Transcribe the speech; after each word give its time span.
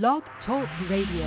Blog 0.00 0.22
Talk 0.46 0.66
Radio. 0.88 1.26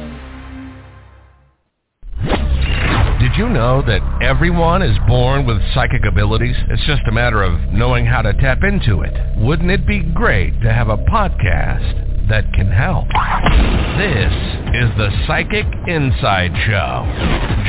Did 3.19 3.37
you 3.37 3.47
know 3.47 3.83
that 3.85 4.01
everyone 4.23 4.81
is 4.81 4.97
born 5.07 5.45
with 5.45 5.61
psychic 5.75 6.03
abilities? 6.03 6.55
It's 6.69 6.83
just 6.87 7.03
a 7.07 7.11
matter 7.11 7.43
of 7.43 7.71
knowing 7.71 8.07
how 8.07 8.23
to 8.23 8.33
tap 8.33 8.63
into 8.63 9.01
it. 9.03 9.13
Wouldn't 9.37 9.69
it 9.69 9.85
be 9.85 9.99
great 9.99 10.59
to 10.63 10.73
have 10.73 10.89
a 10.89 10.97
podcast 10.97 12.27
that 12.27 12.51
can 12.53 12.71
help? 12.71 13.05
This 13.99 14.33
is 14.73 14.89
the 14.97 15.11
Psychic 15.27 15.67
Inside 15.85 16.51
Show. 16.65 17.05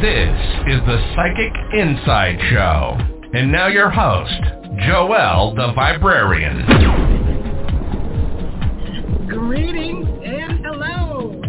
This 0.00 0.28
is 0.68 0.80
the 0.84 0.98
Psychic 1.14 1.52
Inside 1.72 2.36
Show. 2.50 2.98
And 3.32 3.50
now 3.50 3.68
your 3.68 3.88
host, 3.88 4.42
Joelle 4.84 5.56
the 5.56 5.72
Viberarian. 5.72 6.66
Greetings 9.26 10.06
and 10.22 10.60
hello. 10.66 11.40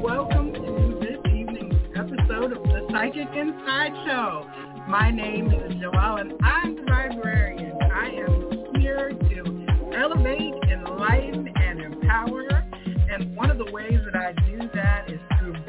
Welcome 0.00 0.52
to 0.52 1.00
this 1.00 1.18
evening's 1.34 1.74
episode 1.96 2.52
of 2.52 2.62
the 2.62 2.86
Psychic 2.92 3.26
Inside 3.36 3.92
Show. 4.06 4.46
My 4.88 5.10
name 5.10 5.50
is 5.50 5.72
Joelle 5.72 6.20
and 6.20 6.34
I'm 6.44 6.76
the 6.76 6.82
Viberarian. 6.82 7.76
I 7.92 8.06
am 8.10 8.80
here 8.80 9.10
to 9.10 9.66
elevate, 9.98 10.54
enlighten, 10.70 11.52
and 11.56 11.80
empower. 11.80 12.46
And 13.10 13.34
one 13.34 13.50
of 13.50 13.58
the 13.58 13.72
ways 13.72 13.98
that 14.04 14.14
I 14.14 14.32
do 14.46 14.70
that 14.74 15.10
is 15.10 15.18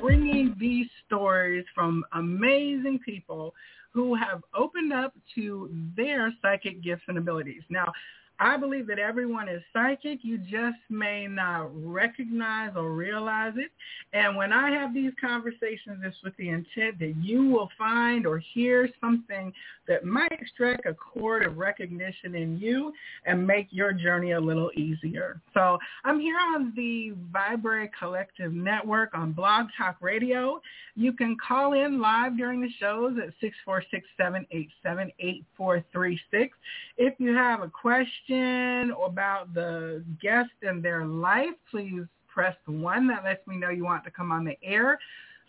bringing 0.01 0.55
these 0.59 0.87
stories 1.05 1.65
from 1.75 2.03
amazing 2.13 2.99
people 3.05 3.53
who 3.91 4.15
have 4.15 4.41
opened 4.55 4.93
up 4.93 5.13
to 5.35 5.69
their 5.95 6.33
psychic 6.41 6.81
gifts 6.81 7.03
and 7.07 7.17
abilities. 7.17 7.61
Now, 7.69 7.91
I 8.39 8.57
believe 8.57 8.87
that 8.87 8.97
everyone 8.97 9.47
is 9.47 9.61
psychic. 9.71 10.19
You 10.23 10.39
just 10.39 10.79
may 10.89 11.27
not 11.27 11.69
recognize 11.73 12.71
or 12.75 12.91
realize 12.91 13.53
it. 13.55 13.69
And 14.13 14.35
when 14.35 14.51
I 14.51 14.71
have 14.71 14.95
these 14.95 15.11
conversations, 15.21 16.01
it's 16.03 16.17
with 16.23 16.35
the 16.37 16.49
intent 16.49 16.97
that 16.99 17.13
you 17.21 17.47
will 17.49 17.69
find 17.77 18.25
or 18.25 18.39
hear 18.39 18.89
something 18.99 19.53
that 19.91 20.05
might 20.05 20.39
strike 20.53 20.85
a 20.85 20.93
chord 20.93 21.45
of 21.45 21.57
recognition 21.57 22.35
in 22.35 22.57
you 22.57 22.93
and 23.25 23.45
make 23.45 23.67
your 23.71 23.91
journey 23.91 24.31
a 24.31 24.39
little 24.39 24.71
easier. 24.77 25.41
So 25.53 25.77
I'm 26.05 26.17
here 26.17 26.37
on 26.39 26.71
the 26.77 27.11
Viberary 27.33 27.91
Collective 27.99 28.53
Network 28.53 29.13
on 29.13 29.33
Blog 29.33 29.65
Talk 29.77 29.97
Radio. 29.99 30.61
You 30.95 31.11
can 31.11 31.35
call 31.45 31.73
in 31.73 31.99
live 31.99 32.37
during 32.37 32.61
the 32.61 32.69
shows 32.79 33.17
at 33.21 33.33
646-787-8436. 34.17 36.51
If 36.95 37.15
you 37.17 37.35
have 37.35 37.61
a 37.61 37.67
question 37.67 38.93
about 39.05 39.53
the 39.53 40.05
guest 40.21 40.51
and 40.61 40.81
their 40.81 41.05
life, 41.05 41.49
please 41.69 42.03
press 42.33 42.55
one. 42.65 43.09
That 43.09 43.25
lets 43.25 43.45
me 43.45 43.57
know 43.57 43.71
you 43.71 43.83
want 43.83 44.05
to 44.05 44.11
come 44.11 44.31
on 44.31 44.45
the 44.45 44.55
air. 44.63 44.99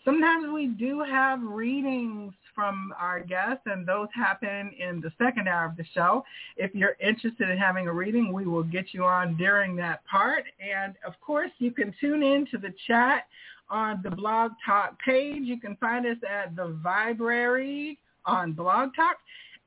Sometimes 0.03 0.51
we 0.53 0.67
do 0.67 0.99
have 0.99 1.41
readings 1.41 2.33
from 2.53 2.93
our 2.99 3.19
guests, 3.19 3.63
and 3.65 3.87
those 3.87 4.07
happen 4.13 4.71
in 4.77 5.01
the 5.01 5.11
second 5.17 5.47
hour 5.47 5.65
of 5.65 5.77
the 5.77 5.85
show. 5.93 6.23
If 6.57 6.73
you're 6.73 6.95
interested 6.99 7.49
in 7.49 7.57
having 7.57 7.87
a 7.87 7.93
reading, 7.93 8.31
we 8.33 8.45
will 8.45 8.63
get 8.63 8.93
you 8.93 9.03
on 9.03 9.37
during 9.37 9.75
that 9.77 10.05
part. 10.05 10.43
And 10.59 10.95
of 11.05 11.13
course, 11.21 11.51
you 11.59 11.71
can 11.71 11.93
tune 11.99 12.23
in 12.23 12.45
to 12.51 12.57
the 12.57 12.73
chat 12.87 13.27
on 13.69 14.01
the 14.03 14.11
Blog 14.11 14.51
Talk 14.65 14.99
page. 14.99 15.43
You 15.43 15.59
can 15.59 15.75
find 15.77 16.05
us 16.05 16.17
at 16.29 16.55
the 16.55 16.77
Viberary 16.83 17.97
on 18.25 18.53
Blog 18.53 18.95
Talk. 18.95 19.17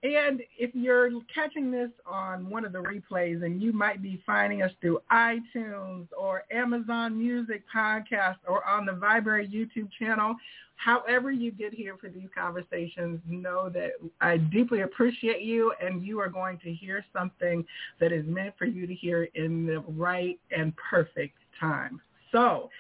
And 0.03 0.43
if 0.59 0.71
you're 0.75 1.11
catching 1.35 1.71
this 1.71 1.91
on 2.07 2.49
one 2.49 2.65
of 2.65 2.73
the 2.73 2.79
replays 2.79 3.45
and 3.45 3.61
you 3.61 3.73
might 3.73 4.03
be 4.03 4.23
finding 4.27 4.63
us 4.63 4.71
through 4.81 5.01
iTunes 5.11 6.07
or 6.17 6.45
Amazon 6.53 7.19
Music 7.19 7.65
Podcast 7.75 8.37
or 8.47 8.65
on 8.65 8.87
the 8.87 8.93
Viberary 8.93 9.49
YouTube 9.49 9.89
channel, 9.99 10.37
however 10.77 11.33
you 11.33 11.51
get 11.51 11.75
here 11.75 11.97
for 12.01 12.09
these 12.09 12.29
conversations, 12.37 13.21
know 13.27 13.69
that 13.71 13.93
I 14.21 14.37
deeply 14.37 14.83
appreciate 14.83 15.43
you 15.43 15.73
and 15.83 16.05
you 16.05 16.21
are 16.21 16.29
going 16.29 16.59
to 16.59 16.73
hear 16.73 17.05
something 17.13 17.65
that 18.01 18.13
is 18.13 18.25
meant 18.27 18.55
for 18.59 18.67
you 18.67 18.87
to 18.87 18.95
hear 18.95 19.25
in 19.35 19.67
the 19.67 19.81
right 19.89 20.39
and 20.51 20.73
perfect 20.77 21.37
time. 21.61 22.01
So 22.33 22.71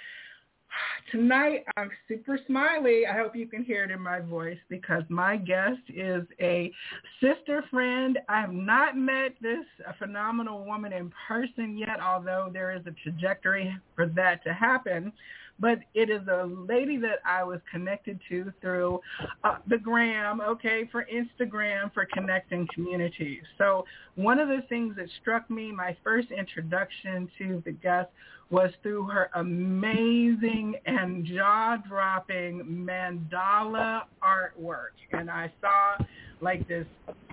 Tonight, 1.12 1.64
I'm 1.76 1.90
super 2.08 2.38
smiley. 2.46 3.06
I 3.06 3.16
hope 3.16 3.36
you 3.36 3.46
can 3.46 3.64
hear 3.64 3.84
it 3.84 3.90
in 3.90 4.00
my 4.00 4.20
voice 4.20 4.58
because 4.68 5.02
my 5.08 5.36
guest 5.36 5.80
is 5.88 6.24
a 6.40 6.72
sister 7.20 7.64
friend. 7.70 8.18
I 8.28 8.40
have 8.40 8.52
not 8.52 8.96
met 8.96 9.36
this 9.40 9.64
phenomenal 9.98 10.64
woman 10.64 10.92
in 10.92 11.12
person 11.28 11.78
yet, 11.78 12.00
although 12.00 12.50
there 12.52 12.74
is 12.74 12.82
a 12.86 12.90
trajectory 13.02 13.74
for 13.94 14.06
that 14.08 14.42
to 14.44 14.52
happen 14.52 15.12
but 15.58 15.78
it 15.94 16.10
is 16.10 16.26
a 16.28 16.44
lady 16.46 16.96
that 16.98 17.20
I 17.24 17.42
was 17.42 17.60
connected 17.70 18.20
to 18.28 18.52
through 18.60 19.00
uh, 19.44 19.56
the 19.68 19.78
gram, 19.78 20.40
okay, 20.40 20.88
for 20.92 21.06
Instagram 21.12 21.92
for 21.94 22.06
connecting 22.12 22.68
communities. 22.74 23.42
So 23.58 23.84
one 24.14 24.38
of 24.38 24.48
the 24.48 24.62
things 24.68 24.96
that 24.96 25.06
struck 25.20 25.48
me, 25.50 25.72
my 25.72 25.96
first 26.04 26.28
introduction 26.30 27.28
to 27.38 27.62
the 27.64 27.72
guest 27.72 28.10
was 28.50 28.70
through 28.82 29.04
her 29.06 29.28
amazing 29.34 30.76
and 30.86 31.24
jaw-dropping 31.24 32.62
mandala 32.64 34.02
artwork. 34.22 34.94
And 35.12 35.30
I 35.30 35.52
saw 35.60 36.04
like 36.40 36.66
this 36.68 36.86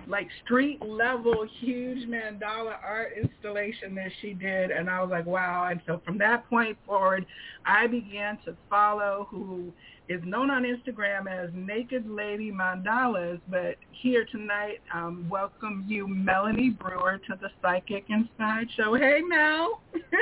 like 0.06 0.28
street 0.44 0.80
level 0.84 1.46
huge 1.60 2.06
mandala 2.08 2.76
art 2.84 3.12
installation 3.20 3.94
that 3.94 4.10
she 4.20 4.34
did. 4.34 4.70
And 4.70 4.90
I 4.90 5.00
was 5.00 5.10
like 5.10 5.26
wow. 5.26 5.68
And 5.70 5.80
so 5.86 6.00
from 6.04 6.18
that 6.18 6.48
point 6.48 6.76
forward 6.86 7.26
I 7.64 7.86
began 7.86 8.38
to 8.44 8.56
follow 8.68 9.26
who 9.30 9.72
is 10.08 10.20
known 10.24 10.50
on 10.50 10.64
Instagram 10.64 11.26
as 11.30 11.48
Naked 11.54 12.08
Lady 12.08 12.52
Mandalas. 12.52 13.40
But 13.48 13.76
here 13.92 14.26
tonight 14.30 14.80
um 14.92 15.26
welcome 15.30 15.84
you 15.86 16.06
Melanie 16.06 16.70
Brewer 16.70 17.20
to 17.26 17.38
the 17.40 17.48
Psychic 17.62 18.04
Inside 18.08 18.66
show. 18.76 18.94
Hey 18.94 19.20
Mel. 19.26 19.80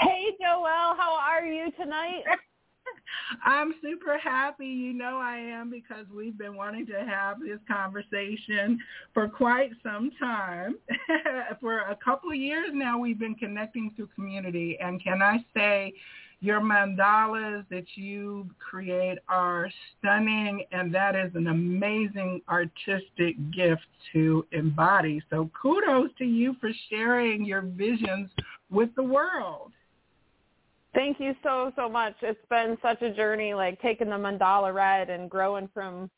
Hey 0.00 0.36
Joelle. 0.40 0.96
How 0.96 1.18
are 1.20 1.46
you 1.46 1.70
tonight 1.72 2.22
I'm 3.44 3.74
super 3.82 4.18
happy. 4.18 4.66
You 4.66 4.92
know 4.92 5.18
I 5.22 5.36
am 5.36 5.70
because 5.70 6.06
we've 6.14 6.36
been 6.36 6.56
wanting 6.56 6.86
to 6.86 7.04
have 7.04 7.40
this 7.40 7.58
conversation 7.66 8.78
for 9.14 9.28
quite 9.28 9.70
some 9.82 10.10
time. 10.18 10.76
for 11.60 11.80
a 11.80 11.96
couple 12.04 12.30
of 12.30 12.36
years 12.36 12.70
now, 12.72 12.98
we've 12.98 13.18
been 13.18 13.34
connecting 13.34 13.92
through 13.96 14.08
community. 14.14 14.78
And 14.80 15.02
can 15.02 15.22
I 15.22 15.44
say, 15.54 15.94
your 16.40 16.60
mandalas 16.60 17.64
that 17.68 17.86
you 17.96 18.48
create 18.58 19.18
are 19.28 19.68
stunning 19.98 20.64
and 20.70 20.94
that 20.94 21.16
is 21.16 21.34
an 21.34 21.48
amazing 21.48 22.40
artistic 22.48 23.36
gift 23.52 23.82
to 24.12 24.46
embody. 24.52 25.20
So 25.30 25.50
kudos 25.60 26.10
to 26.18 26.24
you 26.24 26.54
for 26.60 26.70
sharing 26.88 27.44
your 27.44 27.62
visions 27.62 28.30
with 28.70 28.90
the 28.94 29.02
world. 29.02 29.72
Thank 30.94 31.20
you 31.20 31.34
so, 31.42 31.72
so 31.76 31.88
much. 31.88 32.14
It's 32.22 32.40
been 32.48 32.78
such 32.82 33.02
a 33.02 33.12
journey, 33.12 33.54
like 33.54 33.80
taking 33.80 34.08
the 34.08 34.16
mandala 34.16 34.72
red 34.72 35.10
and 35.10 35.30
growing 35.30 35.68
from, 35.74 36.10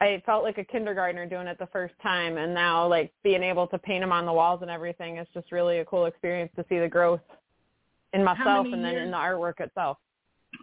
I 0.00 0.22
felt 0.24 0.42
like 0.42 0.58
a 0.58 0.64
kindergartner 0.64 1.26
doing 1.26 1.46
it 1.46 1.58
the 1.58 1.66
first 1.66 1.94
time. 2.02 2.38
And 2.38 2.54
now 2.54 2.86
like 2.86 3.12
being 3.22 3.42
able 3.42 3.66
to 3.68 3.78
paint 3.78 4.02
them 4.02 4.12
on 4.12 4.24
the 4.24 4.32
walls 4.32 4.62
and 4.62 4.70
everything 4.70 5.18
is 5.18 5.26
just 5.34 5.52
really 5.52 5.78
a 5.78 5.84
cool 5.84 6.06
experience 6.06 6.50
to 6.56 6.64
see 6.68 6.78
the 6.78 6.88
growth 6.88 7.20
in 8.14 8.24
myself 8.24 8.66
and 8.72 8.82
then 8.82 8.92
years? 8.92 9.04
in 9.04 9.10
the 9.10 9.16
artwork 9.16 9.60
itself. 9.60 9.98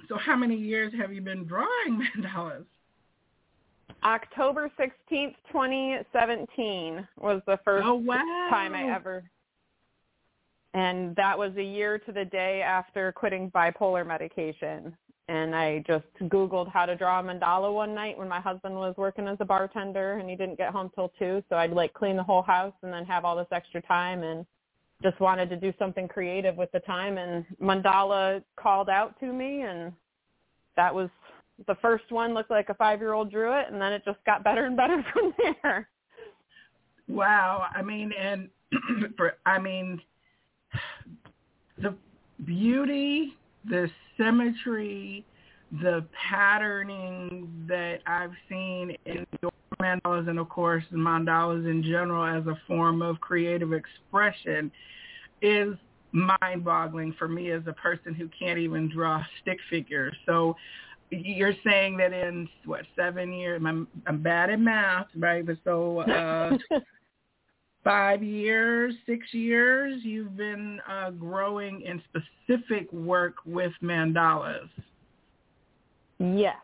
So 0.09 0.17
how 0.17 0.35
many 0.35 0.55
years 0.55 0.91
have 0.99 1.13
you 1.13 1.21
been 1.21 1.45
drawing 1.45 2.01
mandalas? 2.17 2.65
October 4.03 4.71
16th, 4.79 5.35
2017 5.51 7.07
was 7.17 7.41
the 7.45 7.59
first 7.63 7.85
oh, 7.85 7.95
wow. 7.95 8.47
time 8.49 8.73
I 8.73 8.93
ever 8.93 9.23
and 10.75 11.15
that 11.15 11.39
was 11.39 11.55
a 11.55 11.63
year 11.63 11.97
to 11.97 12.11
the 12.11 12.25
day 12.25 12.61
after 12.61 13.13
quitting 13.13 13.49
bipolar 13.49 14.05
medication. 14.05 14.95
and 15.29 15.55
I 15.55 15.83
just 15.87 16.05
Googled 16.23 16.69
how 16.71 16.85
to 16.85 16.95
draw 16.95 17.19
a 17.19 17.23
mandala 17.23 17.73
one 17.73 17.95
night 17.95 18.15
when 18.15 18.27
my 18.27 18.41
husband 18.41 18.75
was 18.75 18.93
working 18.95 19.27
as 19.27 19.37
a 19.39 19.45
bartender 19.45 20.19
and 20.19 20.29
he 20.29 20.35
didn't 20.35 20.57
get 20.57 20.71
home 20.71 20.91
till 20.93 21.11
two. 21.17 21.41
So 21.49 21.55
I'd 21.55 21.71
like 21.71 21.93
clean 21.93 22.15
the 22.15 22.23
whole 22.23 22.43
house 22.43 22.73
and 22.83 22.93
then 22.93 23.05
have 23.05 23.25
all 23.25 23.35
this 23.35 23.47
extra 23.51 23.81
time 23.81 24.21
and 24.21 24.45
just 25.01 25.19
wanted 25.19 25.49
to 25.49 25.55
do 25.55 25.73
something 25.79 26.07
creative 26.07 26.57
with 26.57 26.71
the 26.73 26.79
time 26.81 27.17
and 27.17 27.45
mandala 27.59 28.43
called 28.55 28.89
out 28.89 29.19
to 29.21 29.31
me 29.33 29.61
and 29.61 29.93
that 30.75 30.93
was 30.93 31.09
the 31.67 31.75
first 31.81 32.11
one 32.11 32.33
looked 32.33 32.51
like 32.51 32.69
a 32.69 32.73
five 32.75 32.99
year 32.99 33.13
old 33.13 33.31
drew 33.31 33.57
it 33.57 33.67
and 33.71 33.81
then 33.81 33.93
it 33.93 34.03
just 34.05 34.19
got 34.25 34.43
better 34.43 34.65
and 34.65 34.75
better 34.75 35.03
from 35.13 35.33
there. 35.63 35.89
Wow. 37.07 37.65
I 37.73 37.81
mean 37.81 38.11
and 38.19 38.49
for 39.17 39.37
I 39.45 39.57
mean 39.57 40.01
the 41.77 41.95
beauty 42.45 43.35
the 43.69 43.89
symmetry, 44.17 45.25
the 45.81 46.05
patterning 46.29 47.65
that 47.67 47.99
I've 48.05 48.33
seen 48.47 48.95
in 49.05 49.25
your 49.41 49.51
mandalas 49.81 50.29
and 50.29 50.39
of 50.39 50.47
course 50.47 50.83
mandalas 50.93 51.69
in 51.69 51.83
general 51.83 52.23
as 52.23 52.45
a 52.47 52.57
form 52.67 53.01
of 53.01 53.19
creative 53.19 53.73
expression 53.73 54.71
is 55.41 55.75
mind-boggling 56.11 57.13
for 57.19 57.27
me 57.27 57.51
as 57.51 57.61
a 57.67 57.73
person 57.73 58.13
who 58.13 58.29
can't 58.29 58.57
even 58.57 58.89
draw 58.89 59.21
stick 59.41 59.57
figures. 59.69 60.15
So 60.25 60.55
you're 61.09 61.55
saying 61.65 61.97
that 61.97 62.13
in 62.13 62.47
what 62.63 62.85
seven 62.95 63.33
years? 63.33 63.61
I'm, 63.65 63.87
I'm 64.07 64.21
bad 64.21 64.49
at 64.49 64.59
math, 64.59 65.07
right? 65.17 65.45
But 65.45 65.57
so 65.65 65.99
uh, 65.99 66.57
five 67.85 68.21
years, 68.23 68.93
six 69.05 69.33
years, 69.33 70.01
you've 70.03 70.35
been 70.35 70.81
uh, 70.89 71.11
growing 71.11 71.81
in 71.81 72.01
specific 72.09 72.91
work 72.91 73.35
with 73.45 73.71
mandalas. 73.81 74.67
Yes. 76.19 76.57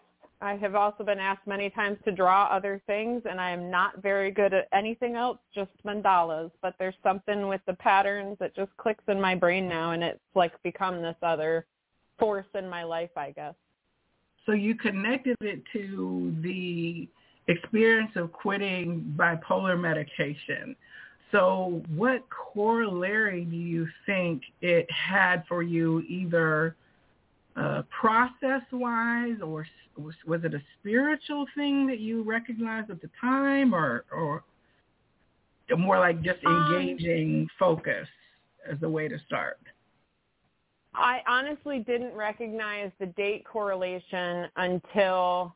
I 0.43 0.55
have 0.55 0.73
also 0.73 1.03
been 1.03 1.19
asked 1.19 1.45
many 1.45 1.69
times 1.69 1.99
to 2.03 2.11
draw 2.11 2.47
other 2.47 2.81
things, 2.87 3.21
and 3.29 3.39
I 3.39 3.51
am 3.51 3.69
not 3.69 4.01
very 4.01 4.31
good 4.31 4.55
at 4.55 4.67
anything 4.73 5.15
else, 5.15 5.37
just 5.53 5.69
mandalas. 5.85 6.49
But 6.63 6.73
there's 6.79 6.95
something 7.03 7.47
with 7.47 7.61
the 7.67 7.75
patterns 7.75 8.37
that 8.39 8.55
just 8.55 8.75
clicks 8.77 9.03
in 9.07 9.21
my 9.21 9.35
brain 9.35 9.69
now, 9.69 9.91
and 9.91 10.03
it's 10.03 10.19
like 10.33 10.51
become 10.63 11.03
this 11.03 11.15
other 11.21 11.67
force 12.17 12.47
in 12.55 12.67
my 12.67 12.83
life, 12.83 13.11
I 13.15 13.29
guess. 13.31 13.53
So 14.47 14.53
you 14.53 14.73
connected 14.73 15.37
it 15.41 15.61
to 15.73 16.35
the 16.41 17.07
experience 17.47 18.11
of 18.15 18.31
quitting 18.31 19.13
bipolar 19.15 19.79
medication. 19.79 20.75
So 21.31 21.81
what 21.95 22.23
corollary 22.29 23.45
do 23.45 23.55
you 23.55 23.87
think 24.05 24.43
it 24.61 24.87
had 24.91 25.43
for 25.47 25.63
you 25.63 26.01
either 26.01 26.75
uh, 27.55 27.83
process-wise 27.89 29.37
or 29.41 29.65
was, 29.97 30.15
it 30.43 30.53
a 30.53 30.61
spiritual 30.79 31.45
thing 31.55 31.87
that 31.87 31.99
you 31.99 32.23
recognized 32.23 32.89
at 32.89 33.01
the 33.01 33.09
time 33.19 33.73
or, 33.73 34.05
or 34.11 34.43
more 35.77 35.99
like 35.99 36.21
just 36.21 36.39
um, 36.45 36.73
engaging 36.73 37.41
um, 37.41 37.47
focus 37.57 38.07
as 38.69 38.77
a 38.83 38.89
way 38.89 39.07
to 39.07 39.17
start? 39.25 39.59
I 40.93 41.21
honestly 41.27 41.79
didn't 41.79 42.13
recognize 42.13 42.91
the 42.99 43.05
date 43.05 43.45
correlation 43.45 44.47
until 44.57 45.55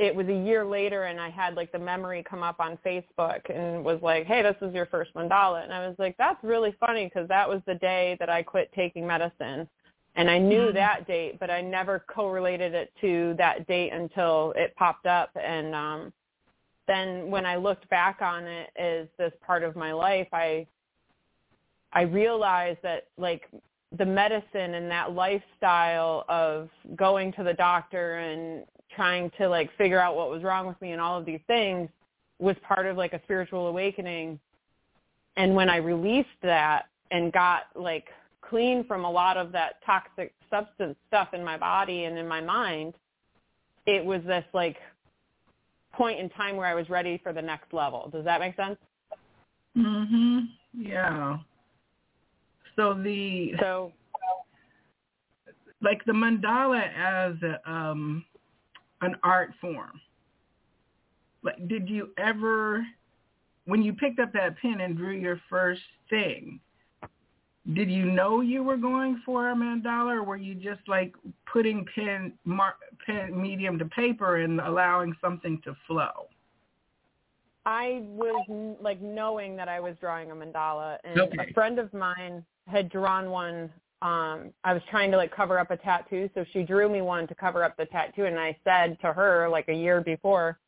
it 0.00 0.16
was 0.16 0.26
a 0.28 0.34
year 0.34 0.64
later 0.64 1.04
and 1.04 1.20
I 1.20 1.28
had 1.28 1.56
like 1.56 1.70
the 1.72 1.78
memory 1.78 2.24
come 2.28 2.42
up 2.42 2.58
on 2.58 2.78
Facebook 2.84 3.50
and 3.54 3.84
was 3.84 4.00
like, 4.00 4.24
hey, 4.24 4.40
this 4.40 4.56
is 4.62 4.74
your 4.74 4.86
first 4.86 5.12
mandala. 5.14 5.62
And 5.62 5.74
I 5.74 5.86
was 5.86 5.94
like, 5.98 6.16
that's 6.16 6.42
really 6.42 6.74
funny 6.80 7.04
because 7.04 7.28
that 7.28 7.46
was 7.46 7.60
the 7.66 7.74
day 7.74 8.16
that 8.18 8.30
I 8.30 8.42
quit 8.42 8.72
taking 8.74 9.06
medicine. 9.06 9.68
And 10.16 10.30
I 10.30 10.38
knew 10.38 10.68
mm-hmm. 10.68 10.74
that 10.76 11.06
date, 11.06 11.38
but 11.38 11.50
I 11.50 11.60
never 11.60 11.98
correlated 11.98 12.72
it 12.72 12.90
to 13.02 13.34
that 13.36 13.66
date 13.68 13.92
until 13.92 14.54
it 14.56 14.74
popped 14.76 15.04
up. 15.04 15.36
And 15.36 15.74
um, 15.74 16.12
then 16.88 17.30
when 17.30 17.44
I 17.44 17.56
looked 17.56 17.88
back 17.90 18.22
on 18.22 18.46
it 18.46 18.70
as 18.78 19.06
this 19.18 19.32
part 19.46 19.62
of 19.62 19.76
my 19.76 19.92
life, 19.92 20.28
I 20.32 20.66
I 21.92 22.02
realized 22.02 22.78
that 22.84 23.08
like 23.18 23.48
the 23.98 24.06
medicine 24.06 24.74
and 24.74 24.90
that 24.90 25.12
lifestyle 25.12 26.24
of 26.28 26.70
going 26.96 27.32
to 27.32 27.42
the 27.42 27.52
doctor 27.52 28.18
and 28.18 28.64
trying 28.94 29.30
to 29.38 29.48
like 29.48 29.70
figure 29.76 30.00
out 30.00 30.16
what 30.16 30.30
was 30.30 30.42
wrong 30.42 30.66
with 30.66 30.80
me 30.80 30.92
and 30.92 31.00
all 31.00 31.18
of 31.18 31.24
these 31.24 31.40
things 31.46 31.88
was 32.38 32.56
part 32.66 32.86
of 32.86 32.96
like 32.96 33.12
a 33.12 33.20
spiritual 33.24 33.68
awakening. 33.68 34.38
And 35.36 35.54
when 35.54 35.68
I 35.68 35.76
released 35.76 36.28
that 36.42 36.86
and 37.10 37.32
got 37.32 37.64
like 37.74 38.08
clean 38.40 38.84
from 38.84 39.04
a 39.04 39.10
lot 39.10 39.36
of 39.36 39.52
that 39.52 39.74
toxic 39.84 40.32
substance 40.50 40.96
stuff 41.08 41.28
in 41.34 41.44
my 41.44 41.56
body 41.56 42.04
and 42.04 42.18
in 42.18 42.26
my 42.26 42.40
mind, 42.40 42.94
it 43.86 44.04
was 44.04 44.22
this 44.26 44.44
like 44.52 44.76
point 45.92 46.18
in 46.18 46.28
time 46.30 46.56
where 46.56 46.66
I 46.66 46.74
was 46.74 46.88
ready 46.88 47.20
for 47.22 47.32
the 47.32 47.42
next 47.42 47.72
level. 47.72 48.08
Does 48.12 48.24
that 48.24 48.40
make 48.40 48.56
sense? 48.56 48.76
Mhm. 49.76 50.48
Yeah. 50.72 51.38
So 52.76 52.94
the 52.94 53.54
so 53.60 53.92
like 55.82 56.04
the 56.06 56.12
mandala 56.12 56.82
as 56.96 57.34
a, 57.42 57.70
um 57.70 58.24
an 59.00 59.16
art 59.22 59.52
form. 59.60 60.00
Like, 61.42 61.68
did 61.68 61.88
you 61.88 62.10
ever, 62.18 62.84
when 63.64 63.82
you 63.82 63.92
picked 63.92 64.18
up 64.18 64.32
that 64.34 64.58
pen 64.60 64.80
and 64.80 64.96
drew 64.96 65.12
your 65.16 65.40
first 65.48 65.82
thing, 66.08 66.60
did 67.74 67.90
you 67.90 68.06
know 68.06 68.40
you 68.40 68.62
were 68.62 68.76
going 68.76 69.22
for 69.24 69.50
a 69.50 69.54
mandala, 69.54 70.14
or 70.14 70.22
were 70.22 70.36
you 70.36 70.54
just 70.54 70.80
like 70.88 71.14
putting 71.50 71.86
pen, 71.94 72.32
mar- 72.44 72.76
pen 73.06 73.40
medium 73.40 73.78
to 73.78 73.84
paper 73.86 74.36
and 74.36 74.60
allowing 74.60 75.14
something 75.20 75.60
to 75.64 75.76
flow? 75.86 76.28
I 77.66 78.02
was 78.02 78.76
like 78.80 79.00
knowing 79.02 79.56
that 79.56 79.68
I 79.68 79.80
was 79.80 79.94
drawing 80.00 80.30
a 80.30 80.34
mandala, 80.34 80.96
and 81.04 81.20
okay. 81.20 81.50
a 81.50 81.52
friend 81.52 81.78
of 81.78 81.92
mine 81.92 82.44
had 82.66 82.88
drawn 82.88 83.30
one 83.30 83.70
um 84.02 84.52
I 84.64 84.72
was 84.72 84.82
trying 84.90 85.10
to 85.10 85.16
like 85.16 85.34
cover 85.34 85.58
up 85.58 85.70
a 85.70 85.76
tattoo, 85.76 86.30
so 86.34 86.44
she 86.52 86.62
drew 86.62 86.88
me 86.88 87.02
one 87.02 87.26
to 87.28 87.34
cover 87.34 87.64
up 87.64 87.76
the 87.76 87.86
tattoo 87.86 88.24
and 88.24 88.38
I 88.38 88.56
said 88.64 88.98
to 89.00 89.12
her 89.12 89.48
like 89.48 89.68
a 89.68 89.74
year 89.74 90.00
before, 90.00 90.58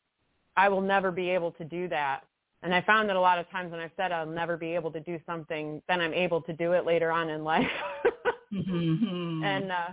I 0.55 0.69
will 0.69 0.81
never 0.81 1.11
be 1.11 1.29
able 1.29 1.51
to 1.53 1.63
do 1.63 1.87
that. 1.89 2.21
And 2.61 2.73
I 2.73 2.81
found 2.81 3.09
that 3.09 3.15
a 3.15 3.19
lot 3.19 3.39
of 3.39 3.49
times 3.49 3.71
when 3.71 3.79
I've 3.79 3.91
said 3.97 4.11
I'll 4.11 4.25
never 4.25 4.55
be 4.55 4.73
able 4.75 4.91
to 4.91 4.99
do 4.99 5.19
something, 5.25 5.81
then 5.87 5.99
I'm 5.99 6.13
able 6.13 6.41
to 6.41 6.53
do 6.53 6.73
it 6.73 6.85
later 6.85 7.11
on 7.11 7.29
in 7.29 7.43
life. 7.43 7.71
mm-hmm. 8.53 9.43
And 9.43 9.71
uh 9.71 9.89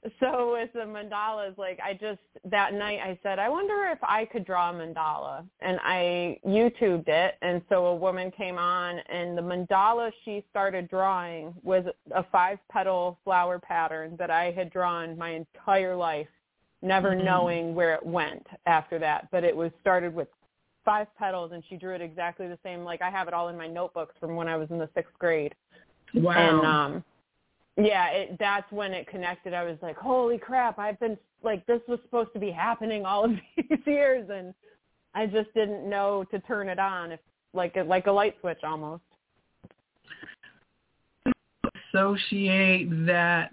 so 0.20 0.52
with 0.52 0.72
the 0.72 0.80
mandalas, 0.80 1.56
like 1.58 1.80
I 1.84 1.92
just 1.92 2.20
that 2.44 2.72
night 2.72 3.00
I 3.02 3.18
said, 3.22 3.38
I 3.38 3.48
wonder 3.48 3.88
if 3.90 3.98
I 4.02 4.24
could 4.26 4.44
draw 4.44 4.70
a 4.70 4.72
mandala, 4.72 5.44
and 5.60 5.78
I 5.82 6.38
YouTubed 6.46 7.08
it, 7.08 7.34
and 7.42 7.62
so 7.68 7.86
a 7.86 7.94
woman 7.94 8.30
came 8.30 8.58
on, 8.58 8.98
and 9.08 9.36
the 9.36 9.42
mandala 9.42 10.12
she 10.24 10.44
started 10.50 10.88
drawing 10.88 11.54
was 11.62 11.84
a 12.14 12.24
five 12.30 12.58
petal 12.70 13.18
flower 13.24 13.58
pattern 13.58 14.14
that 14.18 14.30
I 14.30 14.52
had 14.52 14.70
drawn 14.70 15.18
my 15.18 15.30
entire 15.30 15.96
life, 15.96 16.28
never 16.80 17.10
mm-hmm. 17.10 17.24
knowing 17.24 17.74
where 17.74 17.94
it 17.94 18.04
went 18.04 18.46
after 18.66 18.98
that, 19.00 19.28
but 19.32 19.42
it 19.42 19.56
was 19.56 19.72
started 19.80 20.14
with 20.14 20.28
five 20.84 21.08
petals, 21.18 21.50
and 21.52 21.62
she 21.68 21.76
drew 21.76 21.94
it 21.94 22.00
exactly 22.00 22.46
the 22.46 22.58
same. 22.62 22.84
Like 22.84 23.02
I 23.02 23.10
have 23.10 23.26
it 23.26 23.34
all 23.34 23.48
in 23.48 23.58
my 23.58 23.66
notebooks 23.66 24.14
from 24.20 24.36
when 24.36 24.46
I 24.46 24.56
was 24.56 24.70
in 24.70 24.78
the 24.78 24.88
sixth 24.94 25.18
grade. 25.18 25.54
Wow. 26.14 26.32
And 26.32 26.66
um 26.66 27.04
yeah, 27.78 28.08
it, 28.08 28.36
that's 28.38 28.70
when 28.72 28.92
it 28.92 29.06
connected. 29.06 29.54
I 29.54 29.62
was 29.62 29.78
like, 29.82 29.96
holy 29.96 30.36
crap, 30.36 30.78
I've 30.78 30.98
been 30.98 31.16
like, 31.42 31.64
this 31.66 31.80
was 31.86 32.00
supposed 32.02 32.32
to 32.32 32.40
be 32.40 32.50
happening 32.50 33.04
all 33.04 33.24
of 33.24 33.30
these 33.56 33.78
years, 33.86 34.28
and 34.32 34.52
I 35.14 35.26
just 35.26 35.52
didn't 35.54 35.88
know 35.88 36.24
to 36.32 36.40
turn 36.40 36.68
it 36.68 36.78
on, 36.78 37.12
if 37.12 37.20
like 37.54 37.76
a, 37.76 37.82
like 37.82 38.06
a 38.06 38.12
light 38.12 38.34
switch 38.40 38.58
almost. 38.64 39.02
Associate 41.94 43.06
that 43.06 43.52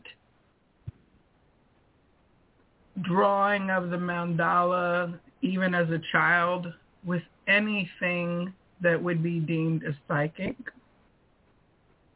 drawing 3.04 3.70
of 3.70 3.90
the 3.90 3.98
mandala, 3.98 5.18
even 5.42 5.76
as 5.76 5.90
a 5.90 6.00
child, 6.12 6.68
with 7.06 7.24
anything 7.48 8.52
that 8.82 9.02
would 9.02 9.22
be 9.22 9.40
deemed 9.40 9.84
as 9.84 9.94
psychic? 10.08 10.56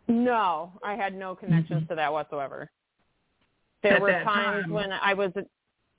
No, 0.09 0.73
I 0.83 0.95
had 0.95 1.15
no 1.15 1.35
connections 1.35 1.83
mm-hmm. 1.83 1.89
to 1.89 1.95
that 1.95 2.11
whatsoever. 2.11 2.69
There 3.83 3.93
At 3.93 4.01
were 4.01 4.11
times 4.11 4.63
time. 4.63 4.71
when 4.71 4.91
I 4.91 5.13
was 5.13 5.31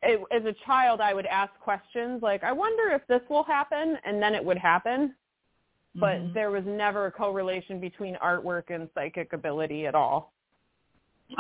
it, 0.03 0.21
as 0.33 0.45
a 0.45 0.55
child, 0.67 1.01
I 1.01 1.15
would 1.15 1.27
ask 1.27 1.53
questions 1.61 2.21
like, 2.23 2.43
"I 2.43 2.53
wonder 2.53 2.95
if 2.95 3.07
this 3.07 3.23
will 3.31 3.45
happen," 3.45 3.97
and 4.05 4.21
then 4.21 4.35
it 4.35 4.45
would 4.45 4.59
happen. 4.59 5.15
But 5.95 6.19
mm-hmm. 6.19 6.35
there 6.35 6.51
was 6.51 6.65
never 6.67 7.07
a 7.07 7.13
correlation 7.13 7.81
between 7.81 8.17
artwork 8.17 8.71
and 8.71 8.89
psychic 8.95 9.33
ability 9.33 9.87
at 9.87 9.95
all. 9.95 10.33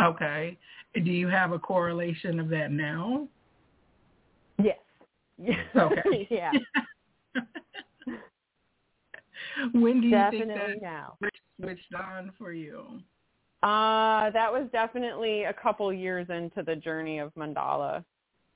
Okay. 0.00 0.56
Do 0.94 1.10
you 1.10 1.28
have 1.28 1.52
a 1.52 1.58
correlation 1.58 2.40
of 2.40 2.48
that 2.48 2.72
now? 2.72 3.28
Yes. 4.62 4.78
Okay. 5.76 6.26
yeah. 6.30 6.50
when 9.72 10.00
do 10.00 10.08
you 10.08 10.12
Definitely 10.12 10.54
think 10.54 10.80
that 10.80 10.82
now. 10.82 11.16
Switched 11.60 11.94
on 11.94 12.32
for 12.38 12.52
you? 12.52 13.00
Uh, 13.62 14.30
that 14.30 14.50
was 14.50 14.68
definitely 14.72 15.44
a 15.44 15.52
couple 15.52 15.92
years 15.92 16.26
into 16.30 16.62
the 16.62 16.76
journey 16.76 17.18
of 17.18 17.34
mandala. 17.34 18.04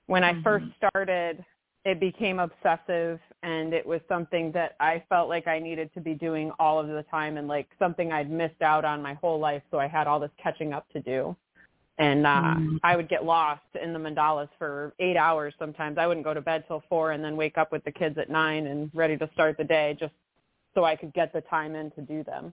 When 0.06 0.24
I 0.24 0.32
mm-hmm. 0.32 0.42
first 0.42 0.66
started, 0.76 1.44
it 1.84 2.00
became 2.00 2.38
obsessive 2.38 3.20
and 3.42 3.74
it 3.74 3.84
was 3.84 4.00
something 4.08 4.50
that 4.52 4.76
I 4.80 5.02
felt 5.10 5.28
like 5.28 5.46
I 5.46 5.58
needed 5.58 5.92
to 5.94 6.00
be 6.00 6.14
doing 6.14 6.50
all 6.58 6.80
of 6.80 6.88
the 6.88 7.04
time 7.10 7.36
and 7.36 7.46
like 7.46 7.68
something 7.78 8.10
I'd 8.10 8.30
missed 8.30 8.62
out 8.62 8.86
on 8.86 9.02
my 9.02 9.14
whole 9.14 9.38
life. 9.38 9.62
So 9.70 9.78
I 9.78 9.86
had 9.86 10.06
all 10.06 10.18
this 10.18 10.30
catching 10.42 10.72
up 10.72 10.88
to 10.92 11.00
do. 11.00 11.36
And 11.98 12.26
uh, 12.26 12.54
mm. 12.56 12.78
I 12.82 12.96
would 12.96 13.08
get 13.08 13.24
lost 13.24 13.62
in 13.80 13.92
the 13.92 13.98
mandalas 13.98 14.48
for 14.58 14.94
eight 14.98 15.16
hours 15.16 15.54
sometimes. 15.58 15.98
I 15.98 16.06
wouldn't 16.06 16.24
go 16.24 16.34
to 16.34 16.40
bed 16.40 16.64
till 16.66 16.82
four 16.88 17.12
and 17.12 17.22
then 17.22 17.36
wake 17.36 17.58
up 17.58 17.70
with 17.70 17.84
the 17.84 17.92
kids 17.92 18.18
at 18.18 18.30
nine 18.30 18.66
and 18.66 18.90
ready 18.94 19.16
to 19.18 19.30
start 19.34 19.58
the 19.58 19.64
day 19.64 19.96
just 20.00 20.14
so 20.74 20.84
I 20.84 20.96
could 20.96 21.12
get 21.12 21.32
the 21.32 21.42
time 21.42 21.76
in 21.76 21.90
to 21.92 22.00
do 22.00 22.24
them. 22.24 22.52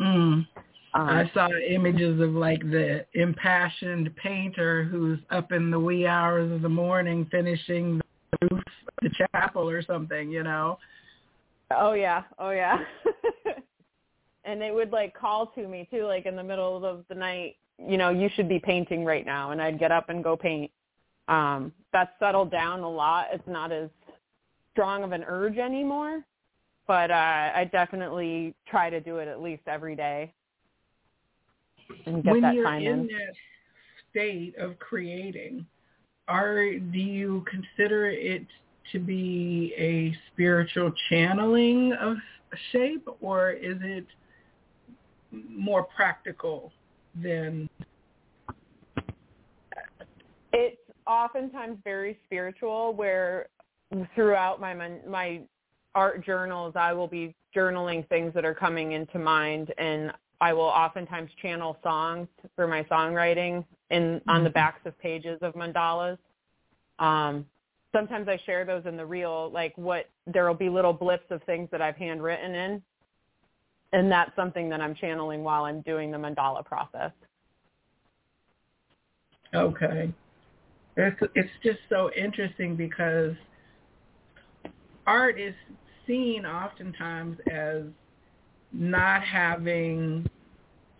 Mm. 0.00 0.46
Um, 0.94 1.08
I 1.08 1.30
saw 1.34 1.48
images 1.68 2.20
of 2.20 2.30
like 2.30 2.60
the 2.60 3.04
impassioned 3.14 4.14
painter 4.16 4.84
who's 4.84 5.18
up 5.30 5.52
in 5.52 5.70
the 5.70 5.78
wee 5.78 6.06
hours 6.06 6.50
of 6.50 6.62
the 6.62 6.68
morning 6.68 7.26
finishing 7.30 8.00
the 8.30 8.48
roof 8.50 8.64
of 8.88 8.94
the 9.02 9.10
chapel 9.10 9.68
or 9.68 9.82
something, 9.82 10.30
you 10.30 10.42
know. 10.42 10.78
Oh 11.70 11.92
yeah, 11.92 12.22
oh 12.38 12.50
yeah. 12.50 12.78
and 14.44 14.60
they 14.60 14.70
would 14.70 14.90
like 14.90 15.14
call 15.14 15.48
to 15.48 15.68
me 15.68 15.86
too, 15.90 16.04
like 16.04 16.24
in 16.24 16.36
the 16.36 16.44
middle 16.44 16.84
of 16.84 17.04
the 17.08 17.14
night, 17.14 17.56
you 17.78 17.98
know, 17.98 18.10
you 18.10 18.30
should 18.34 18.48
be 18.48 18.58
painting 18.58 19.04
right 19.04 19.26
now, 19.26 19.50
and 19.50 19.60
I'd 19.60 19.78
get 19.78 19.92
up 19.92 20.08
and 20.08 20.24
go 20.24 20.36
paint. 20.36 20.70
Um, 21.28 21.72
that's 21.92 22.12
settled 22.18 22.50
down 22.50 22.80
a 22.80 22.88
lot. 22.88 23.26
It's 23.32 23.46
not 23.46 23.72
as 23.72 23.90
strong 24.72 25.02
of 25.02 25.12
an 25.12 25.24
urge 25.26 25.58
anymore, 25.58 26.24
but 26.86 27.10
uh, 27.10 27.50
I 27.54 27.68
definitely 27.72 28.54
try 28.68 28.90
to 28.90 29.00
do 29.00 29.18
it 29.18 29.28
at 29.28 29.42
least 29.42 29.62
every 29.66 29.96
day 29.96 30.32
and 32.06 32.22
get 32.22 32.32
when 32.32 32.42
that 32.42 32.54
you're 32.54 32.64
time 32.64 32.82
in. 32.82 33.00
in. 33.00 33.06
that 33.06 33.34
state 34.10 34.56
of 34.58 34.78
creating, 34.78 35.66
are 36.28 36.72
do 36.72 36.98
you 36.98 37.44
consider 37.50 38.06
it 38.06 38.46
to 38.92 38.98
be 38.98 39.74
a 39.76 40.14
spiritual 40.32 40.92
channeling 41.10 41.92
of 41.94 42.16
shape, 42.72 43.06
or 43.20 43.50
is 43.50 43.76
it 43.80 44.06
more 45.32 45.84
practical 45.84 46.72
than? 47.20 47.68
It's 50.52 50.80
oftentimes 51.06 51.78
very 51.84 52.18
spiritual, 52.24 52.94
where 52.94 53.48
throughout 54.14 54.60
my 54.60 54.74
my 55.06 55.42
art 55.96 56.24
journals, 56.24 56.74
I 56.76 56.92
will 56.92 57.08
be 57.08 57.34
journaling 57.56 58.06
things 58.08 58.32
that 58.34 58.44
are 58.44 58.54
coming 58.54 58.92
into 58.92 59.18
mind, 59.18 59.72
and 59.78 60.12
I 60.40 60.52
will 60.52 60.62
oftentimes 60.62 61.30
channel 61.40 61.78
songs 61.82 62.28
for 62.54 62.68
my 62.68 62.82
songwriting 62.84 63.64
in 63.90 64.20
on 64.28 64.44
the 64.44 64.50
mm-hmm. 64.50 64.54
backs 64.54 64.80
of 64.84 64.96
pages 65.00 65.38
of 65.40 65.54
mandalas. 65.54 66.18
Um, 66.98 67.46
sometimes 67.92 68.28
I 68.28 68.38
share 68.44 68.66
those 68.66 68.84
in 68.84 68.96
the 68.96 69.06
reel, 69.06 69.50
like 69.52 69.76
what 69.76 70.10
there 70.26 70.46
will 70.46 70.54
be 70.54 70.68
little 70.68 70.92
blips 70.92 71.30
of 71.30 71.42
things 71.44 71.68
that 71.72 71.80
I've 71.80 71.96
handwritten 71.96 72.54
in, 72.54 72.82
and 73.94 74.12
that's 74.12 74.34
something 74.36 74.68
that 74.68 74.82
I'm 74.82 74.94
channeling 74.94 75.42
while 75.42 75.64
I'm 75.64 75.80
doing 75.80 76.10
the 76.10 76.18
mandala 76.18 76.64
process. 76.64 77.12
Okay, 79.54 80.12
it's 80.98 81.16
it's 81.34 81.50
just 81.64 81.78
so 81.88 82.10
interesting 82.12 82.76
because 82.76 83.34
art 85.06 85.40
is 85.40 85.54
seen 86.06 86.46
oftentimes 86.46 87.38
as 87.50 87.82
not 88.72 89.22
having 89.22 90.28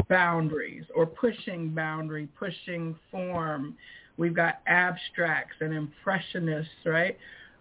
boundaries 0.09 0.85
or 0.95 1.07
pushing 1.07 1.71
boundary, 1.71 2.29
pushing 2.39 2.97
form. 3.11 3.77
We've 4.17 4.35
got 4.35 4.61
abstracts 4.67 5.57
and 5.61 5.75
impressionists, 5.75 6.71
right? 6.85 7.19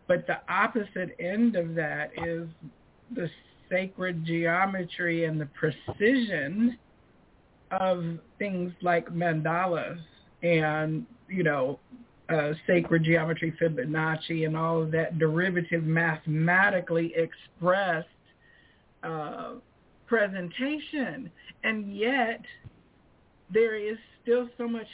But 0.08 0.28
the 0.28 0.40
opposite 0.48 1.16
end 1.20 1.56
of 1.56 1.76
that 1.76 2.12
is 2.26 2.48
the 3.14 3.30
sacred 3.70 4.26
geometry 4.26 5.26
and 5.26 5.42
the 5.42 5.48
precision 5.48 6.78
of 7.72 8.20
things 8.38 8.72
like 8.82 9.08
mandalas 9.10 10.00
and, 10.44 11.06
you 11.28 11.44
know, 11.44 11.80
uh, 12.30 12.54
sacred 12.66 13.04
geometry, 13.04 13.54
Fibonacci, 13.62 14.46
and 14.46 14.58
all 14.58 14.82
of 14.82 14.92
that 14.92 15.20
derivative 15.20 15.84
mathematically 15.84 17.14
expressed 17.16 18.08
uh, 19.04 19.54
presentation. 20.08 21.30
And 21.64 21.96
yet 21.96 22.42
there 23.54 23.76
is 23.76 23.98
still 24.22 24.50
so 24.58 24.68
much 24.68 24.88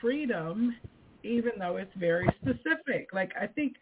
freedom, 0.00 0.76
even 1.24 1.52
though 1.58 1.76
it's 1.76 1.94
very 1.96 2.28
specific. 2.40 3.08
Like 3.12 3.32
I 3.40 3.46
think 3.46 3.74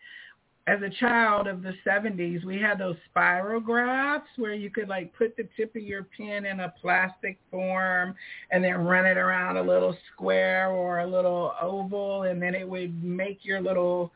as 0.69 0.81
a 0.83 0.91
child 1.01 1.47
of 1.47 1.63
the 1.63 1.73
70s, 1.87 2.45
we 2.45 2.61
had 2.61 2.79
those 2.79 2.97
spirographs 3.15 4.27
where 4.37 4.55
you 4.55 4.69
could 4.69 4.89
like 4.89 5.17
put 5.17 5.37
the 5.37 5.49
tip 5.57 5.77
of 5.77 5.83
your 5.83 6.09
pen 6.17 6.45
in 6.45 6.61
a 6.61 6.75
plastic 6.81 7.39
form 7.51 8.15
and 8.51 8.65
then 8.65 8.75
run 8.79 9.07
it 9.07 9.17
around 9.17 9.59
a 9.59 9.63
little 9.63 9.97
square 10.13 10.71
or 10.71 11.01
a 11.01 11.07
little 11.07 11.53
oval 11.63 12.25
and 12.25 12.43
then 12.43 12.55
it 12.55 12.69
would 12.69 13.03
make 13.03 13.45
your 13.45 13.61
little 13.61 14.11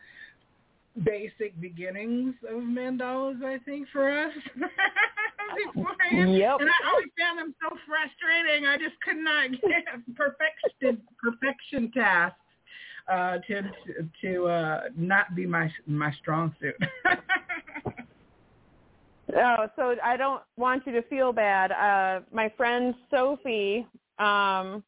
basic 1.04 1.58
beginnings 1.60 2.34
of 2.48 2.62
mandalas, 2.62 3.42
I 3.44 3.58
think, 3.64 3.88
for 3.92 4.10
us. 4.10 4.32
Yep. 6.12 6.60
And 6.60 6.70
I 6.70 6.90
always 6.90 7.08
found 7.18 7.38
them 7.38 7.54
so 7.60 7.76
frustrating. 7.86 8.66
I 8.66 8.76
just 8.76 9.00
could 9.02 9.16
not 9.16 9.50
get 9.50 9.84
perfection 10.14 11.02
perfection 11.20 11.90
tasks 11.90 12.38
uh, 13.08 13.38
to 13.46 13.62
to 14.22 14.46
uh, 14.46 14.80
not 14.96 15.34
be 15.34 15.46
my 15.46 15.70
my 15.86 16.12
strong 16.20 16.54
suit. 16.60 16.74
oh, 19.36 19.68
so 19.76 19.96
I 20.02 20.16
don't 20.16 20.42
want 20.56 20.86
you 20.86 20.92
to 20.92 21.02
feel 21.02 21.32
bad. 21.32 21.72
Uh, 21.72 22.20
my 22.32 22.52
friend 22.56 22.94
Sophie, 23.10 23.86
um, 24.18 24.82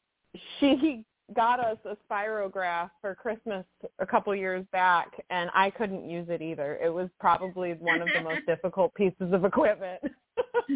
she 0.58 1.04
got 1.34 1.60
us 1.60 1.78
a 1.84 1.96
spirograph 2.08 2.90
for 3.00 3.14
Christmas 3.14 3.64
a 3.98 4.06
couple 4.06 4.34
years 4.34 4.64
back, 4.72 5.12
and 5.30 5.50
I 5.54 5.70
couldn't 5.70 6.08
use 6.08 6.26
it 6.28 6.42
either. 6.42 6.78
It 6.82 6.92
was 6.92 7.08
probably 7.20 7.72
one 7.74 8.02
of 8.02 8.08
the 8.14 8.20
most 8.24 8.46
difficult 8.46 8.94
pieces 8.94 9.32
of 9.32 9.44
equipment. 9.44 10.00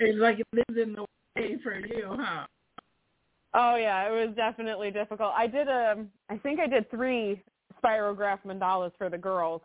it's 0.00 0.18
like 0.18 0.40
it 0.40 0.46
lives 0.52 0.80
in 0.80 0.94
the 0.94 1.04
way 1.36 1.56
for 1.62 1.78
you, 1.78 2.16
huh? 2.18 2.46
Oh 3.58 3.76
yeah, 3.76 4.06
it 4.06 4.26
was 4.26 4.36
definitely 4.36 4.90
difficult. 4.90 5.32
I 5.34 5.46
did 5.46 5.66
a, 5.66 5.92
um, 5.92 6.08
I 6.28 6.36
think 6.36 6.60
I 6.60 6.66
did 6.66 6.90
three 6.90 7.42
spirograph 7.82 8.40
mandalas 8.46 8.92
for 8.98 9.08
the 9.08 9.18
girls 9.18 9.62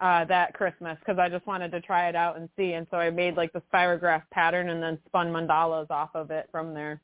uh 0.00 0.24
that 0.24 0.52
Christmas 0.54 0.98
because 0.98 1.20
I 1.20 1.28
just 1.28 1.46
wanted 1.46 1.70
to 1.70 1.80
try 1.80 2.08
it 2.08 2.14
out 2.14 2.36
and 2.36 2.48
see, 2.56 2.72
and 2.72 2.86
so 2.90 2.98
I 2.98 3.08
made 3.10 3.36
like 3.36 3.52
the 3.54 3.62
spirograph 3.72 4.22
pattern 4.30 4.68
and 4.68 4.82
then 4.82 4.98
spun 5.06 5.28
mandalas 5.28 5.90
off 5.90 6.10
of 6.14 6.30
it 6.30 6.48
from 6.52 6.74
there. 6.74 7.00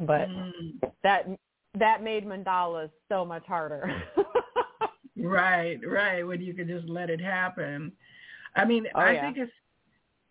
But 0.00 0.28
mm. 0.28 0.80
that 1.04 1.28
that 1.78 2.02
made 2.02 2.26
mandalas 2.26 2.90
so 3.08 3.24
much 3.24 3.46
harder. 3.46 4.02
right, 5.16 5.78
right. 5.86 6.22
When 6.26 6.40
you 6.40 6.52
could 6.52 6.68
just 6.68 6.88
let 6.88 7.10
it 7.10 7.20
happen. 7.20 7.92
I 8.56 8.64
mean, 8.64 8.86
oh, 8.94 9.00
I 9.00 9.12
yeah. 9.12 9.20
think 9.20 9.36
it's 9.38 9.52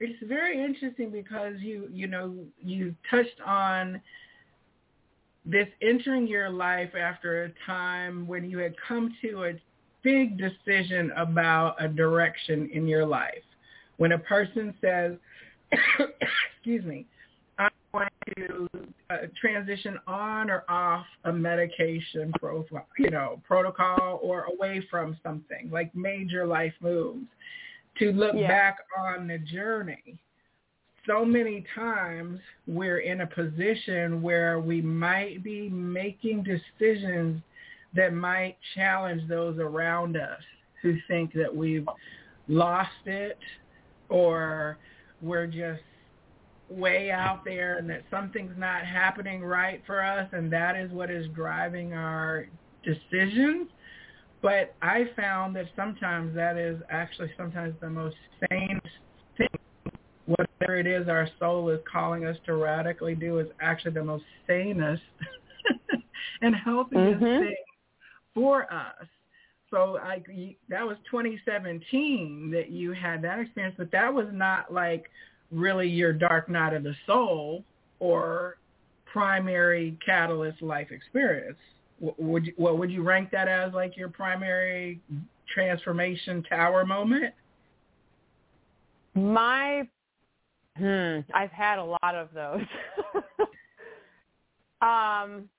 it's 0.01 0.27
very 0.27 0.61
interesting 0.61 1.11
because 1.11 1.55
you 1.59 1.87
you 1.91 2.07
know 2.07 2.35
you 2.59 2.93
touched 3.09 3.39
on 3.45 4.01
this 5.45 5.67
entering 5.81 6.27
your 6.27 6.49
life 6.49 6.91
after 6.95 7.43
a 7.43 7.51
time 7.65 8.27
when 8.27 8.49
you 8.49 8.59
had 8.59 8.75
come 8.87 9.15
to 9.21 9.45
a 9.45 9.53
big 10.03 10.37
decision 10.37 11.11
about 11.17 11.75
a 11.83 11.87
direction 11.87 12.69
in 12.73 12.87
your 12.87 13.05
life. 13.05 13.43
When 13.97 14.13
a 14.13 14.19
person 14.19 14.73
says, 14.81 15.13
excuse 16.55 16.85
me, 16.85 17.05
I'm 17.57 17.69
going 17.91 18.07
to 18.37 18.69
uh, 19.09 19.17
transition 19.39 19.99
on 20.07 20.49
or 20.49 20.63
off 20.69 21.05
a 21.25 21.31
medication 21.33 22.31
profile, 22.39 22.87
you 22.97 23.09
know, 23.09 23.41
protocol 23.47 24.19
or 24.21 24.45
away 24.45 24.85
from 24.89 25.17
something 25.23 25.69
like 25.71 25.93
major 25.95 26.45
life 26.45 26.73
moves 26.81 27.27
to 27.99 28.11
look 28.11 28.35
yeah. 28.35 28.47
back 28.47 28.77
on 28.97 29.27
the 29.27 29.37
journey 29.37 30.19
so 31.07 31.25
many 31.25 31.65
times 31.75 32.39
we're 32.67 32.99
in 32.99 33.21
a 33.21 33.27
position 33.27 34.21
where 34.21 34.59
we 34.59 34.81
might 34.81 35.43
be 35.43 35.69
making 35.69 36.43
decisions 36.43 37.41
that 37.95 38.13
might 38.13 38.57
challenge 38.75 39.27
those 39.27 39.57
around 39.57 40.15
us 40.15 40.41
who 40.81 40.95
think 41.07 41.33
that 41.33 41.53
we've 41.53 41.87
lost 42.47 42.89
it 43.05 43.37
or 44.09 44.77
we're 45.21 45.47
just 45.47 45.81
way 46.69 47.11
out 47.11 47.43
there 47.43 47.77
and 47.77 47.89
that 47.89 48.03
something's 48.09 48.57
not 48.57 48.85
happening 48.85 49.43
right 49.43 49.81
for 49.85 50.03
us 50.03 50.27
and 50.31 50.51
that 50.51 50.75
is 50.75 50.91
what 50.91 51.11
is 51.11 51.27
driving 51.35 51.93
our 51.93 52.47
decisions. 52.83 53.67
But 54.41 54.73
I 54.81 55.09
found 55.15 55.55
that 55.55 55.65
sometimes 55.75 56.33
that 56.35 56.57
is 56.57 56.81
actually 56.89 57.31
sometimes 57.37 57.75
the 57.81 57.89
most 57.89 58.15
sane 58.49 58.79
whether 60.25 60.75
it 60.75 60.87
is 60.87 61.07
our 61.07 61.27
soul 61.39 61.69
is 61.69 61.79
calling 61.91 62.25
us 62.25 62.37
to 62.45 62.55
radically 62.55 63.15
do 63.15 63.39
is 63.39 63.47
actually 63.61 63.91
the 63.91 64.03
most 64.03 64.23
sanest 64.47 65.03
and 66.41 66.55
healthiest 66.55 67.21
Mhm. 67.21 67.39
thing 67.39 67.55
for 68.33 68.71
us. 68.71 69.07
So 69.69 69.97
I 69.97 70.21
that 70.67 70.85
was 70.85 70.97
2017 71.09 72.51
that 72.51 72.69
you 72.69 72.91
had 72.91 73.21
that 73.21 73.39
experience, 73.39 73.75
but 73.77 73.91
that 73.91 74.13
was 74.13 74.27
not 74.31 74.73
like 74.73 75.09
really 75.49 75.87
your 75.87 76.13
dark 76.13 76.49
night 76.49 76.73
of 76.73 76.83
the 76.83 76.95
soul 77.05 77.63
or 77.99 78.57
primary 79.05 79.97
catalyst 80.05 80.61
life 80.61 80.91
experience. 80.91 81.57
Would 81.99 82.47
you, 82.47 82.53
what 82.57 82.77
would 82.79 82.91
you 82.91 83.03
rank 83.03 83.31
that 83.31 83.47
as 83.47 83.73
like 83.73 83.95
your 83.95 84.09
primary 84.09 84.99
transformation 85.53 86.43
tower 86.43 86.85
moment? 86.85 87.33
My, 89.13 89.87
hmm, 90.77 91.19
I've 91.33 91.51
had 91.51 91.79
a 91.79 91.83
lot 91.83 92.15
of 92.15 92.29
those. 92.33 92.65
um, 94.81 95.49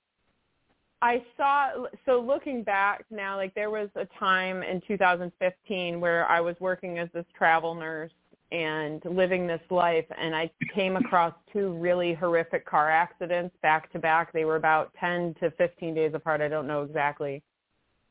I 1.02 1.24
saw, 1.36 1.86
so 2.06 2.20
looking 2.20 2.62
back 2.62 3.04
now, 3.10 3.36
like 3.36 3.54
there 3.54 3.70
was 3.70 3.88
a 3.96 4.06
time 4.18 4.62
in 4.62 4.80
2015 4.86 6.00
where 6.00 6.28
I 6.30 6.40
was 6.40 6.54
working 6.60 6.98
as 6.98 7.08
this 7.12 7.26
travel 7.36 7.74
nurse 7.74 8.12
and 8.52 9.02
living 9.04 9.46
this 9.46 9.62
life 9.70 10.04
and 10.16 10.36
I 10.36 10.50
came 10.74 10.96
across 10.96 11.34
two 11.52 11.72
really 11.72 12.14
horrific 12.14 12.64
car 12.66 12.90
accidents 12.90 13.56
back 13.62 13.90
to 13.92 13.98
back. 13.98 14.32
They 14.32 14.44
were 14.44 14.56
about 14.56 14.92
10 15.00 15.34
to 15.40 15.50
15 15.52 15.94
days 15.94 16.12
apart. 16.14 16.40
I 16.40 16.48
don't 16.48 16.66
know 16.66 16.82
exactly. 16.82 17.42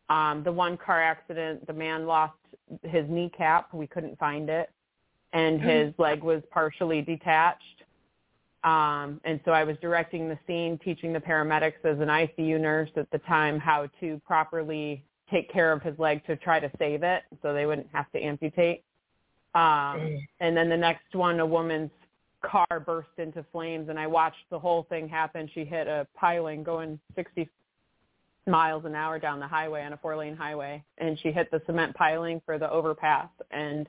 Um, 0.10 0.44
the 0.44 0.52
one 0.52 0.78
car 0.78 1.02
accident, 1.02 1.66
the 1.68 1.74
man 1.74 2.06
lost 2.06 2.34
his 2.84 3.06
kneecap. 3.08 3.74
We 3.74 3.88
couldn't 3.88 4.18
find 4.20 4.50
it 4.50 4.70
and 5.34 5.62
his 5.62 5.94
leg 5.98 6.24
was 6.24 6.42
partially 6.52 7.02
detached. 7.02 7.64
Um, 8.64 9.20
and 9.24 9.40
so 9.44 9.52
I 9.52 9.64
was 9.64 9.76
directing 9.82 10.30
the 10.30 10.38
scene, 10.46 10.78
teaching 10.84 11.14
the 11.14 11.20
paramedics 11.20 11.84
as 11.84 12.00
an 12.00 12.10
ICU 12.10 12.60
nurse 12.60 12.92
at 12.96 13.10
the 13.12 13.18
time 13.20 13.60
how 13.60 13.88
to 14.00 14.22
properly 14.26 15.04
take 15.32 15.52
care 15.52 15.72
of 15.72 15.82
his 15.82 15.98
leg 15.98 16.24
to 16.28 16.36
try 16.36 16.60
to 16.60 16.70
save 16.78 17.02
it 17.02 17.24
so 17.42 17.54
they 17.54 17.66
wouldn't 17.66 17.88
have 17.92 18.12
to 18.12 18.20
amputate. 18.20 18.84
Um, 19.56 20.20
and 20.40 20.56
then 20.56 20.70
the 20.70 20.78
next 20.78 21.14
one, 21.14 21.40
a 21.40 21.46
woman's 21.46 21.92
car 22.42 22.80
burst 22.86 23.10
into 23.18 23.46
flames 23.52 23.90
and 23.90 24.00
I 24.00 24.08
watched 24.08 24.50
the 24.50 24.60
whole 24.60 24.84
thing 24.90 25.08
happen. 25.08 25.50
She 25.54 25.64
hit 25.64 25.88
a 25.88 26.08
piling 26.16 26.64
going 26.64 27.00
60 27.16 27.50
miles 28.48 28.86
an 28.86 28.96
hour 28.96 29.20
down 29.20 29.40
the 29.40 29.48
highway 29.48 29.84
on 29.84 29.94
a 29.94 29.98
four 29.98 30.18
lane 30.18 30.36
highway 30.36 30.84
and 30.98 31.20
she 31.20 31.32
hit 31.32 31.52
the 31.52 31.62
cement 31.66 31.96
piling 31.96 32.42
for 32.46 32.58
the 32.58 32.70
overpass 32.70 33.30
and 33.52 33.88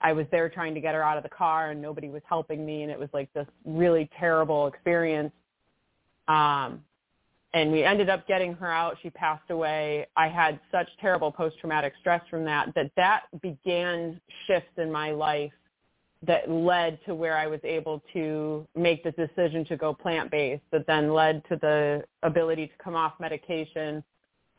I 0.00 0.12
was 0.12 0.26
there 0.30 0.48
trying 0.48 0.74
to 0.74 0.80
get 0.80 0.94
her 0.94 1.02
out 1.02 1.16
of 1.16 1.22
the 1.22 1.28
car 1.28 1.70
and 1.70 1.80
nobody 1.80 2.08
was 2.08 2.22
helping 2.28 2.64
me 2.64 2.82
and 2.82 2.90
it 2.90 2.98
was 2.98 3.08
like 3.12 3.32
this 3.32 3.46
really 3.64 4.10
terrible 4.18 4.66
experience. 4.66 5.32
Um 6.28 6.82
and 7.54 7.72
we 7.72 7.84
ended 7.84 8.10
up 8.10 8.28
getting 8.28 8.52
her 8.54 8.70
out. 8.70 8.98
She 9.02 9.08
passed 9.08 9.50
away. 9.50 10.06
I 10.14 10.28
had 10.28 10.60
such 10.70 10.88
terrible 11.00 11.32
post-traumatic 11.32 11.94
stress 12.00 12.20
from 12.28 12.44
that 12.44 12.74
that 12.74 12.90
that 12.96 13.22
began 13.40 14.20
shifts 14.46 14.72
in 14.76 14.92
my 14.92 15.12
life 15.12 15.52
that 16.26 16.50
led 16.50 16.98
to 17.06 17.14
where 17.14 17.36
I 17.36 17.46
was 17.46 17.60
able 17.62 18.02
to 18.12 18.66
make 18.74 19.04
the 19.04 19.12
decision 19.12 19.64
to 19.66 19.76
go 19.76 19.94
plant-based 19.94 20.62
that 20.72 20.86
then 20.86 21.12
led 21.12 21.42
to 21.48 21.56
the 21.56 22.04
ability 22.22 22.66
to 22.66 22.72
come 22.82 22.94
off 22.94 23.14
medication 23.20 24.02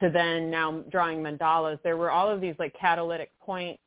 to 0.02 0.10
then 0.10 0.50
now 0.50 0.84
drawing 0.90 1.20
mandalas. 1.20 1.80
There 1.84 1.98
were 1.98 2.12
all 2.12 2.30
of 2.30 2.42
these 2.42 2.56
like 2.60 2.76
catalytic 2.80 3.32
points 3.42 3.82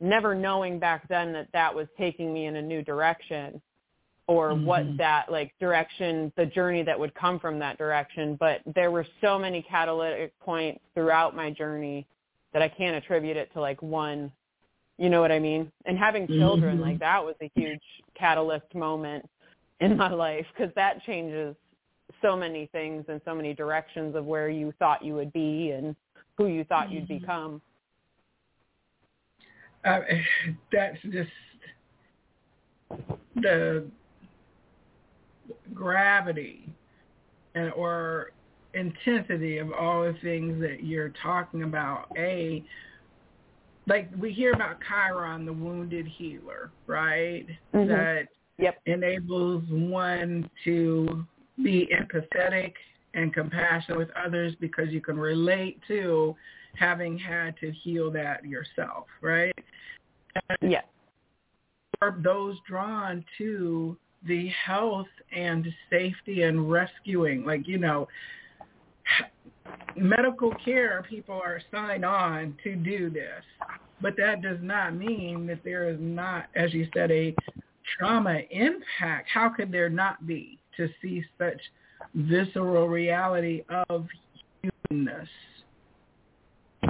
never 0.00 0.34
knowing 0.34 0.78
back 0.78 1.08
then 1.08 1.32
that 1.32 1.48
that 1.52 1.74
was 1.74 1.86
taking 1.98 2.32
me 2.32 2.46
in 2.46 2.56
a 2.56 2.62
new 2.62 2.82
direction 2.82 3.60
or 4.28 4.50
Mhm. 4.52 4.64
what 4.64 4.96
that 4.96 5.30
like 5.30 5.56
direction 5.58 6.32
the 6.36 6.46
journey 6.46 6.82
that 6.82 6.98
would 6.98 7.14
come 7.14 7.38
from 7.38 7.58
that 7.60 7.78
direction 7.78 8.36
but 8.36 8.60
there 8.74 8.90
were 8.90 9.06
so 9.20 9.38
many 9.38 9.62
catalytic 9.62 10.38
points 10.40 10.80
throughout 10.94 11.34
my 11.34 11.50
journey 11.50 12.06
that 12.52 12.62
I 12.62 12.68
can't 12.68 12.96
attribute 12.96 13.36
it 13.36 13.52
to 13.52 13.60
like 13.60 13.80
one 13.82 14.32
you 14.98 15.08
know 15.08 15.20
what 15.20 15.32
I 15.32 15.38
mean 15.38 15.70
and 15.86 15.96
having 15.98 16.26
children 16.28 16.78
Mhm. 16.78 16.82
like 16.82 16.98
that 16.98 17.24
was 17.24 17.36
a 17.40 17.50
huge 17.54 17.82
catalyst 18.14 18.74
moment 18.74 19.28
in 19.80 19.96
my 19.96 20.10
life 20.10 20.46
because 20.52 20.74
that 20.74 21.02
changes 21.04 21.54
so 22.22 22.36
many 22.36 22.66
things 22.66 23.04
and 23.08 23.20
so 23.24 23.34
many 23.34 23.54
directions 23.54 24.14
of 24.14 24.26
where 24.26 24.48
you 24.48 24.72
thought 24.78 25.04
you 25.04 25.14
would 25.14 25.32
be 25.32 25.70
and 25.72 25.94
who 26.36 26.46
you 26.46 26.64
thought 26.64 26.90
you'd 26.90 27.04
Mhm. 27.04 27.20
become 27.20 27.62
uh, 29.86 30.00
that's 30.72 30.98
just 31.12 31.30
the 33.36 33.86
gravity 35.74 36.68
and 37.54 37.72
or 37.72 38.32
intensity 38.74 39.58
of 39.58 39.72
all 39.72 40.02
the 40.02 40.16
things 40.22 40.60
that 40.60 40.84
you're 40.84 41.12
talking 41.22 41.62
about. 41.62 42.08
A 42.16 42.64
like 43.88 44.10
we 44.18 44.32
hear 44.32 44.52
about 44.52 44.78
Chiron, 44.86 45.46
the 45.46 45.52
wounded 45.52 46.06
healer, 46.06 46.72
right? 46.86 47.46
Mhm. 47.74 47.88
That 47.88 48.28
Yep. 48.58 48.80
enables 48.86 49.64
one 49.68 50.50
to 50.64 51.26
be 51.62 51.86
empathetic 51.92 52.74
and 53.14 53.32
compassionate 53.32 53.98
with 53.98 54.10
others 54.10 54.54
because 54.56 54.88
you 54.90 55.00
can 55.00 55.18
relate 55.18 55.80
to 55.88 56.36
having 56.74 57.16
had 57.16 57.56
to 57.58 57.70
heal 57.70 58.10
that 58.10 58.44
yourself, 58.44 59.06
right? 59.20 59.54
Yes. 60.60 60.84
Are 62.02 62.16
those 62.22 62.56
drawn 62.68 63.24
to 63.38 63.96
the 64.26 64.48
health 64.48 65.06
and 65.34 65.66
safety 65.90 66.42
and 66.42 66.70
rescuing, 66.70 67.44
like, 67.44 67.66
you 67.66 67.78
know, 67.78 68.08
medical 69.96 70.52
care, 70.64 71.04
people 71.08 71.34
are 71.34 71.60
signed 71.70 72.04
on 72.04 72.56
to 72.64 72.76
do 72.76 73.10
this. 73.10 73.42
But 74.00 74.14
that 74.18 74.42
does 74.42 74.58
not 74.60 74.94
mean 74.94 75.46
that 75.46 75.64
there 75.64 75.88
is 75.88 75.96
not, 76.00 76.46
as 76.54 76.74
you 76.74 76.86
said, 76.94 77.10
a 77.10 77.34
trauma 77.98 78.40
impact. 78.50 79.28
How 79.32 79.48
could 79.48 79.72
there 79.72 79.88
not 79.88 80.26
be 80.26 80.58
to 80.76 80.88
see 81.00 81.24
such 81.38 81.60
visceral 82.14 82.88
reality 82.88 83.62
of 83.88 84.06
humanness 84.90 85.28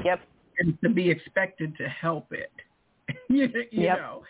Yep. 0.04 0.20
and 0.59 0.80
to 0.82 0.88
be 0.88 1.09
expected 1.09 1.76
to 1.76 1.88
help 1.88 2.32
it? 2.32 2.50
you 3.29 3.49
you 3.71 3.83
Yep. 3.85 3.99
know, 3.99 4.23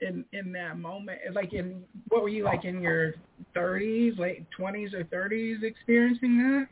in 0.00 0.24
in 0.32 0.52
that 0.52 0.78
moment, 0.78 1.20
like 1.32 1.52
in 1.52 1.84
what 2.08 2.22
were 2.22 2.28
you 2.28 2.44
like 2.44 2.64
in 2.64 2.80
your 2.80 3.14
30s, 3.56 4.18
late 4.18 4.44
20s 4.58 4.92
or 4.94 5.04
30s, 5.04 5.62
experiencing 5.62 6.38
that? 6.38 6.68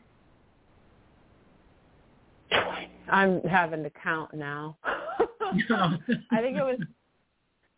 I'm 3.11 3.41
having 3.41 3.83
to 3.83 3.89
count 3.91 4.33
now. 4.33 4.77
I 4.83 6.41
think 6.41 6.57
it 6.57 6.63
was 6.63 6.79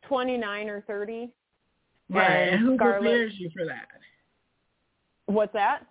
29 0.08 0.70
or 0.70 0.82
30. 0.82 1.30
right. 2.10 2.30
and 2.30 2.60
who 2.62 2.76
Scarlett- 2.76 3.02
prepares 3.02 3.34
you 3.38 3.50
for 3.56 3.66
that? 3.66 3.88
What's 5.26 5.54
that? 5.54 5.88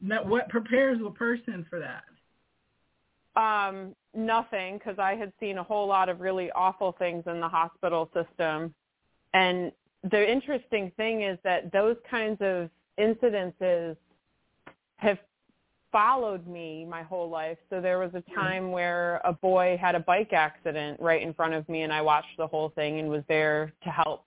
No, 0.00 0.22
what 0.22 0.48
prepares 0.48 0.98
a 1.04 1.10
person 1.10 1.66
for 1.68 1.80
that? 1.80 2.04
Um, 3.40 3.94
nothing, 4.16 4.78
because 4.78 4.98
I 4.98 5.14
had 5.14 5.32
seen 5.40 5.58
a 5.58 5.62
whole 5.62 5.86
lot 5.86 6.08
of 6.08 6.20
really 6.20 6.50
awful 6.52 6.92
things 6.98 7.24
in 7.26 7.40
the 7.40 7.48
hospital 7.48 8.10
system. 8.14 8.74
And 9.34 9.72
the 10.10 10.30
interesting 10.30 10.92
thing 10.96 11.22
is 11.22 11.38
that 11.44 11.72
those 11.72 11.96
kinds 12.10 12.38
of 12.40 12.70
incidences 12.98 13.96
have 14.96 15.18
followed 15.92 16.46
me 16.46 16.84
my 16.84 17.02
whole 17.02 17.30
life. 17.30 17.58
So 17.70 17.80
there 17.80 17.98
was 17.98 18.10
a 18.14 18.20
hmm. 18.20 18.34
time 18.34 18.70
where 18.70 19.20
a 19.24 19.32
boy 19.32 19.78
had 19.80 19.94
a 19.94 20.00
bike 20.00 20.32
accident 20.32 21.00
right 21.00 21.22
in 21.22 21.32
front 21.34 21.54
of 21.54 21.68
me 21.68 21.82
and 21.82 21.92
I 21.92 22.02
watched 22.02 22.36
the 22.38 22.46
whole 22.46 22.70
thing 22.70 22.98
and 22.98 23.08
was 23.08 23.22
there 23.28 23.72
to 23.84 23.90
help 23.90 24.24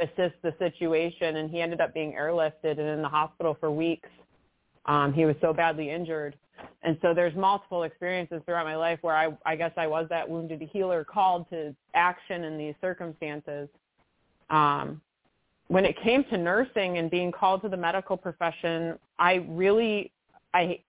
assist 0.00 0.34
the 0.42 0.54
situation 0.58 1.36
and 1.36 1.50
he 1.50 1.60
ended 1.60 1.80
up 1.80 1.94
being 1.94 2.12
airlifted 2.12 2.78
and 2.78 2.80
in 2.80 3.02
the 3.02 3.08
hospital 3.08 3.56
for 3.58 3.70
weeks. 3.70 4.08
Um, 4.86 5.12
he 5.12 5.24
was 5.24 5.36
so 5.40 5.52
badly 5.52 5.90
injured. 5.90 6.36
And 6.82 6.96
so 7.02 7.12
there's 7.12 7.34
multiple 7.34 7.82
experiences 7.82 8.40
throughout 8.46 8.64
my 8.64 8.76
life 8.76 8.98
where 9.02 9.16
I, 9.16 9.36
I 9.44 9.56
guess 9.56 9.72
I 9.76 9.86
was 9.86 10.06
that 10.08 10.28
wounded 10.28 10.62
healer 10.72 11.04
called 11.04 11.48
to 11.50 11.74
action 11.94 12.44
in 12.44 12.56
these 12.56 12.74
circumstances. 12.80 13.68
Um, 14.50 15.00
when 15.68 15.84
it 15.84 16.00
came 16.02 16.22
to 16.24 16.38
nursing 16.38 16.98
and 16.98 17.10
being 17.10 17.32
called 17.32 17.62
to 17.62 17.68
the 17.68 17.76
medical 17.76 18.16
profession, 18.16 18.98
I 19.18 19.46
really, 19.48 20.12
I, 20.54 20.80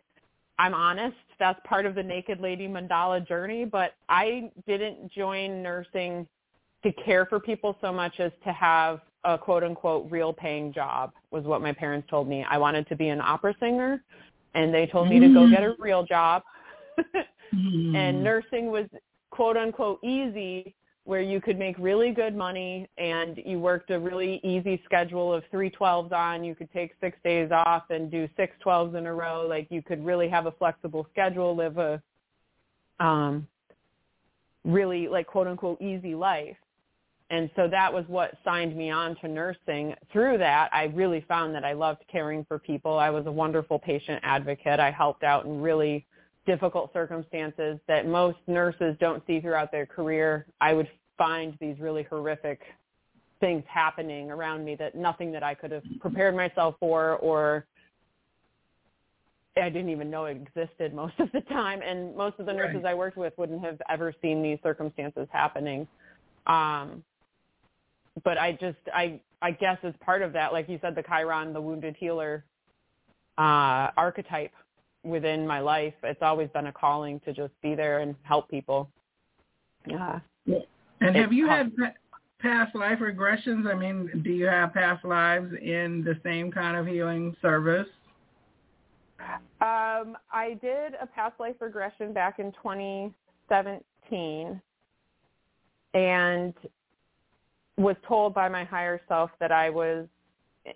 I'm 0.59 0.75
honest. 0.75 1.17
That's 1.39 1.59
part 1.65 1.85
of 1.85 1.95
the 1.95 2.03
Naked 2.03 2.39
Lady 2.39 2.67
Mandala 2.67 3.27
journey. 3.27 3.65
But 3.65 3.93
I 4.07 4.51
didn't 4.67 5.11
join 5.11 5.63
nursing 5.63 6.27
to 6.83 6.91
care 6.93 7.25
for 7.25 7.39
people 7.39 7.75
so 7.81 7.91
much 7.91 8.19
as 8.19 8.31
to 8.43 8.53
have 8.53 9.01
a 9.23 9.37
quote 9.37 9.63
unquote 9.63 10.09
real 10.09 10.33
paying 10.33 10.73
job 10.73 11.11
was 11.31 11.43
what 11.43 11.61
my 11.61 11.73
parents 11.73 12.07
told 12.09 12.27
me. 12.27 12.45
I 12.49 12.57
wanted 12.57 12.87
to 12.89 12.95
be 12.95 13.09
an 13.09 13.21
opera 13.21 13.55
singer 13.59 14.03
and 14.53 14.73
they 14.73 14.87
told 14.87 15.09
me 15.09 15.19
to 15.19 15.33
go 15.33 15.49
get 15.49 15.63
a 15.63 15.75
real 15.79 16.03
job. 16.03 16.43
Mm-hmm. 17.53 17.95
and 17.95 18.23
nursing 18.23 18.71
was 18.71 18.85
quote 19.29 19.57
unquote 19.57 19.99
easy 20.03 20.73
where 21.03 21.21
you 21.21 21.39
could 21.39 21.57
make 21.57 21.77
really 21.79 22.11
good 22.11 22.35
money 22.35 22.85
and 22.97 23.39
you 23.45 23.59
worked 23.59 23.91
a 23.91 23.99
really 23.99 24.41
easy 24.43 24.81
schedule 24.83 25.33
of 25.33 25.43
three 25.51 25.69
twelves 25.69 26.11
on. 26.11 26.43
You 26.43 26.53
could 26.53 26.71
take 26.73 26.91
six 26.99 27.17
days 27.23 27.49
off 27.51 27.83
and 27.89 28.11
do 28.11 28.27
six 28.35 28.53
twelves 28.59 28.95
in 28.95 29.05
a 29.05 29.13
row. 29.13 29.45
Like 29.47 29.67
you 29.69 29.81
could 29.81 30.03
really 30.05 30.27
have 30.27 30.47
a 30.47 30.51
flexible 30.51 31.07
schedule, 31.11 31.55
live 31.55 31.77
a 31.77 32.01
um, 32.99 33.47
really 34.65 35.07
like 35.07 35.27
quote 35.27 35.47
unquote 35.47 35.81
easy 35.81 36.15
life. 36.15 36.57
And 37.29 37.49
so 37.55 37.67
that 37.67 37.93
was 37.93 38.05
what 38.07 38.37
signed 38.45 38.75
me 38.75 38.89
on 38.89 39.15
to 39.17 39.27
nursing. 39.27 39.93
Through 40.13 40.37
that, 40.37 40.69
I 40.71 40.85
really 40.85 41.25
found 41.27 41.53
that 41.55 41.65
I 41.65 41.73
loved 41.73 42.03
caring 42.09 42.45
for 42.45 42.57
people. 42.57 42.97
I 42.97 43.09
was 43.09 43.25
a 43.25 43.31
wonderful 43.31 43.79
patient 43.79 44.21
advocate. 44.23 44.79
I 44.79 44.91
helped 44.91 45.23
out 45.23 45.45
in 45.45 45.61
really 45.61 46.05
difficult 46.45 46.93
circumstances 46.93 47.79
that 47.87 48.07
most 48.07 48.37
nurses 48.47 48.95
don't 48.99 49.21
see 49.27 49.41
throughout 49.41 49.71
their 49.71 49.85
career. 49.85 50.45
I 50.61 50.73
would 50.73 50.87
find 51.17 51.57
these 51.59 51.77
really 51.79 52.03
horrific 52.03 52.61
things 53.39 53.63
happening 53.67 54.31
around 54.31 54.63
me 54.63 54.75
that 54.75 54.95
nothing 54.95 55.31
that 55.33 55.43
I 55.43 55.53
could 55.53 55.71
have 55.71 55.83
prepared 55.99 56.35
myself 56.35 56.75
for 56.79 57.17
or 57.17 57.65
I 59.57 59.69
didn't 59.69 59.89
even 59.89 60.09
know 60.09 60.25
it 60.25 60.37
existed 60.37 60.93
most 60.93 61.19
of 61.19 61.31
the 61.33 61.41
time 61.41 61.81
and 61.81 62.15
most 62.15 62.39
of 62.39 62.45
the 62.45 62.53
nurses. 62.53 62.83
I 62.85 62.93
worked 62.93 63.17
with 63.17 63.33
wouldn't 63.37 63.63
have 63.63 63.81
ever 63.89 64.13
seen 64.21 64.41
these 64.41 64.59
circumstances 64.63 65.27
happening. 65.31 65.87
Um 66.45 67.03
but 68.23 68.37
I 68.37 68.53
just 68.53 68.77
I 68.93 69.19
I 69.41 69.51
guess 69.51 69.77
as 69.83 69.93
part 69.99 70.21
of 70.21 70.31
that, 70.33 70.53
like 70.53 70.69
you 70.69 70.79
said, 70.81 70.95
the 70.95 71.03
Chiron, 71.03 71.53
the 71.53 71.61
wounded 71.61 71.95
healer 71.97 72.43
uh, 73.37 73.91
archetype 73.95 74.53
within 75.03 75.45
my 75.45 75.59
life, 75.59 75.93
it's 76.03 76.21
always 76.21 76.49
been 76.49 76.67
a 76.67 76.71
calling 76.71 77.19
to 77.21 77.33
just 77.33 77.53
be 77.61 77.75
there 77.75 77.99
and 77.99 78.15
help 78.23 78.49
people. 78.49 78.89
Yeah. 79.85 80.19
And 80.99 81.15
have 81.15 81.31
you 81.31 81.47
had 81.47 81.71
past 82.39 82.75
life 82.75 82.99
regressions? 82.99 83.71
I 83.71 83.75
mean, 83.75 84.09
do 84.23 84.31
you 84.31 84.47
have 84.47 84.73
past 84.73 85.05
lives 85.05 85.53
in 85.61 86.03
the 86.03 86.19
same 86.23 86.51
kind 86.51 86.75
of 86.75 86.87
healing 86.87 87.35
service? 87.41 87.87
Um, 89.61 90.17
I 90.31 90.57
did 90.61 90.95
a 91.01 91.07
past 91.07 91.39
life 91.39 91.55
regression 91.59 92.13
back 92.13 92.39
in 92.39 92.51
2017, 92.53 94.61
and 95.93 96.53
was 97.77 97.95
told 98.07 98.33
by 98.33 98.49
my 98.49 98.63
higher 98.63 98.99
self 99.07 99.29
that 99.39 99.51
I 99.51 99.69
was 99.69 100.07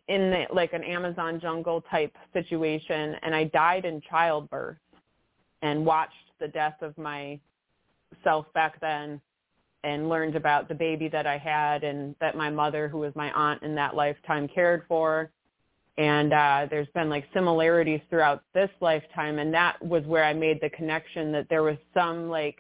in 0.08 0.30
the, 0.30 0.46
like 0.54 0.74
an 0.74 0.84
Amazon 0.84 1.40
jungle 1.42 1.84
type 1.90 2.16
situation 2.34 3.16
and 3.24 3.36
I 3.36 3.46
died 3.46 3.86
in 3.86 4.02
childbirth 4.10 4.78
and 5.62 5.86
watched 5.86 6.14
the 6.40 6.48
death 6.48 6.82
of 6.82 6.98
my 6.98 7.40
self 8.24 8.52
back 8.54 8.80
then 8.80 9.20
and 9.84 10.10
learned 10.10 10.36
about 10.36 10.68
the 10.68 10.76
baby 10.76 11.08
that 11.10 11.26
I 11.26 11.38
had 11.38 11.84
and 11.84 12.16
that 12.22 12.38
my 12.38 12.50
mother 12.50 12.88
who 12.88 13.00
was 13.00 13.16
my 13.16 13.32
aunt 13.32 13.64
in 13.64 13.74
that 13.76 13.96
lifetime 13.96 14.48
cared 14.48 14.84
for. 14.88 15.32
And 15.98 16.32
uh 16.32 16.68
there's 16.70 16.88
been 16.94 17.10
like 17.10 17.26
similarities 17.34 18.02
throughout 18.10 18.44
this 18.54 18.70
lifetime 18.80 19.40
and 19.40 19.54
that 19.54 19.84
was 19.84 20.06
where 20.06 20.24
I 20.24 20.34
made 20.34 20.62
the 20.62 20.70
connection 20.70 21.32
that 21.34 21.48
there 21.50 21.64
was 21.64 21.78
some 21.94 22.30
like 22.30 22.60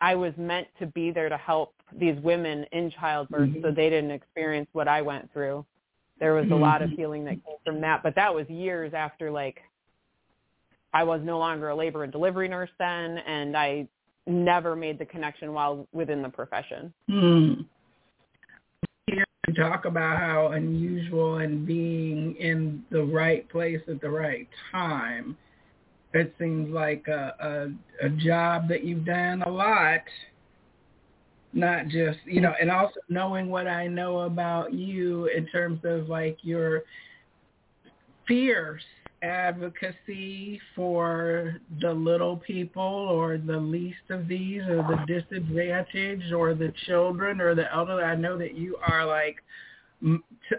I 0.00 0.14
was 0.14 0.32
meant 0.36 0.68
to 0.78 0.86
be 0.86 1.10
there 1.10 1.28
to 1.28 1.36
help 1.36 1.74
these 1.96 2.18
women 2.22 2.64
in 2.72 2.90
childbirth 2.90 3.50
mm-hmm. 3.50 3.62
so 3.62 3.70
they 3.70 3.88
didn't 3.88 4.10
experience 4.10 4.68
what 4.72 4.88
I 4.88 5.02
went 5.02 5.32
through. 5.32 5.64
There 6.20 6.34
was 6.34 6.46
a 6.46 6.48
mm-hmm. 6.48 6.62
lot 6.62 6.82
of 6.82 6.90
healing 6.90 7.24
that 7.24 7.44
came 7.44 7.56
from 7.64 7.80
that, 7.82 8.02
but 8.02 8.14
that 8.16 8.34
was 8.34 8.48
years 8.48 8.92
after 8.94 9.30
like 9.30 9.60
I 10.92 11.04
was 11.04 11.20
no 11.22 11.38
longer 11.38 11.68
a 11.68 11.76
labor 11.76 12.02
and 12.02 12.12
delivery 12.12 12.48
nurse 12.48 12.70
then 12.78 13.18
and 13.18 13.56
I 13.56 13.86
never 14.26 14.76
made 14.76 14.98
the 14.98 15.06
connection 15.06 15.52
while 15.52 15.86
within 15.92 16.22
the 16.22 16.28
profession. 16.28 16.92
Mm. 17.10 17.64
Talk 19.56 19.86
about 19.86 20.18
how 20.18 20.48
unusual 20.48 21.38
and 21.38 21.66
being 21.66 22.36
in 22.36 22.84
the 22.90 23.02
right 23.02 23.48
place 23.48 23.80
at 23.88 24.00
the 24.02 24.10
right 24.10 24.46
time. 24.70 25.38
It 26.12 26.34
seems 26.38 26.70
like 26.70 27.06
a, 27.08 27.34
a, 28.02 28.06
a 28.06 28.10
job 28.10 28.68
that 28.68 28.84
you've 28.84 29.06
done 29.06 29.42
a 29.42 29.50
lot 29.50 30.02
not 31.52 31.88
just 31.88 32.18
you 32.24 32.40
know 32.40 32.52
and 32.60 32.70
also 32.70 33.00
knowing 33.08 33.48
what 33.48 33.66
i 33.66 33.86
know 33.86 34.20
about 34.20 34.72
you 34.72 35.26
in 35.26 35.46
terms 35.46 35.80
of 35.84 36.08
like 36.08 36.36
your 36.42 36.82
fierce 38.26 38.82
advocacy 39.22 40.60
for 40.76 41.56
the 41.80 41.92
little 41.92 42.36
people 42.36 42.82
or 42.82 43.38
the 43.38 43.56
least 43.56 43.96
of 44.10 44.28
these 44.28 44.62
or 44.62 44.76
the 44.88 45.04
disadvantaged 45.06 46.32
or 46.32 46.54
the 46.54 46.72
children 46.86 47.40
or 47.40 47.54
the 47.54 47.72
elderly 47.74 48.04
i 48.04 48.14
know 48.14 48.38
that 48.38 48.54
you 48.54 48.76
are 48.86 49.04
like 49.04 49.36
t- 50.02 50.56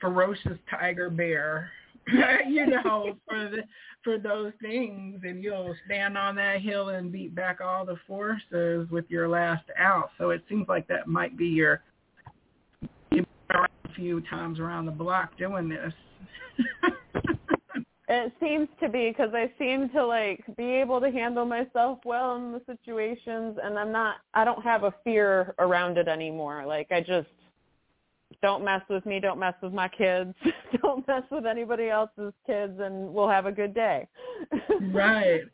ferocious 0.00 0.58
tiger 0.70 1.08
bear 1.08 1.70
you 2.48 2.66
know 2.66 3.16
for 3.28 3.48
the 3.50 3.62
for 4.04 4.18
those 4.18 4.52
things 4.62 5.20
and 5.24 5.42
you'll 5.42 5.74
stand 5.86 6.16
on 6.16 6.36
that 6.36 6.60
hill 6.60 6.90
and 6.90 7.10
beat 7.10 7.34
back 7.34 7.60
all 7.60 7.84
the 7.84 7.96
forces 8.06 8.88
with 8.90 9.04
your 9.08 9.28
last 9.28 9.64
out. 9.76 10.10
So 10.16 10.30
it 10.30 10.44
seems 10.48 10.68
like 10.68 10.86
that 10.86 11.08
might 11.08 11.36
be 11.36 11.46
your 11.46 11.82
you 13.10 13.24
a 13.50 13.92
few 13.96 14.20
times 14.22 14.60
around 14.60 14.86
the 14.86 14.92
block 14.92 15.36
doing 15.36 15.68
this. 15.68 15.92
it 18.08 18.32
seems 18.38 18.68
to 18.80 18.88
be 18.88 19.08
because 19.08 19.34
I 19.34 19.50
seem 19.58 19.88
to 19.90 20.06
like 20.06 20.44
be 20.56 20.64
able 20.64 21.00
to 21.00 21.10
handle 21.10 21.44
myself 21.44 21.98
well 22.04 22.36
in 22.36 22.52
the 22.52 22.62
situations 22.66 23.58
and 23.60 23.76
I'm 23.76 23.90
not 23.90 24.18
I 24.32 24.44
don't 24.44 24.62
have 24.62 24.84
a 24.84 24.94
fear 25.02 25.56
around 25.58 25.98
it 25.98 26.06
anymore. 26.06 26.64
Like 26.66 26.92
I 26.92 27.00
just 27.00 27.26
don't 28.42 28.64
mess 28.64 28.82
with 28.88 29.04
me, 29.06 29.20
don't 29.20 29.38
mess 29.38 29.54
with 29.62 29.72
my 29.72 29.88
kids, 29.88 30.34
don't 30.82 31.06
mess 31.06 31.22
with 31.30 31.46
anybody 31.46 31.88
else's 31.88 32.32
kids, 32.46 32.74
and 32.80 33.12
we'll 33.12 33.28
have 33.28 33.46
a 33.46 33.52
good 33.52 33.74
day. 33.74 34.06
right. 34.92 35.42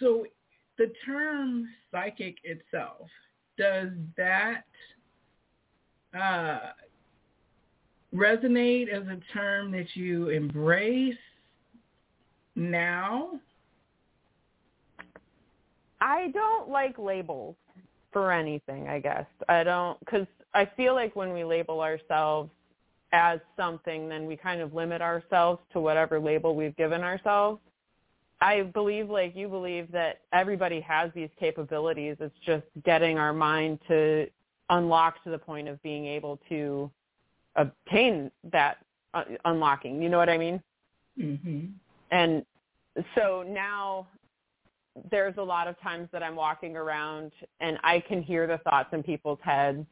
So 0.00 0.26
the 0.76 0.92
term 1.04 1.68
psychic 1.90 2.36
itself, 2.44 3.08
does 3.58 3.88
that 4.16 4.62
uh, 6.16 6.58
resonate 8.14 8.88
as 8.88 9.02
a 9.08 9.18
term 9.32 9.72
that 9.72 9.86
you 9.94 10.28
embrace 10.28 11.16
now? 12.54 13.40
I 16.00 16.28
don't 16.32 16.70
like 16.70 16.96
labels 16.96 17.56
for 18.12 18.30
anything, 18.32 18.88
I 18.88 19.00
guess. 19.00 19.26
I 19.48 19.64
don't, 19.64 19.98
because 20.00 20.28
I 20.58 20.68
feel 20.76 20.94
like 20.94 21.14
when 21.14 21.32
we 21.32 21.44
label 21.44 21.80
ourselves 21.80 22.50
as 23.12 23.38
something, 23.56 24.08
then 24.08 24.26
we 24.26 24.36
kind 24.36 24.60
of 24.60 24.74
limit 24.74 25.00
ourselves 25.00 25.60
to 25.72 25.80
whatever 25.80 26.18
label 26.18 26.56
we've 26.56 26.76
given 26.76 27.02
ourselves. 27.02 27.60
I 28.40 28.62
believe, 28.62 29.08
like 29.08 29.36
you 29.36 29.48
believe, 29.48 29.92
that 29.92 30.22
everybody 30.32 30.80
has 30.80 31.12
these 31.14 31.28
capabilities. 31.38 32.16
It's 32.18 32.34
just 32.44 32.64
getting 32.84 33.18
our 33.18 33.32
mind 33.32 33.78
to 33.86 34.26
unlock 34.68 35.22
to 35.22 35.30
the 35.30 35.38
point 35.38 35.68
of 35.68 35.80
being 35.84 36.06
able 36.06 36.40
to 36.48 36.90
obtain 37.54 38.28
that 38.50 38.78
uh, 39.14 39.24
unlocking. 39.44 40.02
You 40.02 40.08
know 40.08 40.18
what 40.18 40.28
I 40.28 40.38
mean? 40.38 40.60
Mm-hmm. 41.16 41.66
And 42.10 42.44
so 43.14 43.44
now 43.46 44.08
there's 45.08 45.36
a 45.38 45.42
lot 45.42 45.68
of 45.68 45.80
times 45.80 46.08
that 46.12 46.24
I'm 46.24 46.34
walking 46.34 46.76
around 46.76 47.30
and 47.60 47.78
I 47.84 48.00
can 48.00 48.22
hear 48.22 48.48
the 48.48 48.58
thoughts 48.58 48.88
in 48.92 49.04
people's 49.04 49.38
heads 49.42 49.86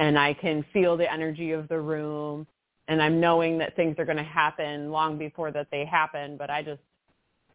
and 0.00 0.18
I 0.18 0.32
can 0.32 0.64
feel 0.72 0.96
the 0.96 1.10
energy 1.12 1.52
of 1.52 1.68
the 1.68 1.78
room 1.78 2.46
and 2.88 3.00
I'm 3.00 3.20
knowing 3.20 3.58
that 3.58 3.76
things 3.76 3.94
are 3.98 4.04
going 4.04 4.16
to 4.16 4.24
happen 4.24 4.90
long 4.90 5.16
before 5.16 5.52
that 5.52 5.68
they 5.70 5.84
happen, 5.84 6.36
but 6.36 6.50
I 6.50 6.62
just 6.62 6.80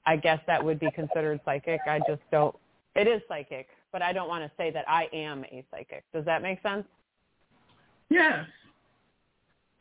I 0.06 0.16
guess 0.16 0.40
that 0.46 0.64
would 0.64 0.80
be 0.80 0.90
considered 0.92 1.42
psychic. 1.44 1.82
I 1.88 2.00
just 2.08 2.22
don't 2.32 2.56
it 2.96 3.08
is 3.08 3.22
psychic, 3.28 3.68
but 3.92 4.02
I 4.02 4.14
don't 4.14 4.30
want 4.30 4.46
to 4.46 4.52
say 4.58 4.72
that 4.72 4.86
I 4.88 5.10
am 5.12 5.44
a 5.46 5.66
psychic. 5.72 6.04
Does 6.14 6.24
that 6.26 6.42
make 6.42 6.62
sense? 6.62 6.86
Yes. 8.10 8.46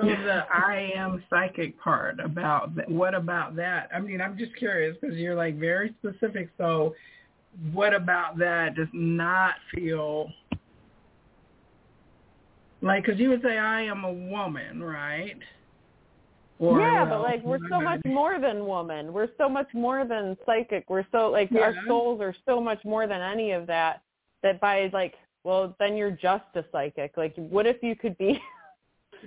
So 0.00 0.06
the 0.08 0.44
I 0.52 0.90
am 0.96 1.22
psychic 1.28 1.78
part 1.78 2.18
about 2.18 2.70
what 2.88 3.14
about 3.14 3.54
that? 3.56 3.90
I 3.94 4.00
mean, 4.00 4.22
I'm 4.22 4.38
just 4.38 4.56
curious 4.56 4.96
because 5.00 5.16
you're 5.16 5.36
like 5.36 5.58
very 5.58 5.94
specific. 6.00 6.48
So 6.56 6.94
what 7.72 7.94
about 7.94 8.38
that 8.38 8.74
does 8.74 8.88
not 8.92 9.54
feel 9.72 10.32
like, 12.82 13.04
because 13.04 13.20
you 13.20 13.30
would 13.30 13.42
say, 13.42 13.58
I 13.58 13.82
am 13.82 14.04
a 14.04 14.12
woman, 14.12 14.82
right? 14.82 15.36
Or, 16.58 16.80
yeah, 16.80 17.04
but 17.04 17.20
like 17.20 17.42
we're 17.42 17.58
so 17.68 17.80
much 17.80 18.00
more 18.04 18.38
than 18.40 18.64
woman. 18.64 19.12
We're 19.12 19.28
so 19.38 19.48
much 19.48 19.66
more 19.74 20.06
than 20.06 20.36
psychic. 20.46 20.84
We're 20.88 21.04
so 21.10 21.28
like 21.30 21.50
yeah. 21.50 21.62
our 21.62 21.74
souls 21.88 22.20
are 22.20 22.34
so 22.46 22.60
much 22.60 22.84
more 22.84 23.06
than 23.08 23.20
any 23.20 23.50
of 23.50 23.66
that. 23.66 24.02
That 24.42 24.60
by 24.60 24.88
like, 24.92 25.14
well, 25.42 25.74
then 25.80 25.96
you're 25.96 26.12
just 26.12 26.44
a 26.54 26.64
psychic. 26.70 27.16
Like, 27.16 27.34
what 27.36 27.66
if 27.66 27.82
you 27.82 27.96
could 27.96 28.16
be 28.18 28.40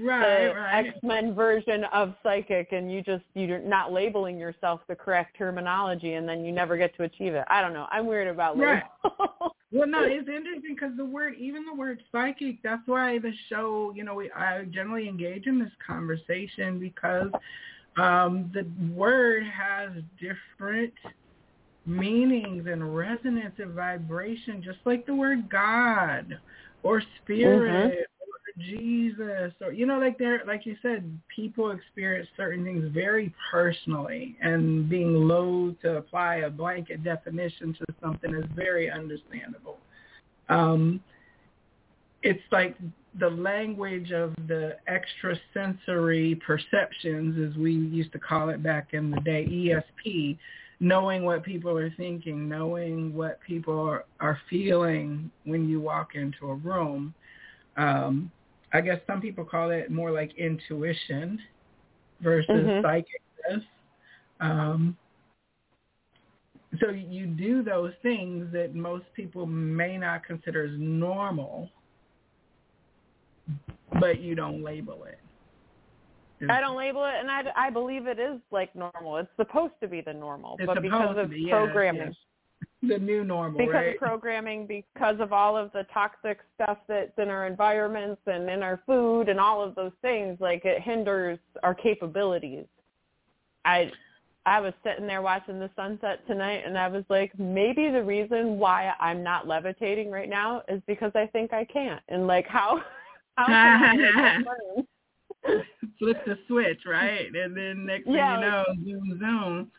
right, 0.01 0.47
the 0.47 0.53
right. 0.55 0.87
X 0.87 0.97
Men 1.03 1.33
version 1.33 1.83
of 1.93 2.13
psychic, 2.23 2.71
and 2.71 2.91
you 2.91 3.01
just 3.01 3.23
you're 3.33 3.59
not 3.59 3.91
labeling 3.91 4.37
yourself 4.37 4.81
the 4.87 4.95
correct 4.95 5.37
terminology, 5.37 6.13
and 6.13 6.27
then 6.27 6.43
you 6.43 6.51
never 6.51 6.77
get 6.77 6.95
to 6.97 7.03
achieve 7.03 7.33
it. 7.33 7.45
I 7.49 7.61
don't 7.61 7.73
know. 7.73 7.87
I'm 7.91 8.05
weird 8.05 8.27
about 8.27 8.57
labels. 8.57 8.81
Right. 9.03 9.51
Well, 9.69 9.87
no, 9.87 10.03
it's 10.03 10.29
interesting 10.29 10.75
because 10.75 10.95
the 10.95 11.03
word, 11.03 11.33
even 11.37 11.65
the 11.65 11.73
word 11.73 12.01
psychic, 12.09 12.63
that's 12.63 12.83
why 12.85 13.19
the 13.19 13.33
show, 13.49 13.91
you 13.93 14.05
know, 14.05 14.13
we, 14.13 14.31
I 14.31 14.63
generally 14.63 15.09
engage 15.09 15.45
in 15.45 15.59
this 15.59 15.71
conversation 15.85 16.79
because 16.79 17.29
um, 17.97 18.49
the 18.53 18.65
word 18.95 19.43
has 19.43 19.91
different 20.21 20.93
meanings 21.85 22.67
and 22.67 22.95
resonance 22.95 23.55
and 23.57 23.73
vibration, 23.73 24.61
just 24.63 24.79
like 24.85 25.05
the 25.05 25.15
word 25.15 25.49
God 25.49 26.37
or 26.83 27.01
spirit 27.23 27.91
mm-hmm. 27.91 27.97
or 27.97 28.05
Jesus 28.57 29.53
or 29.61 29.71
you 29.71 29.85
know, 29.85 29.99
like 29.99 30.17
there, 30.17 30.41
like 30.45 30.65
you 30.65 30.75
said, 30.81 31.19
people 31.33 31.71
experience 31.71 32.27
certain 32.35 32.63
things 32.63 32.89
very 32.93 33.33
personally, 33.51 34.35
and 34.41 34.89
being 34.89 35.13
loath 35.27 35.75
to 35.81 35.97
apply 35.97 36.37
a 36.37 36.49
blanket 36.49 37.03
definition 37.03 37.73
to 37.73 37.85
something 38.01 38.33
is 38.33 38.45
very 38.55 38.89
understandable. 38.89 39.77
Um, 40.49 41.01
it's 42.23 42.41
like 42.51 42.75
the 43.19 43.29
language 43.29 44.11
of 44.11 44.35
the 44.47 44.77
extrasensory 44.87 46.35
perceptions, 46.45 47.51
as 47.51 47.57
we 47.57 47.73
used 47.73 48.11
to 48.13 48.19
call 48.19 48.49
it 48.49 48.61
back 48.61 48.89
in 48.93 49.11
the 49.11 49.19
day, 49.21 49.45
ESP, 49.45 50.37
knowing 50.79 51.23
what 51.23 51.43
people 51.43 51.77
are 51.77 51.91
thinking, 51.97 52.47
knowing 52.47 53.13
what 53.13 53.39
people 53.41 53.79
are, 53.79 54.05
are 54.19 54.39
feeling 54.49 55.31
when 55.45 55.67
you 55.67 55.79
walk 55.79 56.15
into 56.15 56.49
a 56.49 56.55
room. 56.55 57.13
Um, 57.77 58.31
I 58.77 58.81
guess 58.81 58.99
some 59.07 59.21
people 59.21 59.43
call 59.43 59.71
it 59.71 59.89
more 59.89 60.11
like 60.11 60.37
intuition 60.37 61.39
versus 62.21 62.47
mm-hmm. 62.47 62.85
psychicness. 62.85 63.63
Um, 64.39 64.95
so 66.79 66.91
you 66.91 67.25
do 67.25 67.63
those 67.63 67.93
things 68.03 68.45
that 68.53 68.75
most 68.75 69.05
people 69.15 69.47
may 69.47 69.97
not 69.97 70.23
consider 70.23 70.65
as 70.65 70.71
normal, 70.77 71.71
but 73.99 74.21
you 74.21 74.35
don't 74.35 74.63
label 74.63 75.05
it. 75.05 75.17
I 76.47 76.61
don't 76.61 76.77
label 76.77 77.03
it, 77.05 77.15
and 77.19 77.31
I, 77.31 77.45
I 77.55 77.71
believe 77.71 78.05
it 78.05 78.19
is 78.19 78.39
like 78.51 78.75
normal. 78.75 79.17
It's 79.17 79.29
supposed 79.37 79.73
to 79.81 79.87
be 79.87 80.01
the 80.01 80.13
normal, 80.13 80.55
it's 80.59 80.67
but 80.67 80.83
because 80.83 81.17
of 81.17 81.31
be, 81.31 81.47
programming, 81.49 82.01
yes. 82.01 82.15
The 82.83 82.97
new 82.99 83.23
normal, 83.23 83.57
because 83.57 83.73
right? 83.73 83.93
of 83.93 83.97
programming, 83.97 84.67
because 84.67 85.19
of 85.19 85.33
all 85.33 85.57
of 85.57 85.71
the 85.71 85.85
toxic 85.93 86.39
stuff 86.55 86.77
that's 86.87 87.17
in 87.17 87.29
our 87.29 87.47
environments 87.47 88.21
and 88.27 88.49
in 88.49 88.61
our 88.61 88.81
food 88.85 89.29
and 89.29 89.39
all 89.39 89.63
of 89.63 89.73
those 89.75 89.93
things, 90.01 90.37
like 90.39 90.63
it 90.63 90.81
hinders 90.81 91.39
our 91.63 91.73
capabilities. 91.73 92.65
I 93.65 93.91
I 94.45 94.61
was 94.61 94.73
sitting 94.83 95.07
there 95.07 95.21
watching 95.21 95.59
the 95.59 95.69
sunset 95.75 96.25
tonight, 96.25 96.63
and 96.65 96.77
I 96.77 96.87
was 96.87 97.03
like, 97.09 97.37
maybe 97.37 97.89
the 97.89 98.03
reason 98.03 98.57
why 98.57 98.93
I'm 98.99 99.21
not 99.21 99.45
levitating 99.45 100.09
right 100.09 100.29
now 100.29 100.61
is 100.69 100.81
because 100.87 101.11
I 101.15 101.25
think 101.27 101.51
I 101.53 101.65
can't, 101.65 102.01
and 102.07 102.27
like 102.27 102.47
how 102.47 102.81
how 103.37 103.47
can 103.47 104.17
I 104.17 104.39
flip 105.99 106.17
the 106.25 106.37
switch, 106.47 106.81
right? 106.85 107.27
And 107.33 107.57
then 107.57 107.85
next 107.85 108.07
yeah, 108.07 108.35
thing 108.35 108.43
you 108.43 108.49
know, 108.49 108.65
zoom, 108.85 109.19
zoom. 109.19 109.71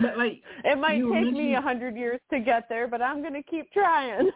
But 0.00 0.18
like, 0.18 0.42
it 0.64 0.78
might 0.78 1.00
take 1.00 1.32
me 1.32 1.54
a 1.54 1.60
hundred 1.60 1.96
years 1.96 2.20
to 2.32 2.40
get 2.40 2.68
there, 2.68 2.88
but 2.88 3.00
I'm 3.00 3.20
going 3.20 3.34
to 3.34 3.42
keep 3.42 3.70
trying. 3.72 4.30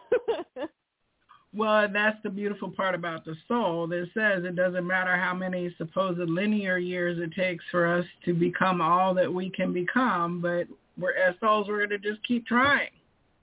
well, 1.55 1.89
that's 1.93 2.19
the 2.23 2.31
beautiful 2.31 2.71
part 2.71 2.95
about 2.95 3.25
the 3.25 3.35
soul 3.49 3.87
that 3.89 4.09
says 4.15 4.45
it 4.45 4.55
doesn't 4.55 4.87
matter 4.87 5.17
how 5.17 5.35
many 5.35 5.75
supposed 5.77 6.21
linear 6.21 6.79
years 6.79 7.19
it 7.19 7.35
takes 7.35 7.65
for 7.71 7.87
us 7.87 8.05
to 8.25 8.35
become 8.35 8.81
all 8.81 9.15
that 9.15 9.33
we 9.33 9.51
can 9.51 9.73
become, 9.73 10.41
but 10.41 10.69
we're 10.97 11.17
as 11.17 11.35
souls, 11.41 11.67
we're 11.69 11.87
going 11.87 12.01
to 12.01 12.09
just 12.11 12.23
keep 12.27 12.47
trying 12.47 12.91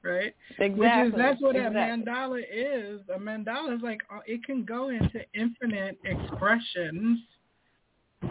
right? 0.06 0.36
Exactly. 0.60 0.78
Which 0.78 1.14
is 1.14 1.14
that's 1.18 1.42
what 1.42 1.56
exactly. 1.56 1.82
a 1.82 1.98
mandala 1.98 2.42
is. 2.54 3.02
A 3.14 3.20
mandala 3.20 3.76
is 3.76 3.82
like 3.82 4.02
uh, 4.14 4.20
it 4.26 4.44
can 4.44 4.64
go 4.64 4.90
into 4.90 5.20
infinite 5.34 5.98
expressions 6.06 7.20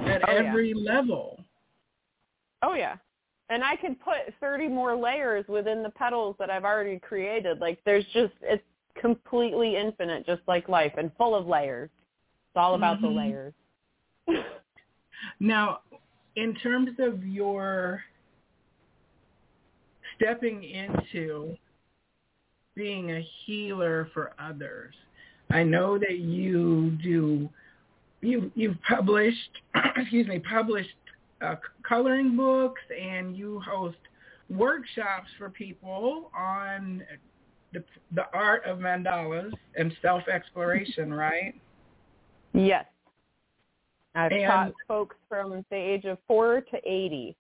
at 0.07 0.23
oh, 0.29 0.33
every 0.33 0.73
yeah. 0.75 0.93
level. 0.93 1.41
Oh 2.63 2.75
yeah. 2.75 2.97
And 3.51 3.63
I 3.63 3.77
could 3.77 4.01
put 4.01 4.35
30 4.41 4.69
more 4.69 4.97
layers 4.97 5.45
within 5.49 5.83
the 5.83 5.91
petals 5.91 6.37
that 6.39 6.51
I've 6.51 6.65
already 6.65 6.99
created. 6.99 7.61
Like 7.61 7.79
there's 7.85 8.07
just 8.13 8.33
it's 8.43 8.63
completely 9.01 9.77
infinite 9.77 10.25
just 10.25 10.43
like 10.47 10.69
life 10.69 10.93
and 10.97 11.11
full 11.19 11.35
of 11.35 11.47
layers. 11.47 11.91
It's 12.51 12.57
all 12.57 12.75
about 12.75 12.99
mm-hmm. 12.99 13.07
the 13.07 13.13
layers. 13.13 13.55
now, 15.41 15.81
in 16.37 16.55
terms 16.55 16.91
of 16.99 17.25
your 17.27 18.03
stepping 20.17 20.63
into 20.65 21.57
being 22.75 23.13
a 23.13 23.27
healer 23.45 24.09
for 24.13 24.33
others. 24.39 24.95
I 25.51 25.63
know 25.63 25.99
that 25.99 26.19
you 26.19 26.99
do 27.03 27.49
you 28.21 28.51
you've 28.55 28.81
published 28.89 29.61
excuse 29.97 30.27
me 30.27 30.39
published 30.39 30.91
uh, 31.45 31.57
coloring 31.87 32.37
books 32.37 32.83
and 33.01 33.37
you 33.37 33.61
host 33.61 33.97
workshops 34.51 35.29
for 35.39 35.51
people 35.51 36.31
on 36.37 37.03
the 37.73 37.83
the 38.15 38.25
art 38.33 38.65
of 38.65 38.79
mandalas 38.79 39.53
and 39.77 39.93
self 40.03 40.27
exploration, 40.29 41.13
right? 41.27 41.55
Yes. 42.53 42.87
I've 44.15 44.31
and, 44.31 44.47
taught 44.47 44.73
folks 44.87 45.17
from 45.29 45.65
the 45.71 45.77
age 45.77 46.05
of 46.05 46.19
four 46.29 46.61
to 46.61 46.77
eighty 46.85 47.37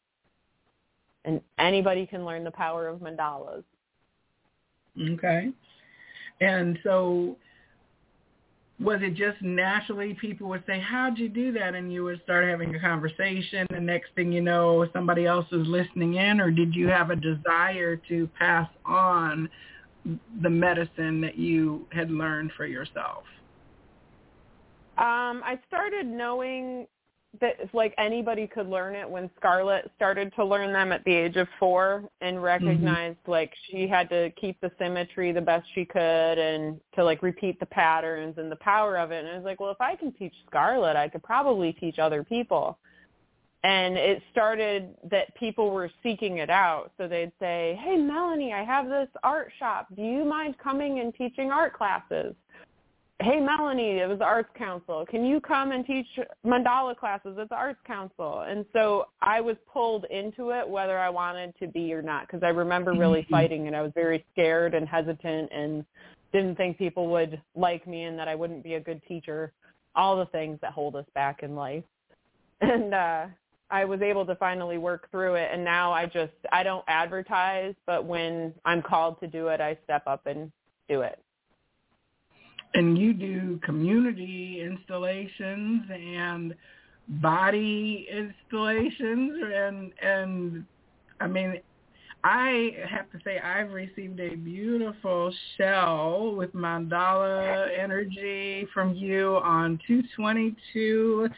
and 1.24 1.40
anybody 1.58 2.06
can 2.06 2.24
learn 2.24 2.44
the 2.44 2.50
power 2.50 2.88
of 2.88 3.00
mandalas. 3.00 3.64
Okay. 5.00 5.50
And 6.40 6.78
so 6.82 7.36
was 8.84 9.00
it 9.02 9.14
just 9.14 9.40
naturally 9.40 10.14
people 10.20 10.48
would 10.48 10.62
say, 10.66 10.78
how'd 10.78 11.18
you 11.18 11.28
do 11.28 11.52
that? 11.52 11.74
And 11.74 11.90
you 11.90 12.04
would 12.04 12.22
start 12.22 12.46
having 12.46 12.74
a 12.74 12.80
conversation. 12.80 13.66
The 13.70 13.80
next 13.80 14.10
thing 14.14 14.30
you 14.30 14.42
know, 14.42 14.86
somebody 14.92 15.24
else 15.24 15.46
is 15.52 15.66
listening 15.66 16.14
in, 16.14 16.38
or 16.40 16.50
did 16.50 16.74
you 16.74 16.88
have 16.88 17.10
a 17.10 17.16
desire 17.16 17.96
to 18.08 18.28
pass 18.38 18.68
on 18.84 19.48
the 20.42 20.50
medicine 20.50 21.22
that 21.22 21.38
you 21.38 21.86
had 21.92 22.10
learned 22.10 22.52
for 22.56 22.66
yourself? 22.66 23.24
Um, 24.98 25.42
I 25.44 25.58
started 25.66 26.06
knowing 26.06 26.86
that 27.40 27.56
like 27.72 27.94
anybody 27.98 28.46
could 28.46 28.68
learn 28.68 28.94
it 28.94 29.08
when 29.08 29.30
Scarlett 29.36 29.90
started 29.96 30.32
to 30.36 30.44
learn 30.44 30.72
them 30.72 30.92
at 30.92 31.04
the 31.04 31.12
age 31.12 31.36
of 31.36 31.48
four 31.58 32.04
and 32.20 32.36
mm-hmm. 32.36 32.44
recognized 32.44 33.18
mm-hmm. 33.20 33.30
like 33.30 33.52
she 33.70 33.88
had 33.88 34.08
to 34.10 34.30
keep 34.40 34.60
the 34.60 34.70
symmetry 34.78 35.32
the 35.32 35.40
best 35.40 35.66
she 35.74 35.84
could 35.84 36.00
and 36.38 36.80
to 36.94 37.04
like 37.04 37.22
repeat 37.22 37.58
the 37.60 37.66
patterns 37.66 38.36
and 38.38 38.50
the 38.50 38.56
power 38.56 38.96
of 38.96 39.10
it. 39.10 39.24
And 39.24 39.28
I 39.28 39.36
was 39.36 39.44
like, 39.44 39.60
well, 39.60 39.70
if 39.70 39.80
I 39.80 39.96
can 39.96 40.12
teach 40.12 40.34
Scarlett, 40.46 40.96
I 40.96 41.08
could 41.08 41.22
probably 41.22 41.72
teach 41.72 41.98
other 41.98 42.22
people. 42.22 42.78
And 43.64 43.96
it 43.96 44.22
started 44.30 44.94
that 45.10 45.34
people 45.36 45.70
were 45.70 45.90
seeking 46.02 46.36
it 46.36 46.50
out. 46.50 46.92
So 46.98 47.08
they'd 47.08 47.32
say, 47.40 47.80
hey, 47.82 47.96
Melanie, 47.96 48.52
I 48.52 48.62
have 48.62 48.88
this 48.88 49.08
art 49.22 49.50
shop. 49.58 49.86
Do 49.96 50.02
you 50.02 50.22
mind 50.24 50.56
coming 50.62 51.00
and 51.00 51.14
teaching 51.14 51.50
art 51.50 51.72
classes? 51.72 52.34
Hey 53.20 53.38
Melanie, 53.38 54.00
it 54.00 54.08
was 54.08 54.18
the 54.18 54.24
Arts 54.24 54.50
Council. 54.58 55.06
Can 55.08 55.24
you 55.24 55.40
come 55.40 55.70
and 55.72 55.86
teach 55.86 56.06
mandala 56.44 56.96
classes 56.96 57.36
at 57.40 57.48
the 57.48 57.54
Arts 57.54 57.78
Council? 57.86 58.40
And 58.40 58.64
so 58.72 59.06
I 59.22 59.40
was 59.40 59.56
pulled 59.72 60.04
into 60.10 60.50
it 60.50 60.68
whether 60.68 60.98
I 60.98 61.10
wanted 61.10 61.54
to 61.60 61.68
be 61.68 61.92
or 61.92 62.02
not 62.02 62.26
because 62.26 62.42
I 62.42 62.48
remember 62.48 62.92
really 62.92 63.20
mm-hmm. 63.22 63.34
fighting 63.34 63.66
and 63.66 63.76
I 63.76 63.82
was 63.82 63.92
very 63.94 64.24
scared 64.32 64.74
and 64.74 64.88
hesitant 64.88 65.50
and 65.52 65.84
didn't 66.32 66.56
think 66.56 66.76
people 66.76 67.08
would 67.08 67.40
like 67.54 67.86
me 67.86 68.04
and 68.04 68.18
that 68.18 68.26
I 68.26 68.34
wouldn't 68.34 68.64
be 68.64 68.74
a 68.74 68.80
good 68.80 69.00
teacher. 69.06 69.52
All 69.94 70.16
the 70.16 70.26
things 70.26 70.58
that 70.60 70.72
hold 70.72 70.96
us 70.96 71.06
back 71.14 71.42
in 71.42 71.54
life. 71.54 71.84
And 72.60 72.94
uh 72.94 73.26
I 73.70 73.84
was 73.84 74.00
able 74.02 74.24
to 74.26 74.36
finally 74.36 74.78
work 74.78 75.10
through 75.10 75.34
it 75.34 75.50
and 75.52 75.64
now 75.64 75.92
I 75.92 76.06
just 76.06 76.32
I 76.52 76.62
don't 76.62 76.84
advertise, 76.88 77.74
but 77.86 78.04
when 78.04 78.54
I'm 78.64 78.82
called 78.82 79.18
to 79.20 79.26
do 79.26 79.48
it, 79.48 79.60
I 79.60 79.76
step 79.84 80.02
up 80.06 80.26
and 80.26 80.52
do 80.88 81.00
it 81.02 81.23
and 82.74 82.98
you 82.98 83.12
do 83.14 83.58
community 83.64 84.60
installations 84.62 85.82
and 85.90 86.54
body 87.08 88.06
installations 88.10 89.32
and 89.54 89.92
and 90.02 90.64
I 91.20 91.26
mean 91.26 91.60
I 92.26 92.70
have 92.88 93.10
to 93.12 93.18
say 93.22 93.38
I've 93.38 93.72
received 93.72 94.18
a 94.18 94.34
beautiful 94.34 95.32
shell 95.58 96.34
with 96.34 96.54
mandala 96.54 97.68
energy 97.78 98.66
from 98.72 98.94
you 98.94 99.36
on 99.44 99.78
222 99.86 101.28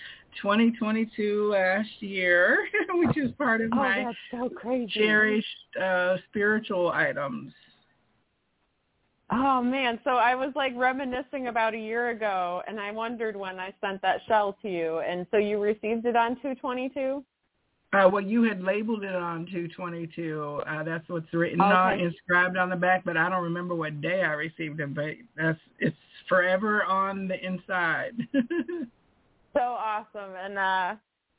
2022 0.41 1.51
last 1.51 1.89
year, 2.01 2.69
which 2.91 3.17
is 3.17 3.33
part 3.33 3.63
of 3.63 3.71
oh, 3.73 3.77
my 3.77 4.13
so 4.31 4.51
cherished 4.91 5.47
uh, 5.83 6.17
spiritual 6.29 6.91
items. 6.91 7.53
Oh 9.31 9.61
man, 9.61 9.99
so 10.05 10.11
I 10.11 10.35
was 10.37 10.53
like 10.55 10.73
reminiscing 10.77 11.49
about 11.49 11.75
a 11.75 11.79
year 11.79 12.11
ago 12.11 12.63
and 12.69 12.79
I 12.79 12.93
wondered 12.93 13.35
when 13.35 13.59
I 13.59 13.75
sent 13.81 14.01
that 14.03 14.21
shell 14.29 14.57
to 14.63 14.69
you 14.69 14.99
and 15.01 15.27
so 15.31 15.37
you 15.37 15.61
received 15.61 16.07
it 16.07 16.15
on 16.15 16.37
222? 16.37 17.25
Uh, 17.93 18.09
well, 18.09 18.23
you 18.23 18.43
had 18.43 18.63
labeled 18.63 19.05
it 19.05 19.15
on 19.15 19.47
222. 19.47 20.63
Uh, 20.67 20.83
that's 20.83 21.09
what's 21.09 21.33
written 21.33 21.61
okay. 21.61 21.71
on, 21.71 22.01
inscribed 22.01 22.57
on 22.57 22.69
the 22.69 22.77
back, 22.77 23.05
but 23.05 23.17
I 23.17 23.29
don't 23.29 23.45
remember 23.45 23.75
what 23.75 24.01
day 24.01 24.23
I 24.23 24.33
received 24.33 24.81
it. 24.81 24.95
But 24.95 25.15
that's 25.37 25.59
it's 25.79 25.97
forever 26.29 26.85
on 26.85 27.29
the 27.29 27.43
inside. 27.45 28.13
so 28.35 29.61
awesome, 29.61 30.33
and 30.37 30.59
uh, 30.59 30.95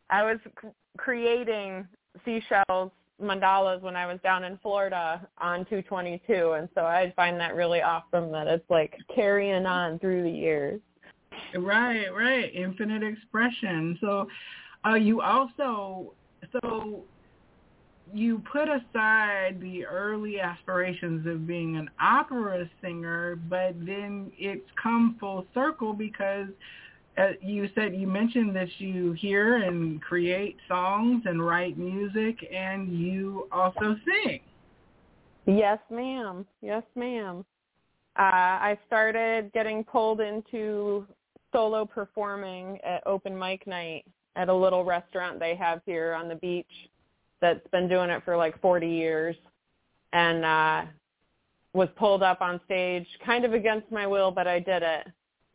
I 0.09 0.23
was 0.23 0.39
c- 0.61 0.69
creating 0.97 1.87
seashells 2.23 2.91
mandalas 3.21 3.81
when 3.81 3.95
I 3.95 4.05
was 4.05 4.19
down 4.23 4.43
in 4.43 4.57
Florida 4.61 5.27
on 5.39 5.65
222, 5.65 6.51
and 6.53 6.69
so 6.75 6.81
I 6.81 7.11
find 7.15 7.39
that 7.39 7.55
really 7.55 7.81
awesome 7.81 8.31
that 8.31 8.47
it's 8.47 8.69
like 8.69 8.95
carrying 9.13 9.65
on 9.65 9.99
through 9.99 10.23
the 10.23 10.29
years. 10.29 10.79
Right, 11.55 12.07
right. 12.13 12.53
Infinite 12.53 13.03
expression. 13.03 13.97
So, 14.01 14.27
uh, 14.85 14.95
you 14.95 15.21
also 15.21 16.13
so 16.51 17.03
you 18.13 18.41
put 18.51 18.69
aside 18.69 19.59
the 19.59 19.85
early 19.85 20.39
aspirations 20.39 21.27
of 21.27 21.45
being 21.45 21.77
an 21.77 21.89
opera 21.99 22.69
singer, 22.81 23.35
but 23.49 23.73
then 23.85 24.31
it's 24.37 24.69
come 24.81 25.17
full 25.19 25.45
circle 25.53 25.93
because 25.93 26.47
uh, 27.17 27.29
you 27.41 27.69
said 27.73 27.95
you 27.95 28.07
mentioned 28.07 28.55
that 28.55 28.69
you 28.79 29.13
hear 29.13 29.57
and 29.57 30.01
create 30.01 30.57
songs 30.67 31.23
and 31.25 31.43
write 31.43 31.77
music 31.77 32.37
and 32.53 32.91
you 32.97 33.47
also 33.51 33.95
sing. 34.05 34.39
Yes, 35.45 35.79
ma'am. 35.89 36.45
Yes, 36.61 36.83
ma'am. 36.95 37.45
Uh, 38.17 38.21
I 38.21 38.79
started 38.87 39.51
getting 39.53 39.83
pulled 39.83 40.21
into 40.21 41.07
solo 41.51 41.85
performing 41.85 42.77
at 42.83 43.05
open 43.07 43.37
mic 43.37 43.65
night 43.65 44.05
at 44.35 44.49
a 44.49 44.53
little 44.53 44.83
restaurant 44.83 45.39
they 45.39 45.55
have 45.55 45.81
here 45.85 46.13
on 46.13 46.27
the 46.27 46.35
beach 46.35 46.65
that's 47.41 47.65
been 47.71 47.87
doing 47.87 48.09
it 48.09 48.21
for 48.25 48.35
like 48.35 48.59
40 48.61 48.87
years 48.87 49.35
and 50.13 50.43
uh 50.43 50.83
was 51.73 51.89
pulled 51.95 52.23
up 52.23 52.41
on 52.41 52.59
stage 52.65 53.07
kind 53.25 53.45
of 53.45 53.53
against 53.53 53.91
my 53.91 54.05
will 54.05 54.31
but 54.31 54.47
I 54.47 54.59
did 54.59 54.83
it 54.83 55.07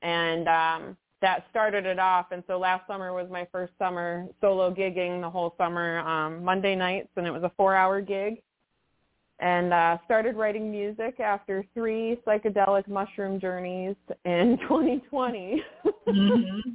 and 0.02 0.48
um 0.48 0.96
that 1.22 1.46
started 1.50 1.86
it 1.86 1.98
off 1.98 2.26
and 2.32 2.42
so 2.46 2.58
last 2.58 2.86
summer 2.86 3.14
was 3.14 3.28
my 3.30 3.46
first 3.50 3.72
summer 3.78 4.26
solo 4.40 4.70
gigging 4.72 5.20
the 5.20 5.30
whole 5.30 5.54
summer 5.56 6.00
um 6.00 6.44
Monday 6.44 6.74
nights 6.74 7.08
and 7.16 7.26
it 7.26 7.30
was 7.30 7.42
a 7.42 7.52
4-hour 7.60 8.02
gig 8.02 8.42
and 9.38 9.72
uh 9.72 9.96
started 10.04 10.36
writing 10.36 10.70
music 10.70 11.18
after 11.20 11.64
three 11.72 12.18
psychedelic 12.26 12.86
mushroom 12.88 13.40
journeys 13.40 13.96
in 14.24 14.58
2020 14.68 15.62
mm-hmm 16.06 16.70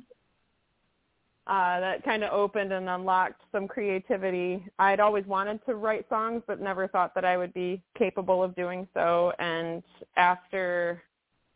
uh, 1.48 1.80
that 1.80 2.04
kind 2.04 2.24
of 2.24 2.34
opened 2.34 2.74
and 2.74 2.90
unlocked 2.90 3.42
some 3.54 3.68
creativity. 3.68 4.66
I'd 4.80 5.00
always 5.00 5.26
wanted 5.26 5.66
to 5.66 5.76
write 5.76 6.06
songs, 6.10 6.44
but 6.46 6.60
never 6.60 6.90
thought 6.90 7.16
that 7.16 7.24
I 7.24 7.38
would 7.38 7.54
be 7.54 7.82
capable 7.98 8.44
of 8.44 8.54
doing 8.56 8.86
so. 8.94 9.32
And 9.40 9.82
after 10.18 11.02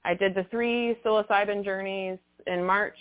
I 0.06 0.14
did 0.14 0.34
the 0.34 0.46
three 0.50 0.96
psilocybin 1.04 1.66
journeys 1.66 2.18
in 2.48 2.64
March, 2.64 2.98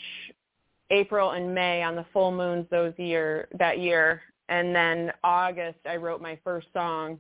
April, 0.90 1.30
and 1.32 1.54
May 1.54 1.82
on 1.82 1.96
the 1.96 2.04
full 2.12 2.32
moons 2.32 2.66
those 2.70 2.94
year 2.96 3.48
that 3.58 3.78
year, 3.78 4.22
and 4.48 4.74
then 4.74 5.12
August 5.22 5.78
I 5.86 5.96
wrote 5.96 6.20
my 6.20 6.38
first 6.42 6.68
song, 6.72 7.18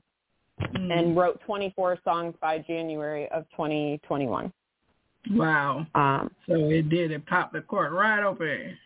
mm. 0.60 0.98
and 0.98 1.16
wrote 1.16 1.40
24 1.46 1.98
songs 2.04 2.34
by 2.40 2.58
January 2.58 3.28
of 3.30 3.44
2021. 3.50 4.52
Wow! 5.32 5.86
Um, 5.94 6.30
so 6.48 6.54
it 6.54 6.88
did. 6.88 7.10
It 7.10 7.26
popped 7.26 7.52
the 7.52 7.60
court 7.60 7.92
right 7.92 8.24
open. 8.24 8.76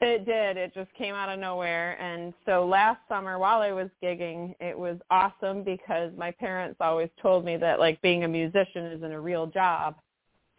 It 0.00 0.26
did. 0.26 0.58
It 0.58 0.74
just 0.74 0.92
came 0.94 1.14
out 1.14 1.30
of 1.30 1.38
nowhere. 1.38 1.98
And 2.00 2.34
so 2.44 2.66
last 2.66 2.98
summer 3.08 3.38
while 3.38 3.62
I 3.62 3.72
was 3.72 3.88
gigging, 4.02 4.54
it 4.60 4.78
was 4.78 4.98
awesome 5.10 5.62
because 5.62 6.12
my 6.18 6.30
parents 6.30 6.76
always 6.80 7.08
told 7.22 7.44
me 7.44 7.56
that 7.56 7.78
like 7.78 8.02
being 8.02 8.24
a 8.24 8.28
musician 8.28 8.86
isn't 8.92 9.12
a 9.12 9.20
real 9.20 9.46
job. 9.46 9.96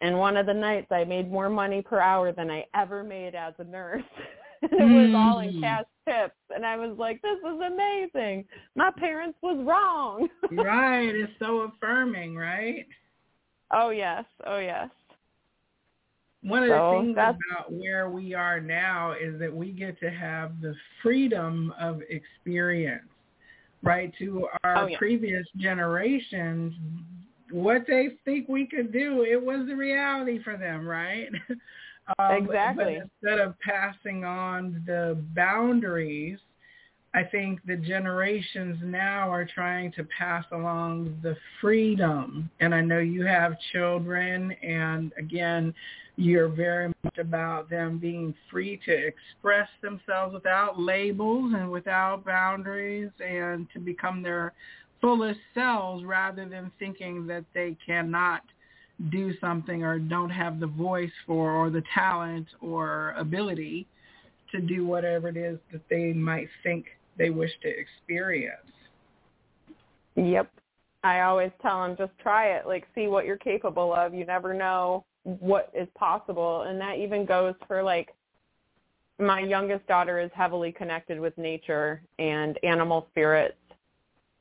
And 0.00 0.18
one 0.18 0.36
of 0.36 0.46
the 0.46 0.54
nights 0.54 0.88
I 0.90 1.04
made 1.04 1.30
more 1.30 1.48
money 1.48 1.82
per 1.82 2.00
hour 2.00 2.32
than 2.32 2.50
I 2.50 2.64
ever 2.74 3.02
made 3.02 3.34
as 3.34 3.54
a 3.58 3.64
nurse. 3.64 4.02
and 4.62 4.72
it 4.72 4.84
was 4.84 5.14
all 5.16 5.40
in 5.40 5.54
mm. 5.54 5.60
cash 5.60 5.84
tips. 6.06 6.34
And 6.54 6.66
I 6.66 6.76
was 6.76 6.96
like, 6.98 7.22
this 7.22 7.38
is 7.38 7.60
amazing. 7.60 8.44
My 8.74 8.90
parents 8.96 9.38
was 9.42 9.62
wrong. 9.66 10.28
right. 10.52 11.14
It's 11.14 11.32
so 11.38 11.60
affirming, 11.60 12.36
right? 12.36 12.86
Oh, 13.72 13.90
yes. 13.90 14.24
Oh, 14.46 14.58
yes. 14.58 14.88
One 16.42 16.62
of 16.62 16.68
the 16.68 17.00
things 17.00 17.16
that's... 17.16 17.38
about 17.50 17.72
where 17.72 18.08
we 18.08 18.34
are 18.34 18.60
now 18.60 19.12
is 19.12 19.38
that 19.40 19.52
we 19.52 19.72
get 19.72 19.98
to 20.00 20.10
have 20.10 20.60
the 20.60 20.74
freedom 21.02 21.74
of 21.80 22.02
experience, 22.08 23.08
right? 23.82 24.12
To 24.20 24.46
our 24.62 24.84
oh, 24.84 24.86
yeah. 24.86 24.98
previous 24.98 25.44
generations, 25.56 26.72
what 27.56 27.86
they 27.86 28.10
think 28.26 28.48
we 28.48 28.66
could 28.66 28.92
do, 28.92 29.22
it 29.22 29.42
was 29.42 29.66
the 29.66 29.74
reality 29.74 30.42
for 30.42 30.58
them, 30.58 30.86
right? 30.86 31.28
um, 32.18 32.44
exactly. 32.44 32.96
Instead 32.96 33.38
of 33.38 33.58
passing 33.60 34.24
on 34.24 34.82
the 34.86 35.16
boundaries, 35.34 36.38
I 37.14 37.24
think 37.24 37.60
the 37.66 37.76
generations 37.76 38.76
now 38.84 39.30
are 39.30 39.46
trying 39.46 39.90
to 39.92 40.04
pass 40.18 40.44
along 40.52 41.18
the 41.22 41.34
freedom. 41.62 42.50
And 42.60 42.74
I 42.74 42.82
know 42.82 42.98
you 42.98 43.24
have 43.24 43.54
children, 43.72 44.52
and 44.62 45.12
again, 45.18 45.72
you're 46.16 46.48
very 46.48 46.92
much 47.04 47.16
about 47.16 47.70
them 47.70 47.98
being 47.98 48.34
free 48.50 48.78
to 48.84 48.92
express 48.92 49.68
themselves 49.80 50.34
without 50.34 50.78
labels 50.78 51.54
and 51.56 51.70
without 51.70 52.22
boundaries 52.22 53.10
and 53.26 53.66
to 53.72 53.78
become 53.78 54.22
their 54.22 54.52
fullest 55.00 55.40
selves 55.54 56.04
rather 56.04 56.48
than 56.48 56.70
thinking 56.78 57.26
that 57.26 57.44
they 57.54 57.76
cannot 57.84 58.42
do 59.10 59.32
something 59.40 59.84
or 59.84 59.98
don't 59.98 60.30
have 60.30 60.58
the 60.58 60.66
voice 60.66 61.10
for 61.26 61.52
or 61.52 61.70
the 61.70 61.82
talent 61.94 62.46
or 62.60 63.14
ability 63.18 63.86
to 64.52 64.60
do 64.60 64.86
whatever 64.86 65.28
it 65.28 65.36
is 65.36 65.58
that 65.72 65.82
they 65.90 66.12
might 66.12 66.48
think 66.62 66.86
they 67.18 67.30
wish 67.30 67.50
to 67.62 67.68
experience. 67.68 68.60
Yep. 70.14 70.50
I 71.04 71.20
always 71.20 71.52
tell 71.60 71.82
them 71.82 71.96
just 71.96 72.18
try 72.20 72.56
it, 72.56 72.66
like 72.66 72.86
see 72.94 73.06
what 73.06 73.26
you're 73.26 73.36
capable 73.36 73.94
of. 73.94 74.14
You 74.14 74.24
never 74.24 74.54
know 74.54 75.04
what 75.24 75.70
is 75.74 75.88
possible 75.98 76.62
and 76.62 76.80
that 76.80 76.98
even 76.98 77.26
goes 77.26 77.54
for 77.66 77.82
like 77.82 78.14
my 79.18 79.40
youngest 79.40 79.86
daughter 79.86 80.20
is 80.20 80.30
heavily 80.34 80.70
connected 80.70 81.18
with 81.18 81.36
nature 81.36 82.00
and 82.18 82.58
animal 82.62 83.06
spirits 83.10 83.56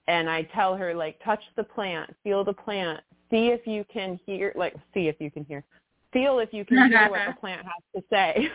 and 0.07 0.29
I 0.29 0.43
tell 0.43 0.75
her 0.75 0.93
like 0.93 1.19
touch 1.23 1.41
the 1.55 1.63
plant, 1.63 2.15
feel 2.23 2.43
the 2.43 2.53
plant, 2.53 3.01
see 3.31 3.47
if 3.47 3.65
you 3.65 3.85
can 3.91 4.19
hear 4.25 4.53
like 4.55 4.75
see 4.93 5.07
if 5.07 5.15
you 5.19 5.31
can 5.31 5.45
hear. 5.45 5.63
Feel 6.13 6.39
if 6.39 6.53
you 6.53 6.63
can 6.65 6.89
hear 6.89 7.09
what 7.09 7.21
the 7.27 7.33
plant 7.39 7.65
has 7.65 8.01
to 8.01 8.03
say. 8.09 8.49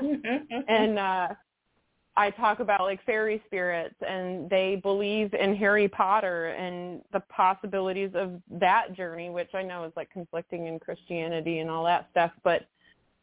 and 0.68 0.98
uh 0.98 1.28
I 2.18 2.30
talk 2.30 2.58
about 2.58 2.80
like 2.80 3.02
fairy 3.06 3.40
spirits 3.46 3.94
and 4.06 4.50
they 4.50 4.80
believe 4.82 5.32
in 5.34 5.54
Harry 5.54 5.86
Potter 5.86 6.46
and 6.48 7.00
the 7.12 7.20
possibilities 7.28 8.10
of 8.14 8.42
that 8.50 8.92
journey, 8.96 9.30
which 9.30 9.50
I 9.54 9.62
know 9.62 9.84
is 9.84 9.92
like 9.94 10.10
conflicting 10.10 10.66
in 10.66 10.80
Christianity 10.80 11.60
and 11.60 11.70
all 11.70 11.84
that 11.84 12.08
stuff, 12.10 12.32
but 12.42 12.66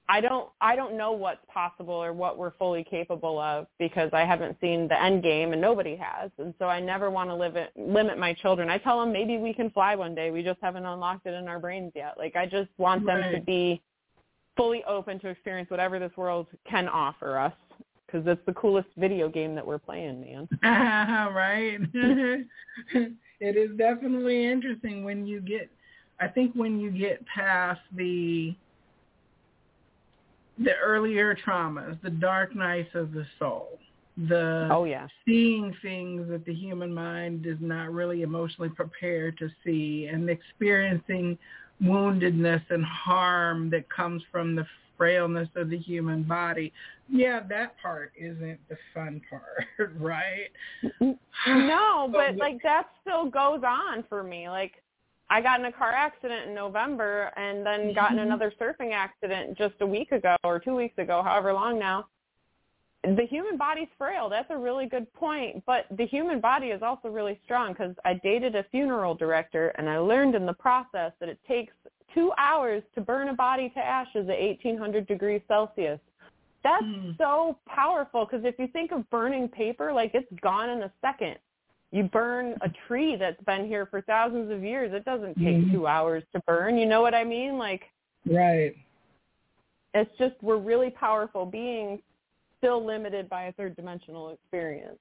I 0.08 0.22
don't 0.22 0.50
I 0.62 0.76
don't 0.76 0.98
know 0.98 1.12
what's 1.14 1.44
possible 1.52 1.94
or 1.94 2.14
what 2.14 2.38
we're 2.38 2.52
fully 2.52 2.84
capable 2.84 3.40
of 3.40 3.68
because 3.80 4.10
I 4.14 4.24
haven't 4.24 4.58
seen 4.62 4.88
the 4.88 5.02
end 5.02 5.24
game 5.24 5.52
and 5.52 5.62
nobody 5.62 5.96
has. 5.96 6.30
And 6.38 6.54
so 6.60 6.66
I 6.66 6.80
never 6.80 7.10
want 7.10 7.30
to 7.30 7.72
limit 7.76 8.18
my 8.18 8.34
children. 8.34 8.70
I 8.70 8.78
tell 8.78 9.00
them 9.00 9.12
maybe 9.12 9.38
we 9.38 9.54
can 9.54 9.72
fly 9.72 9.96
one 9.96 10.14
day. 10.14 10.30
We 10.30 10.44
just 10.44 10.60
haven't 10.62 10.86
unlocked 10.86 11.26
it 11.26 11.34
in 11.34 11.48
our 11.48 11.60
brains 11.60 11.92
yet. 11.96 12.16
Like 12.18 12.36
I 12.36 12.46
just 12.46 12.70
want 12.78 13.06
them 13.06 13.22
to 13.34 13.42
be 13.42 13.82
fully 14.56 14.84
open 14.86 15.20
to 15.20 15.28
experience 15.28 15.70
whatever 15.70 16.00
this 16.00 16.16
world 16.16 16.48
can 16.70 16.88
offer 16.88 17.38
us 17.38 17.54
because 18.06 18.24
it's 18.28 18.46
the 18.46 18.54
coolest 18.54 18.88
video 18.98 19.28
game 19.28 19.56
that 19.56 19.66
we're 19.66 19.80
playing, 19.80 20.22
man. 20.22 20.48
right. 21.34 21.80
it 22.94 23.58
is 23.58 23.78
definitely 23.78 24.46
interesting 24.46 25.04
when 25.04 25.26
you 25.26 25.42
get. 25.42 25.70
I 26.20 26.28
think 26.30 26.54
when 26.56 26.80
you 26.80 26.92
get 26.92 27.26
past 27.26 27.82
the 27.94 28.56
the 30.58 30.76
earlier 30.84 31.36
traumas, 31.36 32.02
the 32.02 32.10
dark 32.10 32.56
nights 32.56 32.96
of 32.96 33.12
the 33.12 33.26
soul, 33.40 33.80
the 34.30 34.70
oh 34.72 34.86
yeah 34.86 35.08
seeing 35.26 35.76
things 35.82 36.30
that 36.30 36.46
the 36.46 36.54
human 36.54 36.94
mind 36.94 37.46
is 37.46 37.58
not 37.60 37.92
really 37.92 38.22
emotionally 38.22 38.70
prepared 38.70 39.38
to 39.38 39.50
see, 39.64 40.10
and 40.12 40.30
experiencing 40.30 41.38
woundedness 41.84 42.62
and 42.70 42.86
harm 42.86 43.70
that 43.70 43.90
comes 43.90 44.24
from 44.32 44.56
the 44.56 44.66
frailness 44.98 45.50
of 45.56 45.70
the 45.70 45.78
human 45.78 46.24
body. 46.24 46.72
Yeah, 47.10 47.42
that 47.50 47.76
part 47.82 48.14
isn't 48.18 48.60
the 48.70 48.78
fun 48.94 49.22
part, 49.30 49.92
right? 50.00 50.50
No, 51.48 52.10
but 52.12 52.38
like 52.38 52.62
that 52.64 52.88
still 53.02 53.30
goes 53.30 53.62
on 53.66 54.04
for 54.10 54.24
me. 54.24 54.50
Like 54.50 54.74
I 55.30 55.42
got 55.42 55.60
in 55.60 55.66
a 55.66 55.72
car 55.72 55.92
accident 55.92 56.50
in 56.50 56.56
November 56.56 57.32
and 57.36 57.66
then 57.66 57.94
got 57.94 58.12
in 58.12 58.18
Mhm. 58.18 58.24
another 58.24 58.52
surfing 58.52 58.94
accident 58.94 59.58
just 59.58 59.82
a 59.82 59.86
week 59.86 60.12
ago 60.12 60.36
or 60.44 60.60
2 60.60 60.76
weeks 60.76 60.98
ago, 60.98 61.24
however 61.24 61.54
long 61.54 61.80
now. 61.80 62.08
the 63.04 63.26
human 63.28 63.56
body's 63.56 63.88
frail. 64.00 64.30
That's 64.30 64.50
a 64.50 64.58
really 64.58 64.88
good 64.88 65.12
point. 65.14 65.64
But 65.68 65.86
the 65.92 66.08
human 66.08 66.40
body 66.40 66.72
is 66.72 66.82
also 66.82 67.08
really 67.10 67.40
strong 67.44 67.74
because 67.74 67.96
I 68.04 68.16
dated 68.16 68.56
a 68.56 68.64
funeral 68.64 69.14
director 69.14 69.68
and 69.78 69.88
I 69.88 70.00
learned 70.00 70.34
in 70.34 70.48
the 70.48 70.54
process 70.54 71.14
that 71.20 71.30
it 71.30 71.38
takes 71.48 71.72
two 72.16 72.32
hours 72.40 72.82
to 72.96 73.02
burn 73.02 73.30
a 73.30 73.34
body 73.34 73.70
to 73.70 73.80
ashes 73.80 74.28
at 74.28 74.40
1800 74.40 75.06
degrees 75.06 75.42
Celsius. 75.48 76.00
That's 76.64 76.84
mm. 76.84 77.16
so 77.20 77.60
powerful 77.68 78.26
because 78.26 78.44
if 78.44 78.58
you 78.58 78.68
think 78.68 78.92
of 78.92 79.08
burning 79.12 79.50
paper, 79.50 79.94
like 79.94 80.16
it's 80.16 80.32
gone 80.42 80.72
in 80.72 80.82
a 80.82 80.92
second. 81.00 81.38
You 81.96 82.04
burn 82.04 82.58
a 82.60 82.68
tree 82.90 83.16
that's 83.16 83.42
been 83.46 83.68
here 83.68 83.86
for 83.86 84.02
thousands 84.02 84.52
of 84.52 84.62
years. 84.62 84.92
It 84.94 85.06
doesn't 85.06 85.36
take 85.36 85.56
mm. 85.56 85.72
two 85.72 85.88
hours 85.88 86.24
to 86.34 86.42
burn. 86.42 86.78
You 86.78 86.86
know 86.86 87.00
what 87.00 87.16
I 87.16 87.24
mean? 87.24 87.58
Like, 87.58 87.84
right. 88.30 88.76
It's 89.94 90.12
just 90.20 90.34
we're 90.42 90.58
really 90.58 90.90
powerful 90.90 91.46
beings, 91.46 92.02
still 92.58 92.86
limited 92.86 93.30
by 93.30 93.44
a 93.44 93.54
third 93.54 93.78
dimensional 93.78 94.32
experience. 94.32 95.00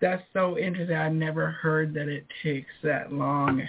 That's 0.00 0.24
so 0.32 0.58
interesting. 0.58 0.96
I 0.96 1.10
never 1.10 1.48
heard 1.52 1.94
that 1.94 2.08
it 2.08 2.26
takes 2.42 2.72
that 2.82 3.12
long 3.12 3.62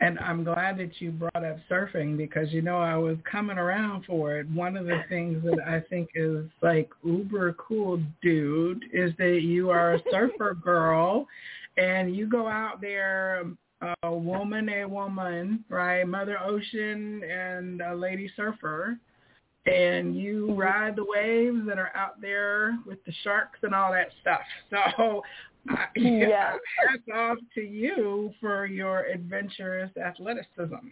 and 0.00 0.18
I'm 0.18 0.44
glad 0.44 0.78
that 0.78 1.00
you 1.00 1.10
brought 1.10 1.44
up 1.44 1.56
surfing 1.70 2.16
because 2.16 2.52
you 2.52 2.60
know 2.60 2.78
I 2.78 2.96
was 2.96 3.16
coming 3.30 3.56
around 3.56 4.04
for 4.04 4.38
it. 4.38 4.50
One 4.50 4.76
of 4.76 4.84
the 4.86 5.02
things 5.08 5.42
that 5.44 5.58
I 5.66 5.80
think 5.88 6.10
is 6.14 6.44
like 6.62 6.90
uber 7.02 7.54
cool, 7.54 8.02
dude, 8.22 8.84
is 8.92 9.12
that 9.18 9.40
you 9.42 9.70
are 9.70 9.94
a 9.94 10.02
surfer 10.10 10.54
girl, 10.62 11.26
and 11.78 12.14
you 12.14 12.28
go 12.28 12.46
out 12.46 12.80
there, 12.80 13.44
a 14.02 14.14
woman, 14.14 14.68
a 14.68 14.84
woman, 14.84 15.64
right, 15.70 16.04
Mother 16.04 16.38
Ocean, 16.42 17.22
and 17.24 17.80
a 17.80 17.94
lady 17.94 18.30
surfer, 18.36 18.98
and 19.64 20.14
you 20.14 20.48
mm-hmm. 20.50 20.58
ride 20.58 20.96
the 20.96 21.06
waves 21.06 21.66
that 21.66 21.78
are 21.78 21.94
out 21.96 22.20
there 22.20 22.78
with 22.86 23.02
the 23.04 23.12
sharks 23.24 23.60
and 23.62 23.74
all 23.74 23.92
that 23.92 24.08
stuff. 24.20 24.40
So 24.98 25.22
yeah. 25.96 26.52
hats 26.88 27.02
off 27.14 27.38
to 27.54 27.60
you 27.60 28.32
for 28.40 28.66
your 28.66 29.04
adventurous 29.06 29.90
athleticism. 29.96 30.88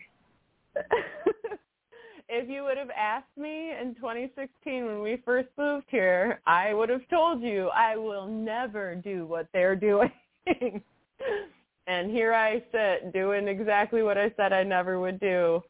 if 2.28 2.48
you 2.48 2.64
would 2.64 2.78
have 2.78 2.90
asked 2.90 3.36
me 3.36 3.72
in 3.80 3.94
2016 3.96 4.86
when 4.86 5.02
we 5.02 5.22
first 5.24 5.48
moved 5.56 5.86
here, 5.88 6.40
I 6.46 6.74
would 6.74 6.88
have 6.88 7.08
told 7.08 7.42
you 7.42 7.68
I 7.74 7.96
will 7.96 8.26
never 8.26 8.94
do 8.96 9.26
what 9.26 9.48
they're 9.52 9.76
doing. 9.76 10.10
and 11.86 12.10
here 12.10 12.34
I 12.34 12.62
sit 12.72 13.12
doing 13.12 13.48
exactly 13.48 14.02
what 14.02 14.18
I 14.18 14.32
said 14.36 14.52
I 14.52 14.62
never 14.62 15.00
would 15.00 15.20
do 15.20 15.62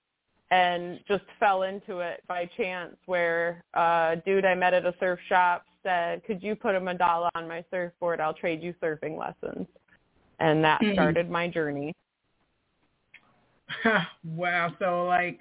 and 0.51 1.01
just 1.09 1.25
fell 1.41 1.63
into 1.63 2.01
it 2.01 2.23
by 2.29 2.49
chance 2.57 2.97
where 3.07 3.65
uh 3.75 4.17
dude 4.27 4.45
I 4.45 4.55
met 4.55 4.75
at 4.75 4.85
a 4.85 4.95
surf 5.01 5.19
shop 5.29 5.65
said, 5.85 6.25
could 6.25 6.43
you 6.43 6.57
put 6.57 6.75
a 6.75 6.81
mandala 6.81 7.29
on 7.37 7.47
my 7.47 7.65
surfboard? 7.71 8.21
I'll 8.21 8.35
trade 8.35 8.63
you 8.63 8.75
surfing 8.83 9.17
lessons. 9.17 9.69
And 10.41 10.65
that 10.65 10.81
mm-hmm. 10.81 10.95
started 10.95 11.31
my 11.31 11.47
journey. 11.47 11.95
wow. 14.25 14.73
So 14.81 15.07
like, 15.07 15.41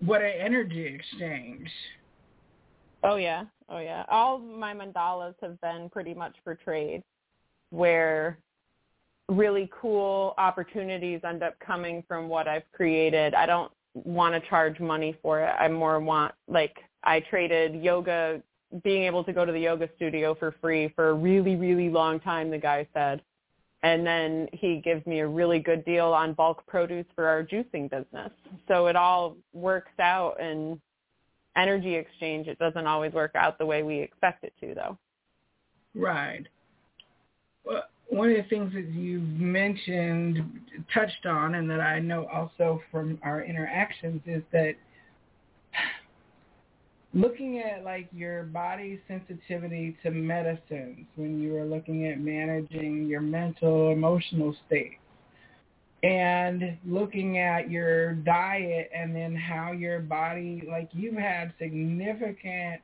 what 0.00 0.20
an 0.20 0.32
energy 0.38 0.84
exchange. 0.84 1.68
Oh 3.02 3.16
yeah. 3.16 3.44
Oh 3.68 3.78
yeah. 3.78 4.04
All 4.10 4.38
my 4.38 4.74
mandalas 4.74 5.34
have 5.40 5.60
been 5.60 5.88
pretty 5.90 6.14
much 6.14 6.36
for 6.44 6.54
trade 6.54 7.02
where 7.70 8.38
really 9.28 9.70
cool 9.80 10.34
opportunities 10.38 11.20
end 11.24 11.42
up 11.42 11.58
coming 11.60 12.02
from 12.08 12.28
what 12.28 12.48
I've 12.48 12.70
created. 12.72 13.34
I 13.34 13.46
don't 13.46 13.70
want 13.94 14.34
to 14.34 14.48
charge 14.48 14.80
money 14.80 15.16
for 15.22 15.40
it. 15.40 15.54
I 15.58 15.68
more 15.68 16.00
want 16.00 16.34
like 16.48 16.76
I 17.04 17.20
traded 17.20 17.82
yoga 17.82 18.42
being 18.82 19.04
able 19.04 19.24
to 19.24 19.32
go 19.32 19.44
to 19.44 19.52
the 19.52 19.60
yoga 19.60 19.88
studio 19.96 20.34
for 20.34 20.54
free 20.60 20.88
for 20.94 21.10
a 21.10 21.14
really, 21.14 21.56
really 21.56 21.88
long 21.88 22.20
time, 22.20 22.50
the 22.50 22.58
guy 22.58 22.86
said. 22.92 23.22
And 23.82 24.06
then 24.06 24.48
he 24.52 24.80
gives 24.84 25.06
me 25.06 25.20
a 25.20 25.26
really 25.26 25.60
good 25.60 25.84
deal 25.84 26.06
on 26.06 26.34
bulk 26.34 26.66
produce 26.66 27.06
for 27.14 27.26
our 27.26 27.44
juicing 27.44 27.88
business. 27.88 28.30
So 28.66 28.88
it 28.88 28.96
all 28.96 29.36
works 29.52 29.92
out 30.00 30.40
and 30.40 30.80
energy 31.56 31.94
exchange, 31.94 32.46
it 32.46 32.58
doesn't 32.58 32.86
always 32.86 33.12
work 33.12 33.32
out 33.34 33.58
the 33.58 33.66
way 33.66 33.82
we 33.82 33.98
expect 33.98 34.44
it 34.44 34.52
to 34.60 34.74
though. 34.74 34.98
Right. 35.94 36.46
Well, 37.64 37.84
one 38.08 38.30
of 38.30 38.36
the 38.36 38.42
things 38.44 38.72
that 38.74 38.88
you 38.88 39.20
mentioned, 39.20 40.42
touched 40.94 41.26
on, 41.26 41.56
and 41.56 41.68
that 41.70 41.80
I 41.80 41.98
know 41.98 42.26
also 42.32 42.80
from 42.90 43.18
our 43.22 43.42
interactions 43.42 44.22
is 44.26 44.42
that 44.52 44.76
looking 47.14 47.58
at 47.58 47.84
like 47.84 48.08
your 48.12 48.44
body 48.44 49.00
sensitivity 49.08 49.96
to 50.02 50.10
medicines 50.10 51.06
when 51.16 51.40
you 51.40 51.52
were 51.52 51.64
looking 51.64 52.06
at 52.06 52.20
managing 52.20 53.06
your 53.06 53.20
mental 53.20 53.92
emotional 53.92 54.54
state 54.66 54.98
and 56.02 56.76
looking 56.86 57.38
at 57.38 57.70
your 57.70 58.14
diet 58.14 58.90
and 58.94 59.16
then 59.16 59.34
how 59.34 59.72
your 59.72 60.00
body 60.00 60.62
like 60.70 60.88
you've 60.92 61.16
had 61.16 61.52
significant 61.58 62.80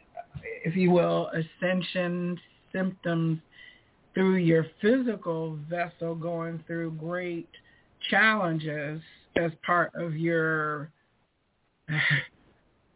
if 0.64 0.74
you 0.74 0.90
will 0.90 1.30
ascension 1.30 2.38
symptoms 2.72 3.38
through 4.14 4.36
your 4.36 4.66
physical 4.80 5.58
vessel 5.68 6.14
going 6.14 6.62
through 6.66 6.90
great 6.92 7.48
challenges 8.10 9.00
as 9.36 9.52
part 9.64 9.92
of 9.94 10.16
your 10.16 10.90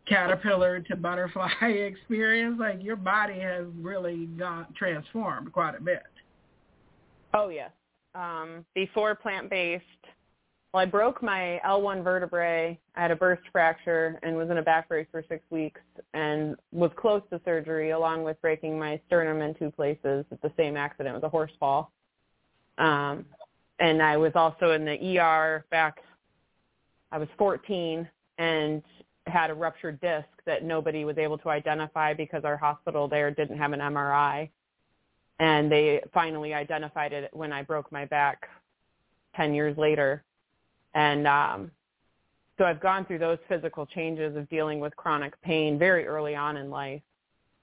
caterpillar 0.08 0.80
to 0.80 0.96
butterfly 0.96 1.50
experience, 1.62 2.56
like 2.58 2.82
your 2.82 2.96
body 2.96 3.38
has 3.40 3.66
really 3.80 4.26
gone 4.38 4.66
transformed 4.76 5.52
quite 5.52 5.74
a 5.76 5.80
bit. 5.80 6.04
Oh 7.34 7.48
yes. 7.48 7.70
Um, 8.14 8.64
before 8.74 9.14
plant 9.14 9.50
based, 9.50 9.84
well, 10.72 10.82
I 10.82 10.86
broke 10.86 11.22
my 11.22 11.60
L1 11.66 12.04
vertebrae. 12.04 12.78
I 12.94 13.00
had 13.00 13.10
a 13.10 13.16
burst 13.16 13.42
fracture 13.52 14.18
and 14.22 14.36
was 14.36 14.50
in 14.50 14.58
a 14.58 14.62
back 14.62 14.88
brace 14.88 15.06
for 15.10 15.24
six 15.28 15.42
weeks 15.50 15.80
and 16.12 16.56
was 16.72 16.90
close 16.96 17.22
to 17.30 17.40
surgery 17.44 17.90
along 17.90 18.24
with 18.24 18.40
breaking 18.42 18.78
my 18.78 19.00
sternum 19.06 19.40
in 19.40 19.54
two 19.54 19.70
places 19.70 20.26
at 20.30 20.42
the 20.42 20.52
same 20.56 20.76
accident. 20.76 21.14
It 21.14 21.22
was 21.22 21.26
a 21.26 21.30
horse 21.30 21.52
fall. 21.58 21.92
Um, 22.76 23.24
and 23.78 24.02
I 24.02 24.16
was 24.16 24.32
also 24.34 24.72
in 24.72 24.84
the 24.84 25.18
ER 25.18 25.64
back, 25.70 25.98
I 27.12 27.18
was 27.18 27.28
14 27.38 28.08
and 28.36 28.82
had 29.28 29.50
a 29.50 29.54
ruptured 29.54 30.00
disc 30.00 30.28
that 30.46 30.64
nobody 30.64 31.04
was 31.04 31.18
able 31.18 31.38
to 31.38 31.50
identify 31.50 32.14
because 32.14 32.44
our 32.44 32.56
hospital 32.56 33.08
there 33.08 33.30
didn't 33.30 33.58
have 33.58 33.72
an 33.72 33.80
MRI. 33.80 34.48
And 35.38 35.70
they 35.70 36.02
finally 36.12 36.52
identified 36.54 37.12
it 37.12 37.30
when 37.32 37.52
I 37.52 37.62
broke 37.62 37.90
my 37.92 38.04
back 38.04 38.48
10 39.36 39.54
years 39.54 39.76
later. 39.78 40.24
And 40.94 41.26
um, 41.26 41.70
so 42.58 42.64
I've 42.64 42.80
gone 42.80 43.04
through 43.04 43.20
those 43.20 43.38
physical 43.48 43.86
changes 43.86 44.36
of 44.36 44.48
dealing 44.48 44.80
with 44.80 44.96
chronic 44.96 45.40
pain 45.42 45.78
very 45.78 46.06
early 46.06 46.34
on 46.34 46.56
in 46.56 46.70
life, 46.70 47.02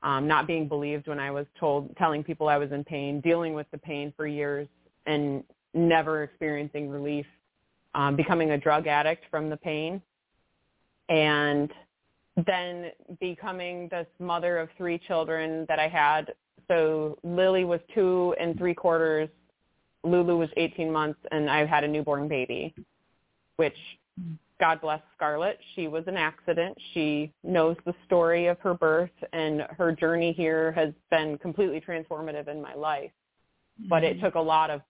um, 0.03 0.27
not 0.27 0.47
being 0.47 0.67
believed 0.69 1.07
when 1.07 1.19
I 1.19 1.31
was 1.31 1.45
told, 1.59 1.95
telling 1.97 2.23
people 2.23 2.47
I 2.47 2.57
was 2.57 2.71
in 2.71 2.83
pain, 2.83 3.19
dealing 3.19 3.53
with 3.53 3.69
the 3.71 3.77
pain 3.77 4.13
for 4.15 4.25
years 4.25 4.67
and 5.05 5.43
never 5.73 6.23
experiencing 6.23 6.89
relief, 6.89 7.25
um, 7.93 8.15
becoming 8.15 8.51
a 8.51 8.57
drug 8.57 8.87
addict 8.87 9.25
from 9.29 9.49
the 9.49 9.57
pain 9.57 10.01
and 11.09 11.71
then 12.45 12.91
becoming 13.19 13.87
this 13.89 14.07
mother 14.19 14.57
of 14.57 14.69
three 14.77 14.97
children 14.97 15.65
that 15.69 15.79
I 15.79 15.87
had. 15.87 16.33
So 16.67 17.17
Lily 17.23 17.63
was 17.63 17.79
two 17.93 18.35
and 18.39 18.57
three 18.57 18.73
quarters, 18.73 19.29
Lulu 20.03 20.37
was 20.37 20.49
18 20.57 20.91
months, 20.91 21.19
and 21.31 21.49
I 21.49 21.65
had 21.65 21.83
a 21.83 21.87
newborn 21.87 22.27
baby, 22.27 22.73
which 23.57 23.75
God 24.59 24.79
bless 24.81 25.01
Scarlett. 25.15 25.59
She 25.75 25.87
was 25.87 26.03
an 26.07 26.15
accident. 26.15 26.77
She 26.93 27.31
knows 27.43 27.75
the 27.85 27.93
story 28.05 28.47
of 28.47 28.59
her 28.59 28.73
birth, 28.73 29.11
and 29.33 29.61
her 29.77 29.91
journey 29.91 30.31
here 30.31 30.71
has 30.73 30.93
been 31.11 31.37
completely 31.37 31.81
transformative 31.81 32.47
in 32.47 32.61
my 32.61 32.73
life. 32.73 33.11
But 33.89 34.03
it 34.03 34.15
mm-hmm. 34.15 34.25
took 34.25 34.35
a 34.35 34.39
lot 34.39 34.69
of 34.69 34.81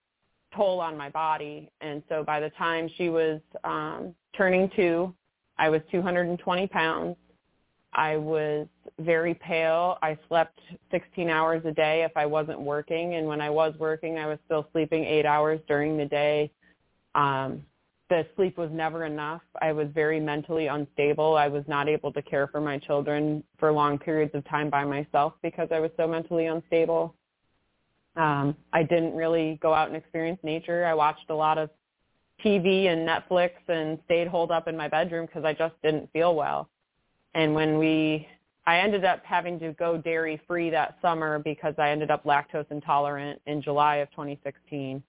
toll 0.54 0.80
on 0.80 0.96
my 0.96 1.10
body, 1.10 1.70
and 1.80 2.02
so 2.08 2.22
by 2.24 2.38
the 2.38 2.50
time 2.50 2.88
she 2.96 3.08
was 3.08 3.40
um, 3.64 4.14
turning 4.36 4.70
two, 4.76 5.12
I 5.58 5.68
was 5.68 5.80
220 5.90 6.66
pounds. 6.68 7.16
I 7.92 8.16
was 8.16 8.66
very 8.98 9.34
pale. 9.34 9.98
I 10.02 10.18
slept 10.28 10.60
16 10.90 11.30
hours 11.30 11.62
a 11.64 11.72
day 11.72 12.02
if 12.02 12.12
I 12.16 12.26
wasn't 12.26 12.60
working. 12.60 13.14
And 13.14 13.26
when 13.26 13.40
I 13.40 13.48
was 13.48 13.74
working, 13.78 14.18
I 14.18 14.26
was 14.26 14.38
still 14.44 14.68
sleeping 14.72 15.04
eight 15.04 15.24
hours 15.24 15.60
during 15.66 15.96
the 15.96 16.04
day. 16.04 16.50
Um, 17.14 17.62
the 18.08 18.26
sleep 18.36 18.56
was 18.56 18.70
never 18.70 19.04
enough. 19.04 19.42
I 19.60 19.72
was 19.72 19.88
very 19.92 20.20
mentally 20.20 20.66
unstable. 20.66 21.36
I 21.36 21.48
was 21.48 21.64
not 21.66 21.88
able 21.88 22.12
to 22.12 22.22
care 22.22 22.46
for 22.46 22.60
my 22.60 22.78
children 22.78 23.42
for 23.58 23.72
long 23.72 23.98
periods 23.98 24.32
of 24.34 24.44
time 24.48 24.70
by 24.70 24.84
myself 24.84 25.32
because 25.42 25.68
I 25.72 25.80
was 25.80 25.90
so 25.96 26.06
mentally 26.06 26.46
unstable. 26.46 27.14
Um, 28.14 28.56
I 28.72 28.82
didn't 28.82 29.14
really 29.14 29.58
go 29.60 29.74
out 29.74 29.88
and 29.88 29.96
experience 29.96 30.38
nature. 30.42 30.84
I 30.84 30.94
watched 30.94 31.30
a 31.30 31.34
lot 31.34 31.58
of 31.58 31.70
TV 32.44 32.86
and 32.86 33.08
Netflix 33.08 33.50
and 33.68 33.98
stayed 34.04 34.28
holed 34.28 34.50
up 34.50 34.68
in 34.68 34.76
my 34.76 34.88
bedroom 34.88 35.26
because 35.26 35.44
I 35.44 35.52
just 35.52 35.74
didn't 35.82 36.10
feel 36.12 36.34
well. 36.34 36.68
And 37.34 37.54
when 37.54 37.78
we 37.78 38.28
I 38.66 38.78
ended 38.78 39.04
up 39.04 39.24
having 39.24 39.60
to 39.60 39.72
go 39.74 39.96
dairy 39.96 40.40
free 40.46 40.70
that 40.70 40.98
summer 41.00 41.38
because 41.38 41.74
I 41.78 41.90
ended 41.90 42.10
up 42.10 42.24
lactose 42.24 42.66
intolerant 42.70 43.40
in 43.46 43.62
July 43.62 43.96
of 43.96 44.10
2016. 44.10 45.02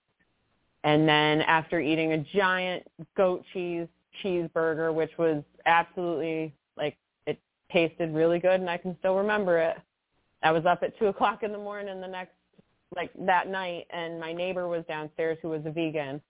And 0.83 1.09
then 1.09 1.41
after 1.41 1.79
eating 1.79 2.13
a 2.13 2.17
giant 2.19 2.85
goat 3.15 3.43
cheese 3.51 3.87
cheeseburger, 4.23 4.93
which 4.93 5.11
was 5.17 5.43
absolutely 5.65 6.53
like 6.77 6.97
it 7.25 7.39
tasted 7.71 8.13
really 8.13 8.39
good 8.39 8.59
and 8.59 8.69
I 8.69 8.77
can 8.77 8.95
still 8.99 9.15
remember 9.15 9.57
it. 9.57 9.77
I 10.43 10.51
was 10.51 10.65
up 10.65 10.83
at 10.83 10.97
two 10.99 11.07
o'clock 11.07 11.41
in 11.41 11.51
the 11.51 11.57
morning 11.57 11.99
the 11.99 12.07
next 12.07 12.33
like 12.95 13.11
that 13.25 13.49
night 13.49 13.87
and 13.89 14.19
my 14.19 14.33
neighbor 14.33 14.67
was 14.67 14.83
downstairs 14.87 15.37
who 15.41 15.49
was 15.49 15.61
a 15.65 15.71
vegan 15.71 16.21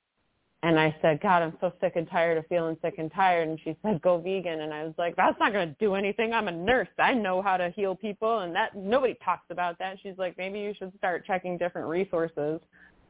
and 0.64 0.80
I 0.80 0.96
said, 1.02 1.22
God, 1.22 1.44
I'm 1.44 1.56
so 1.62 1.72
sick 1.80 1.94
and 1.96 2.10
tired 2.10 2.38
of 2.38 2.48
feeling 2.48 2.78
sick 2.82 2.96
and 2.98 3.12
tired. 3.12 3.48
And 3.48 3.60
she 3.64 3.78
said, 3.84 4.02
go 4.02 4.18
vegan. 4.18 4.62
And 4.62 4.74
I 4.74 4.84
was 4.84 4.96
like, 4.98 5.16
that's 5.16 5.40
not 5.40 5.54
going 5.54 5.70
to 5.70 5.76
do 5.80 5.94
anything. 5.94 6.34
I'm 6.34 6.48
a 6.48 6.52
nurse. 6.52 6.88
I 6.98 7.14
know 7.14 7.44
how 7.44 7.58
to 7.58 7.70
heal 7.70 7.96
people. 7.96 8.40
And 8.40 8.56
that 8.56 8.76
nobody 8.76 9.16
talks 9.24 9.46
about 9.52 9.78
that. 9.78 9.98
She's 10.02 10.18
like, 10.18 10.36
maybe 10.38 10.60
you 10.60 10.74
should 10.78 10.92
start 10.98 11.28
checking 11.28 11.60
different 11.60 11.88
resources 11.88 12.60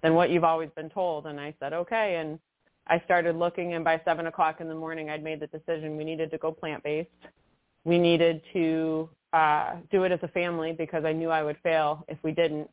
than 0.03 0.13
what 0.13 0.29
you've 0.29 0.43
always 0.43 0.69
been 0.75 0.89
told. 0.89 1.25
And 1.25 1.39
I 1.39 1.53
said, 1.61 1.71
okay. 1.71 2.17
And 2.17 2.37
I 2.87 3.01
started 3.05 3.37
looking. 3.37 3.75
And 3.75 3.83
by 3.83 4.01
seven 4.03 4.27
o'clock 4.27 4.59
in 4.59 4.67
the 4.67 4.75
morning, 4.75 5.09
I'd 5.09 5.23
made 5.23 5.39
the 5.39 5.47
decision 5.47 5.95
we 5.95 6.03
needed 6.03 6.31
to 6.31 6.37
go 6.37 6.51
plant-based. 6.51 7.09
We 7.85 7.97
needed 7.97 8.41
to 8.51 9.09
uh, 9.31 9.75
do 9.89 10.03
it 10.03 10.11
as 10.11 10.19
a 10.21 10.27
family 10.27 10.73
because 10.73 11.05
I 11.05 11.13
knew 11.13 11.29
I 11.29 11.43
would 11.43 11.57
fail 11.63 12.03
if 12.09 12.17
we 12.23 12.33
didn't. 12.33 12.69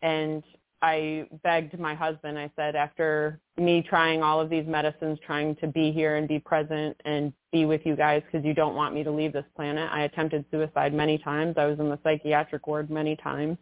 And 0.00 0.42
I 0.82 1.26
begged 1.42 1.78
my 1.78 1.94
husband, 1.94 2.38
I 2.38 2.50
said, 2.54 2.76
after 2.76 3.40
me 3.56 3.82
trying 3.88 4.22
all 4.22 4.40
of 4.40 4.50
these 4.50 4.66
medicines, 4.66 5.18
trying 5.24 5.56
to 5.56 5.66
be 5.66 5.90
here 5.90 6.16
and 6.16 6.28
be 6.28 6.38
present 6.38 7.00
and 7.04 7.32
be 7.50 7.64
with 7.64 7.80
you 7.84 7.96
guys 7.96 8.22
because 8.24 8.44
you 8.44 8.52
don't 8.52 8.74
want 8.74 8.94
me 8.94 9.02
to 9.02 9.10
leave 9.10 9.32
this 9.32 9.46
planet. 9.54 9.88
I 9.90 10.02
attempted 10.02 10.44
suicide 10.50 10.92
many 10.92 11.18
times. 11.18 11.54
I 11.56 11.64
was 11.64 11.78
in 11.80 11.88
the 11.88 11.98
psychiatric 12.02 12.66
ward 12.66 12.90
many 12.90 13.16
times. 13.16 13.56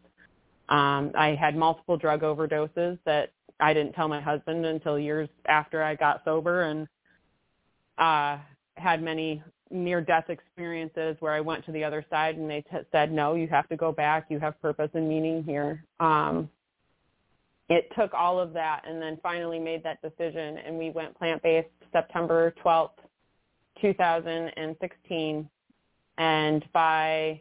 Um, 0.69 1.13
I 1.15 1.37
had 1.41 1.57
multiple 1.57 1.97
drug 1.97 2.23
overdoses 2.23 2.99
that 3.05 3.31
I 3.61 3.73
didn't 3.73 3.93
tell 3.93 4.09
my 4.09 4.21
husband 4.21 4.67
until 4.67 4.99
years 4.99 5.29
after 5.47 5.83
I 5.83 5.95
got 5.95 6.23
sober 6.25 6.63
and 6.63 6.89
uh, 7.99 8.39
had 8.77 9.03
many 9.03 9.43
near-death 9.71 10.31
experiences 10.31 11.17
where 11.21 11.33
I 11.33 11.41
went 11.41 11.65
to 11.67 11.73
the 11.73 11.85
other 11.85 12.05
side 12.11 12.37
and 12.37 12.51
they 12.51 12.63
t- 12.63 12.77
said, 12.91 13.13
no, 13.13 13.35
you 13.35 13.47
have 13.49 13.69
to 13.69 13.77
go 13.77 13.93
back. 13.93 14.27
You 14.29 14.41
have 14.41 14.61
purpose 14.61 14.91
and 14.95 15.09
meaning 15.09 15.45
here. 15.45 15.85
Um, 16.01 16.49
it 17.69 17.91
took 17.97 18.13
all 18.13 18.39
of 18.39 18.53
that 18.53 18.83
and 18.87 19.01
then 19.01 19.19
finally 19.23 19.59
made 19.59 19.83
that 19.85 20.01
decision 20.03 20.59
and 20.59 20.79
we 20.79 20.91
went 20.91 21.17
plant-based 21.19 21.69
September 21.93 22.55
12th, 22.65 22.91
2016 23.81 25.49
and 26.19 26.65
by 26.73 27.41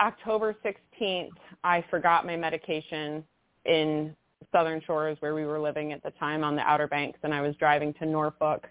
October 0.00 0.56
16th 0.64 1.30
I 1.64 1.84
forgot 1.90 2.24
my 2.26 2.36
medication 2.36 3.24
in 3.64 4.14
Southern 4.52 4.80
Shores 4.86 5.16
where 5.20 5.34
we 5.34 5.44
were 5.44 5.60
living 5.60 5.92
at 5.92 6.02
the 6.02 6.10
time 6.12 6.44
on 6.44 6.56
the 6.56 6.62
Outer 6.62 6.86
Banks 6.86 7.18
and 7.22 7.34
I 7.34 7.40
was 7.40 7.54
driving 7.56 7.92
to 7.94 8.06
Norfolk, 8.06 8.66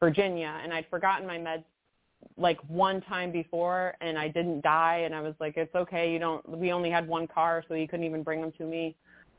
Virginia. 0.00 0.58
And 0.62 0.72
I'd 0.72 0.86
forgotten 0.88 1.26
my 1.26 1.38
meds 1.38 1.64
like 2.36 2.58
one 2.68 3.00
time 3.02 3.30
before 3.30 3.94
and 4.00 4.18
I 4.18 4.28
didn't 4.28 4.62
die. 4.62 5.02
And 5.04 5.14
I 5.14 5.20
was 5.20 5.34
like 5.40 5.56
it's 5.56 5.74
okay. 5.74 6.12
You 6.12 6.18
don't 6.18 6.48
we 6.48 6.72
only 6.72 6.90
had 6.90 7.06
one 7.06 7.26
car 7.26 7.64
so 7.68 7.74
you 7.74 7.86
couldn't 7.86 8.06
even 8.06 8.22
bring 8.22 8.40
them 8.40 8.52
to 8.58 8.64
me 8.64 8.96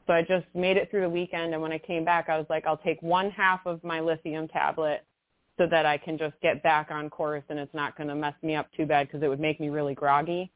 so 0.10 0.16
I 0.16 0.24
just 0.24 0.48
made 0.56 0.76
it 0.76 0.90
through 0.90 1.02
the 1.02 1.10
weekend, 1.10 1.54
and 1.54 1.62
when 1.62 1.72
I 1.72 1.78
came 1.78 2.04
back, 2.04 2.30
I 2.30 2.38
was 2.40 2.48
like, 2.50 2.66
I'll 2.66 2.78
take 2.78 3.00
one 3.04 3.30
half 3.30 3.60
of 3.68 3.84
my 3.84 4.00
lithium 4.00 4.48
tablet 4.48 5.06
so 5.60 5.68
that 5.68 5.86
I 5.86 6.00
can 6.00 6.18
just 6.18 6.34
get 6.42 6.64
back 6.64 6.90
on 6.90 7.12
course, 7.12 7.44
and 7.50 7.60
it's 7.60 7.74
not 7.76 7.96
going 7.96 8.08
to 8.08 8.16
mess 8.16 8.34
me 8.42 8.56
up 8.56 8.68
too 8.76 8.88
bad 8.88 9.06
because 9.06 9.22
it 9.22 9.28
would 9.28 9.40
make 9.40 9.60
me 9.60 9.70
really 9.70 9.94
groggy. 9.94 10.52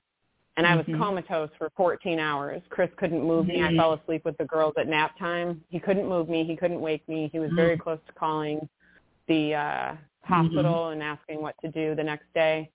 And 0.58 0.66
I 0.66 0.76
was 0.76 0.88
mm-hmm. 0.88 0.99
comatose 0.99 1.51
for 1.60 1.72
14 1.78 2.18
hours. 2.18 2.64
Chris 2.72 2.89
couldn't 2.97 3.24
move 3.24 3.45
mm-hmm. 3.45 3.58
me. 3.58 3.64
I 3.64 3.68
mm-hmm. 3.68 3.78
fell 3.78 3.93
asleep 3.93 4.26
with 4.26 4.36
the 4.39 4.45
girls 4.45 4.74
at 4.80 4.88
nap 4.88 5.20
time. 5.20 5.62
He 5.70 5.80
couldn't 5.80 6.10
move 6.10 6.30
me. 6.30 6.43
He 6.45 6.56
couldn't 6.56 6.82
wake 6.82 7.08
me. 7.08 7.30
He 7.32 7.38
was 7.38 7.49
mm-hmm. 7.49 7.56
very 7.56 7.78
close 7.78 7.99
to 8.08 8.14
calling 8.14 8.68
the 9.28 9.54
uh, 9.54 9.95
hospital 10.24 10.86
mm-hmm. 10.86 10.93
and 10.93 11.04
asking 11.04 11.43
what 11.43 11.54
to 11.62 11.70
do 11.70 11.93
the 11.93 12.04
next 12.04 12.26
day. 12.34 12.72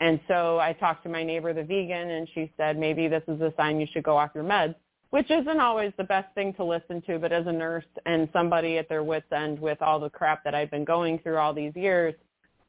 And 0.00 0.18
so 0.26 0.58
I 0.58 0.72
talked 0.72 1.04
to 1.04 1.08
my 1.08 1.22
neighbor, 1.22 1.52
the 1.52 1.62
vegan, 1.62 2.10
and 2.10 2.28
she 2.34 2.52
said, 2.56 2.76
maybe 2.76 3.06
this 3.06 3.22
is 3.28 3.40
a 3.40 3.54
sign 3.56 3.78
you 3.78 3.86
should 3.92 4.02
go 4.02 4.16
off 4.16 4.32
your 4.34 4.42
meds 4.42 4.74
which 5.10 5.30
isn't 5.30 5.60
always 5.60 5.92
the 5.96 6.04
best 6.04 6.34
thing 6.34 6.52
to 6.54 6.64
listen 6.64 7.00
to, 7.02 7.18
but 7.18 7.32
as 7.32 7.46
a 7.46 7.52
nurse 7.52 7.84
and 8.06 8.28
somebody 8.32 8.78
at 8.78 8.88
their 8.88 9.02
wits 9.02 9.30
end 9.32 9.58
with 9.58 9.80
all 9.80 10.00
the 10.00 10.10
crap 10.10 10.42
that 10.44 10.54
I've 10.54 10.70
been 10.70 10.84
going 10.84 11.18
through 11.20 11.38
all 11.38 11.54
these 11.54 11.74
years, 11.76 12.14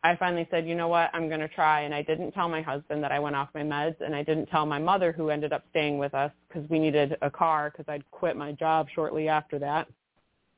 I 0.04 0.16
finally 0.16 0.48
said, 0.52 0.68
you 0.68 0.76
know 0.76 0.88
what, 0.88 1.10
I'm 1.14 1.28
going 1.28 1.40
to 1.40 1.48
try. 1.48 1.82
And 1.82 1.94
I 1.94 2.04
didn't 2.04 2.32
tell 2.32 2.48
my 2.48 2.62
husband 2.62 3.04
that 3.04 3.12
I 3.12 3.20
went 3.20 3.36
off 3.36 3.50
my 3.56 3.64
meds, 3.64 3.96
and 4.00 4.16
I 4.16 4.24
didn't 4.24 4.46
tell 4.46 4.66
my 4.66 4.80
mother 4.80 5.12
who 5.12 5.30
ended 5.30 5.52
up 5.52 5.64
staying 5.72 5.98
with 5.98 6.14
us 6.14 6.32
because 6.48 6.70
we 6.70 6.80
needed 6.80 7.18
a 7.22 7.32
car 7.32 7.72
because 7.72 7.92
I'd 7.92 8.10
quit 8.12 8.38
my 8.38 8.52
job 8.52 8.88
shortly 8.94 9.28
after 9.28 9.58
that. 9.60 9.88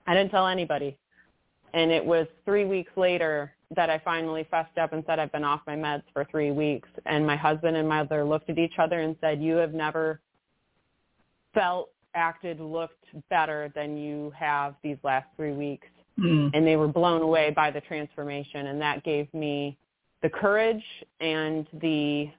I 0.05 0.13
didn't 0.13 0.31
tell 0.31 0.47
anybody. 0.47 0.97
And 1.73 1.91
it 1.91 2.03
was 2.03 2.27
three 2.45 2.65
weeks 2.65 2.91
later 2.97 3.53
that 3.75 3.89
I 3.89 3.99
finally 3.99 4.47
fessed 4.49 4.77
up 4.77 4.91
and 4.93 5.03
said 5.07 5.19
I've 5.19 5.31
been 5.31 5.43
off 5.43 5.61
my 5.67 5.75
meds 5.75 6.03
for 6.13 6.25
three 6.25 6.51
weeks. 6.51 6.89
And 7.05 7.25
my 7.25 7.35
husband 7.35 7.77
and 7.77 7.87
my 7.87 8.01
mother 8.01 8.25
looked 8.25 8.49
at 8.49 8.57
each 8.57 8.79
other 8.79 9.01
and 9.01 9.15
said, 9.21 9.41
you 9.41 9.55
have 9.55 9.73
never 9.73 10.19
felt, 11.53 11.89
acted, 12.15 12.59
looked 12.59 13.05
better 13.29 13.71
than 13.75 13.97
you 13.97 14.31
have 14.37 14.75
these 14.83 14.97
last 15.03 15.27
three 15.35 15.53
weeks. 15.53 15.87
Mm. 16.19 16.51
And 16.53 16.67
they 16.67 16.75
were 16.75 16.87
blown 16.87 17.21
away 17.21 17.51
by 17.51 17.71
the 17.71 17.81
transformation. 17.81 18.67
And 18.67 18.81
that 18.81 19.03
gave 19.03 19.33
me 19.33 19.77
the 20.21 20.29
courage 20.29 20.83
and 21.19 21.65
the 21.81 22.29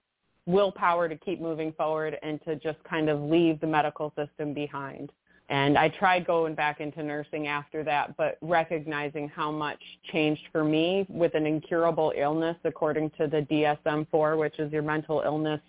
willpower 0.46 1.08
to 1.08 1.16
keep 1.16 1.40
moving 1.40 1.72
forward 1.72 2.18
and 2.22 2.42
to 2.44 2.56
just 2.56 2.82
kind 2.84 3.08
of 3.08 3.20
leave 3.20 3.60
the 3.60 3.66
medical 3.66 4.12
system 4.16 4.52
behind. 4.52 5.12
And 5.48 5.76
I 5.76 5.88
tried 5.88 6.26
going 6.26 6.54
back 6.54 6.80
into 6.80 7.02
nursing 7.02 7.48
after 7.48 7.82
that, 7.82 8.16
but 8.16 8.38
recognizing 8.40 9.28
how 9.28 9.50
much 9.50 9.80
changed 10.12 10.42
for 10.52 10.62
me 10.62 11.06
with 11.08 11.34
an 11.34 11.44
incurable 11.44 12.12
illness 12.16 12.56
according 12.64 13.10
to 13.18 13.26
the 13.26 13.42
DSM-4, 13.50 14.38
which 14.38 14.60
is 14.60 14.72
your 14.72 14.82
mental 14.82 15.22
illness 15.24 15.60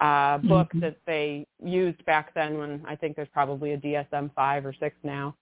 uh, 0.00 0.38
book 0.38 0.68
mm-hmm. 0.68 0.80
that 0.80 0.96
they 1.06 1.46
used 1.62 2.04
back 2.04 2.34
then 2.34 2.58
when 2.58 2.82
I 2.86 2.96
think 2.96 3.16
there's 3.16 3.28
probably 3.32 3.72
a 3.72 3.78
DSM-5 3.78 4.64
or 4.64 4.74
6 4.78 4.96
now. 5.02 5.34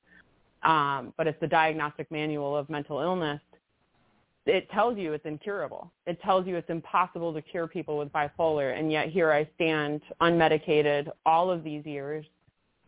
Um, 0.63 1.13
but 1.17 1.27
it's 1.27 1.39
the 1.41 1.47
diagnostic 1.47 2.11
manual 2.11 2.57
of 2.57 2.71
mental 2.71 3.01
illness. 3.01 3.41
It 4.47 4.71
tells 4.71 4.99
you 4.99 5.13
it's 5.13 5.25
incurable. 5.25 5.91
It 6.07 6.21
tells 6.23 6.47
you 6.47 6.57
it's 6.57 6.71
impossible 6.71 7.33
to 7.33 7.43
cure 7.43 7.67
people 7.67 7.99
with 7.99 8.13
bipolar. 8.13 8.79
And 8.79 8.93
yet 8.93 9.09
here 9.09 9.33
I 9.33 9.49
stand 9.55 10.03
unmedicated 10.21 11.09
all 11.25 11.51
of 11.51 11.65
these 11.65 11.85
years. 11.85 12.27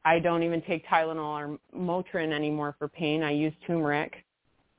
I 0.04 0.18
don't 0.18 0.42
even 0.42 0.62
take 0.62 0.86
Tylenol 0.86 1.18
or 1.18 1.58
Motrin 1.76 2.32
anymore 2.32 2.76
for 2.78 2.88
pain. 2.88 3.22
I 3.22 3.32
use 3.32 3.54
turmeric. 3.66 4.25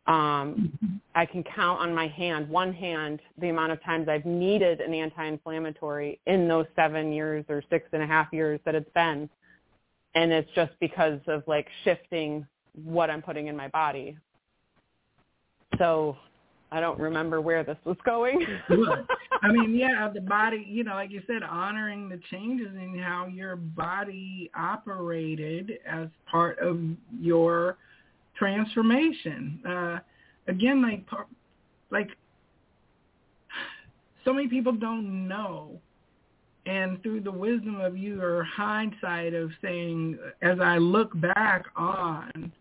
Um, 0.07 1.01
I 1.15 1.25
can 1.25 1.43
count 1.43 1.81
on 1.81 1.93
my 1.93 2.07
hand, 2.07 2.49
one 2.49 2.73
hand, 2.73 3.19
the 3.39 3.49
amount 3.49 3.73
of 3.73 3.83
times 3.83 4.07
I've 4.07 4.25
needed 4.25 4.79
an 4.79 4.93
anti-inflammatory 4.93 6.19
in 6.27 6.47
those 6.47 6.65
seven 6.75 7.11
years 7.11 7.43
or 7.49 7.61
six 7.69 7.87
and 7.91 8.01
a 8.01 8.07
half 8.07 8.27
years 8.31 8.59
that 8.65 8.73
it's 8.73 8.89
been. 8.93 9.29
And 10.15 10.31
it's 10.31 10.49
just 10.55 10.71
because 10.79 11.19
of 11.27 11.43
like 11.45 11.67
shifting 11.83 12.47
what 12.85 13.09
I'm 13.09 13.21
putting 13.21 13.47
in 13.47 13.57
my 13.57 13.67
body. 13.67 14.17
So 15.77 16.15
I 16.71 16.79
don't 16.79 16.99
remember 16.99 17.41
where 17.41 17.63
this 17.63 17.77
was 17.83 17.97
going. 18.05 18.45
I 19.41 19.51
mean, 19.51 19.75
yeah, 19.75 20.09
the 20.13 20.21
body, 20.21 20.65
you 20.67 20.83
know, 20.83 20.93
like 20.93 21.11
you 21.11 21.21
said, 21.27 21.43
honoring 21.43 22.09
the 22.09 22.19
changes 22.31 22.69
in 22.75 22.97
how 22.97 23.27
your 23.27 23.55
body 23.55 24.49
operated 24.55 25.79
as 25.87 26.07
part 26.29 26.59
of 26.59 26.79
your 27.19 27.77
transformation. 28.37 29.59
Uh, 29.67 29.99
again, 30.47 30.81
like 30.81 31.03
like 31.89 32.09
so 34.25 34.33
many 34.33 34.47
people 34.47 34.73
don't 34.73 35.27
know. 35.27 35.79
And 36.65 37.01
through 37.01 37.21
the 37.21 37.31
wisdom 37.31 37.79
of 37.79 37.97
your 37.97 38.43
hindsight 38.43 39.33
of 39.33 39.51
saying, 39.61 40.19
as 40.41 40.59
I 40.59 40.77
look 40.77 41.17
back 41.21 41.63
on, 41.77 42.51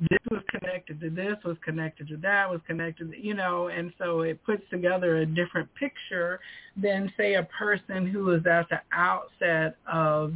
this 0.00 0.18
was 0.30 0.42
connected 0.50 1.00
to 1.00 1.08
this, 1.08 1.36
was 1.44 1.56
connected 1.64 2.08
to 2.08 2.18
that, 2.18 2.50
was 2.50 2.60
connected, 2.66 3.12
to, 3.12 3.18
you 3.18 3.32
know, 3.32 3.68
and 3.68 3.90
so 3.96 4.20
it 4.20 4.44
puts 4.44 4.62
together 4.68 5.18
a 5.18 5.26
different 5.26 5.72
picture 5.76 6.40
than, 6.76 7.10
say, 7.16 7.34
a 7.34 7.44
person 7.44 8.06
who 8.06 8.32
is 8.32 8.44
at 8.44 8.68
the 8.68 8.80
outset 8.92 9.76
of 9.90 10.34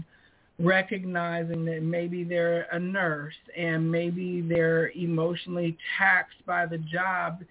recognizing 0.59 1.65
that 1.65 1.83
maybe 1.83 2.25
they're 2.25 2.67
a 2.73 2.79
nurse 2.79 3.35
and 3.57 3.91
maybe 3.91 4.41
they're 4.41 4.91
emotionally 4.91 5.77
taxed 5.97 6.45
by 6.47 6.67
the 6.67 6.79
job 6.79 7.43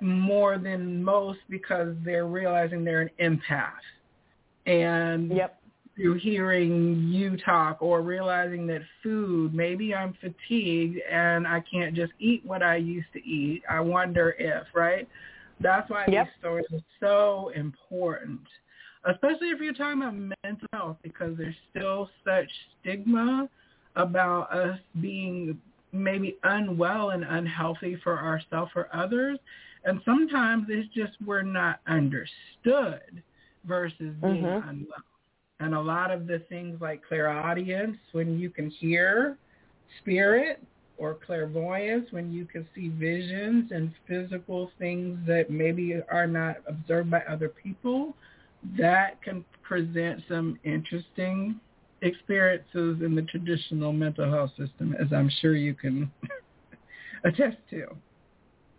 more 0.00 0.58
than 0.58 1.02
most 1.02 1.40
because 1.48 1.94
they're 2.04 2.26
realizing 2.26 2.84
they're 2.84 3.02
an 3.02 3.10
empath. 3.20 3.70
And 4.66 5.30
yep. 5.32 5.60
through 5.96 6.14
hearing 6.14 7.08
you 7.08 7.36
talk 7.36 7.78
or 7.80 8.00
realizing 8.00 8.66
that 8.68 8.82
food, 9.02 9.54
maybe 9.54 9.94
I'm 9.94 10.14
fatigued 10.20 11.00
and 11.10 11.46
I 11.46 11.62
can't 11.72 11.94
just 11.94 12.12
eat 12.18 12.44
what 12.44 12.62
I 12.62 12.76
used 12.76 13.12
to 13.14 13.24
eat. 13.24 13.62
I 13.68 13.80
wonder 13.80 14.34
if, 14.38 14.64
right? 14.74 15.08
That's 15.60 15.88
why 15.90 16.06
yep. 16.08 16.26
these 16.26 16.34
stories 16.40 16.66
are 16.72 16.80
so 17.00 17.52
important 17.54 18.40
especially 19.04 19.48
if 19.48 19.60
you're 19.60 19.72
talking 19.72 20.02
about 20.02 20.14
mental 20.14 20.68
health, 20.72 20.96
because 21.02 21.36
there's 21.36 21.54
still 21.70 22.10
such 22.24 22.48
stigma 22.80 23.48
about 23.96 24.52
us 24.52 24.78
being 25.00 25.60
maybe 25.92 26.36
unwell 26.44 27.10
and 27.10 27.24
unhealthy 27.24 27.96
for 27.96 28.18
ourselves 28.18 28.72
or 28.74 28.88
others. 28.92 29.38
And 29.84 30.00
sometimes 30.04 30.66
it's 30.68 30.92
just 30.94 31.12
we're 31.24 31.42
not 31.42 31.80
understood 31.86 33.22
versus 33.64 34.14
being 34.20 34.44
Mhm. 34.44 34.68
unwell. 34.68 35.04
And 35.60 35.74
a 35.74 35.80
lot 35.80 36.10
of 36.10 36.26
the 36.26 36.38
things 36.40 36.80
like 36.80 37.02
clairaudience, 37.04 37.98
when 38.12 38.38
you 38.38 38.50
can 38.50 38.70
hear 38.70 39.36
spirit, 39.98 40.62
or 40.98 41.14
clairvoyance, 41.14 42.10
when 42.12 42.32
you 42.32 42.44
can 42.44 42.66
see 42.74 42.88
visions 42.88 43.72
and 43.72 43.92
physical 44.06 44.70
things 44.78 45.18
that 45.26 45.50
maybe 45.50 46.00
are 46.08 46.26
not 46.26 46.58
observed 46.66 47.10
by 47.10 47.20
other 47.22 47.48
people, 47.48 48.14
that 48.78 49.22
can 49.22 49.44
present 49.62 50.22
some 50.28 50.58
interesting 50.64 51.60
experiences 52.02 53.00
in 53.02 53.14
the 53.14 53.22
traditional 53.22 53.92
mental 53.92 54.30
health 54.30 54.50
system, 54.58 54.94
as 55.00 55.12
I'm 55.12 55.30
sure 55.40 55.54
you 55.54 55.74
can 55.74 56.10
attest 57.24 57.56
to. 57.70 57.86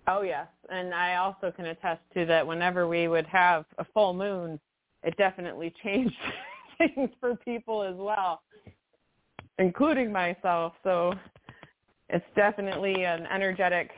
Oh 0.08 0.22
yes, 0.22 0.48
and 0.70 0.94
I 0.94 1.16
also 1.16 1.52
can 1.52 1.68
attest 1.68 2.02
to 2.14 2.26
that. 2.26 2.46
Whenever 2.46 2.88
we 2.88 3.08
would 3.08 3.26
have 3.28 3.66
a 3.78 3.86
full 3.94 4.14
moon, 4.14 4.60
it 5.04 5.16
definitely 5.18 5.74
changed 5.84 6.16
things 6.78 7.10
for 7.20 7.36
people 7.38 7.84
as 7.84 7.96
well, 7.96 8.42
including 9.60 10.12
myself. 10.12 10.74
So 10.84 11.14
it's 12.10 12.26
definitely 12.36 13.06
an 13.06 13.26
energetic 13.28 13.92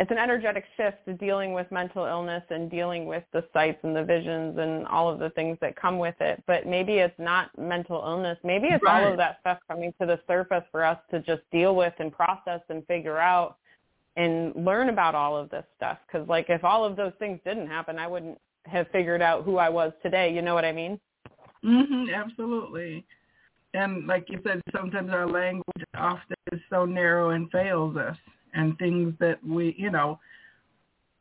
it's 0.00 0.10
an 0.10 0.18
energetic 0.18 0.64
shift 0.76 0.98
to 1.06 1.14
dealing 1.14 1.52
with 1.52 1.70
mental 1.70 2.04
illness 2.04 2.42
and 2.50 2.70
dealing 2.70 3.06
with 3.06 3.22
the 3.32 3.44
sights 3.52 3.78
and 3.82 3.94
the 3.94 4.02
visions 4.02 4.58
and 4.58 4.86
all 4.86 5.08
of 5.08 5.18
the 5.18 5.30
things 5.30 5.56
that 5.60 5.76
come 5.76 5.98
with 5.98 6.16
it. 6.20 6.42
But 6.46 6.66
maybe 6.66 6.94
it's 6.94 7.18
not 7.18 7.56
mental 7.58 8.02
illness. 8.04 8.38
Maybe 8.42 8.68
it's 8.68 8.84
all 8.86 9.10
of 9.10 9.16
that 9.18 9.38
stuff 9.40 9.58
coming 9.68 9.92
to 10.00 10.06
the 10.06 10.20
surface 10.26 10.64
for 10.72 10.84
us 10.84 10.98
to 11.10 11.20
just 11.20 11.42
deal 11.52 11.76
with 11.76 11.92
and 11.98 12.12
process 12.12 12.60
and 12.68 12.86
figure 12.86 13.18
out 13.18 13.56
and 14.16 14.54
learn 14.56 14.88
about 14.88 15.14
all 15.14 15.36
of 15.36 15.50
this 15.50 15.64
stuff. 15.76 15.98
Because 16.06 16.28
like 16.28 16.46
if 16.48 16.64
all 16.64 16.84
of 16.84 16.96
those 16.96 17.12
things 17.18 17.38
didn't 17.44 17.68
happen, 17.68 17.98
I 17.98 18.06
wouldn't 18.06 18.38
have 18.66 18.86
figured 18.92 19.22
out 19.22 19.44
who 19.44 19.58
I 19.58 19.68
was 19.68 19.92
today. 20.02 20.32
You 20.32 20.42
know 20.42 20.54
what 20.54 20.64
I 20.64 20.72
mean? 20.72 20.98
hmm 21.62 22.06
absolutely. 22.14 23.04
And 23.74 24.06
like 24.06 24.26
you 24.28 24.40
said, 24.46 24.60
sometimes 24.74 25.10
our 25.10 25.28
language 25.28 25.84
often 25.96 26.36
is 26.52 26.60
so 26.70 26.84
narrow 26.84 27.30
and 27.30 27.50
fails 27.50 27.96
us. 27.96 28.16
And 28.54 28.78
things 28.78 29.14
that 29.20 29.44
we, 29.46 29.74
you 29.76 29.90
know, 29.90 30.18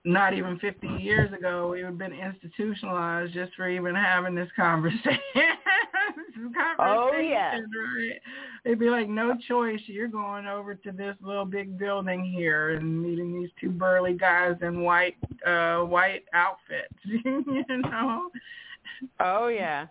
not 0.05 0.33
even 0.33 0.59
50 0.59 0.87
years 0.99 1.31
ago, 1.33 1.69
we 1.69 1.79
would 1.83 1.91
have 1.91 1.97
been 1.97 2.13
institutionalized 2.13 3.33
just 3.33 3.53
for 3.55 3.69
even 3.69 3.95
having 3.95 4.35
this 4.35 4.49
conversation. 4.55 5.19
This 5.33 6.51
Oh, 6.77 7.09
conversation, 7.09 7.29
yes. 7.29 7.55
Right? 7.55 8.21
It'd 8.65 8.79
be 8.79 8.89
like, 8.89 9.07
no 9.07 9.35
choice. 9.47 9.79
You're 9.85 10.07
going 10.07 10.45
over 10.45 10.75
to 10.75 10.91
this 10.91 11.15
little 11.21 11.45
big 11.45 11.77
building 11.77 12.23
here 12.23 12.71
and 12.71 13.01
meeting 13.01 13.39
these 13.39 13.49
two 13.61 13.69
burly 13.69 14.13
guys 14.13 14.55
in 14.61 14.81
white, 14.81 15.15
uh, 15.45 15.79
white 15.79 16.25
outfits, 16.33 16.93
you 17.05 17.65
know? 17.69 18.29
Oh 19.19 19.47
yeah. 19.47 19.87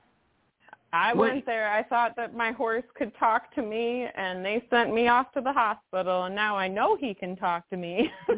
I 0.95 1.15
What- 1.15 1.31
went 1.33 1.47
there. 1.47 1.71
I 1.71 1.83
thought 1.85 2.17
that 2.17 2.35
my 2.35 2.53
horse 2.53 2.85
could 2.95 3.15
talk 3.17 3.51
to 3.55 3.63
me, 3.63 4.07
and 4.15 4.45
they 4.45 4.63
sent 4.69 4.93
me 4.93 5.09
off 5.09 5.33
to 5.33 5.41
the 5.41 5.53
hospital. 5.53 6.25
And 6.25 6.35
now 6.35 6.55
I 6.57 6.69
know 6.69 6.97
he 6.97 7.15
can 7.15 7.35
talk 7.35 7.67
to 7.71 7.79
me. 7.79 8.13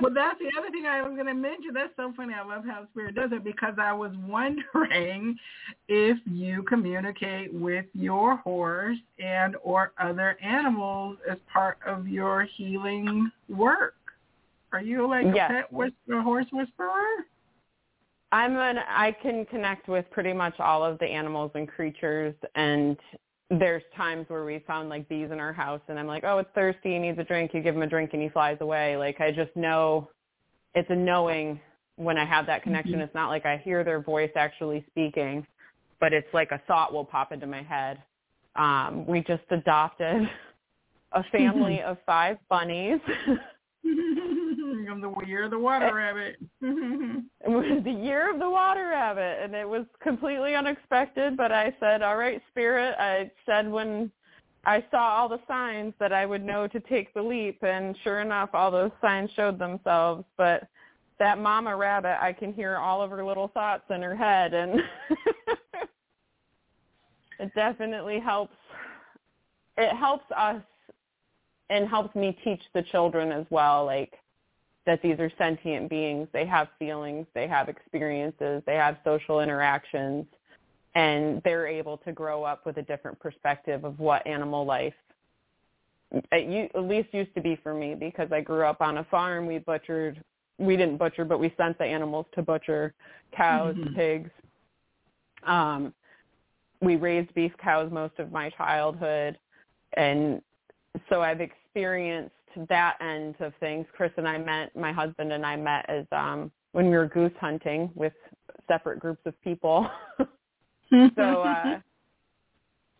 well, 0.00 0.12
that's 0.14 0.38
the 0.38 0.50
other 0.56 0.70
thing 0.70 0.86
I 0.86 1.02
was 1.02 1.14
going 1.14 1.26
to 1.26 1.34
mention. 1.34 1.74
That's 1.74 1.94
so 1.96 2.12
funny. 2.16 2.34
I 2.34 2.44
love 2.44 2.64
how 2.64 2.86
spirit 2.92 3.16
does 3.16 3.32
it 3.32 3.42
because 3.42 3.74
I 3.78 3.92
was 3.92 4.12
wondering 4.26 5.36
if 5.88 6.18
you 6.26 6.62
communicate 6.64 7.52
with 7.52 7.86
your 7.94 8.36
horse 8.36 8.98
and 9.18 9.56
or 9.64 9.92
other 9.98 10.36
animals 10.40 11.16
as 11.28 11.38
part 11.52 11.78
of 11.84 12.06
your 12.06 12.44
healing 12.44 13.30
work. 13.48 13.94
Are 14.72 14.82
you 14.82 15.06
like 15.08 15.26
Yes. 15.34 15.50
a 15.50 15.54
pet 15.54 15.72
whisperer, 15.72 16.22
horse 16.22 16.46
whisperer? 16.52 17.24
I'm 18.32 18.56
an 18.56 18.78
I 18.78 19.12
can 19.22 19.46
connect 19.46 19.88
with 19.88 20.04
pretty 20.10 20.32
much 20.32 20.54
all 20.60 20.84
of 20.84 20.98
the 20.98 21.06
animals 21.06 21.50
and 21.54 21.66
creatures 21.66 22.34
and 22.54 22.96
there's 23.50 23.82
times 23.96 24.26
where 24.28 24.44
we 24.44 24.62
found 24.66 24.90
like 24.90 25.08
bees 25.08 25.30
in 25.32 25.40
our 25.40 25.54
house 25.54 25.80
and 25.88 25.98
I'm 25.98 26.06
like, 26.06 26.24
"Oh, 26.24 26.38
it's 26.38 26.50
thirsty, 26.54 26.92
he 26.92 26.98
needs 26.98 27.18
a 27.18 27.24
drink." 27.24 27.54
You 27.54 27.62
give 27.62 27.74
him 27.74 27.82
a 27.82 27.86
drink 27.86 28.10
and 28.12 28.22
he 28.22 28.28
flies 28.28 28.58
away. 28.60 28.98
Like 28.98 29.20
I 29.20 29.30
just 29.30 29.54
know 29.56 30.10
it's 30.74 30.90
a 30.90 30.94
knowing 30.94 31.58
when 31.96 32.18
I 32.18 32.26
have 32.26 32.44
that 32.46 32.62
connection. 32.62 33.00
It's 33.00 33.14
not 33.14 33.28
like 33.28 33.46
I 33.46 33.56
hear 33.56 33.82
their 33.84 34.00
voice 34.00 34.30
actually 34.36 34.84
speaking, 34.90 35.46
but 35.98 36.12
it's 36.12 36.28
like 36.34 36.50
a 36.50 36.60
thought 36.66 36.92
will 36.92 37.06
pop 37.06 37.32
into 37.32 37.46
my 37.46 37.62
head. 37.62 38.02
Um 38.56 39.06
we 39.06 39.20
just 39.22 39.44
adopted 39.50 40.28
a 41.12 41.22
family 41.32 41.80
of 41.80 41.96
5 42.04 42.36
bunnies. 42.50 43.00
I'm 44.90 45.00
the 45.00 45.26
year 45.26 45.44
of 45.44 45.50
the 45.50 45.58
water 45.58 45.94
rabbit. 45.94 46.36
It 47.40 47.50
was 47.50 47.82
the 47.84 47.90
year 47.90 48.30
of 48.30 48.40
the 48.40 48.50
water 48.50 48.88
rabbit, 48.88 49.38
and 49.42 49.54
it 49.54 49.66
was 49.66 49.86
completely 50.02 50.54
unexpected. 50.54 51.36
But 51.36 51.50
I 51.50 51.74
said, 51.80 52.02
"All 52.02 52.16
right, 52.16 52.42
spirit." 52.50 52.94
I 52.98 53.30
said 53.46 53.70
when 53.70 54.10
I 54.66 54.84
saw 54.90 55.16
all 55.16 55.28
the 55.28 55.40
signs 55.48 55.94
that 55.98 56.12
I 56.12 56.26
would 56.26 56.44
know 56.44 56.66
to 56.66 56.80
take 56.80 57.14
the 57.14 57.22
leap, 57.22 57.62
and 57.62 57.96
sure 58.04 58.20
enough, 58.20 58.50
all 58.52 58.70
those 58.70 58.90
signs 59.00 59.30
showed 59.34 59.58
themselves. 59.58 60.24
But 60.36 60.68
that 61.18 61.38
mama 61.38 61.74
rabbit, 61.74 62.18
I 62.20 62.32
can 62.32 62.52
hear 62.52 62.76
all 62.76 63.00
of 63.02 63.10
her 63.10 63.24
little 63.24 63.48
thoughts 63.48 63.84
in 63.90 64.02
her 64.02 64.14
head, 64.14 64.52
and 64.52 64.80
it 67.40 67.54
definitely 67.54 68.20
helps. 68.20 68.56
It 69.76 69.94
helps 69.96 70.24
us, 70.36 70.60
and 71.70 71.88
helps 71.88 72.14
me 72.14 72.36
teach 72.44 72.62
the 72.74 72.82
children 72.84 73.32
as 73.32 73.46
well, 73.50 73.84
like 73.84 74.14
that 74.86 75.02
these 75.02 75.18
are 75.18 75.30
sentient 75.36 75.90
beings. 75.90 76.28
They 76.32 76.46
have 76.46 76.68
feelings, 76.78 77.26
they 77.34 77.46
have 77.46 77.68
experiences, 77.68 78.62
they 78.66 78.74
have 78.76 78.96
social 79.04 79.40
interactions, 79.40 80.24
and 80.94 81.42
they're 81.44 81.66
able 81.66 81.98
to 81.98 82.12
grow 82.12 82.44
up 82.44 82.64
with 82.64 82.78
a 82.78 82.82
different 82.82 83.18
perspective 83.20 83.84
of 83.84 83.98
what 83.98 84.26
animal 84.26 84.64
life 84.64 84.94
u- 86.12 86.68
at 86.74 86.82
least 86.84 87.08
used 87.12 87.34
to 87.34 87.40
be 87.40 87.56
for 87.62 87.74
me 87.74 87.94
because 87.94 88.30
I 88.32 88.40
grew 88.40 88.64
up 88.64 88.80
on 88.80 88.98
a 88.98 89.04
farm. 89.04 89.46
We 89.46 89.58
butchered, 89.58 90.22
we 90.58 90.76
didn't 90.76 90.96
butcher, 90.96 91.24
but 91.24 91.38
we 91.38 91.52
sent 91.56 91.78
the 91.78 91.84
animals 91.84 92.26
to 92.34 92.42
butcher 92.42 92.94
cows, 93.32 93.76
Mhm. 93.76 93.94
pigs. 93.94 94.30
Um, 95.44 95.94
we 96.80 96.96
raised 96.96 97.32
beef 97.34 97.56
cows 97.58 97.90
most 97.90 98.18
of 98.18 98.32
my 98.32 98.50
childhood, 98.50 99.38
and 99.94 100.42
so 101.08 101.22
I've 101.22 101.40
experienced 101.40 102.32
that 102.68 102.96
end 103.00 103.36
of 103.40 103.52
things. 103.60 103.86
Chris 103.96 104.10
and 104.16 104.26
I 104.26 104.38
met, 104.38 104.74
my 104.74 104.92
husband 104.92 105.32
and 105.32 105.44
I 105.44 105.56
met 105.56 105.88
as 105.88 106.06
um 106.12 106.50
when 106.72 106.86
we 106.90 106.96
were 106.96 107.06
goose 107.06 107.32
hunting 107.40 107.90
with 107.94 108.12
separate 108.66 109.00
groups 109.00 109.20
of 109.26 109.40
people. 109.42 109.88
so 110.90 111.22
uh 111.22 111.80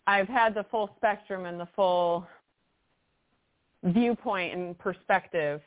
I've 0.07 0.29
had 0.29 0.55
the 0.55 0.65
full 0.71 0.91
spectrum 0.97 1.45
and 1.45 1.61
the 1.61 1.69
full 1.77 2.27
viewpoint 3.85 4.55
and 4.55 4.79
perspective 4.79 5.61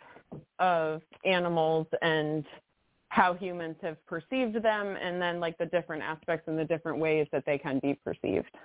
of 0.60 1.02
animals 1.26 1.88
and 2.02 2.46
how 3.10 3.34
humans 3.34 3.76
have 3.82 4.04
perceived 4.06 4.56
them 4.64 4.96
and 5.02 5.22
then 5.22 5.40
like 5.40 5.58
the 5.58 5.66
different 5.66 6.02
aspects 6.02 6.48
and 6.48 6.58
the 6.58 6.64
different 6.64 6.98
ways 6.98 7.28
that 7.32 7.46
they 7.46 7.58
can 7.58 7.80
be 7.80 7.94
perceived. 7.94 8.56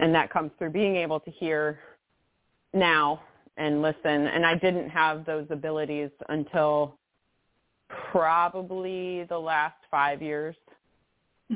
And 0.00 0.14
that 0.14 0.30
comes 0.30 0.50
through 0.58 0.70
being 0.70 0.96
able 0.96 1.20
to 1.20 1.30
hear 1.30 1.78
now 2.72 3.22
and 3.56 3.80
listen. 3.82 4.26
And 4.26 4.44
I 4.44 4.56
didn't 4.56 4.88
have 4.90 5.24
those 5.24 5.46
abilities 5.50 6.10
until 6.28 6.98
probably 8.10 9.24
the 9.24 9.38
last 9.38 9.76
five 9.90 10.20
years. 10.20 10.56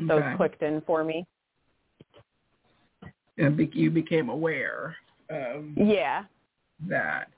Those 0.06 0.22
clicked 0.36 0.62
in 0.62 0.82
for 0.82 1.02
me. 1.02 1.26
And 3.38 3.56
be- 3.56 3.70
you 3.72 3.90
became 3.90 4.28
aware 4.28 4.96
of 5.30 5.76
Yeah. 5.76 6.24
that. 6.86 7.28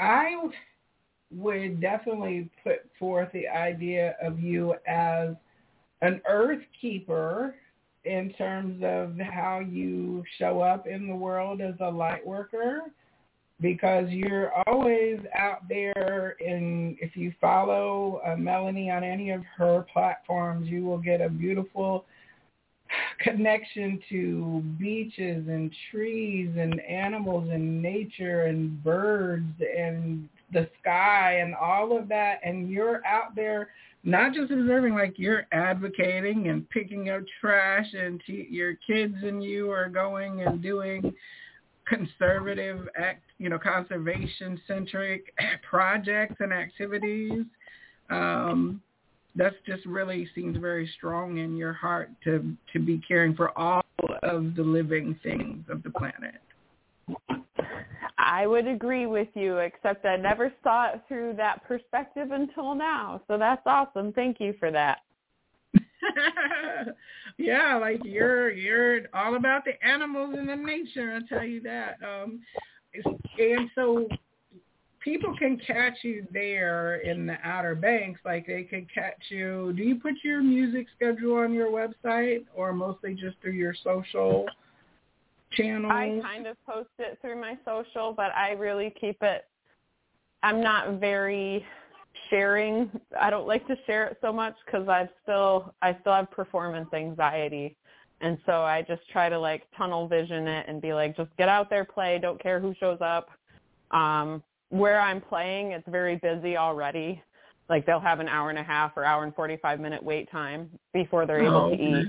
I 0.00 0.50
would 1.30 1.80
definitely 1.80 2.50
put 2.62 2.80
forth 2.98 3.30
the 3.32 3.48
idea 3.48 4.16
of 4.20 4.40
you 4.40 4.74
as 4.86 5.34
an 6.02 6.20
earth 6.26 6.62
keeper 6.80 7.54
in 8.04 8.32
terms 8.38 8.82
of 8.84 9.18
how 9.18 9.60
you 9.60 10.22
show 10.38 10.60
up 10.60 10.86
in 10.86 11.06
the 11.06 11.14
world 11.14 11.60
as 11.60 11.74
a 11.80 11.90
light 11.90 12.26
worker 12.26 12.80
because 13.60 14.08
you're 14.08 14.52
always 14.66 15.18
out 15.38 15.68
there 15.68 16.36
and 16.40 16.96
if 17.00 17.14
you 17.14 17.32
follow 17.40 18.22
uh, 18.26 18.36
Melanie 18.36 18.90
on 18.90 19.04
any 19.04 19.30
of 19.30 19.42
her 19.56 19.84
platforms 19.92 20.68
you 20.68 20.84
will 20.84 20.98
get 20.98 21.20
a 21.20 21.28
beautiful 21.28 22.06
connection 23.20 24.00
to 24.08 24.62
beaches 24.78 25.46
and 25.48 25.70
trees 25.90 26.50
and 26.58 26.80
animals 26.80 27.48
and 27.50 27.82
nature 27.82 28.46
and 28.46 28.82
birds 28.82 29.52
and 29.60 30.28
the 30.52 30.68
sky 30.80 31.38
and 31.40 31.54
all 31.54 31.96
of 31.96 32.08
that, 32.08 32.40
and 32.44 32.70
you're 32.70 33.04
out 33.06 33.34
there 33.34 33.68
not 34.02 34.32
just 34.32 34.50
observing, 34.50 34.94
like 34.94 35.18
you're 35.18 35.46
advocating 35.52 36.48
and 36.48 36.68
picking 36.70 37.10
up 37.10 37.22
trash, 37.40 37.86
and 37.92 38.20
t- 38.26 38.48
your 38.50 38.74
kids 38.86 39.14
and 39.22 39.42
you 39.42 39.70
are 39.70 39.88
going 39.88 40.42
and 40.42 40.62
doing 40.62 41.12
conservative 41.86 42.88
act, 42.96 43.22
you 43.38 43.48
know, 43.48 43.58
conservation 43.58 44.60
centric 44.66 45.32
projects 45.68 46.36
and 46.40 46.52
activities. 46.52 47.44
Um, 48.08 48.80
that's 49.36 49.56
just 49.66 49.84
really 49.86 50.28
seems 50.34 50.56
very 50.56 50.90
strong 50.96 51.38
in 51.38 51.56
your 51.56 51.72
heart 51.72 52.10
to 52.24 52.56
to 52.72 52.78
be 52.78 53.00
caring 53.06 53.34
for 53.34 53.56
all 53.56 53.82
of 54.22 54.54
the 54.56 54.62
living 54.62 55.18
things 55.22 55.64
of 55.68 55.82
the 55.82 55.90
planet. 55.90 56.40
I 58.18 58.46
would 58.46 58.66
agree 58.66 59.06
with 59.06 59.28
you, 59.34 59.58
except 59.58 60.04
I 60.04 60.16
never 60.16 60.52
saw 60.62 60.92
it 60.92 61.02
through 61.08 61.34
that 61.36 61.64
perspective 61.66 62.30
until 62.32 62.74
now. 62.74 63.22
So 63.26 63.38
that's 63.38 63.62
awesome. 63.66 64.12
Thank 64.12 64.40
you 64.40 64.54
for 64.58 64.70
that. 64.70 64.98
yeah, 67.38 67.76
like 67.76 68.00
you're 68.04 68.50
you're 68.50 69.00
all 69.14 69.36
about 69.36 69.64
the 69.64 69.72
animals 69.86 70.34
and 70.36 70.48
the 70.48 70.56
nature. 70.56 71.12
I'll 71.14 71.26
tell 71.26 71.44
you 71.46 71.60
that. 71.62 71.96
Um, 72.02 72.40
and 73.38 73.70
so 73.74 74.08
people 75.00 75.34
can 75.36 75.60
catch 75.66 75.98
you 76.02 76.26
there 76.32 76.96
in 76.96 77.26
the 77.26 77.36
Outer 77.44 77.74
Banks. 77.74 78.20
Like 78.24 78.46
they 78.46 78.62
could 78.64 78.92
catch 78.92 79.22
you. 79.28 79.72
Do 79.76 79.82
you 79.82 79.96
put 79.96 80.14
your 80.22 80.42
music 80.42 80.86
schedule 80.94 81.36
on 81.36 81.52
your 81.52 81.68
website, 81.68 82.44
or 82.54 82.72
mostly 82.72 83.14
just 83.14 83.36
through 83.40 83.52
your 83.52 83.74
social 83.82 84.46
channels? 85.52 85.92
I 85.94 86.20
kind 86.22 86.46
of 86.46 86.56
post 86.66 86.90
it 86.98 87.18
through 87.20 87.40
my 87.40 87.56
social, 87.64 88.12
but 88.16 88.34
I 88.34 88.52
really 88.52 88.94
keep 89.00 89.22
it. 89.22 89.44
I'm 90.42 90.62
not 90.62 91.00
very 91.00 91.64
sharing. 92.30 92.90
I 93.20 93.30
don't 93.30 93.46
like 93.46 93.66
to 93.66 93.76
share 93.86 94.06
it 94.06 94.18
so 94.20 94.32
much 94.32 94.54
because 94.64 94.88
I 94.88 95.08
still 95.22 95.74
I 95.82 95.96
still 96.00 96.14
have 96.14 96.30
performance 96.30 96.88
anxiety. 96.94 97.76
And 98.22 98.38
so 98.44 98.62
I 98.62 98.82
just 98.82 99.02
try 99.10 99.28
to 99.28 99.38
like 99.38 99.62
tunnel 99.76 100.06
vision 100.06 100.46
it 100.46 100.66
and 100.68 100.82
be 100.82 100.92
like, 100.92 101.16
just 101.16 101.34
get 101.38 101.48
out 101.48 101.70
there, 101.70 101.84
play. 101.84 102.18
Don't 102.20 102.40
care 102.40 102.60
who 102.60 102.74
shows 102.78 102.98
up. 103.00 103.30
Um, 103.92 104.42
where 104.68 105.00
I'm 105.00 105.20
playing, 105.20 105.72
it's 105.72 105.88
very 105.88 106.16
busy 106.16 106.56
already. 106.56 107.22
Like 107.68 107.86
they'll 107.86 108.00
have 108.00 108.20
an 108.20 108.28
hour 108.28 108.50
and 108.50 108.58
a 108.58 108.62
half 108.62 108.92
or 108.96 109.04
hour 109.04 109.24
and 109.24 109.34
45 109.34 109.80
minute 109.80 110.02
wait 110.02 110.30
time 110.30 110.68
before 110.92 111.24
they're 111.26 111.42
able 111.42 111.56
oh, 111.56 111.70
to 111.70 111.82
eat. 111.82 112.06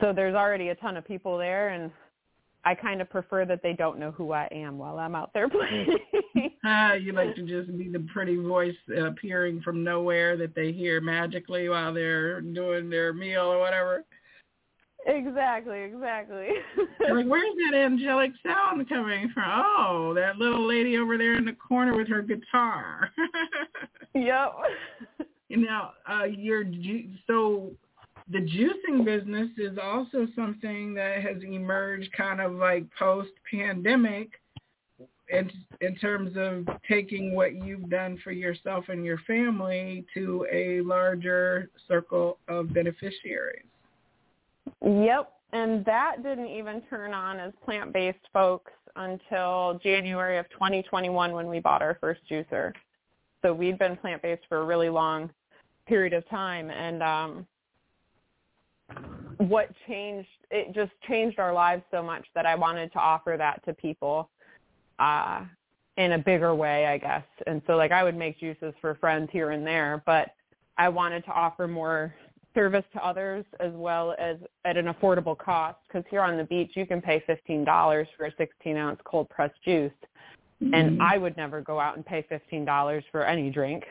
So 0.00 0.12
there's 0.14 0.34
already 0.34 0.68
a 0.68 0.74
ton 0.76 0.96
of 0.96 1.06
people 1.06 1.36
there 1.38 1.70
and 1.70 1.90
I 2.64 2.74
kind 2.74 3.00
of 3.00 3.10
prefer 3.10 3.44
that 3.44 3.62
they 3.62 3.74
don't 3.74 3.98
know 3.98 4.10
who 4.10 4.32
I 4.32 4.48
am 4.50 4.78
while 4.78 4.98
I'm 4.98 5.14
out 5.14 5.32
there 5.34 5.48
playing. 5.50 5.98
ah, 6.64 6.94
you 6.94 7.12
like 7.12 7.34
to 7.36 7.42
just 7.42 7.76
be 7.76 7.88
the 7.88 8.06
pretty 8.12 8.36
voice 8.36 8.74
appearing 8.96 9.60
from 9.62 9.84
nowhere 9.84 10.36
that 10.38 10.54
they 10.54 10.72
hear 10.72 11.00
magically 11.00 11.68
while 11.68 11.92
they're 11.92 12.40
doing 12.40 12.88
their 12.88 13.12
meal 13.12 13.42
or 13.42 13.58
whatever. 13.58 14.04
Exactly, 15.06 15.82
exactly. 15.82 16.48
like, 17.00 17.26
where's 17.26 17.54
that 17.70 17.76
angelic 17.76 18.32
sound 18.42 18.88
coming 18.88 19.30
from? 19.34 19.44
Oh, 19.46 20.14
that 20.14 20.38
little 20.38 20.66
lady 20.66 20.96
over 20.96 21.18
there 21.18 21.36
in 21.36 21.44
the 21.44 21.52
corner 21.52 21.94
with 21.94 22.08
her 22.08 22.22
guitar. 22.22 23.10
yep. 24.14 24.54
You 25.48 25.58
know, 25.58 25.90
uh, 26.08 26.24
you're 26.24 26.64
so 27.26 27.72
the 28.30 28.38
juicing 28.38 29.04
business 29.04 29.50
is 29.58 29.78
also 29.82 30.26
something 30.34 30.94
that 30.94 31.22
has 31.22 31.42
emerged 31.42 32.10
kind 32.16 32.40
of 32.40 32.52
like 32.52 32.84
post 32.98 33.30
pandemic 33.50 34.30
in 35.28 35.50
in 35.80 35.96
terms 35.96 36.32
of 36.36 36.66
taking 36.88 37.34
what 37.34 37.54
you've 37.54 37.88
done 37.90 38.18
for 38.22 38.32
yourself 38.32 38.86
and 38.88 39.04
your 39.04 39.18
family 39.26 40.04
to 40.14 40.46
a 40.52 40.80
larger 40.82 41.70
circle 41.88 42.38
of 42.48 42.72
beneficiaries. 42.72 43.64
Yep, 44.82 45.32
and 45.52 45.84
that 45.84 46.22
didn't 46.22 46.48
even 46.48 46.82
turn 46.88 47.12
on 47.12 47.38
as 47.38 47.52
plant-based 47.64 48.18
folks 48.32 48.72
until 48.96 49.78
January 49.82 50.38
of 50.38 50.48
2021 50.50 51.32
when 51.32 51.48
we 51.48 51.58
bought 51.58 51.82
our 51.82 51.98
first 52.00 52.20
juicer. 52.30 52.72
So 53.42 53.52
we'd 53.52 53.78
been 53.78 53.96
plant-based 53.96 54.42
for 54.48 54.58
a 54.58 54.64
really 54.64 54.88
long 54.88 55.30
period 55.86 56.14
of 56.14 56.26
time 56.30 56.70
and 56.70 57.02
um 57.02 57.46
what 59.38 59.68
changed 59.86 60.28
it 60.50 60.74
just 60.74 60.92
changed 61.08 61.38
our 61.38 61.52
lives 61.52 61.82
so 61.90 62.02
much 62.02 62.24
that 62.34 62.46
I 62.46 62.54
wanted 62.54 62.92
to 62.92 62.98
offer 62.98 63.36
that 63.38 63.64
to 63.64 63.74
people 63.74 64.30
uh 64.98 65.44
in 65.96 66.12
a 66.12 66.18
bigger 66.18 66.54
way, 66.54 66.86
I 66.86 66.98
guess. 66.98 67.24
And 67.46 67.62
so 67.66 67.76
like 67.76 67.92
I 67.92 68.02
would 68.02 68.16
make 68.16 68.38
juices 68.40 68.74
for 68.80 68.94
friends 68.96 69.28
here 69.32 69.52
and 69.52 69.66
there, 69.66 70.02
but 70.06 70.30
I 70.76 70.88
wanted 70.88 71.24
to 71.26 71.30
offer 71.30 71.68
more 71.68 72.14
service 72.52 72.84
to 72.92 73.04
others 73.04 73.44
as 73.60 73.72
well 73.74 74.14
as 74.18 74.36
at 74.64 74.76
an 74.76 74.86
affordable 74.86 75.36
cost 75.36 75.78
because 75.88 76.04
here 76.10 76.20
on 76.20 76.36
the 76.36 76.44
beach 76.44 76.72
you 76.74 76.86
can 76.86 77.00
pay 77.00 77.22
$15 77.28 78.06
for 78.16 78.26
a 78.26 78.32
16 78.36 78.76
ounce 78.76 79.00
cold 79.04 79.28
pressed 79.28 79.60
juice 79.64 79.92
mm-hmm. 80.62 80.72
and 80.72 81.02
I 81.02 81.18
would 81.18 81.36
never 81.36 81.60
go 81.60 81.80
out 81.80 81.96
and 81.96 82.06
pay 82.06 82.24
$15 82.30 83.02
for 83.10 83.24
any 83.24 83.50
drink 83.50 83.84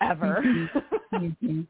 ever. 0.00 0.42
Mm-hmm. 0.44 1.16
mm-hmm. 1.16 1.60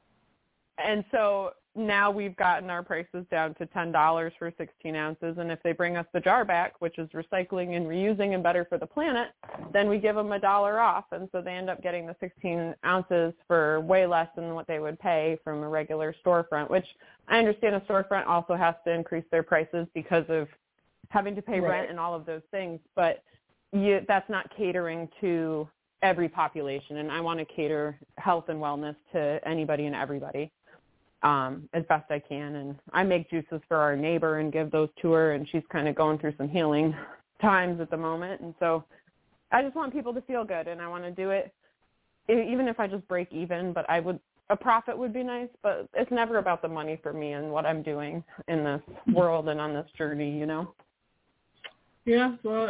and 0.84 1.04
so 1.10 1.52
now 1.76 2.10
we've 2.10 2.36
gotten 2.36 2.70
our 2.70 2.82
prices 2.82 3.26
down 3.30 3.54
to 3.54 3.66
ten 3.66 3.90
dollars 3.90 4.32
for 4.38 4.52
sixteen 4.56 4.94
ounces 4.94 5.36
and 5.38 5.50
if 5.50 5.60
they 5.62 5.72
bring 5.72 5.96
us 5.96 6.06
the 6.12 6.20
jar 6.20 6.44
back 6.44 6.74
which 6.80 6.98
is 6.98 7.08
recycling 7.10 7.76
and 7.76 7.86
reusing 7.86 8.34
and 8.34 8.42
better 8.42 8.64
for 8.68 8.78
the 8.78 8.86
planet 8.86 9.28
then 9.72 9.88
we 9.88 9.98
give 9.98 10.14
them 10.14 10.30
a 10.32 10.38
dollar 10.38 10.78
off 10.78 11.04
and 11.12 11.28
so 11.32 11.40
they 11.40 11.52
end 11.52 11.68
up 11.68 11.82
getting 11.82 12.06
the 12.06 12.14
sixteen 12.20 12.74
ounces 12.86 13.32
for 13.48 13.80
way 13.80 14.06
less 14.06 14.28
than 14.36 14.54
what 14.54 14.66
they 14.68 14.78
would 14.78 14.98
pay 15.00 15.36
from 15.42 15.62
a 15.62 15.68
regular 15.68 16.14
storefront 16.24 16.70
which 16.70 16.86
i 17.28 17.38
understand 17.38 17.74
a 17.74 17.80
storefront 17.80 18.26
also 18.26 18.54
has 18.54 18.74
to 18.84 18.92
increase 18.92 19.24
their 19.30 19.42
prices 19.42 19.86
because 19.94 20.24
of 20.28 20.46
having 21.08 21.34
to 21.34 21.42
pay 21.42 21.60
right. 21.60 21.70
rent 21.70 21.90
and 21.90 21.98
all 21.98 22.14
of 22.14 22.24
those 22.24 22.42
things 22.50 22.78
but 22.94 23.22
you, 23.72 24.00
that's 24.06 24.28
not 24.30 24.48
catering 24.56 25.08
to 25.20 25.68
every 26.02 26.28
population 26.28 26.98
and 26.98 27.10
i 27.10 27.20
want 27.20 27.40
to 27.40 27.44
cater 27.44 27.98
health 28.18 28.44
and 28.48 28.60
wellness 28.60 28.94
to 29.12 29.40
anybody 29.44 29.86
and 29.86 29.96
everybody 29.96 30.52
um, 31.24 31.68
as 31.72 31.82
best 31.88 32.10
I 32.10 32.20
can. 32.20 32.56
And 32.56 32.76
I 32.92 33.02
make 33.02 33.28
juices 33.30 33.60
for 33.66 33.78
our 33.78 33.96
neighbor 33.96 34.38
and 34.38 34.52
give 34.52 34.70
those 34.70 34.90
to 35.02 35.10
her, 35.12 35.32
and 35.32 35.48
she's 35.50 35.62
kind 35.72 35.88
of 35.88 35.96
going 35.96 36.18
through 36.18 36.34
some 36.38 36.48
healing 36.48 36.94
times 37.40 37.80
at 37.80 37.90
the 37.90 37.96
moment. 37.96 38.40
And 38.42 38.54
so 38.60 38.84
I 39.50 39.62
just 39.62 39.74
want 39.74 39.92
people 39.92 40.14
to 40.14 40.20
feel 40.22 40.44
good, 40.44 40.68
and 40.68 40.80
I 40.80 40.86
want 40.86 41.02
to 41.04 41.10
do 41.10 41.30
it 41.30 41.52
even 42.28 42.68
if 42.68 42.80
I 42.80 42.86
just 42.86 43.06
break 43.08 43.32
even. 43.32 43.72
But 43.72 43.88
I 43.90 44.00
would 44.00 44.20
a 44.50 44.56
profit 44.56 44.96
would 44.96 45.12
be 45.12 45.22
nice, 45.22 45.48
but 45.62 45.88
it's 45.94 46.10
never 46.10 46.36
about 46.38 46.60
the 46.60 46.68
money 46.68 46.98
for 47.02 47.12
me 47.12 47.32
and 47.32 47.50
what 47.50 47.64
I'm 47.64 47.82
doing 47.82 48.22
in 48.48 48.62
this 48.62 48.82
world 49.12 49.48
and 49.48 49.58
on 49.58 49.72
this 49.72 49.86
journey, 49.96 50.38
you 50.38 50.44
know. 50.44 50.74
Yeah, 52.04 52.36
well, 52.42 52.68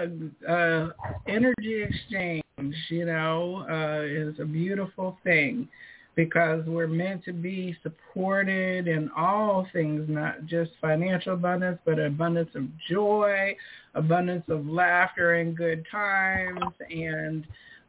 uh, 0.49 0.89
energy 1.27 1.83
exchange, 1.83 2.45
you 2.89 3.05
know, 3.05 3.67
uh, 3.69 4.05
is 4.05 4.39
a 4.39 4.45
beautiful 4.45 5.19
thing 5.25 5.69
because 6.17 6.65
we're 6.67 6.87
meant 6.87 7.25
to 7.25 7.33
be 7.33 7.77
supported 7.83 8.87
in 8.87 9.11
all 9.17 9.67
things, 9.73 10.09
not 10.09 10.47
just 10.47 10.71
financial 10.81 11.35
abundance, 11.35 11.79
but 11.85 11.99
abundance 11.99 12.51
of 12.55 12.65
joy, 12.89 13.57
abundance 13.95 14.45
of 14.49 14.67
laughter 14.67 15.35
and 15.35 15.57
good 15.57 15.85
times, 15.91 16.61
and 16.91 17.47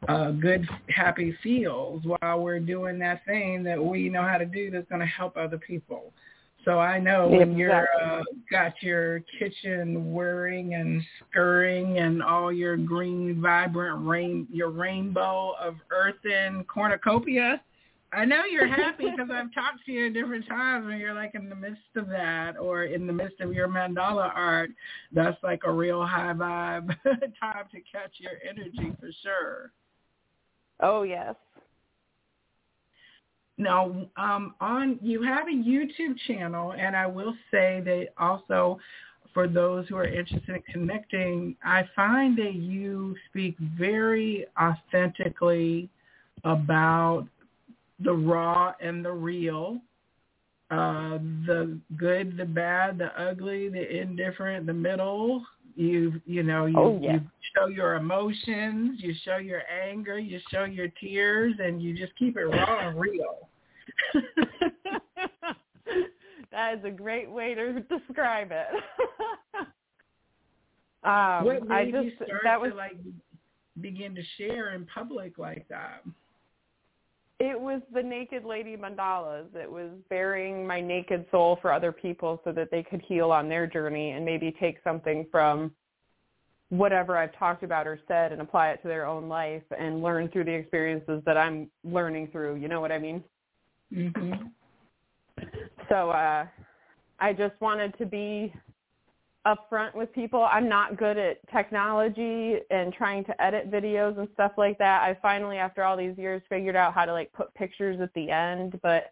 uh, 0.07 0.31
good, 0.31 0.67
happy 0.89 1.35
feels 1.41 2.03
while 2.03 2.39
we're 2.39 2.59
doing 2.59 2.99
that 2.99 3.25
thing 3.25 3.63
that 3.63 3.83
we 3.83 4.09
know 4.09 4.23
how 4.23 4.37
to 4.37 4.45
do 4.45 4.69
that's 4.69 4.87
going 4.89 5.01
to 5.01 5.07
help 5.07 5.37
other 5.37 5.57
people. 5.57 6.11
So 6.63 6.79
I 6.79 6.99
know 6.99 7.27
when 7.27 7.55
you're 7.55 7.87
uh, 8.03 8.23
got 8.51 8.73
your 8.81 9.21
kitchen 9.39 10.11
whirring 10.11 10.73
and 10.73 10.99
scurrying 11.29 11.99
and 11.99 12.23
all 12.23 12.51
your 12.51 12.75
green, 12.75 13.39
vibrant 13.39 14.05
rain, 14.05 14.47
your 14.51 14.71
rainbow 14.71 15.53
of 15.61 15.75
earthen 15.91 16.63
cornucopia, 16.63 17.61
I 18.15 18.23
know 18.23 18.45
you're 18.45 18.67
happy 18.67 19.09
because 19.09 19.29
I've 19.31 19.53
talked 19.53 19.85
to 19.85 19.91
you 19.91 20.07
at 20.07 20.13
different 20.13 20.47
times 20.47 20.85
when 20.85 20.97
you're 20.99 21.13
like 21.13 21.35
in 21.35 21.49
the 21.49 21.55
midst 21.55 21.81
of 21.97 22.07
that 22.09 22.57
or 22.57 22.85
in 22.85 23.05
the 23.05 23.13
midst 23.13 23.41
of 23.41 23.53
your 23.53 23.67
mandala 23.67 24.31
art. 24.33 24.69
That's 25.11 25.41
like 25.43 25.61
a 25.65 25.71
real 25.71 26.05
high 26.05 26.33
vibe 26.33 26.87
time 27.39 27.65
to 27.71 27.81
catch 27.91 28.13
your 28.19 28.33
energy 28.47 28.95
for 28.99 29.09
sure. 29.21 29.71
Oh 30.79 31.03
yes. 31.03 31.35
Now, 33.57 34.07
um, 34.17 34.55
on 34.61 34.99
you 35.01 35.21
have 35.21 35.47
a 35.47 35.51
YouTube 35.51 36.15
channel, 36.27 36.73
and 36.73 36.95
I 36.95 37.07
will 37.07 37.33
say 37.51 37.81
that 37.85 38.07
also 38.17 38.79
for 39.33 39.47
those 39.47 39.87
who 39.89 39.97
are 39.97 40.07
interested 40.07 40.55
in 40.55 40.63
connecting, 40.71 41.55
I 41.63 41.83
find 41.95 42.37
that 42.37 42.55
you 42.55 43.15
speak 43.29 43.57
very 43.77 44.45
authentically 44.59 45.89
about 46.45 47.27
the 47.99 48.13
raw 48.13 48.73
and 48.81 49.03
the 49.05 49.11
real, 49.11 49.79
uh, 50.71 51.17
the 51.45 51.77
good, 51.95 52.37
the 52.37 52.45
bad, 52.45 52.97
the 52.97 53.17
ugly, 53.21 53.69
the 53.69 54.01
indifferent, 54.01 54.65
the 54.65 54.73
middle, 54.73 55.45
You 55.75 56.21
you 56.25 56.41
know 56.43 56.65
you, 56.65 56.77
Oh, 56.77 56.99
yeah. 57.01 57.13
you 57.13 57.21
show 57.55 57.67
your 57.67 57.95
emotions, 57.95 58.99
you 59.01 59.13
show 59.23 59.37
your 59.37 59.61
anger, 59.69 60.17
you 60.19 60.39
show 60.51 60.63
your 60.65 60.87
tears, 60.99 61.53
and 61.59 61.81
you 61.81 61.95
just 61.95 62.15
keep 62.17 62.37
it 62.37 62.45
raw 62.45 62.87
and 62.89 62.99
real. 62.99 63.49
that 66.51 66.77
is 66.77 66.83
a 66.85 66.91
great 66.91 67.29
way 67.29 67.53
to 67.53 67.81
describe 67.81 68.51
it. 68.51 68.67
um, 71.03 71.45
what 71.45 71.71
I 71.71 71.85
made 71.85 71.93
just 71.93 72.05
you 72.05 72.11
start 72.15 72.41
that 72.43 72.59
was 72.59 72.71
to 72.71 72.77
like 72.77 72.97
begin 73.81 74.15
to 74.15 74.21
share 74.37 74.73
in 74.73 74.85
public 74.85 75.37
like 75.37 75.67
that? 75.69 76.03
It 77.39 77.59
was 77.59 77.81
the 77.93 78.01
naked 78.01 78.45
lady 78.45 78.77
mandalas. 78.77 79.53
It 79.55 79.69
was 79.69 79.89
baring 80.09 80.65
my 80.65 80.79
naked 80.79 81.25
soul 81.31 81.57
for 81.61 81.73
other 81.73 81.91
people 81.91 82.39
so 82.45 82.53
that 82.53 82.71
they 82.71 82.81
could 82.81 83.01
heal 83.01 83.31
on 83.31 83.49
their 83.49 83.67
journey 83.67 84.11
and 84.11 84.23
maybe 84.23 84.55
take 84.57 84.77
something 84.83 85.25
from 85.31 85.71
whatever 86.69 87.17
I've 87.17 87.37
talked 87.37 87.63
about 87.63 87.87
or 87.87 87.99
said 88.07 88.31
and 88.31 88.41
apply 88.41 88.69
it 88.69 88.81
to 88.83 88.87
their 88.87 89.05
own 89.05 89.27
life 89.27 89.63
and 89.77 90.01
learn 90.01 90.29
through 90.29 90.45
the 90.45 90.53
experiences 90.53 91.21
that 91.25 91.37
I'm 91.37 91.69
learning 91.83 92.29
through. 92.31 92.55
You 92.55 92.69
know 92.69 92.79
what 92.81 92.91
I 92.91 92.99
mean? 92.99 93.23
Mhm. 93.93 94.51
So 95.89 96.09
uh 96.09 96.47
I 97.19 97.33
just 97.33 97.59
wanted 97.61 97.97
to 97.97 98.05
be 98.05 98.53
upfront 99.45 99.95
with 99.95 100.11
people. 100.13 100.47
I'm 100.51 100.67
not 100.67 100.97
good 100.97 101.17
at 101.17 101.37
technology 101.51 102.55
and 102.69 102.93
trying 102.93 103.23
to 103.25 103.41
edit 103.41 103.71
videos 103.71 104.17
and 104.17 104.27
stuff 104.33 104.53
like 104.57 104.77
that. 104.79 105.03
I 105.03 105.17
finally 105.21 105.57
after 105.57 105.83
all 105.83 105.95
these 105.95 106.17
years 106.17 106.41
figured 106.49 106.75
out 106.75 106.93
how 106.93 107.05
to 107.05 107.13
like 107.13 107.31
put 107.33 107.53
pictures 107.53 107.99
at 108.01 108.13
the 108.13 108.31
end, 108.31 108.79
but 108.81 109.11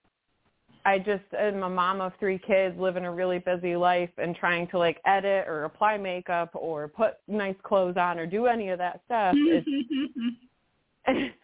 I 0.86 1.00
just 1.00 1.24
am 1.38 1.64
a 1.64 1.70
mom 1.70 2.02
of 2.02 2.12
three 2.20 2.40
kids, 2.40 2.78
living 2.78 3.06
a 3.06 3.12
really 3.12 3.40
busy 3.40 3.76
life 3.76 4.10
and 4.18 4.36
trying 4.36 4.68
to 4.70 4.78
like 4.78 5.00
edit 5.06 5.48
or 5.48 5.64
apply 5.64 5.98
makeup 5.98 6.50
or 6.54 6.88
put 6.88 7.14
nice 7.28 7.56
clothes 7.64 7.96
on 7.98 8.20
or 8.20 8.26
do 8.26 8.48
any 8.48 8.70
of 8.70 8.80
that 8.80 9.02
stuff. 9.06 9.36
It's 9.36 9.68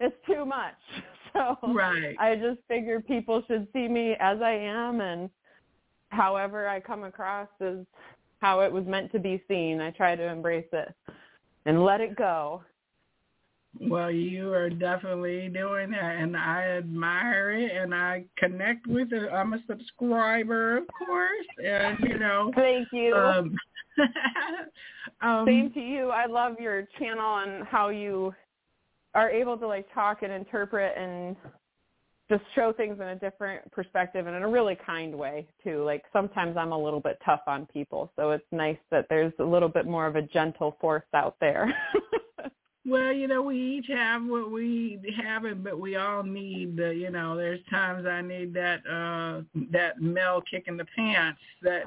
it's 0.00 0.16
too 0.26 0.44
much. 0.44 0.74
So 1.32 1.56
right. 1.72 2.16
I 2.18 2.34
just 2.34 2.58
figure 2.66 3.00
people 3.00 3.44
should 3.46 3.68
see 3.72 3.86
me 3.86 4.16
as 4.18 4.38
I 4.42 4.50
am 4.50 5.00
and 5.00 5.30
however 6.08 6.66
I 6.66 6.80
come 6.80 7.04
across 7.04 7.46
is 7.60 7.86
how 8.40 8.60
it 8.60 8.72
was 8.72 8.84
meant 8.86 9.12
to 9.12 9.18
be 9.18 9.42
seen. 9.48 9.80
I 9.80 9.90
try 9.90 10.16
to 10.16 10.24
embrace 10.24 10.68
it 10.72 10.92
and 11.66 11.84
let 11.84 12.00
it 12.00 12.16
go. 12.16 12.62
Well, 13.78 14.10
you 14.10 14.52
are 14.52 14.68
definitely 14.68 15.48
doing 15.48 15.92
that, 15.92 16.16
and 16.16 16.36
I 16.36 16.62
admire 16.78 17.52
it, 17.52 17.70
and 17.70 17.94
I 17.94 18.24
connect 18.36 18.86
with 18.88 19.12
it. 19.12 19.30
I'm 19.32 19.52
a 19.52 19.62
subscriber, 19.68 20.78
of 20.78 20.84
course, 20.88 21.46
and 21.64 21.96
you 22.00 22.18
know. 22.18 22.50
Thank 22.56 22.88
you. 22.92 23.14
Um, 23.14 23.54
um, 25.20 25.46
Same 25.46 25.72
to 25.72 25.80
you. 25.80 26.10
I 26.10 26.26
love 26.26 26.58
your 26.58 26.88
channel 26.98 27.38
and 27.38 27.64
how 27.64 27.90
you 27.90 28.34
are 29.14 29.30
able 29.30 29.56
to 29.58 29.66
like 29.66 29.92
talk 29.94 30.22
and 30.22 30.32
interpret 30.32 30.96
and 30.96 31.36
just 32.30 32.42
show 32.54 32.72
things 32.72 32.96
in 33.00 33.08
a 33.08 33.16
different 33.16 33.70
perspective 33.72 34.26
and 34.26 34.34
in 34.34 34.42
a 34.42 34.48
really 34.48 34.78
kind 34.86 35.14
way 35.14 35.46
too. 35.62 35.84
Like 35.84 36.04
sometimes 36.12 36.56
I'm 36.56 36.72
a 36.72 36.78
little 36.82 37.00
bit 37.00 37.18
tough 37.24 37.42
on 37.46 37.66
people, 37.66 38.10
so 38.16 38.30
it's 38.30 38.46
nice 38.52 38.78
that 38.90 39.06
there's 39.10 39.34
a 39.38 39.44
little 39.44 39.68
bit 39.68 39.84
more 39.84 40.06
of 40.06 40.16
a 40.16 40.22
gentle 40.22 40.76
force 40.80 41.04
out 41.12 41.36
there. 41.40 41.74
Well, 42.86 43.12
you 43.12 43.28
know, 43.28 43.42
we 43.42 43.56
each 43.56 43.88
have 43.88 44.24
what 44.24 44.50
we 44.50 44.98
have, 45.22 45.44
it, 45.44 45.62
but 45.62 45.78
we 45.78 45.96
all 45.96 46.22
need 46.22 46.76
the. 46.76 46.94
You 46.94 47.10
know, 47.10 47.36
there's 47.36 47.60
times 47.68 48.06
I 48.06 48.22
need 48.22 48.54
that 48.54 48.80
uh 48.86 49.42
that 49.70 50.00
male 50.00 50.42
kick 50.50 50.64
in 50.66 50.78
the 50.78 50.86
pants 50.96 51.40
that 51.62 51.82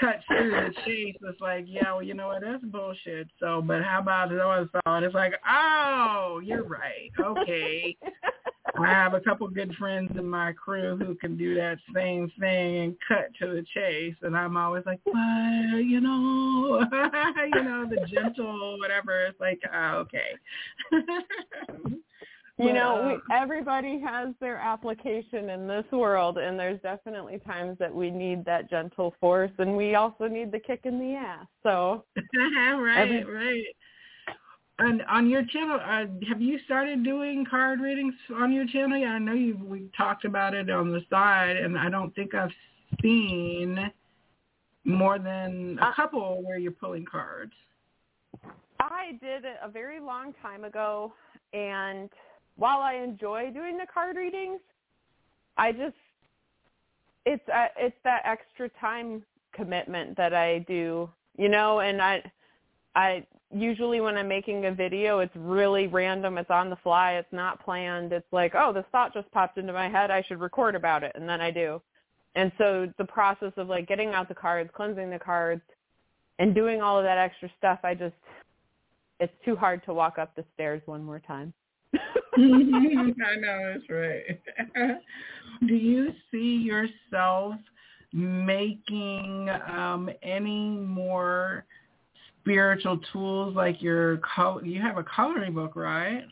cuts 0.00 0.24
through 0.26 0.50
the 0.50 0.72
chase. 0.86 1.16
It's 1.20 1.40
like, 1.40 1.66
yeah, 1.68 1.92
well, 1.92 2.02
you 2.02 2.14
know 2.14 2.28
what? 2.28 2.40
That's 2.40 2.64
bullshit. 2.64 3.28
So, 3.40 3.60
but 3.60 3.82
how 3.82 4.00
about 4.00 4.30
the 4.30 4.42
other 4.42 4.70
side? 4.86 5.02
It's 5.02 5.14
like, 5.14 5.34
oh, 5.48 6.40
you're 6.42 6.64
right. 6.64 7.10
Okay. 7.20 7.96
I 8.78 8.88
have 8.88 9.14
a 9.14 9.20
couple 9.20 9.46
good 9.48 9.74
friends 9.74 10.10
in 10.16 10.26
my 10.26 10.52
crew 10.52 10.96
who 10.96 11.14
can 11.14 11.36
do 11.36 11.54
that 11.56 11.78
same 11.94 12.30
thing 12.40 12.78
and 12.78 12.96
cut 13.06 13.28
to 13.40 13.48
the 13.48 13.64
chase, 13.74 14.14
and 14.22 14.36
I'm 14.36 14.56
always 14.56 14.84
like, 14.86 15.00
well, 15.04 15.78
you 15.78 16.00
know, 16.00 16.80
you 17.54 17.62
know, 17.62 17.86
the 17.88 18.06
gentle 18.12 18.78
whatever. 18.78 19.26
It's 19.26 19.40
like, 19.40 19.60
oh, 19.72 20.06
okay. 20.06 20.38
you 22.58 22.72
know, 22.72 23.20
we, 23.28 23.34
everybody 23.34 24.00
has 24.00 24.28
their 24.40 24.56
application 24.56 25.50
in 25.50 25.66
this 25.66 25.84
world, 25.92 26.38
and 26.38 26.58
there's 26.58 26.80
definitely 26.80 27.40
times 27.40 27.76
that 27.78 27.94
we 27.94 28.10
need 28.10 28.44
that 28.46 28.70
gentle 28.70 29.14
force, 29.20 29.52
and 29.58 29.76
we 29.76 29.96
also 29.96 30.28
need 30.28 30.50
the 30.50 30.58
kick 30.58 30.80
in 30.84 30.98
the 30.98 31.14
ass. 31.14 31.46
So, 31.62 32.04
right, 32.56 32.98
Every- 32.98 33.24
right. 33.24 33.64
And 34.84 35.02
on 35.08 35.30
your 35.30 35.44
channel, 35.44 35.78
uh, 35.80 36.06
have 36.28 36.40
you 36.40 36.58
started 36.64 37.04
doing 37.04 37.46
card 37.48 37.80
readings 37.80 38.14
on 38.34 38.52
your 38.52 38.66
channel? 38.66 38.98
Yeah, 38.98 39.12
I 39.12 39.18
know 39.18 39.32
you. 39.32 39.56
We 39.56 39.88
talked 39.96 40.24
about 40.24 40.54
it 40.54 40.70
on 40.70 40.90
the 40.90 41.00
side, 41.08 41.56
and 41.56 41.78
I 41.78 41.88
don't 41.88 42.12
think 42.14 42.34
I've 42.34 42.50
seen 43.00 43.90
more 44.84 45.18
than 45.18 45.78
a 45.80 45.86
Uh, 45.86 45.94
couple 45.94 46.42
where 46.42 46.58
you're 46.58 46.72
pulling 46.72 47.04
cards. 47.04 47.52
I 48.80 49.12
did 49.20 49.44
it 49.44 49.58
a 49.62 49.68
very 49.68 50.00
long 50.00 50.34
time 50.42 50.64
ago, 50.64 51.14
and 51.52 52.10
while 52.56 52.80
I 52.80 52.94
enjoy 52.94 53.50
doing 53.52 53.78
the 53.78 53.86
card 53.86 54.16
readings, 54.16 54.60
I 55.56 55.72
just 55.72 55.96
it's 57.24 57.48
uh, 57.48 57.68
it's 57.76 57.96
that 58.02 58.22
extra 58.24 58.68
time 58.80 59.22
commitment 59.52 60.16
that 60.16 60.34
I 60.34 60.58
do, 60.60 61.08
you 61.38 61.48
know, 61.48 61.80
and 61.80 62.02
I 62.02 62.22
I 62.96 63.24
usually 63.52 64.00
when 64.00 64.16
I'm 64.16 64.28
making 64.28 64.66
a 64.66 64.72
video, 64.72 65.20
it's 65.20 65.34
really 65.36 65.86
random, 65.86 66.38
it's 66.38 66.50
on 66.50 66.70
the 66.70 66.76
fly, 66.76 67.12
it's 67.12 67.32
not 67.32 67.64
planned. 67.64 68.12
It's 68.12 68.26
like, 68.32 68.52
oh, 68.56 68.72
this 68.72 68.84
thought 68.92 69.14
just 69.14 69.30
popped 69.32 69.58
into 69.58 69.72
my 69.72 69.88
head, 69.88 70.10
I 70.10 70.22
should 70.22 70.40
record 70.40 70.74
about 70.74 71.02
it, 71.02 71.12
and 71.14 71.28
then 71.28 71.40
I 71.40 71.50
do. 71.50 71.80
And 72.34 72.50
so 72.58 72.90
the 72.98 73.04
process 73.04 73.52
of 73.56 73.68
like 73.68 73.86
getting 73.86 74.10
out 74.10 74.28
the 74.28 74.34
cards, 74.34 74.70
cleansing 74.74 75.10
the 75.10 75.18
cards, 75.18 75.62
and 76.38 76.54
doing 76.54 76.80
all 76.80 76.98
of 76.98 77.04
that 77.04 77.18
extra 77.18 77.50
stuff, 77.58 77.80
I 77.84 77.94
just 77.94 78.14
it's 79.20 79.32
too 79.44 79.54
hard 79.54 79.84
to 79.84 79.94
walk 79.94 80.18
up 80.18 80.34
the 80.34 80.44
stairs 80.54 80.82
one 80.86 81.04
more 81.04 81.20
time. 81.20 81.52
I 82.34 83.36
know 83.36 83.72
that's 83.72 83.90
right. 83.90 84.40
Do 85.66 85.74
you 85.74 86.08
see 86.30 86.56
yourself 86.56 87.56
making 88.12 89.48
um, 89.68 90.10
any 90.22 90.70
more 90.70 91.66
spiritual 92.42 92.98
tools 93.12 93.54
like 93.54 93.80
your 93.80 94.18
col- 94.18 94.64
you 94.64 94.80
have 94.80 94.98
a 94.98 95.04
coloring 95.04 95.54
book, 95.54 95.76
right? 95.76 96.24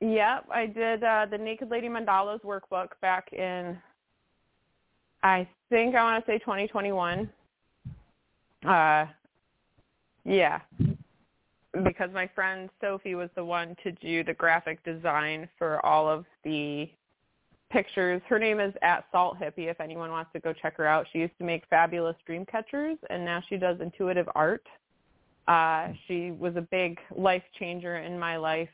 Yep, 0.00 0.46
I 0.52 0.66
did 0.66 1.04
uh, 1.04 1.26
the 1.30 1.38
Naked 1.38 1.70
Lady 1.70 1.88
Mandalas 1.88 2.40
workbook 2.42 2.88
back 3.00 3.32
in, 3.32 3.78
I 5.22 5.46
think 5.70 5.94
I 5.94 6.02
want 6.02 6.24
to 6.24 6.30
say 6.30 6.38
2021. 6.38 7.30
Uh, 8.66 9.06
yeah, 10.24 10.60
because 11.84 12.10
my 12.12 12.28
friend 12.34 12.68
Sophie 12.80 13.14
was 13.14 13.30
the 13.36 13.44
one 13.44 13.76
to 13.84 13.92
do 13.92 14.24
the 14.24 14.34
graphic 14.34 14.82
design 14.84 15.48
for 15.56 15.84
all 15.86 16.08
of 16.08 16.24
the 16.44 16.90
pictures. 17.70 18.20
Her 18.28 18.38
name 18.38 18.60
is 18.60 18.74
at 18.82 19.04
Salt 19.10 19.38
Hippie. 19.38 19.70
If 19.70 19.80
anyone 19.80 20.10
wants 20.10 20.32
to 20.34 20.40
go 20.40 20.52
check 20.52 20.76
her 20.76 20.86
out, 20.86 21.06
she 21.12 21.20
used 21.20 21.36
to 21.38 21.44
make 21.44 21.62
fabulous 21.70 22.16
dream 22.26 22.44
catchers, 22.44 22.98
and 23.08 23.24
now 23.24 23.42
she 23.48 23.56
does 23.56 23.80
intuitive 23.80 24.28
art. 24.34 24.66
Uh, 25.48 25.88
she 26.06 26.30
was 26.30 26.54
a 26.56 26.60
big 26.60 26.98
life 27.16 27.42
changer 27.58 27.96
in 27.96 28.18
my 28.18 28.36
life 28.36 28.68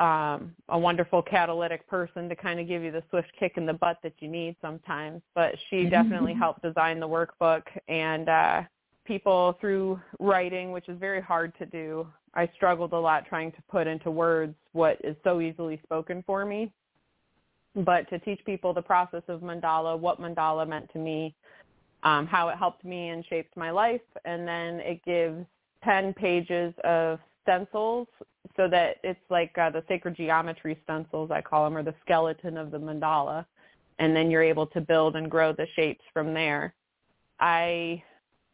um, 0.00 0.54
a 0.70 0.78
wonderful 0.78 1.20
catalytic 1.20 1.86
person 1.86 2.28
to 2.30 2.34
kind 2.34 2.58
of 2.58 2.66
give 2.66 2.82
you 2.82 2.90
the 2.90 3.02
swift 3.10 3.30
kick 3.38 3.54
in 3.56 3.66
the 3.66 3.74
butt 3.74 3.98
that 4.02 4.14
you 4.18 4.28
need 4.28 4.56
sometimes. 4.62 5.20
But 5.34 5.54
she 5.68 5.84
definitely 5.84 6.32
helped 6.32 6.62
design 6.62 6.98
the 6.98 7.08
workbook 7.08 7.62
and 7.86 8.28
uh, 8.28 8.62
people 9.04 9.58
through 9.60 10.00
writing, 10.18 10.72
which 10.72 10.88
is 10.88 10.98
very 10.98 11.20
hard 11.20 11.52
to 11.58 11.66
do. 11.66 12.06
I 12.32 12.48
struggled 12.56 12.94
a 12.94 12.98
lot 12.98 13.26
trying 13.26 13.52
to 13.52 13.62
put 13.70 13.86
into 13.86 14.10
words 14.10 14.54
what 14.72 14.96
is 15.04 15.16
so 15.22 15.40
easily 15.40 15.78
spoken 15.82 16.24
for 16.26 16.46
me. 16.46 16.72
But 17.76 18.08
to 18.08 18.18
teach 18.20 18.40
people 18.46 18.72
the 18.72 18.82
process 18.82 19.22
of 19.28 19.42
mandala, 19.42 19.98
what 19.98 20.18
mandala 20.18 20.66
meant 20.66 20.90
to 20.94 20.98
me, 20.98 21.34
um, 22.04 22.26
how 22.26 22.48
it 22.48 22.56
helped 22.56 22.84
me 22.84 23.10
and 23.10 23.24
shaped 23.26 23.54
my 23.54 23.70
life, 23.70 24.00
and 24.24 24.48
then 24.48 24.80
it 24.80 25.04
gives 25.04 25.44
10 25.84 26.12
pages 26.14 26.74
of 26.84 27.18
stencils 27.42 28.08
so 28.56 28.68
that 28.68 28.96
it's 29.02 29.20
like 29.30 29.56
uh, 29.58 29.70
the 29.70 29.82
sacred 29.88 30.16
geometry 30.16 30.78
stencils 30.84 31.30
I 31.30 31.40
call 31.40 31.64
them 31.64 31.76
or 31.76 31.82
the 31.82 31.94
skeleton 32.04 32.56
of 32.56 32.70
the 32.70 32.78
mandala 32.78 33.44
and 33.98 34.14
then 34.14 34.30
you're 34.30 34.42
able 34.42 34.66
to 34.68 34.80
build 34.80 35.16
and 35.16 35.30
grow 35.30 35.52
the 35.52 35.66
shapes 35.76 36.04
from 36.12 36.32
there. 36.34 36.74
I 37.38 38.02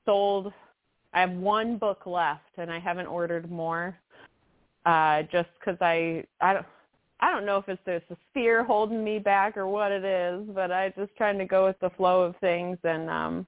sold 0.05 0.53
I 1.13 1.21
have 1.21 1.33
one 1.33 1.79
book 1.79 2.07
left 2.07 2.59
and 2.59 2.71
I 2.71 2.79
haven't 2.79 3.07
ordered 3.07 3.51
more 3.51 3.99
uh 4.85 5.23
just 5.33 5.49
cuz 5.65 5.77
I 5.81 6.25
I 6.41 6.53
don't 6.53 6.67
I 7.21 7.31
don't 7.31 7.47
know 7.47 7.59
if 7.59 7.69
it's 7.69 7.81
there's 7.87 8.03
a 8.11 8.17
fear 8.35 8.63
holding 8.63 9.03
me 9.03 9.19
back 9.19 9.57
or 9.57 9.67
what 9.67 9.91
it 9.91 10.05
is, 10.05 10.47
but 10.55 10.71
I 10.71 10.91
just 10.91 11.17
trying 11.17 11.39
to 11.39 11.47
go 11.47 11.65
with 11.65 11.79
the 11.81 11.91
flow 11.91 12.23
of 12.23 12.37
things 12.37 12.79
and 12.85 13.09
um 13.09 13.47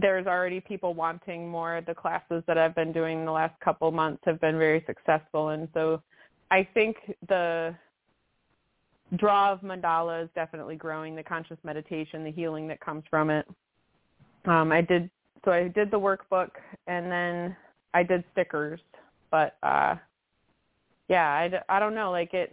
there's 0.00 0.26
already 0.26 0.60
people 0.60 0.94
wanting 0.94 1.48
more. 1.48 1.82
The 1.86 1.94
classes 1.94 2.42
that 2.46 2.58
I've 2.58 2.74
been 2.74 2.92
doing 2.92 3.24
the 3.24 3.32
last 3.32 3.58
couple 3.60 3.90
months 3.90 4.22
have 4.26 4.40
been 4.40 4.58
very 4.58 4.84
successful, 4.86 5.50
and 5.50 5.68
so 5.74 6.02
I 6.50 6.66
think 6.74 6.96
the 7.28 7.74
draw 9.16 9.52
of 9.52 9.60
mandala 9.60 10.24
is 10.24 10.30
definitely 10.34 10.76
growing. 10.76 11.14
The 11.14 11.22
conscious 11.22 11.58
meditation, 11.64 12.24
the 12.24 12.30
healing 12.30 12.68
that 12.68 12.80
comes 12.80 13.04
from 13.08 13.30
it. 13.30 13.46
Um, 14.44 14.72
I 14.72 14.80
did 14.80 15.10
so 15.44 15.52
I 15.52 15.68
did 15.68 15.90
the 15.90 15.98
workbook, 15.98 16.50
and 16.86 17.10
then 17.10 17.56
I 17.94 18.02
did 18.02 18.24
stickers, 18.32 18.80
but 19.30 19.56
uh, 19.62 19.94
yeah, 21.08 21.28
I, 21.28 21.76
I 21.76 21.78
don't 21.78 21.94
know, 21.94 22.10
like 22.10 22.34
it 22.34 22.52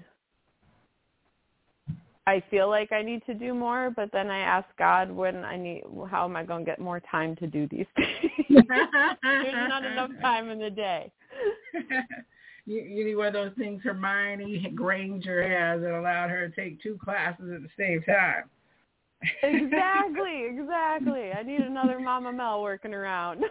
I 2.27 2.41
feel 2.49 2.69
like 2.69 2.91
I 2.91 3.03
need 3.03 3.23
to 3.27 3.35
do 3.35 3.53
more, 3.53 3.91
but 3.95 4.11
then 4.11 4.31
I 4.31 4.39
ask 4.39 4.67
God 4.79 5.11
when 5.11 5.45
I 5.45 5.57
need, 5.57 5.83
how 6.09 6.25
am 6.25 6.35
I 6.35 6.43
going 6.43 6.65
to 6.65 6.71
get 6.71 6.79
more 6.79 6.99
time 6.99 7.35
to 7.35 7.45
do 7.45 7.67
these 7.67 7.85
things? 7.95 8.09
There's 8.67 9.69
not 9.69 9.85
enough 9.85 10.09
time 10.21 10.49
in 10.49 10.57
the 10.57 10.71
day. 10.71 11.11
you, 12.65 12.81
you 12.81 13.05
need 13.05 13.15
one 13.15 13.27
of 13.27 13.33
those 13.33 13.51
things 13.57 13.81
Hermione 13.83 14.71
Granger 14.73 15.47
has 15.47 15.81
that 15.81 15.99
allowed 15.99 16.31
her 16.31 16.49
to 16.49 16.55
take 16.55 16.81
two 16.81 16.97
classes 16.97 17.51
at 17.53 17.61
the 17.61 17.69
same 17.77 18.01
time. 18.01 18.45
exactly, 19.43 20.45
exactly. 20.49 21.31
I 21.31 21.43
need 21.43 21.61
another 21.61 21.99
Mama 21.99 22.33
Mel 22.33 22.63
working 22.63 22.95
around. 22.95 23.43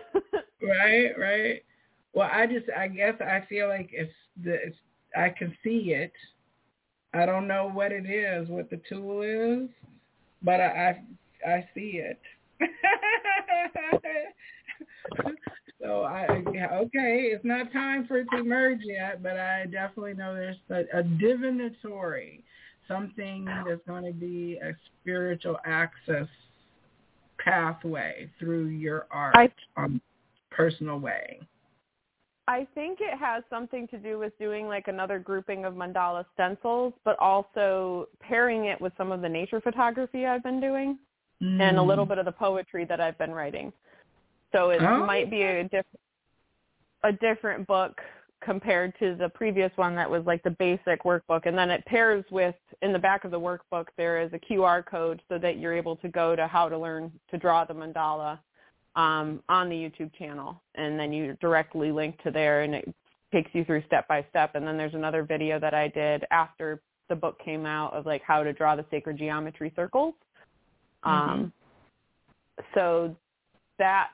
right, 0.60 1.12
right. 1.16 1.64
Well, 2.12 2.28
I 2.32 2.46
just, 2.46 2.66
I 2.76 2.88
guess 2.88 3.14
I 3.20 3.44
feel 3.48 3.68
like 3.68 3.90
it's 3.92 4.12
the, 4.42 4.54
it's, 4.54 4.76
I 5.16 5.28
can 5.28 5.56
see 5.62 5.92
it 5.92 6.12
I 7.14 7.26
don't 7.26 7.46
know 7.46 7.70
what 7.72 7.92
it 7.92 8.06
is, 8.06 8.48
what 8.48 8.70
the 8.70 8.80
tool 8.88 9.22
is, 9.22 9.68
but 10.42 10.60
I 10.60 11.00
I, 11.44 11.50
I 11.50 11.68
see 11.74 12.02
it. 12.02 12.20
so 15.82 16.02
I 16.02 16.26
okay, 16.26 17.30
it's 17.32 17.44
not 17.44 17.72
time 17.72 18.06
for 18.06 18.18
it 18.18 18.26
to 18.32 18.38
emerge 18.38 18.80
yet, 18.82 19.22
but 19.22 19.38
I 19.38 19.66
definitely 19.66 20.14
know 20.14 20.34
there's 20.34 20.56
a, 20.70 20.98
a 20.98 21.02
divinatory, 21.02 22.42
something 22.88 23.44
that's 23.44 23.80
going 23.86 24.04
to 24.04 24.12
be 24.12 24.58
a 24.62 24.72
spiritual 25.00 25.58
access 25.64 26.26
pathway 27.38 28.30
through 28.38 28.66
your 28.66 29.06
art 29.10 29.36
I, 29.36 29.50
on 29.76 30.00
personal 30.50 30.98
way. 30.98 31.40
I 32.47 32.66
think 32.74 32.99
it 33.01 33.18
has 33.18 33.42
something 33.49 33.88
to 33.88 33.99
do 33.99 34.18
with 34.18 34.38
doing 34.38 34.68
like 34.68 34.88
another 34.88 35.18
grouping 35.18 35.64
of 35.64 35.74
mandala 35.74 36.26
stencils, 36.34 36.92
but 37.05 37.18
also 37.18 38.09
pairing 38.20 38.66
it 38.66 38.78
with 38.80 38.92
some 38.99 39.12
of 39.12 39.22
the 39.22 39.28
nature 39.28 39.61
photography 39.61 40.26
I've 40.26 40.42
been 40.42 40.61
doing 40.61 40.99
mm. 41.42 41.61
and 41.61 41.78
a 41.78 41.82
little 41.82 42.05
mm. 42.05 42.11
bit 42.11 42.18
of 42.18 42.26
the 42.26 42.32
poetry 42.32 42.84
that 42.84 43.01
I've 43.01 43.16
been 43.16 43.32
writing. 43.32 43.72
So 44.53 44.70
it 44.70 44.82
oh. 44.82 45.07
might 45.07 45.30
be 45.30 45.42
a 45.42 45.62
different 45.64 46.01
a 47.03 47.12
different 47.12 47.66
book 47.66 48.01
compared 48.42 48.99
to 48.99 49.14
the 49.14 49.28
previous 49.28 49.70
one 49.76 49.95
that 49.95 50.11
was 50.11 50.22
like 50.26 50.42
the 50.42 50.51
basic 50.51 51.03
workbook 51.05 51.47
and 51.47 51.57
then 51.57 51.70
it 51.70 51.84
pairs 51.86 52.24
with 52.30 52.55
in 52.82 52.92
the 52.92 52.99
back 52.99 53.24
of 53.24 53.30
the 53.30 53.40
workbook 53.40 53.86
there 53.97 54.20
is 54.22 54.30
a 54.32 54.38
QR 54.38 54.84
code 54.84 55.20
so 55.28 55.38
that 55.38 55.59
you're 55.59 55.74
able 55.74 55.97
to 55.97 56.09
go 56.09 56.34
to 56.36 56.47
how 56.47 56.68
to 56.68 56.78
learn 56.78 57.11
to 57.30 57.38
draw 57.38 57.64
the 57.64 57.74
mandala 57.74 58.38
um, 58.97 59.42
on 59.49 59.68
the 59.68 59.74
YouTube 59.74 60.14
channel, 60.14 60.61
and 60.74 60.99
then 60.99 61.12
you 61.12 61.36
directly 61.40 61.92
link 61.92 62.20
to 62.22 62.30
there, 62.30 62.62
and 62.62 62.74
it 62.74 62.95
takes 63.32 63.51
you 63.53 63.64
through 63.64 63.82
step 63.86 64.07
by 64.09 64.24
step. 64.30 64.55
And 64.55 64.66
then 64.66 64.76
there's 64.76 64.95
another 64.95 65.24
video 65.24 65.59
that 65.59 65.74
I 65.74 65.88
did 65.88 66.24
after 66.30 66.80
the 67.09 67.16
book 67.16 67.38
came 67.45 67.66
out 67.66 67.92
of 67.92 68.07
like 68.07 68.22
how 68.22 68.42
to 68.42 68.53
draw 68.53 68.76
the 68.76 68.84
sacred 68.90 69.18
geometry 69.18 69.72
circles. 69.76 70.14
Mm-hmm. 71.05 71.30
Um, 71.30 71.53
so 72.74 73.14
that 73.78 74.11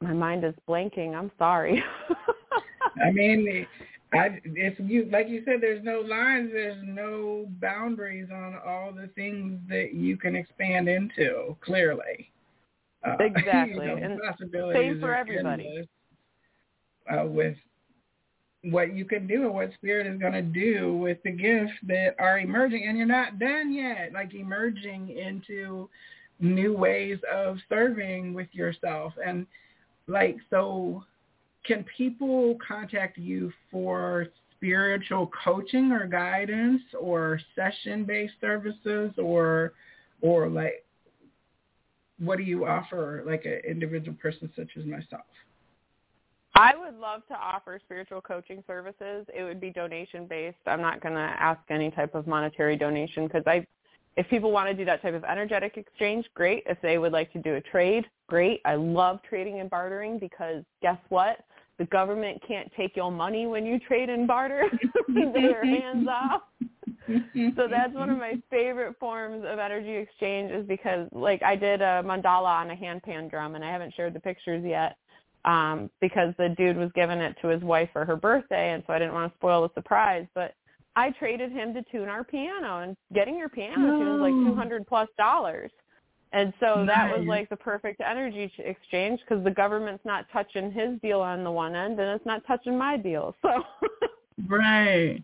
my 0.00 0.12
mind 0.12 0.44
is 0.44 0.54
blanking. 0.68 1.14
I'm 1.14 1.30
sorry. 1.38 1.82
I 3.04 3.10
mean, 3.10 3.66
I, 4.12 4.40
if 4.44 4.78
you 4.78 5.08
like 5.12 5.28
you 5.28 5.42
said, 5.44 5.56
there's 5.60 5.84
no 5.84 6.00
lines, 6.00 6.50
there's 6.52 6.82
no 6.84 7.46
boundaries 7.60 8.28
on 8.32 8.56
all 8.66 8.92
the 8.92 9.08
things 9.14 9.60
that 9.68 9.94
you 9.94 10.16
can 10.16 10.34
expand 10.34 10.88
into. 10.88 11.56
Clearly, 11.60 12.30
uh, 13.06 13.16
exactly. 13.20 13.86
You 13.86 13.96
know, 13.96 14.18
and 14.52 14.72
same 14.72 15.00
for 15.00 15.14
everybody. 15.14 15.88
Uh, 17.10 17.24
with 17.24 17.56
what 18.62 18.94
you 18.94 19.04
can 19.04 19.26
do 19.26 19.42
and 19.44 19.54
what 19.54 19.72
spirit 19.74 20.06
is 20.06 20.20
going 20.20 20.32
to 20.32 20.42
do 20.42 20.96
with 20.96 21.18
the 21.22 21.30
gifts 21.30 21.72
that 21.86 22.14
are 22.18 22.38
emerging 22.38 22.86
and 22.88 22.98
you're 22.98 23.06
not 23.06 23.38
done 23.38 23.72
yet 23.72 24.10
like 24.12 24.34
emerging 24.34 25.08
into 25.10 25.88
new 26.40 26.76
ways 26.76 27.18
of 27.32 27.56
serving 27.68 28.34
with 28.34 28.48
yourself 28.52 29.12
and 29.24 29.46
like 30.08 30.36
so 30.50 31.02
can 31.64 31.84
people 31.96 32.56
contact 32.66 33.16
you 33.16 33.52
for 33.70 34.26
spiritual 34.56 35.30
coaching 35.44 35.92
or 35.92 36.06
guidance 36.06 36.82
or 37.00 37.40
session 37.54 38.04
based 38.04 38.34
services 38.40 39.12
or 39.18 39.72
or 40.20 40.48
like 40.48 40.84
what 42.18 42.38
do 42.38 42.44
you 42.44 42.66
offer 42.66 43.22
like 43.26 43.44
an 43.44 43.60
individual 43.68 44.16
person 44.20 44.50
such 44.56 44.70
as 44.76 44.84
myself? 44.84 45.26
I 46.54 46.72
would 46.76 46.98
love 46.98 47.24
to 47.28 47.34
offer 47.34 47.78
spiritual 47.84 48.20
coaching 48.20 48.64
services. 48.66 49.26
It 49.32 49.44
would 49.44 49.60
be 49.60 49.70
donation 49.70 50.26
based. 50.26 50.56
I'm 50.66 50.80
not 50.80 51.00
going 51.00 51.14
to 51.14 51.20
ask 51.20 51.60
any 51.70 51.90
type 51.92 52.14
of 52.14 52.26
monetary 52.26 52.76
donation 52.76 53.26
because 53.26 53.44
I 53.46 53.66
if 54.16 54.28
people 54.28 54.50
want 54.50 54.68
to 54.68 54.74
do 54.74 54.84
that 54.84 55.00
type 55.00 55.14
of 55.14 55.22
energetic 55.22 55.76
exchange, 55.76 56.26
great. 56.34 56.64
If 56.66 56.78
they 56.82 56.98
would 56.98 57.12
like 57.12 57.32
to 57.34 57.38
do 57.38 57.54
a 57.54 57.60
trade, 57.60 58.04
great. 58.26 58.60
I 58.64 58.74
love 58.74 59.20
trading 59.22 59.60
and 59.60 59.70
bartering 59.70 60.18
because 60.18 60.64
guess 60.82 60.98
what? 61.08 61.44
The 61.78 61.84
government 61.84 62.42
can't 62.46 62.68
take 62.76 62.96
your 62.96 63.12
money 63.12 63.46
when 63.46 63.64
you 63.64 63.78
trade 63.78 64.10
and 64.10 64.26
barter. 64.26 64.64
They're 65.08 65.64
hands 65.64 66.08
off. 66.08 66.42
So 67.56 67.66
that's 67.70 67.94
one 67.94 68.10
of 68.10 68.18
my 68.18 68.34
favorite 68.50 68.96
forms 68.98 69.44
of 69.46 69.58
energy 69.58 69.96
exchange 69.96 70.50
is 70.52 70.66
because 70.66 71.08
like 71.12 71.42
I 71.42 71.56
did 71.56 71.80
a 71.80 72.02
mandala 72.04 72.60
on 72.60 72.70
a 72.70 72.76
handpan 72.76 73.30
drum 73.30 73.54
and 73.54 73.64
I 73.64 73.70
haven't 73.70 73.94
shared 73.94 74.14
the 74.14 74.20
pictures 74.20 74.64
yet 74.66 74.96
um 75.44 75.90
because 76.00 76.34
the 76.38 76.54
dude 76.56 76.76
was 76.76 76.90
giving 76.94 77.18
it 77.18 77.36
to 77.42 77.48
his 77.48 77.62
wife 77.62 77.88
for 77.92 78.04
her 78.04 78.16
birthday 78.16 78.72
and 78.72 78.82
so 78.86 78.92
I 78.92 78.98
didn't 78.98 79.14
want 79.14 79.32
to 79.32 79.38
spoil 79.38 79.62
the 79.62 79.74
surprise 79.74 80.26
but 80.34 80.54
I 80.98 81.10
traded 81.10 81.52
him 81.52 81.74
to 81.74 81.82
tune 81.92 82.08
our 82.08 82.24
piano 82.24 82.80
and 82.80 82.96
getting 83.14 83.38
your 83.38 83.48
piano 83.48 83.76
tuned 83.76 84.16
is 84.16 84.20
like 84.20 84.32
200 84.32 84.84
plus 84.84 85.08
dollars. 85.16 85.70
And 86.32 86.52
so 86.58 86.82
nice. 86.82 86.88
that 86.88 87.16
was 87.16 87.24
like 87.24 87.48
the 87.50 87.56
perfect 87.56 88.00
energy 88.00 88.52
exchange 88.58 89.20
because 89.20 89.44
the 89.44 89.50
government's 89.50 90.04
not 90.04 90.26
touching 90.32 90.72
his 90.72 91.00
deal 91.00 91.20
on 91.20 91.44
the 91.44 91.50
one 91.52 91.76
end 91.76 92.00
and 92.00 92.10
it's 92.10 92.26
not 92.26 92.44
touching 92.48 92.76
my 92.76 92.96
deal. 92.96 93.36
So 93.42 93.62
Right 94.48 95.22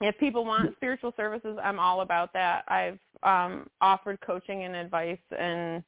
if 0.00 0.18
people 0.18 0.44
want 0.44 0.74
spiritual 0.76 1.12
services, 1.16 1.58
I'm 1.62 1.78
all 1.78 2.02
about 2.02 2.32
that. 2.34 2.64
I've 2.68 2.98
um, 3.22 3.68
offered 3.80 4.20
coaching 4.20 4.64
and 4.64 4.74
advice 4.74 5.18
and 5.36 5.82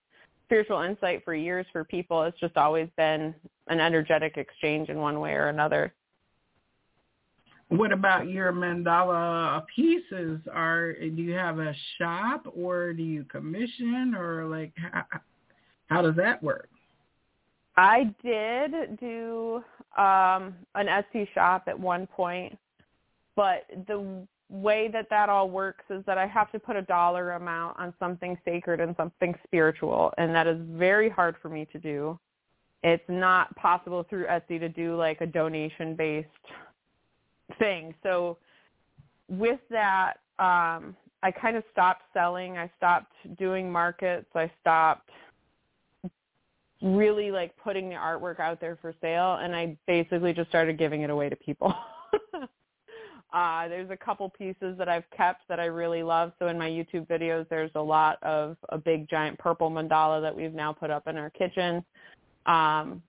spiritual 0.46 0.80
insight 0.80 1.22
for 1.24 1.34
years 1.34 1.66
for 1.72 1.84
people. 1.84 2.22
It's 2.22 2.38
just 2.40 2.56
always 2.56 2.88
been 2.96 3.34
an 3.68 3.80
energetic 3.80 4.38
exchange 4.38 4.88
in 4.88 4.98
one 4.98 5.20
way 5.20 5.32
or 5.32 5.48
another. 5.48 5.92
What 7.68 7.92
about 7.92 8.28
your 8.30 8.50
mandala 8.50 9.62
pieces? 9.76 10.40
Are 10.50 10.94
do 10.94 11.22
you 11.22 11.34
have 11.34 11.58
a 11.58 11.74
shop 11.98 12.46
or 12.56 12.94
do 12.94 13.02
you 13.02 13.24
commission 13.24 14.14
or 14.18 14.46
like 14.46 14.72
how, 14.76 15.04
how 15.88 16.00
does 16.00 16.16
that 16.16 16.42
work? 16.42 16.70
I 17.76 18.12
did 18.24 18.98
do 18.98 19.62
um, 19.98 20.54
an 20.74 20.86
Etsy 20.86 21.28
shop 21.34 21.64
at 21.66 21.78
one 21.78 22.06
point 22.06 22.58
but 23.38 23.66
the 23.86 24.26
way 24.48 24.88
that 24.92 25.08
that 25.10 25.28
all 25.28 25.48
works 25.48 25.84
is 25.90 26.04
that 26.06 26.18
I 26.18 26.26
have 26.26 26.50
to 26.50 26.58
put 26.58 26.74
a 26.74 26.82
dollar 26.82 27.32
amount 27.32 27.78
on 27.78 27.94
something 28.00 28.36
sacred 28.44 28.80
and 28.80 28.96
something 28.96 29.32
spiritual, 29.46 30.12
and 30.18 30.34
that 30.34 30.48
is 30.48 30.58
very 30.72 31.08
hard 31.08 31.36
for 31.40 31.48
me 31.48 31.64
to 31.70 31.78
do. 31.78 32.18
It's 32.82 33.04
not 33.08 33.54
possible 33.54 34.04
through 34.10 34.26
Etsy 34.26 34.58
to 34.58 34.68
do 34.68 34.96
like 34.96 35.20
a 35.20 35.26
donation 35.26 35.94
based 35.94 36.26
thing. 37.60 37.94
So 38.02 38.38
with 39.28 39.60
that, 39.70 40.14
um, 40.40 40.96
I 41.22 41.30
kind 41.30 41.56
of 41.56 41.62
stopped 41.70 42.02
selling. 42.12 42.58
I 42.58 42.68
stopped 42.76 43.12
doing 43.38 43.70
markets. 43.70 44.26
I 44.34 44.50
stopped 44.60 45.10
really 46.82 47.30
like 47.30 47.56
putting 47.56 47.88
the 47.88 47.94
artwork 47.94 48.40
out 48.40 48.60
there 48.60 48.78
for 48.82 48.92
sale, 49.00 49.38
and 49.40 49.54
I 49.54 49.76
basically 49.86 50.32
just 50.32 50.48
started 50.48 50.76
giving 50.76 51.02
it 51.02 51.10
away 51.10 51.28
to 51.28 51.36
people. 51.36 51.72
Uh, 53.32 53.68
there's 53.68 53.90
a 53.90 53.96
couple 53.96 54.30
pieces 54.30 54.78
that 54.78 54.88
I've 54.88 55.08
kept 55.14 55.46
that 55.48 55.60
I 55.60 55.66
really 55.66 56.02
love. 56.02 56.32
So 56.38 56.48
in 56.48 56.58
my 56.58 56.68
YouTube 56.68 57.06
videos, 57.06 57.46
there's 57.50 57.70
a 57.74 57.80
lot 57.80 58.22
of 58.22 58.56
a 58.70 58.78
big 58.78 59.08
giant 59.08 59.38
purple 59.38 59.70
mandala 59.70 60.22
that 60.22 60.34
we've 60.34 60.54
now 60.54 60.72
put 60.72 60.90
up 60.90 61.06
in 61.06 61.16
our 61.18 61.30
kitchen. 61.30 61.84
Um, 62.46 63.02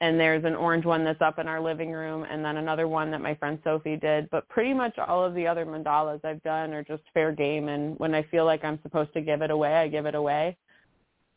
and 0.00 0.18
there's 0.18 0.44
an 0.44 0.56
orange 0.56 0.84
one 0.84 1.04
that's 1.04 1.20
up 1.20 1.38
in 1.38 1.46
our 1.46 1.60
living 1.60 1.92
room 1.92 2.26
and 2.28 2.44
then 2.44 2.56
another 2.56 2.88
one 2.88 3.08
that 3.12 3.20
my 3.20 3.36
friend 3.36 3.56
Sophie 3.62 3.96
did. 3.96 4.28
But 4.30 4.48
pretty 4.48 4.74
much 4.74 4.98
all 4.98 5.24
of 5.24 5.32
the 5.32 5.46
other 5.46 5.64
mandalas 5.64 6.24
I've 6.24 6.42
done 6.42 6.72
are 6.72 6.82
just 6.82 7.04
fair 7.14 7.30
game. 7.30 7.68
And 7.68 7.96
when 8.00 8.12
I 8.12 8.24
feel 8.24 8.44
like 8.44 8.64
I'm 8.64 8.80
supposed 8.82 9.12
to 9.12 9.20
give 9.20 9.42
it 9.42 9.52
away, 9.52 9.74
I 9.74 9.86
give 9.86 10.06
it 10.06 10.16
away. 10.16 10.56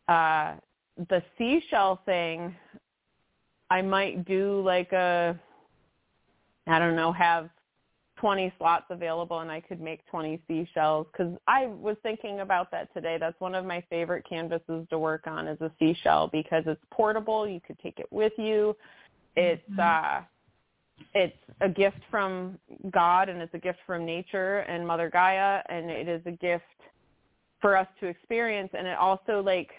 Uh, 0.07 0.55
the 1.09 1.21
seashell 1.38 2.01
thing, 2.07 2.55
I 3.69 3.84
might 3.84 4.26
do 4.26 4.61
like 4.61 4.91
a, 4.93 5.39
I 6.65 6.80
don't 6.80 6.95
know, 6.95 7.11
have 7.11 7.51
20 8.18 8.53
slots 8.57 8.86
available 8.89 9.39
and 9.39 9.51
I 9.51 9.59
could 9.61 9.82
make 9.82 10.05
20 10.07 10.41
seashells 10.47 11.07
because 11.11 11.34
I 11.47 11.68
was 11.68 11.97
thinking 12.01 12.39
about 12.39 12.72
that 12.72 12.93
today. 12.93 13.18
That's 13.20 13.39
one 13.39 13.55
of 13.55 13.66
my 13.66 13.84
favorite 13.89 14.26
canvases 14.28 14.88
to 14.89 14.97
work 14.97 15.28
on 15.28 15.47
is 15.47 15.59
a 15.61 15.72
seashell 15.80 16.30
because 16.32 16.63
it's 16.66 16.82
portable. 16.91 17.47
You 17.47 17.59
could 17.66 17.78
take 17.80 17.99
it 17.99 18.07
with 18.11 18.34
you. 18.38 18.76
It's 19.36 19.61
mm-hmm. 19.70 19.80
uh 19.80 20.22
it's 21.13 21.38
a 21.59 21.68
gift 21.68 21.99
from 22.09 22.57
God 22.91 23.28
and 23.28 23.41
it's 23.41 23.53
a 23.53 23.59
gift 23.59 23.80
from 23.86 24.05
nature 24.05 24.59
and 24.59 24.88
Mother 24.88 25.09
Gaia 25.09 25.61
and 25.68 25.89
it 25.89 26.07
is 26.07 26.22
a 26.26 26.32
gift 26.32 26.63
for 27.59 27.76
us 27.76 27.88
to 27.99 28.07
experience 28.07 28.70
and 28.78 28.88
it 28.88 28.97
also 28.97 29.41
like 29.43 29.72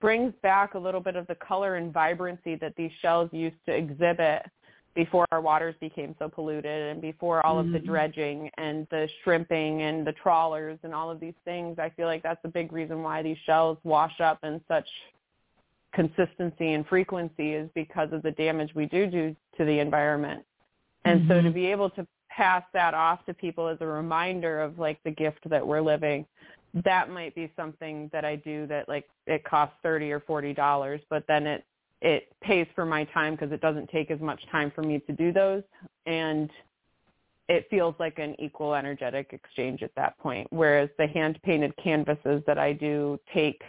brings 0.00 0.32
back 0.42 0.74
a 0.74 0.78
little 0.78 1.00
bit 1.00 1.16
of 1.16 1.26
the 1.26 1.34
color 1.34 1.76
and 1.76 1.92
vibrancy 1.92 2.54
that 2.56 2.74
these 2.76 2.90
shells 3.02 3.28
used 3.32 3.56
to 3.66 3.74
exhibit 3.74 4.42
before 4.94 5.26
our 5.32 5.40
waters 5.40 5.74
became 5.80 6.14
so 6.18 6.28
polluted 6.28 6.90
and 6.90 7.00
before 7.00 7.44
all 7.46 7.56
mm-hmm. 7.56 7.68
of 7.68 7.72
the 7.72 7.78
mm-hmm. 7.78 7.88
dredging 7.88 8.50
and 8.58 8.86
the 8.90 9.08
shrimping 9.22 9.82
and 9.82 10.06
the 10.06 10.12
trawlers 10.12 10.78
and 10.82 10.94
all 10.94 11.10
of 11.10 11.18
these 11.18 11.34
things. 11.44 11.78
I 11.78 11.90
feel 11.90 12.06
like 12.06 12.22
that's 12.22 12.40
a 12.44 12.48
big 12.48 12.72
reason 12.72 13.02
why 13.02 13.22
these 13.22 13.38
shells 13.46 13.78
wash 13.84 14.20
up 14.20 14.38
in 14.42 14.60
such 14.68 14.88
consistency 15.94 16.72
and 16.72 16.86
frequency 16.86 17.52
is 17.52 17.68
because 17.74 18.12
of 18.12 18.22
the 18.22 18.30
damage 18.32 18.74
we 18.74 18.86
do 18.86 19.06
do 19.06 19.36
to 19.56 19.64
the 19.64 19.78
environment. 19.78 20.44
And 21.04 21.20
mm-hmm. 21.20 21.30
so 21.30 21.34
to 21.34 21.40
mm-hmm. 21.42 21.54
be 21.54 21.66
able 21.66 21.90
to 21.90 22.06
pass 22.30 22.62
that 22.72 22.94
off 22.94 23.24
to 23.26 23.34
people 23.34 23.68
as 23.68 23.78
a 23.80 23.86
reminder 23.86 24.60
of 24.60 24.78
like 24.78 24.98
the 25.04 25.10
gift 25.10 25.48
that 25.48 25.66
we're 25.66 25.82
living, 25.82 26.26
that 26.84 27.10
might 27.10 27.34
be 27.34 27.52
something 27.56 28.08
that 28.12 28.24
I 28.24 28.36
do 28.36 28.66
that 28.66 28.88
like 28.88 29.06
it 29.26 29.44
costs 29.44 29.76
30 29.82 30.12
or 30.12 30.20
40 30.20 30.54
dollars, 30.54 31.00
but 31.10 31.24
then 31.28 31.46
it 31.46 31.64
it 32.02 32.28
pays 32.42 32.66
for 32.74 32.84
my 32.84 33.04
time 33.04 33.34
because 33.34 33.52
it 33.52 33.60
doesn't 33.60 33.88
take 33.88 34.10
as 34.10 34.20
much 34.20 34.40
time 34.50 34.70
for 34.74 34.82
me 34.82 34.98
to 34.98 35.12
do 35.12 35.32
those 35.32 35.62
and 36.06 36.50
it 37.48 37.66
feels 37.70 37.94
like 37.98 38.18
an 38.18 38.34
equal 38.38 38.74
energetic 38.74 39.32
exchange 39.32 39.82
at 39.82 39.94
that 39.94 40.18
point 40.18 40.46
whereas 40.50 40.90
the 40.98 41.06
hand 41.06 41.38
painted 41.42 41.72
canvases 41.82 42.42
that 42.46 42.58
I 42.58 42.72
do 42.72 43.18
take 43.32 43.62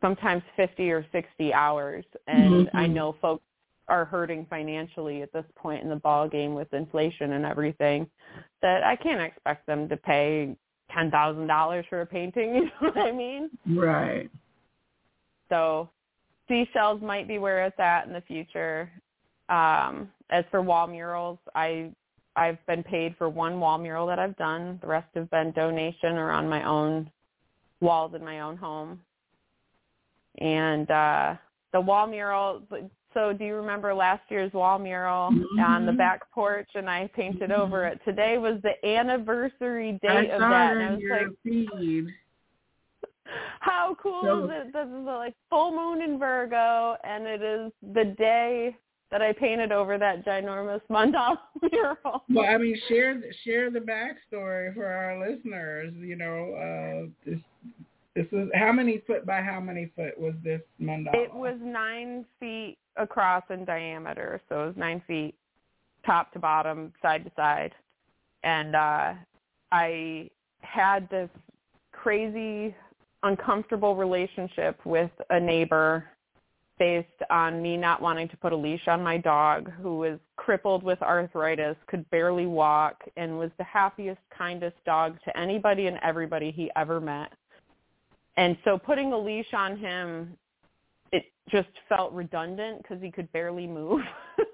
sometimes 0.00 0.42
50 0.56 0.90
or 0.90 1.06
60 1.12 1.52
hours 1.54 2.04
and 2.26 2.66
mm-hmm. 2.66 2.76
I 2.76 2.86
know 2.86 3.16
folks 3.20 3.42
are 3.88 4.04
hurting 4.04 4.46
financially 4.48 5.22
at 5.22 5.32
this 5.32 5.44
point 5.56 5.82
in 5.82 5.88
the 5.88 5.96
ball 5.96 6.28
game 6.28 6.54
with 6.54 6.72
inflation 6.72 7.32
and 7.32 7.44
everything 7.44 8.06
that 8.62 8.82
I 8.82 8.96
can't 8.96 9.20
expect 9.20 9.66
them 9.66 9.88
to 9.88 9.96
pay 9.96 10.56
ten 10.90 11.10
thousand 11.10 11.46
dollars 11.46 11.84
for 11.88 12.00
a 12.00 12.06
painting, 12.06 12.54
you 12.54 12.64
know 12.64 12.70
what 12.80 12.96
I 12.96 13.12
mean? 13.12 13.50
Right. 13.66 14.30
So 15.50 15.90
seashells 16.48 17.00
might 17.02 17.28
be 17.28 17.38
where 17.38 17.64
it's 17.64 17.78
at 17.78 18.06
in 18.06 18.12
the 18.12 18.20
future. 18.22 18.90
Um, 19.48 20.08
as 20.30 20.44
for 20.50 20.62
wall 20.62 20.86
murals, 20.86 21.38
I 21.54 21.90
I've 22.36 22.64
been 22.66 22.82
paid 22.82 23.14
for 23.16 23.28
one 23.28 23.60
wall 23.60 23.78
mural 23.78 24.06
that 24.08 24.18
I've 24.18 24.36
done. 24.36 24.78
The 24.80 24.88
rest 24.88 25.08
have 25.14 25.30
been 25.30 25.52
donation 25.52 26.16
or 26.16 26.30
on 26.30 26.48
my 26.48 26.64
own 26.64 27.10
walls 27.80 28.14
in 28.14 28.24
my 28.24 28.40
own 28.40 28.56
home. 28.56 29.00
And 30.38 30.90
uh 30.90 31.34
the 31.72 31.80
wall 31.80 32.06
mural 32.06 32.62
so 33.12 33.32
do 33.32 33.44
you 33.44 33.54
remember 33.54 33.94
last 33.94 34.22
year's 34.28 34.52
wall 34.52 34.78
mural 34.78 35.30
mm-hmm. 35.30 35.60
on 35.60 35.86
the 35.86 35.92
mm-hmm. 35.92 35.98
back 35.98 36.30
porch 36.32 36.68
and 36.74 36.90
I 36.90 37.08
painted 37.14 37.50
mm-hmm. 37.50 37.62
over 37.62 37.86
it. 37.86 38.00
Today 38.04 38.38
was 38.38 38.60
the 38.62 38.84
anniversary 38.86 40.00
date 40.02 40.30
of 40.30 40.40
that 40.40 40.76
and 40.76 40.82
I 40.82 40.90
was 40.90 41.02
like 41.10 41.28
feed. 41.44 42.06
How 43.60 43.96
cool 44.02 44.22
so, 44.22 44.44
is 44.44 44.50
it? 44.52 44.72
This 44.72 44.86
is 44.86 45.06
a, 45.06 45.16
like 45.16 45.34
full 45.50 45.70
moon 45.72 46.02
in 46.02 46.18
Virgo 46.18 46.96
and 47.04 47.26
it 47.26 47.42
is 47.42 47.72
the 47.94 48.14
day 48.16 48.76
that 49.10 49.22
I 49.22 49.32
painted 49.32 49.70
over 49.70 49.96
that 49.96 50.26
ginormous 50.26 50.80
mandala 50.90 51.38
mural. 51.70 52.24
Well, 52.28 52.46
I 52.46 52.58
mean, 52.58 52.76
share 52.88 53.22
share 53.44 53.70
the 53.70 53.78
backstory 53.78 54.74
for 54.74 54.86
our 54.86 55.28
listeners. 55.28 55.94
You 55.96 56.16
know, 56.16 56.52
uh, 56.54 57.08
this 57.24 57.38
this 58.16 58.26
is 58.32 58.48
how 58.54 58.72
many 58.72 59.02
foot 59.06 59.24
by 59.24 59.40
how 59.40 59.60
many 59.60 59.90
foot 59.94 60.18
was 60.18 60.34
this 60.42 60.60
mandala? 60.80 61.14
It 61.14 61.32
was 61.32 61.56
nine 61.62 62.24
feet 62.40 62.76
across 62.96 63.44
in 63.50 63.64
diameter, 63.64 64.40
so 64.48 64.64
it 64.64 64.66
was 64.66 64.76
nine 64.76 65.00
feet 65.06 65.34
top 66.04 66.32
to 66.32 66.38
bottom, 66.38 66.92
side 67.00 67.24
to 67.24 67.30
side. 67.36 67.72
And 68.42 68.74
uh 68.74 69.14
I 69.70 70.28
had 70.60 71.08
this 71.08 71.30
crazy 71.92 72.74
uncomfortable 73.24 73.96
relationship 73.96 74.78
with 74.84 75.10
a 75.30 75.40
neighbor 75.40 76.04
based 76.78 77.08
on 77.30 77.62
me 77.62 77.76
not 77.76 78.02
wanting 78.02 78.28
to 78.28 78.36
put 78.36 78.52
a 78.52 78.56
leash 78.56 78.88
on 78.88 79.02
my 79.02 79.16
dog 79.16 79.70
who 79.80 79.98
was 79.98 80.18
crippled 80.36 80.82
with 80.82 81.00
arthritis, 81.02 81.76
could 81.86 82.08
barely 82.10 82.46
walk, 82.46 83.02
and 83.16 83.38
was 83.38 83.50
the 83.58 83.64
happiest, 83.64 84.20
kindest 84.36 84.76
dog 84.84 85.16
to 85.24 85.36
anybody 85.38 85.86
and 85.86 85.98
everybody 86.02 86.50
he 86.50 86.70
ever 86.76 87.00
met. 87.00 87.32
And 88.36 88.56
so 88.64 88.76
putting 88.76 89.12
a 89.12 89.18
leash 89.18 89.52
on 89.54 89.76
him, 89.76 90.36
it 91.12 91.26
just 91.48 91.68
felt 91.88 92.12
redundant 92.12 92.82
because 92.82 93.00
he 93.00 93.10
could 93.10 93.30
barely 93.32 93.66
move. 93.66 94.00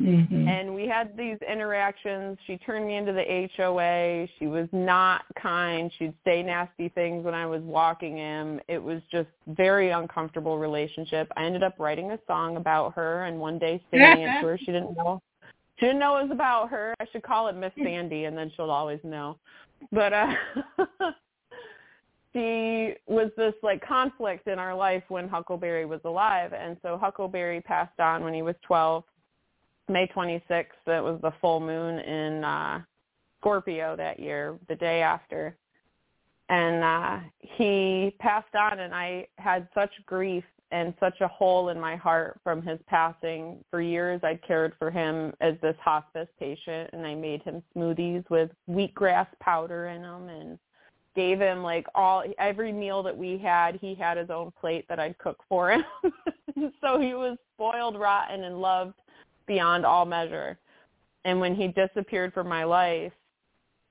mm-hmm. 0.00 0.48
And 0.48 0.74
we 0.74 0.86
had 0.86 1.16
these 1.16 1.36
interactions. 1.48 2.38
She 2.46 2.56
turned 2.58 2.86
me 2.86 2.96
into 2.96 3.12
the 3.12 3.48
HOA. 3.56 4.26
She 4.38 4.46
was 4.46 4.68
not 4.72 5.22
kind. 5.40 5.90
She'd 5.98 6.14
say 6.24 6.42
nasty 6.42 6.88
things 6.88 7.24
when 7.24 7.34
I 7.34 7.46
was 7.46 7.62
walking 7.62 8.16
him. 8.16 8.60
It 8.68 8.82
was 8.82 9.02
just 9.10 9.28
very 9.48 9.90
uncomfortable 9.90 10.58
relationship. 10.58 11.30
I 11.36 11.44
ended 11.44 11.62
up 11.62 11.74
writing 11.78 12.12
a 12.12 12.18
song 12.26 12.56
about 12.56 12.94
her 12.94 13.24
and 13.24 13.38
one 13.38 13.58
day 13.58 13.82
singing 13.90 14.22
it 14.22 14.40
to 14.40 14.46
her. 14.46 14.58
She 14.60 14.66
didn't 14.66 14.96
know. 14.96 15.22
She 15.78 15.86
didn't 15.86 16.00
know 16.00 16.18
it 16.18 16.24
was 16.24 16.32
about 16.32 16.68
her. 16.70 16.94
I 17.00 17.06
should 17.10 17.22
call 17.22 17.48
it 17.48 17.56
Miss 17.56 17.72
Sandy 17.82 18.24
and 18.24 18.36
then 18.36 18.52
she'll 18.56 18.70
always 18.70 19.00
know. 19.02 19.38
But 19.92 20.12
uh 20.12 20.34
she 22.32 22.94
was 23.06 23.30
this 23.36 23.54
like 23.62 23.84
conflict 23.84 24.46
in 24.46 24.58
our 24.58 24.74
life 24.74 25.02
when 25.08 25.28
Huckleberry 25.28 25.84
was 25.84 26.00
alive, 26.04 26.52
and 26.52 26.76
so 26.82 26.96
Huckleberry 26.96 27.60
passed 27.60 27.98
on 27.98 28.22
when 28.22 28.34
he 28.34 28.42
was 28.42 28.54
12, 28.62 29.02
May 29.90 30.06
26th. 30.06 30.66
That 30.86 31.02
was 31.02 31.20
the 31.20 31.32
full 31.40 31.60
moon 31.60 31.98
in 31.98 32.44
uh, 32.44 32.80
Scorpio 33.40 33.96
that 33.96 34.20
year, 34.20 34.56
the 34.68 34.76
day 34.76 35.02
after, 35.02 35.56
and 36.48 36.82
uh, 36.82 37.18
he 37.38 38.14
passed 38.18 38.54
on, 38.54 38.80
and 38.80 38.94
I 38.94 39.26
had 39.38 39.68
such 39.74 39.90
grief 40.06 40.44
and 40.72 40.94
such 41.00 41.20
a 41.20 41.28
hole 41.28 41.70
in 41.70 41.80
my 41.80 41.96
heart 41.96 42.40
from 42.44 42.62
his 42.62 42.78
passing. 42.86 43.64
For 43.70 43.80
years, 43.80 44.20
I'd 44.22 44.42
cared 44.42 44.74
for 44.78 44.90
him 44.90 45.32
as 45.40 45.54
this 45.62 45.76
hospice 45.82 46.28
patient, 46.38 46.90
and 46.92 47.06
I 47.06 47.14
made 47.14 47.42
him 47.42 47.62
smoothies 47.74 48.28
with 48.30 48.50
wheatgrass 48.68 49.26
powder 49.40 49.88
in 49.88 50.02
them 50.02 50.28
and 50.28 50.58
gave 51.16 51.40
him 51.40 51.62
like 51.62 51.86
all 51.94 52.22
every 52.38 52.72
meal 52.72 53.02
that 53.02 53.16
we 53.16 53.36
had 53.36 53.76
he 53.80 53.94
had 53.96 54.16
his 54.16 54.30
own 54.30 54.52
plate 54.60 54.86
that 54.88 55.00
i'd 55.00 55.18
cook 55.18 55.42
for 55.48 55.72
him 55.72 55.84
so 56.80 57.00
he 57.00 57.14
was 57.14 57.36
spoiled 57.54 57.98
rotten 57.98 58.44
and 58.44 58.60
loved 58.60 58.94
beyond 59.46 59.84
all 59.84 60.04
measure. 60.04 60.58
And 61.24 61.40
when 61.40 61.54
he 61.54 61.68
disappeared 61.68 62.32
from 62.32 62.48
my 62.48 62.64
life 62.64 63.12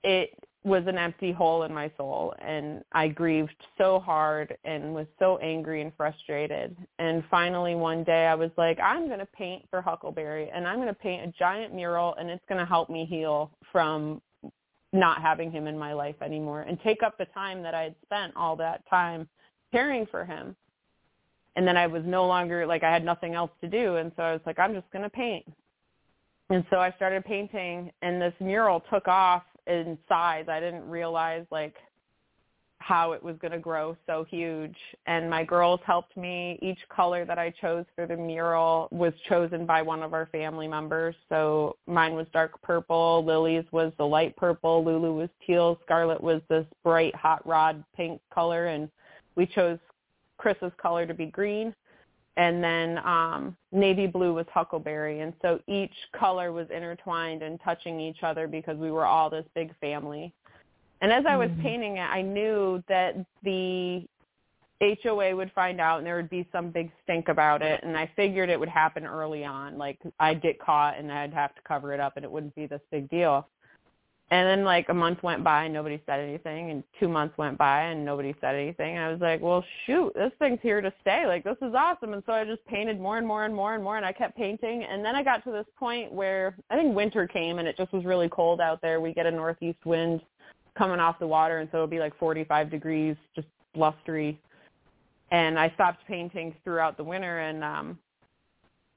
it 0.03 0.31
was 0.63 0.83
an 0.87 0.97
empty 0.97 1.31
hole 1.31 1.63
in 1.63 1.73
my 1.73 1.91
soul. 1.97 2.33
And 2.39 2.83
i 2.91 3.07
grieved 3.07 3.55
so 3.77 3.99
hard 3.99 4.57
and 4.63 4.93
was 4.93 5.07
so 5.17 5.37
angry 5.37 5.81
and 5.81 5.91
frustrated. 5.95 6.75
And 6.99 7.23
finally 7.29 7.75
one 7.75 8.03
day 8.03 8.25
i 8.27 8.35
was 8.35 8.51
like 8.57 8.79
i'm 8.79 9.07
going 9.07 9.19
to 9.19 9.27
paint 9.27 9.63
for 9.69 9.81
huckleberry 9.81 10.49
and 10.53 10.67
i'm 10.67 10.77
going 10.77 10.87
to 10.87 10.93
paint 10.93 11.27
a 11.27 11.31
giant 11.37 11.73
mural 11.73 12.15
and 12.15 12.29
it's 12.29 12.43
going 12.47 12.59
to 12.59 12.65
help 12.65 12.89
me 12.89 13.05
heal 13.05 13.51
from 13.71 14.21
not 14.91 15.21
having 15.21 15.51
him 15.51 15.67
in 15.67 15.77
my 15.77 15.93
life 15.93 16.15
anymore 16.21 16.61
and 16.61 16.79
take 16.81 17.03
up 17.03 17.17
the 17.17 17.25
time 17.25 17.61
that 17.61 17.75
I 17.75 17.83
had 17.83 17.95
spent 18.03 18.33
all 18.35 18.55
that 18.55 18.81
time 18.89 19.27
caring 19.71 20.05
for 20.07 20.25
him. 20.25 20.55
And 21.59 21.67
then 21.67 21.75
I 21.75 21.87
was 21.87 22.03
no 22.05 22.25
longer 22.25 22.65
like 22.65 22.85
I 22.85 22.89
had 22.89 23.03
nothing 23.03 23.33
else 23.33 23.51
to 23.59 23.67
do 23.67 23.97
and 23.97 24.13
so 24.15 24.23
I 24.23 24.31
was 24.31 24.39
like 24.45 24.59
I'm 24.59 24.73
just 24.73 24.89
going 24.91 25.03
to 25.03 25.09
paint. 25.09 25.45
And 26.49 26.63
so 26.69 26.77
I 26.77 26.89
started 26.91 27.25
painting 27.25 27.91
and 28.01 28.21
this 28.21 28.33
mural 28.39 28.81
took 28.89 29.09
off 29.09 29.43
in 29.67 29.97
size. 30.07 30.45
I 30.47 30.61
didn't 30.61 30.89
realize 30.89 31.45
like 31.51 31.75
how 32.77 33.11
it 33.11 33.21
was 33.21 33.35
going 33.41 33.51
to 33.51 33.59
grow 33.59 33.97
so 34.07 34.25
huge. 34.29 34.77
And 35.05 35.29
my 35.29 35.43
girls 35.43 35.81
helped 35.85 36.15
me. 36.15 36.57
Each 36.61 36.79
color 36.87 37.25
that 37.25 37.37
I 37.37 37.49
chose 37.59 37.83
for 37.93 38.07
the 38.07 38.15
mural 38.15 38.87
was 38.89 39.11
chosen 39.27 39.65
by 39.65 39.81
one 39.81 40.01
of 40.01 40.13
our 40.13 40.27
family 40.27 40.69
members. 40.69 41.13
So 41.27 41.75
mine 41.87 42.13
was 42.13 42.25
dark 42.31 42.61
purple, 42.61 43.25
Lily's 43.25 43.65
was 43.73 43.91
the 43.97 44.07
light 44.07 44.33
purple, 44.37 44.85
Lulu 44.85 45.13
was 45.13 45.29
teal, 45.45 45.77
Scarlet 45.83 46.23
was 46.23 46.41
this 46.47 46.65
bright 46.85 47.13
hot 47.17 47.45
rod 47.45 47.83
pink 47.97 48.21
color, 48.33 48.67
and 48.67 48.89
we 49.35 49.45
chose 49.45 49.77
Chris's 50.39 50.71
color 50.81 51.05
to 51.05 51.13
be 51.13 51.27
green. 51.27 51.75
And 52.37 52.63
then 52.63 52.99
um, 52.99 53.57
navy 53.71 54.07
blue 54.07 54.33
was 54.33 54.45
huckleberry. 54.51 55.19
And 55.19 55.33
so 55.41 55.59
each 55.67 55.93
color 56.17 56.51
was 56.51 56.67
intertwined 56.73 57.43
and 57.43 57.59
touching 57.63 57.99
each 57.99 58.23
other 58.23 58.47
because 58.47 58.77
we 58.77 58.91
were 58.91 59.05
all 59.05 59.29
this 59.29 59.45
big 59.53 59.77
family. 59.79 60.33
And 61.01 61.11
as 61.11 61.25
I 61.27 61.35
was 61.35 61.49
mm-hmm. 61.49 61.61
painting 61.61 61.97
it, 61.97 62.09
I 62.09 62.21
knew 62.21 62.81
that 62.87 63.15
the 63.43 64.05
HOA 65.03 65.35
would 65.35 65.51
find 65.51 65.81
out 65.81 65.97
and 65.97 66.07
there 66.07 66.15
would 66.15 66.29
be 66.29 66.47
some 66.51 66.71
big 66.71 66.89
stink 67.03 67.27
about 67.27 67.61
it 67.61 67.81
and 67.83 67.97
I 67.97 68.09
figured 68.15 68.49
it 68.49 68.57
would 68.57 68.69
happen 68.69 69.05
early 69.05 69.43
on 69.43 69.77
like 69.77 69.99
I'd 70.21 70.41
get 70.41 70.57
caught 70.57 70.97
and 70.97 71.11
I'd 71.11 71.33
have 71.33 71.53
to 71.55 71.61
cover 71.67 71.93
it 71.93 71.99
up 71.99 72.13
and 72.15 72.23
it 72.23 72.31
wouldn't 72.31 72.55
be 72.55 72.65
this 72.65 72.79
big 72.89 73.09
deal. 73.09 73.45
And 74.31 74.47
then 74.47 74.63
like 74.63 74.89
a 74.89 74.93
month 74.93 75.23
went 75.23 75.43
by 75.43 75.63
and 75.65 75.73
nobody 75.73 75.99
said 76.05 76.19
anything 76.19 76.69
and 76.69 76.83
2 76.99 77.07
months 77.07 77.35
went 77.37 77.57
by 77.57 77.83
and 77.83 78.05
nobody 78.05 78.35
said 78.39 78.53
anything 78.53 78.95
and 78.95 79.05
I 79.05 79.11
was 79.11 79.21
like, 79.21 79.41
"Well, 79.41 79.63
shoot, 79.85 80.13
this 80.13 80.31
thing's 80.37 80.59
here 80.61 80.81
to 80.81 80.93
stay. 81.01 81.25
Like 81.25 81.43
this 81.43 81.57
is 81.61 81.73
awesome." 81.73 82.13
And 82.13 82.21
so 82.25 82.33
I 82.33 82.45
just 82.45 82.63
painted 82.65 82.99
more 82.99 83.17
and 83.17 83.25
more 83.25 83.45
and 83.45 83.55
more 83.55 83.73
and 83.73 83.83
more 83.83 83.97
and 83.97 84.05
I 84.05 84.11
kept 84.11 84.37
painting 84.37 84.83
and 84.83 85.03
then 85.03 85.15
I 85.15 85.23
got 85.23 85.43
to 85.45 85.51
this 85.51 85.65
point 85.77 86.11
where 86.11 86.55
I 86.69 86.75
think 86.75 86.95
winter 86.95 87.27
came 87.27 87.57
and 87.57 87.67
it 87.67 87.75
just 87.75 87.91
was 87.91 88.05
really 88.05 88.29
cold 88.29 88.61
out 88.61 88.81
there. 88.81 89.01
We 89.01 89.13
get 89.13 89.25
a 89.25 89.31
northeast 89.31 89.83
wind 89.85 90.21
coming 90.77 90.99
off 90.99 91.17
the 91.19 91.27
water 91.27 91.59
and 91.59 91.69
so 91.71 91.79
it 91.79 91.81
would 91.81 91.89
be 91.89 91.99
like 91.99 92.17
45 92.17 92.69
degrees 92.69 93.15
just 93.35 93.47
blustery 93.73 94.39
and 95.31 95.59
I 95.59 95.71
stopped 95.75 96.05
painting 96.07 96.55
throughout 96.63 96.97
the 96.97 97.03
winter 97.03 97.39
and 97.39 97.63
um 97.63 97.97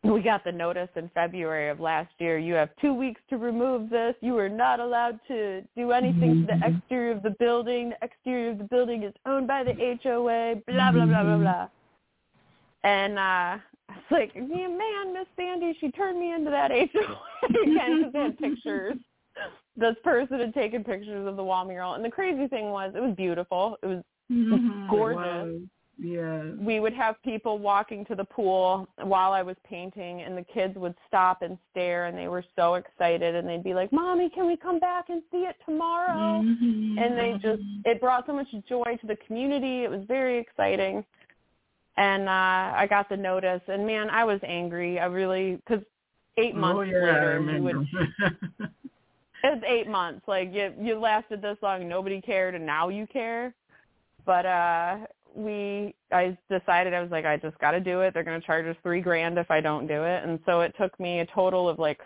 we 0.04 0.20
got 0.20 0.42
the 0.44 0.50
notice 0.52 0.88
in 0.96 1.08
February 1.14 1.68
of 1.68 1.78
last 1.78 2.10
year. 2.18 2.38
You 2.38 2.54
have 2.54 2.70
two 2.80 2.92
weeks 2.92 3.20
to 3.30 3.38
remove 3.38 3.88
this. 3.88 4.14
You 4.20 4.36
are 4.38 4.48
not 4.48 4.80
allowed 4.80 5.20
to 5.28 5.62
do 5.76 5.92
anything 5.92 6.40
to 6.40 6.46
the 6.46 6.52
Mm-hmm. 6.54 6.64
exterior 6.76 7.12
of 7.12 7.22
the 7.22 7.36
building. 7.38 7.90
The 7.90 8.04
exterior 8.06 8.50
of 8.50 8.58
the 8.58 8.64
building 8.64 9.04
is 9.04 9.14
owned 9.26 9.46
by 9.46 9.62
the 9.62 9.74
HOA. 10.02 10.56
Blah 10.66 10.92
blah 10.92 11.06
blah 11.06 11.22
blah 11.22 11.38
blah. 11.38 11.68
And 12.84 13.18
uh 13.18 13.58
it's 13.90 14.10
like, 14.10 14.34
man, 14.34 15.12
Miss 15.12 15.26
Sandy, 15.36 15.76
she 15.80 15.90
turned 15.92 16.18
me 16.18 16.32
into 16.34 16.50
that 16.50 16.70
HOA 16.70 17.62
again 17.62 17.98
because 17.98 18.12
they 18.12 18.20
had 18.20 18.38
pictures. 18.40 18.96
This 19.76 19.96
person 20.02 20.40
had 20.40 20.52
taken 20.54 20.82
pictures 20.84 21.26
of 21.26 21.36
the 21.36 21.44
wall 21.44 21.64
mural, 21.64 21.94
and 21.94 22.04
the 22.04 22.10
crazy 22.10 22.46
thing 22.48 22.70
was, 22.70 22.92
it 22.94 23.00
was 23.00 23.14
beautiful. 23.16 23.76
It 23.82 23.86
was 23.86 24.02
Mhm, 24.30 24.84
it 24.84 24.88
gorgeous. 24.88 25.20
was. 25.46 25.60
Yeah. 26.02 26.50
we 26.58 26.80
would 26.80 26.92
have 26.94 27.22
people 27.22 27.58
walking 27.58 28.04
to 28.06 28.16
the 28.16 28.24
pool 28.24 28.88
while 29.02 29.32
I 29.32 29.42
was 29.42 29.56
painting 29.68 30.22
and 30.22 30.36
the 30.36 30.42
kids 30.42 30.76
would 30.76 30.94
stop 31.06 31.42
and 31.42 31.56
stare 31.70 32.06
and 32.06 32.18
they 32.18 32.26
were 32.26 32.44
so 32.56 32.74
excited 32.74 33.36
and 33.36 33.48
they'd 33.48 33.62
be 33.62 33.74
like, 33.74 33.92
"Mommy, 33.92 34.28
can 34.28 34.46
we 34.46 34.56
come 34.56 34.80
back 34.80 35.10
and 35.10 35.22
see 35.30 35.44
it 35.44 35.56
tomorrow?" 35.64 36.42
Mhm. 36.42 36.98
And 37.00 37.16
they 37.16 37.38
just 37.40 37.62
it 37.84 38.00
brought 38.00 38.26
so 38.26 38.32
much 38.32 38.48
joy 38.68 38.96
to 39.00 39.06
the 39.06 39.16
community. 39.16 39.84
It 39.84 39.90
was 39.90 40.02
very 40.04 40.38
exciting. 40.38 41.04
And 41.96 42.28
uh 42.28 42.72
I 42.74 42.86
got 42.88 43.08
the 43.08 43.16
notice 43.16 43.62
and 43.68 43.86
man, 43.86 44.10
I 44.10 44.24
was 44.24 44.40
angry. 44.42 44.98
I 44.98 45.06
really 45.06 45.60
cuz 45.66 45.82
8 46.36 46.56
months 46.56 46.78
oh, 46.78 46.82
yeah, 46.82 47.12
later 47.12 47.42
we 47.42 47.60
would 47.60 47.86
it 49.44 49.54
was 49.54 49.62
eight 49.66 49.88
months. 49.88 50.26
Like 50.26 50.52
you 50.52 50.72
you 50.80 50.98
lasted 50.98 51.42
this 51.42 51.58
long, 51.62 51.88
nobody 51.88 52.20
cared, 52.20 52.54
and 52.54 52.66
now 52.66 52.88
you 52.88 53.06
care. 53.06 53.54
But 54.24 54.46
uh 54.46 54.98
we 55.34 55.94
I 56.12 56.36
decided 56.50 56.94
I 56.94 57.00
was 57.00 57.10
like, 57.10 57.24
I 57.24 57.36
just 57.36 57.58
got 57.58 57.72
to 57.72 57.80
do 57.80 58.00
it. 58.00 58.14
They're 58.14 58.24
going 58.24 58.40
to 58.40 58.46
charge 58.46 58.66
us 58.66 58.76
three 58.82 59.00
grand 59.00 59.38
if 59.38 59.50
I 59.50 59.60
don't 59.60 59.86
do 59.86 60.04
it, 60.04 60.24
and 60.24 60.38
so 60.46 60.60
it 60.60 60.74
took 60.78 60.98
me 61.00 61.20
a 61.20 61.26
total 61.26 61.68
of 61.68 61.78
like 61.78 62.00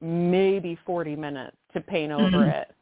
maybe 0.00 0.78
forty 0.86 1.16
minutes 1.16 1.56
to 1.72 1.80
paint 1.80 2.12
over 2.12 2.38
Mhm. 2.38 2.60
it, 2.62 2.74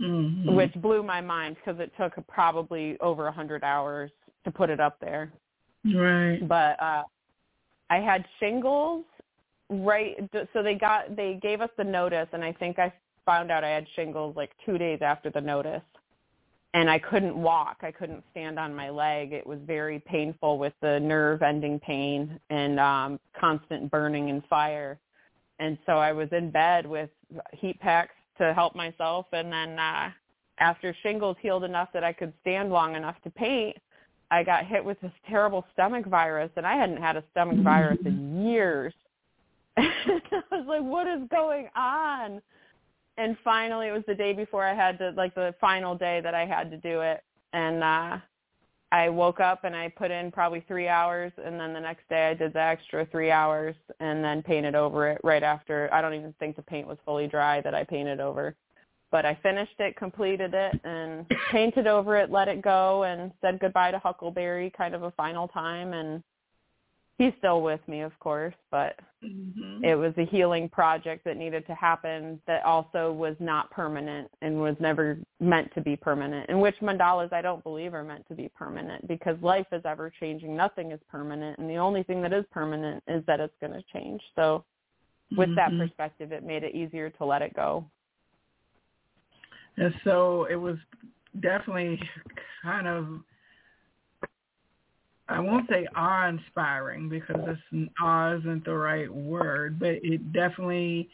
Mhm. 0.00 0.54
which 0.54 0.72
blew 0.74 1.02
my 1.02 1.20
mind 1.20 1.56
because 1.56 1.80
it 1.80 1.92
took 1.96 2.14
probably 2.26 2.98
over 3.00 3.26
a 3.26 3.32
hundred 3.32 3.64
hours 3.64 4.10
to 4.44 4.50
put 4.50 4.70
it 4.70 4.80
up 4.80 4.98
there 5.00 5.32
right. 5.94 6.38
but 6.48 6.80
uh 6.80 7.02
I 7.90 7.98
had 7.98 8.24
shingles 8.38 9.04
right 9.68 10.16
so 10.52 10.62
they 10.62 10.74
got 10.74 11.16
they 11.16 11.34
gave 11.34 11.60
us 11.60 11.70
the 11.76 11.84
notice 11.84 12.28
and 12.32 12.44
I 12.44 12.52
think 12.52 12.78
I 12.78 12.92
found 13.24 13.50
out 13.50 13.64
I 13.64 13.70
had 13.70 13.88
shingles 13.96 14.36
like 14.36 14.52
2 14.64 14.78
days 14.78 15.02
after 15.02 15.30
the 15.30 15.40
notice 15.40 15.82
and 16.76 16.90
I 16.90 16.98
couldn't 16.98 17.34
walk. 17.34 17.78
I 17.80 17.90
couldn't 17.90 18.22
stand 18.32 18.58
on 18.58 18.74
my 18.74 18.90
leg. 18.90 19.32
It 19.32 19.46
was 19.46 19.58
very 19.66 19.98
painful 20.00 20.58
with 20.58 20.74
the 20.82 21.00
nerve 21.00 21.40
ending 21.42 21.80
pain 21.80 22.38
and 22.50 22.78
um 22.78 23.18
constant 23.40 23.90
burning 23.90 24.28
and 24.28 24.44
fire. 24.44 24.98
And 25.58 25.78
so 25.86 25.92
I 25.92 26.12
was 26.12 26.28
in 26.32 26.50
bed 26.50 26.86
with 26.86 27.08
heat 27.54 27.80
packs 27.80 28.14
to 28.36 28.52
help 28.52 28.76
myself. 28.76 29.24
And 29.32 29.50
then 29.50 29.78
uh 29.78 30.10
after 30.58 30.94
shingles 31.02 31.38
healed 31.40 31.64
enough 31.64 31.88
that 31.94 32.04
I 32.04 32.12
could 32.12 32.34
stand 32.42 32.70
long 32.70 32.94
enough 32.94 33.16
to 33.24 33.30
paint 33.30 33.76
I 34.30 34.42
got 34.42 34.66
hit 34.66 34.84
with 34.84 35.00
this 35.00 35.12
terrible 35.28 35.64
stomach 35.72 36.04
virus, 36.06 36.50
and 36.56 36.66
I 36.66 36.74
hadn't 36.76 36.96
had 36.96 37.16
a 37.16 37.22
stomach 37.30 37.60
virus 37.62 37.98
in 38.04 38.44
years. 38.44 38.92
I 39.76 40.42
was 40.50 40.66
like, 40.66 40.82
"What 40.82 41.06
is 41.06 41.28
going 41.30 41.68
on?" 41.76 42.42
And 43.18 43.36
finally, 43.42 43.88
it 43.88 43.92
was 43.92 44.04
the 44.06 44.14
day 44.14 44.32
before 44.32 44.64
I 44.64 44.74
had 44.74 44.98
to, 44.98 45.10
like 45.16 45.34
the 45.34 45.54
final 45.60 45.94
day 45.94 46.20
that 46.22 46.34
I 46.34 46.44
had 46.44 46.70
to 46.70 46.76
do 46.76 47.00
it, 47.00 47.22
and 47.52 47.82
uh 47.82 48.18
I 48.92 49.08
woke 49.08 49.40
up 49.40 49.64
and 49.64 49.74
I 49.74 49.88
put 49.88 50.12
in 50.12 50.30
probably 50.30 50.64
three 50.68 50.86
hours, 50.86 51.32
and 51.44 51.58
then 51.58 51.72
the 51.72 51.80
next 51.80 52.08
day 52.08 52.28
I 52.28 52.34
did 52.34 52.52
the 52.52 52.60
extra 52.60 53.04
three 53.06 53.32
hours, 53.32 53.74
and 53.98 54.22
then 54.22 54.42
painted 54.42 54.76
over 54.76 55.08
it 55.08 55.20
right 55.24 55.42
after. 55.42 55.92
I 55.92 56.00
don't 56.00 56.14
even 56.14 56.34
think 56.38 56.54
the 56.54 56.62
paint 56.62 56.86
was 56.86 56.98
fully 57.04 57.26
dry 57.26 57.60
that 57.62 57.74
I 57.74 57.82
painted 57.82 58.20
over 58.20 58.54
but 59.10 59.24
I 59.24 59.38
finished 59.42 59.78
it, 59.78 59.96
completed 59.96 60.52
it, 60.54 60.80
and 60.84 61.26
painted 61.50 61.86
over 61.86 62.16
it, 62.16 62.30
let 62.30 62.48
it 62.48 62.62
go, 62.62 63.04
and 63.04 63.32
said 63.40 63.58
goodbye 63.60 63.90
to 63.92 63.98
Huckleberry 63.98 64.72
kind 64.76 64.94
of 64.94 65.04
a 65.04 65.10
final 65.12 65.48
time. 65.48 65.92
And 65.92 66.22
he's 67.18 67.32
still 67.38 67.62
with 67.62 67.80
me, 67.88 68.00
of 68.02 68.18
course, 68.18 68.54
but 68.70 68.98
Mhm. 69.22 69.84
it 69.84 69.94
was 69.94 70.16
a 70.16 70.24
healing 70.26 70.68
project 70.68 71.24
that 71.24 71.36
needed 71.36 71.66
to 71.66 71.74
happen 71.74 72.40
that 72.46 72.64
also 72.64 73.12
was 73.12 73.36
not 73.40 73.70
permanent 73.70 74.30
and 74.42 74.60
was 74.60 74.76
never 74.80 75.18
meant 75.40 75.72
to 75.74 75.80
be 75.80 75.96
permanent. 75.96 76.48
In 76.48 76.60
which 76.60 76.76
mandalas 76.80 77.32
I 77.32 77.42
don't 77.42 77.62
believe 77.62 77.94
are 77.94 78.04
meant 78.04 78.26
to 78.28 78.34
be 78.34 78.48
permanent 78.48 79.06
because 79.08 79.40
life 79.42 79.66
is 79.72 79.84
ever 79.84 80.10
changing. 80.10 80.56
Nothing 80.56 80.92
is 80.92 81.00
permanent, 81.08 81.58
and 81.58 81.68
the 81.68 81.76
only 81.76 82.02
thing 82.02 82.22
that 82.22 82.32
is 82.32 82.44
permanent 82.50 83.02
is 83.06 83.24
that 83.26 83.40
it's 83.40 83.56
going 83.60 83.72
to 83.72 83.82
change. 83.92 84.22
So 84.34 84.64
with 85.36 85.54
that 85.56 85.72
Mhm. 85.72 85.78
perspective, 85.78 86.32
it 86.32 86.42
made 86.44 86.62
it 86.62 86.74
easier 86.74 87.10
to 87.10 87.24
let 87.24 87.42
it 87.42 87.54
go. 87.54 87.90
And 89.76 89.94
so 90.04 90.44
it 90.44 90.56
was 90.56 90.78
definitely 91.40 92.00
kind 92.62 92.86
of, 92.86 93.22
I 95.28 95.40
won't 95.40 95.68
say 95.68 95.86
awe-inspiring 95.96 97.08
because 97.08 97.36
awe 98.00 98.36
isn't 98.36 98.64
the 98.64 98.74
right 98.74 99.12
word, 99.12 99.78
but 99.78 99.98
it 100.02 100.32
definitely 100.32 101.08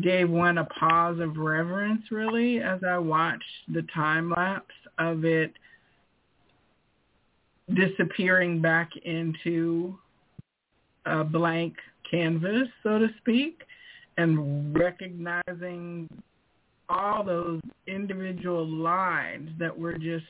gave 0.00 0.30
one 0.30 0.58
a 0.58 0.64
pause 0.64 1.18
of 1.20 1.36
reverence, 1.36 2.02
really, 2.10 2.60
as 2.60 2.80
I 2.86 2.98
watched 2.98 3.44
the 3.68 3.82
time 3.94 4.30
lapse 4.30 4.74
of 4.98 5.24
it 5.24 5.52
disappearing 7.74 8.60
back 8.62 8.90
into 9.04 9.98
a 11.04 11.24
blank 11.24 11.74
canvas, 12.10 12.68
so 12.82 12.98
to 12.98 13.08
speak, 13.18 13.62
and 14.16 14.74
recognizing 14.76 16.08
all 16.88 17.22
those 17.22 17.60
individual 17.86 18.66
lines 18.66 19.50
that 19.58 19.76
were 19.76 19.98
just 19.98 20.24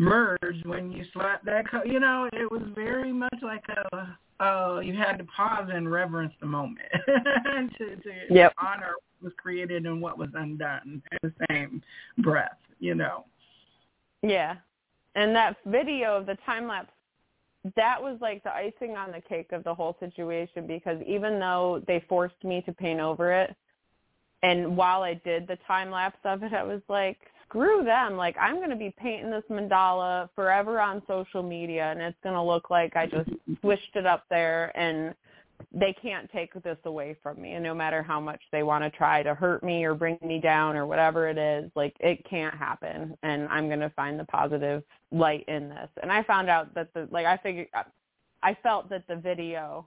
merged 0.00 0.66
when 0.66 0.90
you 0.90 1.04
slapped 1.12 1.44
that 1.44 1.70
co- 1.70 1.84
you 1.84 2.00
know 2.00 2.28
it 2.32 2.50
was 2.50 2.62
very 2.74 3.12
much 3.12 3.38
like 3.42 3.64
a 3.68 4.16
uh 4.42 4.80
you 4.80 4.94
had 4.94 5.18
to 5.18 5.24
pause 5.24 5.68
and 5.72 5.90
reverence 5.90 6.32
the 6.40 6.46
moment 6.46 6.78
to 7.78 7.96
to 7.96 8.10
Yep. 8.30 8.54
honor 8.58 8.94
what 9.18 9.22
was 9.22 9.32
created 9.36 9.84
and 9.84 10.00
what 10.00 10.16
was 10.16 10.30
undone 10.34 11.02
in 11.12 11.18
the 11.22 11.32
same 11.50 11.82
breath 12.18 12.58
you 12.78 12.94
know 12.94 13.24
Yeah. 14.22 14.56
And 15.14 15.34
that 15.34 15.56
video 15.66 16.16
of 16.16 16.26
the 16.26 16.36
time 16.46 16.68
lapse, 16.68 16.92
that 17.76 18.00
was 18.00 18.16
like 18.20 18.42
the 18.42 18.54
icing 18.54 18.96
on 18.96 19.10
the 19.10 19.20
cake 19.20 19.52
of 19.52 19.64
the 19.64 19.74
whole 19.74 19.96
situation 20.00 20.66
because 20.66 20.98
even 21.06 21.38
though 21.38 21.82
they 21.86 22.04
forced 22.08 22.42
me 22.44 22.62
to 22.62 22.72
paint 22.72 23.00
over 23.00 23.32
it, 23.32 23.54
and 24.42 24.76
while 24.76 25.02
I 25.02 25.14
did 25.14 25.46
the 25.46 25.58
time 25.66 25.90
lapse 25.90 26.18
of 26.24 26.42
it, 26.42 26.52
I 26.54 26.62
was 26.62 26.80
like, 26.88 27.18
screw 27.50 27.82
them. 27.84 28.16
Like, 28.16 28.36
I'm 28.40 28.56
going 28.56 28.70
to 28.70 28.76
be 28.76 28.94
painting 28.96 29.30
this 29.30 29.42
mandala 29.50 30.28
forever 30.34 30.80
on 30.80 31.02
social 31.06 31.42
media, 31.42 31.90
and 31.90 32.00
it's 32.00 32.16
going 32.22 32.36
to 32.36 32.42
look 32.42 32.70
like 32.70 32.96
I 32.96 33.06
just 33.06 33.28
swished 33.60 33.96
it 33.96 34.06
up 34.06 34.24
there, 34.30 34.72
and 34.78 35.14
they 35.72 35.94
can't 36.00 36.30
take 36.32 36.54
this 36.62 36.78
away 36.84 37.16
from 37.22 37.42
me. 37.42 37.52
And 37.52 37.64
no 37.64 37.74
matter 37.74 38.02
how 38.02 38.20
much 38.20 38.40
they 38.52 38.62
want 38.62 38.84
to 38.84 38.90
try 38.90 39.22
to 39.22 39.34
hurt 39.34 39.62
me 39.62 39.84
or 39.84 39.94
bring 39.94 40.18
me 40.22 40.40
down 40.40 40.76
or 40.76 40.86
whatever 40.86 41.28
it 41.28 41.36
is, 41.36 41.70
like, 41.74 41.94
it 42.00 42.24
can't 42.28 42.54
happen. 42.54 43.16
And 43.22 43.48
I'm 43.48 43.66
going 43.66 43.80
to 43.80 43.90
find 43.90 44.18
the 44.18 44.24
positive 44.24 44.82
light 45.10 45.44
in 45.48 45.68
this. 45.68 45.88
And 46.02 46.10
I 46.10 46.22
found 46.22 46.48
out 46.48 46.74
that 46.74 46.94
the, 46.94 47.08
like, 47.10 47.26
I 47.26 47.36
figured, 47.36 47.68
I 48.42 48.56
felt 48.62 48.88
that 48.90 49.06
the 49.08 49.16
video 49.16 49.86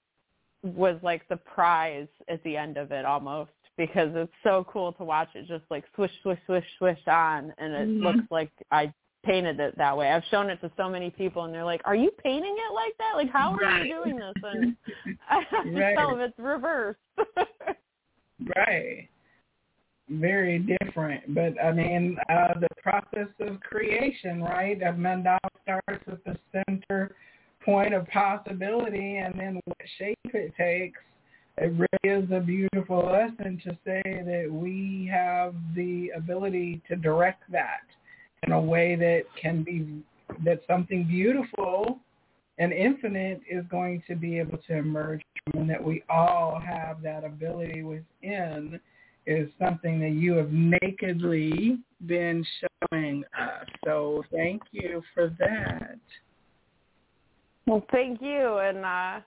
was 0.64 0.98
like 1.02 1.28
the 1.28 1.38
prize 1.38 2.08
at 2.30 2.42
the 2.44 2.56
end 2.56 2.78
of 2.78 2.92
it 2.92 3.04
almost 3.04 3.52
because 3.78 4.10
it's 4.16 4.34
so 4.44 4.66
cool 4.70 4.94
to 4.94 5.04
watch 5.04 5.30
it 5.36 5.48
just 5.48 5.64
like 5.70 5.84
swish, 5.96 6.12
swish, 6.22 6.40
swish, 6.46 6.66
swish 6.78 7.00
on, 7.08 7.54
and 7.58 7.74
it 7.74 7.90
Mhm. 7.90 8.02
looks 8.04 8.32
like 8.32 8.52
I 8.72 8.94
painted 9.24 9.60
it 9.60 9.78
that 9.78 9.98
way. 9.98 10.12
I've 10.12 10.26
shown 10.26 10.50
it 10.50 10.60
to 10.62 10.72
so 10.78 10.90
many 10.90 11.10
people, 11.10 11.46
and 11.46 11.54
they're 11.54 11.64
like, 11.64 11.82
"Are 11.86 11.96
you 11.96 12.12
painting 12.12 12.56
it 12.58 12.74
like 12.74 12.96
that? 12.98 13.16
Like, 13.16 13.30
how 13.30 13.54
are 13.54 13.58
Right. 13.58 13.86
you 13.86 13.94
doing 13.94 14.18
this?" 14.18 14.36
And 14.44 14.78
I 15.30 15.42
have 15.42 15.66
to 15.66 15.72
Right. 15.72 15.96
tell 15.96 16.12
them 16.12 16.20
it's 16.22 16.38
reversed. 16.38 17.00
right 18.58 19.10
very 20.10 20.60
different. 20.60 21.34
But 21.34 21.62
I 21.64 21.72
mean, 21.72 22.18
uh, 22.30 22.60
the 22.60 22.68
process 22.82 23.30
of 23.40 23.60
creation, 23.62 24.42
right? 24.42 24.82
A 24.82 24.92
mandala 24.94 25.40
starts 25.64 26.04
at 26.08 26.24
the 26.26 26.38
center 26.52 27.16
point 27.64 27.94
of 27.94 28.08
possibility, 28.10 29.18
and 29.18 29.34
then 29.40 29.60
what 29.66 29.78
shape 29.98 30.18
it 30.26 30.54
takes. 30.58 31.00
It 31.58 31.72
really 31.78 32.24
is 32.24 32.30
a 32.32 32.40
beautiful 32.40 33.06
lesson 33.06 33.62
to 33.64 33.78
say 33.86 34.02
that 34.04 34.48
we 34.52 35.10
have 35.12 35.54
the 35.76 36.10
ability 36.16 36.82
to 36.88 36.96
direct 36.96 37.44
that 37.52 37.84
in 38.46 38.54
a 38.54 38.60
way 38.60 38.96
that 38.96 39.24
can 39.40 39.64
be 39.64 40.04
that 40.44 40.62
something 40.68 41.04
beautiful 41.04 42.00
and 42.58 42.74
infinite 42.74 43.42
is 43.50 43.64
going 43.70 44.02
to 44.08 44.16
be 44.16 44.40
able 44.40 44.58
to 44.68 44.76
emerge 44.76 45.22
and 45.54 45.70
that 45.70 45.84
we 45.84 46.04
all 46.10 46.60
have 46.60 47.02
that 47.02 47.24
ability 47.24 47.84
within 47.84 48.80
is 49.26 49.50
something 49.60 50.00
that 50.00 50.12
you 50.12 50.34
have 50.34 50.52
nakedly 50.52 51.78
been 52.06 52.46
showing 52.92 53.24
us. 53.40 53.68
So 53.86 54.24
thank 54.32 54.62
you 54.72 55.02
for 55.14 55.34
that. 55.40 55.98
Well, 57.66 57.86
thank 57.92 58.22
you. 58.22 58.58
And 58.58 58.86
uh, 58.86 59.20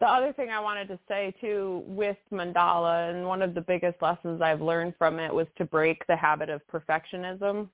the 0.00 0.06
other 0.06 0.32
thing 0.32 0.50
I 0.50 0.60
wanted 0.60 0.88
to 0.88 0.98
say 1.08 1.34
too 1.40 1.82
with 1.86 2.16
mandala, 2.32 3.10
and 3.10 3.26
one 3.26 3.42
of 3.42 3.54
the 3.54 3.60
biggest 3.60 4.00
lessons 4.00 4.40
I've 4.40 4.60
learned 4.60 4.94
from 4.98 5.18
it 5.18 5.32
was 5.32 5.46
to 5.56 5.64
break 5.64 6.06
the 6.06 6.16
habit 6.16 6.48
of 6.48 6.60
perfectionism 6.72 7.68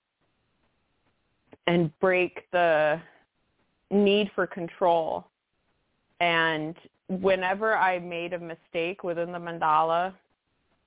and 1.66 1.98
break 2.01 2.51
the 2.51 3.01
need 3.90 4.30
for 4.34 4.46
control. 4.46 5.26
And 6.20 6.74
whenever 7.09 7.76
I 7.76 7.98
made 7.98 8.32
a 8.32 8.38
mistake 8.38 9.05
within 9.05 9.32
the 9.32 9.38
mandala, 9.38 10.14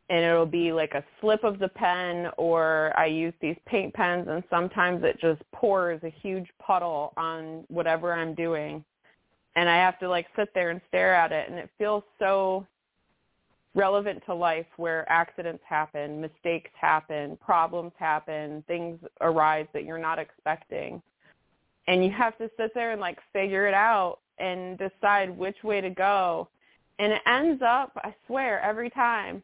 and 0.10 0.24
it'll 0.24 0.46
be 0.46 0.72
like 0.72 0.94
a 0.94 1.04
slip 1.20 1.44
of 1.44 1.60
the 1.60 1.68
pen 1.68 2.30
or 2.38 2.94
I 2.98 3.08
use 3.08 3.34
these 3.42 3.58
paint 3.66 3.94
pens 3.94 4.28
and 4.30 4.42
sometimes 4.50 5.04
it 5.04 5.20
just 5.20 5.42
pours 5.52 6.02
a 6.04 6.10
huge 6.10 6.48
puddle 6.60 7.14
on 7.18 7.66
whatever 7.68 8.14
I'm 8.14 8.34
doing. 8.34 8.84
And 9.58 9.68
I 9.68 9.78
have 9.78 9.98
to 10.00 10.08
like 10.08 10.28
sit 10.36 10.54
there 10.54 10.70
and 10.70 10.80
stare 10.88 11.16
at 11.16 11.32
it 11.32 11.50
and 11.50 11.58
it 11.58 11.70
feels 11.80 12.04
so 12.20 12.66
relevant 13.74 14.22
to 14.28 14.34
life 14.34 14.68
where 14.78 15.04
accidents 15.12 15.64
happen, 15.68 16.22
mistakes 16.22 16.70
happen, 16.80 17.38
problems 17.44 17.92
happen, 17.98 18.64
things 18.68 19.00
arise 19.20 19.66
that 19.74 19.84
you're 19.84 19.98
not 19.98 20.20
expecting. 20.20 21.02
And 21.88 22.06
you 22.06 22.12
have 22.12 22.38
to 22.38 22.52
sit 22.56 22.72
there 22.76 22.92
and 22.92 23.02
like 23.02 23.18
figure 23.34 23.68
it 23.68 23.74
out 23.74 24.20
and 24.38 24.78
decide 24.78 25.36
which 25.36 25.64
way 25.64 25.82
to 25.82 25.90
go. 25.90 26.50
And 27.00 27.14
it 27.14 27.22
ends 27.26 27.64
up, 27.66 27.94
I 28.04 28.14
swear, 28.28 28.62
every 28.62 28.92
time 28.92 29.42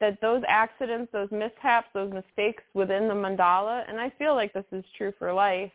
that 0.00 0.20
those 0.20 0.42
accidents, 0.46 1.10
those 1.10 1.30
mishaps, 1.30 1.88
those 1.94 2.12
mistakes 2.12 2.62
within 2.74 3.08
the 3.08 3.14
mandala, 3.14 3.84
and 3.88 3.98
I 3.98 4.10
feel 4.18 4.34
like 4.34 4.52
this 4.52 4.64
is 4.72 4.84
true 4.96 5.12
for 5.18 5.32
life, 5.32 5.72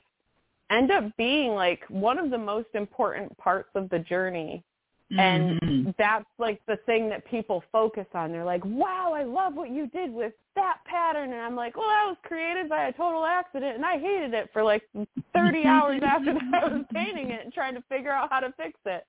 end 0.74 0.92
up 0.92 1.16
being 1.18 1.52
like 1.54 1.82
one 1.90 2.18
of 2.18 2.30
the 2.30 2.38
most 2.38 2.70
important 2.74 3.36
parts 3.38 3.70
of 3.76 3.90
the 3.90 4.00
journey. 4.00 4.64
And 5.16 5.62
mm-hmm. 5.62 5.90
that's 5.98 6.26
like 6.40 6.60
the 6.68 6.78
thing 6.88 7.08
that 7.10 7.24
people 7.30 7.64
focus 7.72 8.08
on. 8.16 8.32
They're 8.32 8.44
like, 8.44 8.66
wow, 8.66 9.14
I 9.16 9.24
love 9.24 9.54
what 9.54 9.70
you 9.70 9.86
did 9.88 10.12
with 10.12 10.34
that 10.56 10.78
pattern. 10.86 11.34
And 11.34 11.42
I'm 11.42 11.56
like, 11.56 11.78
well, 11.78 11.88
that 11.88 12.06
was 12.08 12.18
created 12.24 12.68
by 12.68 12.88
a 12.88 12.94
total 12.94 13.24
accident. 13.24 13.76
And 13.76 13.86
I 13.86 14.00
hated 14.00 14.34
it 14.34 14.50
for 14.52 14.64
like 14.64 14.82
30 15.36 15.64
hours 15.66 16.02
after 16.04 16.32
I 16.32 16.66
was 16.66 16.86
painting 16.94 17.30
it 17.30 17.44
and 17.44 17.54
trying 17.54 17.76
to 17.76 17.84
figure 17.90 18.12
out 18.12 18.32
how 18.32 18.40
to 18.40 18.52
fix 18.58 18.80
it. 18.86 19.06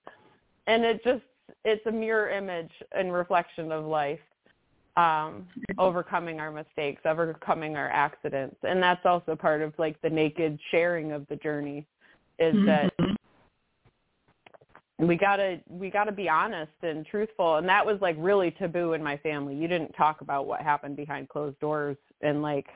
And 0.67 0.85
it 0.85 1.03
just, 1.05 1.23
it's 1.65 1.87
a 1.87 1.93
mirror 1.93 2.29
image 2.29 2.73
and 2.93 3.11
reflection 3.11 3.73
of 3.73 3.87
life 3.87 4.21
um, 4.97 5.47
overcoming 5.79 6.41
our 6.41 6.51
mistakes, 6.51 7.03
overcoming 7.05 7.77
our 7.77 7.91
accidents. 7.91 8.57
And 8.63 8.83
that's 8.83 9.05
also 9.05 9.35
part 9.35 9.63
of 9.63 9.75
like 9.79 10.01
the 10.03 10.11
naked 10.11 10.59
sharing 10.71 11.13
of 11.13 11.27
the 11.29 11.37
journey 11.37 11.87
is 12.39 12.55
mm-hmm. 12.55 12.67
that 12.67 12.93
we 14.99 15.17
gotta 15.17 15.61
we 15.69 15.91
gotta 15.91 16.13
be 16.13 16.29
honest 16.29 16.73
and 16.83 17.05
truthful 17.07 17.57
and 17.57 17.69
that 17.69 17.85
was 17.85 17.99
like 18.01 18.17
really 18.19 18.53
taboo 18.53 18.93
in 18.93 19.03
my 19.03 19.17
family 19.19 19.55
you 19.55 19.67
didn't 19.67 19.93
talk 19.93 20.21
about 20.21 20.47
what 20.47 20.61
happened 20.61 20.97
behind 20.97 21.29
closed 21.29 21.59
doors 21.59 21.97
and 22.23 22.43
like 22.43 22.67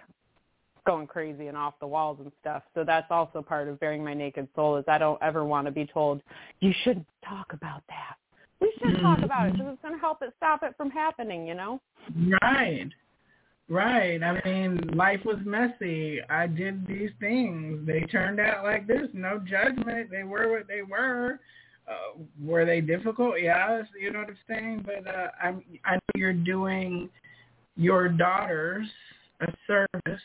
going 0.85 1.07
crazy 1.07 1.47
and 1.47 1.57
off 1.57 1.75
the 1.81 1.87
walls 1.87 2.19
and 2.21 2.33
stuff 2.41 2.63
so 2.75 2.83
that's 2.83 3.07
also 3.11 3.41
part 3.41 3.69
of 3.69 3.79
baring 3.79 4.03
my 4.03 4.15
naked 4.15 4.49
soul 4.57 4.77
is 4.77 4.85
i 4.89 4.99
don't 4.99 5.21
ever 5.23 5.45
want 5.45 5.65
to 5.65 5.71
be 5.71 5.87
told 5.87 6.21
you 6.61 6.73
shouldn't 6.83 7.07
talk 7.25 7.53
about 7.53 7.83
that 7.89 8.17
we 8.61 8.73
should 8.79 8.95
mm-hmm. 8.95 9.03
talk 9.03 9.19
about 9.23 9.49
it 9.49 9.53
because 9.53 9.73
it's 9.73 9.83
going 9.83 9.95
to 9.95 10.01
help 10.01 10.23
it 10.23 10.33
stop 10.37 10.63
it 10.63 10.75
from 10.77 10.91
happening, 10.91 11.47
you 11.47 11.55
know? 11.55 11.81
Right. 12.43 12.89
Right. 13.69 14.23
I 14.23 14.41
mean, 14.45 14.79
life 14.95 15.21
was 15.25 15.37
messy. 15.45 16.21
I 16.31 16.47
did 16.47 16.87
these 16.87 17.11
things. 17.21 17.87
They 17.87 18.01
turned 18.01 18.41
out 18.41 18.65
like 18.65 18.87
this. 18.87 19.09
No 19.13 19.39
judgment. 19.39 20.11
They 20.11 20.23
were 20.23 20.51
what 20.51 20.67
they 20.67 20.83
were. 20.83 21.41
Uh, 21.87 22.23
were 22.43 22.65
they 22.65 22.81
difficult? 22.81 23.35
Yes. 23.41 23.85
You 23.99 24.11
know 24.11 24.21
what 24.21 24.29
I'm 24.29 24.39
saying? 24.49 24.87
But 24.87 25.07
uh, 25.07 25.29
I'm, 25.43 25.63
I 25.85 25.95
know 25.95 26.01
you're 26.15 26.33
doing 26.33 27.11
your 27.77 28.09
daughters 28.09 28.87
a 29.41 29.53
service 29.67 30.23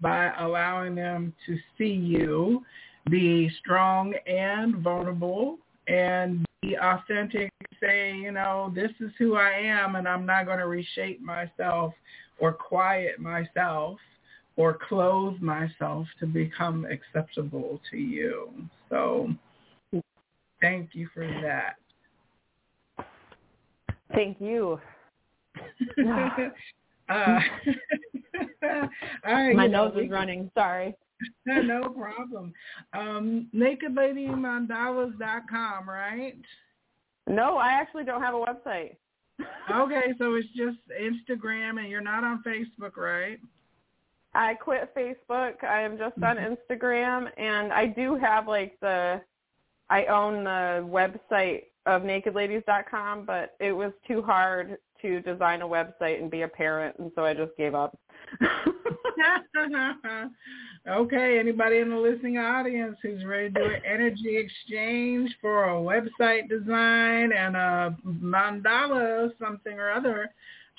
by 0.00 0.32
allowing 0.38 0.94
them 0.94 1.32
to 1.46 1.56
see 1.78 1.92
you 1.92 2.62
be 3.10 3.50
strong 3.60 4.14
and 4.26 4.76
vulnerable 4.76 5.58
and 5.86 6.44
be 6.62 6.76
authentic, 6.76 7.52
say, 7.80 8.14
you 8.14 8.32
know, 8.32 8.72
this 8.74 8.90
is 9.00 9.10
who 9.18 9.36
I 9.36 9.52
am 9.52 9.96
and 9.96 10.08
I'm 10.08 10.24
not 10.26 10.46
going 10.46 10.58
to 10.58 10.66
reshape 10.66 11.20
myself 11.20 11.92
or 12.38 12.52
quiet 12.52 13.18
myself 13.18 13.98
or 14.56 14.78
clothe 14.88 15.40
myself 15.40 16.06
to 16.20 16.26
become 16.26 16.86
acceptable 16.86 17.80
to 17.90 17.96
you. 17.96 18.50
So 18.88 19.28
thank 20.60 20.90
you 20.92 21.08
for 21.12 21.26
that. 21.42 21.76
Thank 24.14 24.40
you. 24.40 24.80
uh, 26.06 26.50
all 27.08 27.40
right, 29.24 29.56
My 29.56 29.66
nose 29.66 29.92
know, 29.94 30.00
is 30.00 30.10
running. 30.10 30.50
Sorry. 30.54 30.94
no 31.46 31.88
problem. 31.90 32.52
Um, 32.92 33.48
NakedLadyMandalas.com, 33.54 35.88
right? 35.88 36.36
No, 37.26 37.56
I 37.56 37.72
actually 37.72 38.04
don't 38.04 38.22
have 38.22 38.34
a 38.34 38.38
website. 38.38 38.96
okay, 39.70 40.14
so 40.18 40.34
it's 40.34 40.48
just 40.56 40.78
Instagram 40.90 41.80
and 41.80 41.88
you're 41.88 42.00
not 42.00 42.24
on 42.24 42.42
Facebook, 42.42 42.96
right? 42.96 43.38
I 44.34 44.54
quit 44.54 44.92
Facebook. 44.94 45.62
I 45.62 45.82
am 45.82 45.96
just 45.96 46.20
on 46.22 46.36
mm-hmm. 46.36 46.54
Instagram 46.54 47.30
and 47.36 47.72
I 47.72 47.86
do 47.86 48.16
have 48.16 48.48
like 48.48 48.78
the 48.80 49.22
I 49.90 50.06
own 50.06 50.44
the 50.44 50.82
website 50.88 51.64
of 51.86 52.02
nakedladies.com, 52.02 53.26
but 53.26 53.54
it 53.60 53.72
was 53.72 53.92
too 54.08 54.22
hard 54.22 54.78
to 55.04 55.20
design 55.20 55.62
a 55.62 55.66
website 55.66 56.20
and 56.20 56.30
be 56.30 56.42
a 56.42 56.48
parent 56.48 56.96
and 56.98 57.10
so 57.14 57.24
I 57.24 57.34
just 57.34 57.56
gave 57.56 57.74
up. 57.74 57.98
okay, 60.88 61.38
anybody 61.38 61.78
in 61.78 61.90
the 61.90 61.96
listening 61.96 62.38
audience 62.38 62.96
who's 63.02 63.24
ready 63.24 63.50
to 63.50 63.54
do 63.54 63.64
an 63.64 63.82
energy 63.86 64.36
exchange 64.36 65.30
for 65.40 65.64
a 65.64 65.74
website 65.74 66.48
design 66.48 67.32
and 67.32 67.54
a 67.54 67.96
mandala 68.06 69.30
something 69.38 69.78
or 69.78 69.92
other, 69.92 70.30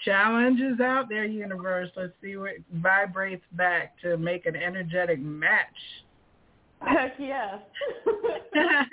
challenges 0.04 0.80
out 0.80 1.08
there, 1.08 1.26
universe. 1.26 1.92
Let's 1.96 2.14
see 2.22 2.36
what 2.36 2.54
vibrates 2.74 3.46
back 3.54 4.00
to 4.02 4.18
make 4.18 4.48
an 4.48 4.56
energetic 4.56 5.20
match. 5.20 5.60
Heck 6.82 7.14
yeah. 7.20 7.60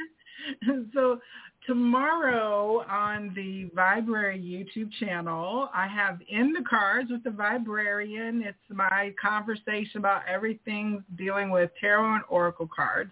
so 0.94 1.18
tomorrow 1.66 2.84
on 2.88 3.32
the 3.34 3.70
Viberary 3.74 4.40
YouTube 4.40 4.90
channel, 4.98 5.68
I 5.74 5.86
have 5.86 6.18
In 6.28 6.52
the 6.52 6.62
Cards 6.68 7.10
with 7.10 7.22
the 7.22 7.30
Viberarian. 7.30 8.44
It's 8.44 8.58
my 8.68 9.14
conversation 9.20 9.98
about 9.98 10.22
everything 10.28 11.04
dealing 11.16 11.50
with 11.50 11.70
tarot 11.80 12.14
and 12.14 12.24
oracle 12.28 12.68
cards. 12.74 13.10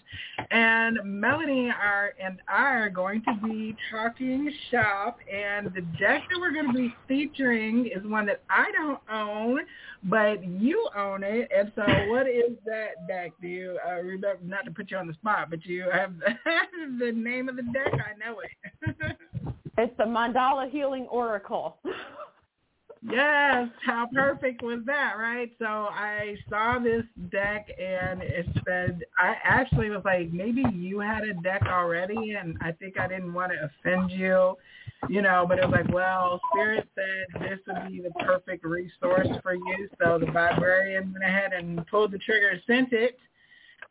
And 0.50 0.98
Melanie 1.04 1.70
are, 1.70 2.14
and 2.22 2.40
I 2.48 2.74
are 2.74 2.90
going 2.90 3.22
to 3.22 3.34
be 3.46 3.76
talking 3.90 4.52
shop. 4.70 5.18
And 5.32 5.66
the 5.66 5.82
deck 5.98 6.22
that 6.30 6.40
we're 6.40 6.52
going 6.52 6.68
to 6.68 6.72
be 6.72 6.94
featuring 7.06 7.86
is 7.86 8.04
one 8.04 8.26
that 8.26 8.42
I 8.50 8.70
don't 8.72 9.00
own, 9.12 9.60
but 10.04 10.44
you 10.44 10.88
own 10.96 11.22
it. 11.22 11.50
And 11.56 11.70
so 11.74 11.82
what 12.08 12.26
is 12.26 12.56
that 12.64 13.06
deck? 13.06 13.32
Do 13.40 13.48
you 13.48 13.78
uh, 13.86 13.96
remember, 13.96 14.38
not 14.44 14.64
to 14.64 14.70
put 14.70 14.90
you 14.90 14.96
on 14.96 15.06
the 15.06 15.14
spot, 15.14 15.50
but 15.50 15.64
you 15.66 15.86
have 15.92 16.14
the 16.98 17.12
name 17.12 17.48
of 17.48 17.56
the 17.56 17.62
deck? 17.62 17.92
I 17.92 18.16
know 18.18 18.40
it. 18.40 19.16
it's 19.78 19.96
the 19.98 20.04
Mandala 20.04 20.70
Healing 20.70 21.06
Oracle. 21.10 21.76
yes, 23.02 23.68
how 23.84 24.08
perfect 24.12 24.62
was 24.62 24.80
that, 24.86 25.14
right? 25.18 25.52
So 25.58 25.66
I 25.66 26.36
saw 26.48 26.78
this 26.78 27.04
deck 27.30 27.68
and 27.78 28.22
it 28.22 28.46
said, 28.66 29.02
I 29.18 29.34
actually 29.44 29.90
was 29.90 30.02
like, 30.04 30.32
maybe 30.32 30.64
you 30.72 31.00
had 31.00 31.24
a 31.24 31.34
deck 31.34 31.62
already 31.66 32.32
and 32.40 32.56
I 32.62 32.72
think 32.72 32.98
I 32.98 33.06
didn't 33.06 33.34
want 33.34 33.52
to 33.52 33.68
offend 33.68 34.10
you 34.10 34.56
you 35.08 35.22
know, 35.22 35.46
but 35.48 35.58
it 35.58 35.64
was 35.64 35.72
like, 35.72 35.92
well, 35.92 36.40
Spirit 36.52 36.88
said 36.94 37.40
this 37.42 37.58
would 37.66 37.90
be 37.90 38.00
the 38.00 38.10
perfect 38.24 38.64
resource 38.64 39.28
for 39.42 39.54
you. 39.54 39.88
So 40.02 40.18
the 40.18 40.26
Viberarian 40.26 41.12
went 41.12 41.24
ahead 41.24 41.52
and 41.52 41.86
pulled 41.86 42.12
the 42.12 42.18
trigger 42.18 42.50
and 42.50 42.62
sent 42.66 42.92
it. 42.92 43.18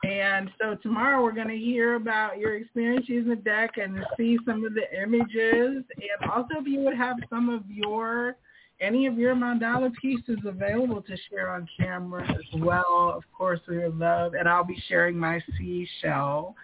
And 0.03 0.49
so 0.61 0.75
tomorrow 0.81 1.21
we're 1.21 1.33
going 1.33 1.49
to 1.49 1.57
hear 1.57 1.95
about 1.95 2.37
your 2.37 2.55
experience 2.55 3.09
using 3.09 3.31
the 3.31 3.35
deck 3.35 3.71
and 3.77 3.99
see 4.17 4.37
some 4.45 4.63
of 4.63 4.73
the 4.73 4.85
images. 5.01 5.83
And 5.97 6.31
also 6.31 6.55
if 6.59 6.67
you 6.67 6.79
would 6.81 6.95
have 6.95 7.17
some 7.29 7.49
of 7.49 7.63
your, 7.69 8.37
any 8.79 9.07
of 9.07 9.17
your 9.17 9.35
mandala 9.35 9.93
pieces 9.95 10.37
available 10.45 11.01
to 11.01 11.17
share 11.29 11.49
on 11.49 11.67
camera 11.77 12.23
as 12.31 12.61
well, 12.61 13.11
of 13.13 13.23
course 13.35 13.59
we 13.67 13.79
would 13.79 13.97
love. 13.97 14.35
And 14.35 14.47
I'll 14.47 14.63
be 14.63 14.81
sharing 14.87 15.17
my 15.17 15.41
seashell 15.57 16.55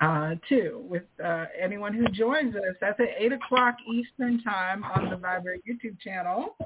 uh, 0.00 0.34
too 0.48 0.84
with 0.88 1.04
uh, 1.24 1.46
anyone 1.60 1.94
who 1.94 2.06
joins 2.08 2.54
us. 2.54 2.76
That's 2.80 2.98
at 3.00 3.08
8 3.18 3.32
o'clock 3.32 3.76
Eastern 3.92 4.42
Time 4.42 4.84
on 4.84 5.10
the 5.10 5.16
Viberary 5.16 5.60
YouTube 5.68 5.98
channel. 6.00 6.56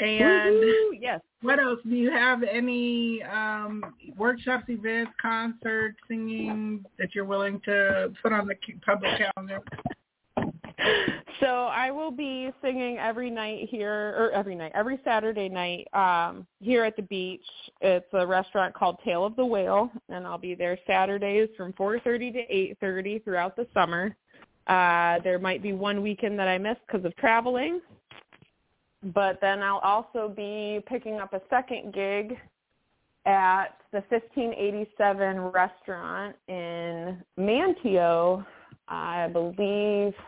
And 0.00 0.54
Woo-hoo, 0.54 0.96
yes. 1.00 1.20
what 1.42 1.60
else? 1.60 1.78
Do 1.84 1.94
you 1.94 2.10
have 2.10 2.42
any 2.42 3.22
um, 3.22 3.84
workshops, 4.16 4.64
events, 4.68 5.12
concerts, 5.20 5.96
singing 6.08 6.84
that 6.98 7.14
you're 7.14 7.24
willing 7.24 7.60
to 7.66 8.12
put 8.20 8.32
on 8.32 8.48
the 8.48 8.54
public 8.84 9.12
calendar? 9.16 9.60
So 11.42 11.48
I 11.48 11.90
will 11.90 12.12
be 12.12 12.50
singing 12.62 12.98
every 12.98 13.28
night 13.28 13.68
here, 13.68 14.14
or 14.16 14.30
every 14.30 14.54
night, 14.54 14.70
every 14.76 15.00
Saturday 15.02 15.48
night 15.48 15.88
um, 15.92 16.46
here 16.60 16.84
at 16.84 16.94
the 16.94 17.02
beach. 17.02 17.44
It's 17.80 18.06
a 18.12 18.24
restaurant 18.24 18.74
called 18.74 18.98
Tale 19.04 19.24
of 19.24 19.34
the 19.34 19.44
Whale, 19.44 19.90
and 20.08 20.24
I'll 20.24 20.38
be 20.38 20.54
there 20.54 20.78
Saturdays 20.86 21.48
from 21.56 21.72
4.30 21.72 22.32
to 22.34 22.84
8.30 22.84 23.24
throughout 23.24 23.56
the 23.56 23.66
summer. 23.74 24.14
Uh, 24.68 25.18
there 25.24 25.40
might 25.40 25.64
be 25.64 25.72
one 25.72 26.00
weekend 26.00 26.38
that 26.38 26.46
I 26.46 26.58
miss 26.58 26.76
because 26.86 27.04
of 27.04 27.16
traveling, 27.16 27.80
but 29.12 29.40
then 29.40 29.64
I'll 29.64 29.78
also 29.78 30.32
be 30.34 30.78
picking 30.86 31.18
up 31.18 31.32
a 31.32 31.40
second 31.50 31.92
gig 31.92 32.38
at 33.26 33.78
the 33.90 34.04
1587 34.10 35.40
restaurant 35.40 36.36
in 36.46 37.20
Manteo, 37.36 38.46
I 38.86 39.26
believe– 39.26 40.14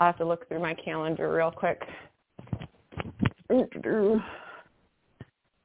I'll 0.00 0.06
have 0.06 0.16
to 0.16 0.24
look 0.24 0.48
through 0.48 0.60
my 0.60 0.72
calendar 0.72 1.30
real 1.30 1.50
quick. 1.50 1.82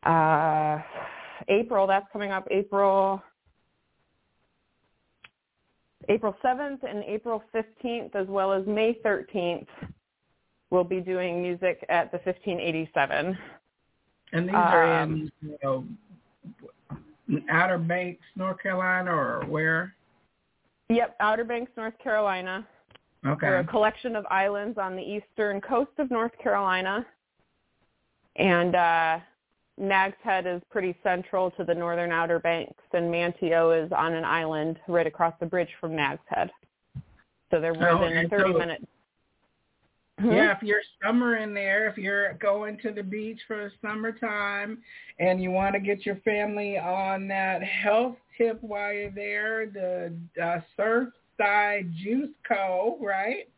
Uh, 0.05 0.81
April, 1.47 1.87
that's 1.87 2.05
coming 2.11 2.31
up 2.31 2.45
April 2.51 3.23
April 6.09 6.35
7th 6.43 6.79
and 6.87 7.03
April 7.05 7.41
15th 7.53 8.13
as 8.15 8.27
well 8.27 8.51
as 8.51 8.67
May 8.67 8.99
13th 9.05 9.67
we'll 10.69 10.83
be 10.83 10.99
doing 10.99 11.41
music 11.41 11.83
at 11.89 12.11
the 12.11 12.17
1587. 12.17 13.37
And 14.33 14.47
these 14.47 14.53
are 14.53 15.01
um, 15.01 15.31
in 15.41 15.49
you 15.49 15.57
know, 15.63 15.85
Outer 17.49 17.77
Banks, 17.77 18.21
North 18.35 18.61
Carolina 18.61 19.11
or 19.11 19.45
where? 19.47 19.95
Yep, 20.89 21.15
Outer 21.21 21.45
Banks, 21.45 21.71
North 21.77 21.97
Carolina. 22.03 22.67
Okay. 23.26 23.47
We're 23.47 23.60
a 23.60 23.65
collection 23.65 24.15
of 24.15 24.26
islands 24.27 24.77
on 24.77 24.95
the 24.95 25.02
eastern 25.02 25.61
coast 25.61 25.91
of 25.97 26.11
North 26.11 26.31
Carolina. 26.41 27.06
And 28.35 28.76
uh, 28.76 29.19
Nags 29.77 30.18
Head 30.23 30.45
is 30.45 30.61
pretty 30.69 30.95
central 31.03 31.52
to 31.52 31.64
the 31.64 31.73
northern 31.73 32.11
Outer 32.11 32.39
Banks, 32.39 32.84
and 32.93 33.06
Manteo 33.06 33.85
is 33.85 33.91
on 33.91 34.14
an 34.14 34.26
island 34.26 34.77
right 34.88 35.07
across 35.07 35.34
the 35.39 35.45
bridge 35.45 35.69
from 35.80 35.95
Nags 35.95 36.22
Head. 36.27 36.52
So 37.52 37.61
they're 37.61 37.73
oh, 37.89 37.99
within 38.02 38.26
a 38.26 38.30
30-minute 38.30 38.88
Hmm? 40.19 40.31
Yeah, 40.31 40.56
if 40.56 40.64
you're 40.64 40.81
summer 41.03 41.38
in 41.38 41.53
there, 41.53 41.89
if 41.89 41.97
you're 41.97 42.34
going 42.35 42.77
to 42.84 42.91
the 42.91 43.03
beach 43.03 43.39
for 43.47 43.65
the 43.65 43.72
summertime 43.85 44.77
and 45.19 45.43
you 45.43 45.52
want 45.52 45.73
to 45.73 45.80
get 45.81 46.06
your 46.06 46.15
family 46.18 46.77
on 46.77 47.27
that 47.27 47.61
health 47.61 48.15
tip 48.38 48.57
while 48.61 48.93
you're 48.93 49.11
there, 49.11 49.68
the 49.68 50.14
uh, 50.41 50.61
surf 50.77 51.10
Surfside 51.39 51.93
Juice 51.95 52.29
Co., 52.47 52.97
right? 53.01 53.49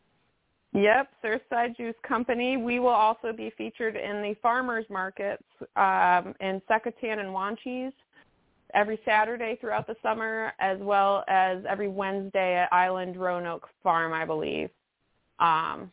Yep, 0.73 1.09
Surfside 1.23 1.75
Juice 1.77 1.95
Company. 2.07 2.57
We 2.57 2.79
will 2.79 2.89
also 2.89 3.33
be 3.35 3.51
featured 3.57 3.95
in 3.95 4.21
the 4.21 4.35
farmers 4.41 4.85
markets 4.89 5.43
um, 5.75 6.35
in 6.39 6.61
Secatan 6.67 7.19
and 7.19 7.29
Wanchese 7.29 7.93
every 8.73 8.99
Saturday 9.05 9.57
throughout 9.59 9.87
the 9.87 9.95
summer, 10.03 10.53
as 10.59 10.77
well 10.79 11.23
as 11.27 11.63
every 11.67 11.87
Wednesday 11.87 12.55
at 12.55 12.71
Island 12.73 13.17
Roanoke 13.17 13.67
Farm, 13.81 14.13
I 14.13 14.25
believe. 14.25 14.69
Um, 15.39 15.91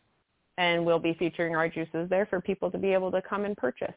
and 0.57 0.85
we'll 0.85 0.99
be 0.99 1.15
featuring 1.17 1.55
our 1.55 1.67
juices 1.67 2.09
there 2.09 2.25
for 2.25 2.39
people 2.41 2.69
to 2.71 2.77
be 2.77 2.93
able 2.93 3.11
to 3.11 3.21
come 3.21 3.45
and 3.45 3.55
purchase. 3.57 3.93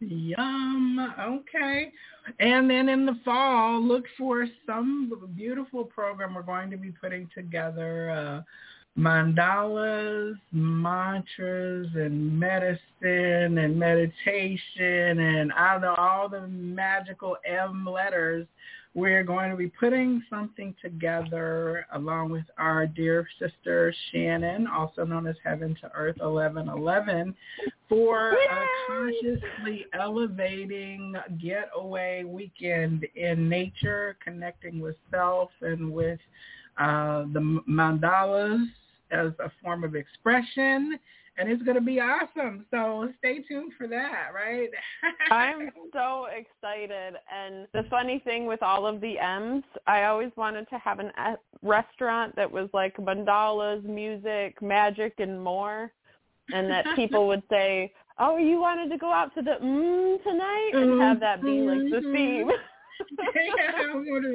Yum. 0.00 1.14
Okay. 1.20 1.92
And 2.40 2.68
then 2.68 2.88
in 2.88 3.06
the 3.06 3.18
fall, 3.24 3.82
look 3.82 4.04
for 4.18 4.46
some 4.66 5.12
beautiful 5.36 5.84
program 5.84 6.34
we're 6.34 6.42
going 6.42 6.70
to 6.70 6.76
be 6.76 6.90
putting 6.90 7.28
together. 7.34 8.10
Uh, 8.10 8.42
mandalas, 8.98 10.34
mantras, 10.52 11.88
and 11.94 12.38
medicine 12.38 13.58
and 13.58 13.78
meditation, 13.78 15.18
and 15.18 15.52
I 15.52 15.72
don't 15.72 15.82
know 15.82 15.94
all 15.96 16.28
the 16.28 16.48
magical 16.48 17.36
M 17.44 17.86
letters 17.86 18.46
we're 18.96 19.22
going 19.22 19.50
to 19.50 19.56
be 19.56 19.68
putting 19.68 20.22
something 20.30 20.74
together 20.80 21.86
along 21.92 22.30
with 22.30 22.46
our 22.56 22.86
dear 22.86 23.28
sister 23.38 23.94
Shannon, 24.10 24.66
also 24.66 25.04
known 25.04 25.26
as 25.26 25.36
Heaven 25.44 25.76
to 25.82 25.92
Earth 25.94 26.16
1111, 26.18 27.34
for 27.90 28.30
a 28.30 28.66
consciously 28.88 29.84
elevating 29.92 31.14
getaway 31.38 32.24
weekend 32.24 33.06
in 33.14 33.50
nature, 33.50 34.16
connecting 34.24 34.80
with 34.80 34.96
self 35.10 35.50
and 35.60 35.92
with 35.92 36.18
uh, 36.78 37.24
the 37.34 37.60
mandalas 37.68 38.64
as 39.10 39.32
a 39.40 39.52
form 39.62 39.84
of 39.84 39.94
expression 39.94 40.98
and 41.38 41.50
it's 41.50 41.62
going 41.62 41.76
to 41.76 41.82
be 41.82 42.00
awesome. 42.00 42.64
So 42.70 43.12
stay 43.18 43.40
tuned 43.42 43.72
for 43.76 43.86
that, 43.88 44.28
right? 44.34 44.70
I'm 45.30 45.70
so 45.92 46.26
excited. 46.26 47.14
And 47.32 47.66
the 47.72 47.84
funny 47.90 48.20
thing 48.24 48.46
with 48.46 48.62
all 48.62 48.86
of 48.86 49.00
the 49.00 49.18
M's, 49.18 49.64
I 49.86 50.04
always 50.04 50.30
wanted 50.36 50.68
to 50.70 50.78
have 50.78 50.98
a 51.00 51.38
restaurant 51.62 52.34
that 52.36 52.50
was 52.50 52.68
like 52.72 52.96
mandalas, 52.96 53.84
music, 53.84 54.60
magic, 54.62 55.14
and 55.18 55.42
more. 55.42 55.92
And 56.52 56.70
that 56.70 56.86
people 56.96 57.26
would 57.26 57.42
say, 57.50 57.92
oh, 58.18 58.38
you 58.38 58.60
wanted 58.60 58.90
to 58.90 58.98
go 58.98 59.12
out 59.12 59.34
to 59.34 59.42
the 59.42 59.56
mm 59.62 60.22
tonight 60.22 60.70
and 60.72 61.00
have 61.02 61.20
that 61.20 61.42
be 61.42 61.60
like 61.60 61.90
the 61.90 62.06
mm-hmm. 62.06 62.12
theme. 62.12 62.50
yeah, 63.34 63.72
I'm 63.90 64.04
going 64.04 64.22
to, 64.22 64.28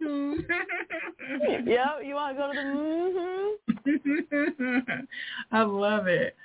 mm-hmm. 0.00 1.68
yep, 1.68 2.00
you 2.04 2.14
want 2.14 2.36
to 2.36 2.42
go 2.42 2.52
to 2.52 2.58
the 3.84 3.90
mm-hmm. 3.90 5.00
I 5.52 5.62
love 5.62 6.06
it. 6.06 6.36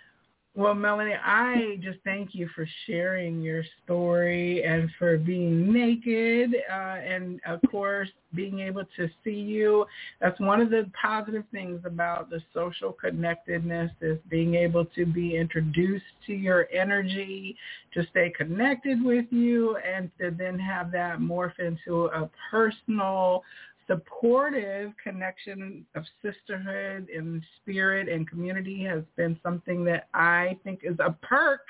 Well, 0.54 0.74
Melanie, 0.74 1.16
I 1.16 1.78
just 1.82 2.00
thank 2.04 2.36
you 2.36 2.50
for 2.54 2.68
sharing 2.86 3.42
your 3.42 3.64
story 3.86 4.66
and 4.66 4.90
for 5.00 5.18
being 5.18 5.72
naked 5.72 6.54
uh, 6.70 6.74
and, 6.74 7.40
of 7.46 7.62
course, 7.72 8.10
being 8.36 8.60
able 8.60 8.84
to 8.98 9.10
see 9.24 9.32
you. 9.32 9.86
That's 10.20 10.38
one 10.42 10.60
of 10.60 10.70
the 10.70 10.92
positive 11.02 11.46
things 11.54 11.80
about 11.86 12.30
the 12.30 12.42
social 12.54 12.92
connectedness 12.92 13.92
is 14.02 14.20
being 14.30 14.56
able 14.56 14.84
to 14.88 15.06
be 15.06 15.38
introduced 15.38 16.04
to 16.28 16.34
your 16.34 16.68
energy, 16.74 17.56
to 17.94 18.06
stay 18.12 18.30
connected 18.30 19.02
with 19.02 19.28
you, 19.30 19.78
and 19.78 20.12
to 20.20 20.32
then 20.32 20.60
have 20.60 20.92
that 20.92 21.20
morph 21.20 21.60
into 21.60 22.08
a 22.08 22.30
personal 22.50 23.44
supportive 23.92 24.94
connection 25.04 25.86
of 25.96 26.04
sisterhood 26.22 27.10
and 27.14 27.44
spirit 27.58 28.08
and 28.08 28.30
community 28.30 28.84
has 28.84 29.04
been 29.18 29.38
something 29.44 29.84
that 29.86 30.08
I 30.14 30.58
think 30.64 30.82
is 30.84 30.98
a 31.00 31.12
perk, 31.22 31.62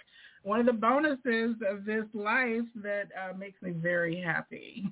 one 0.43 0.59
of 0.59 0.65
the 0.65 0.73
bonuses 0.73 1.55
of 1.67 1.85
this 1.85 2.05
life 2.13 2.65
that 2.75 3.07
uh, 3.17 3.35
makes 3.37 3.61
me 3.61 3.71
very 3.71 4.19
happy. 4.19 4.91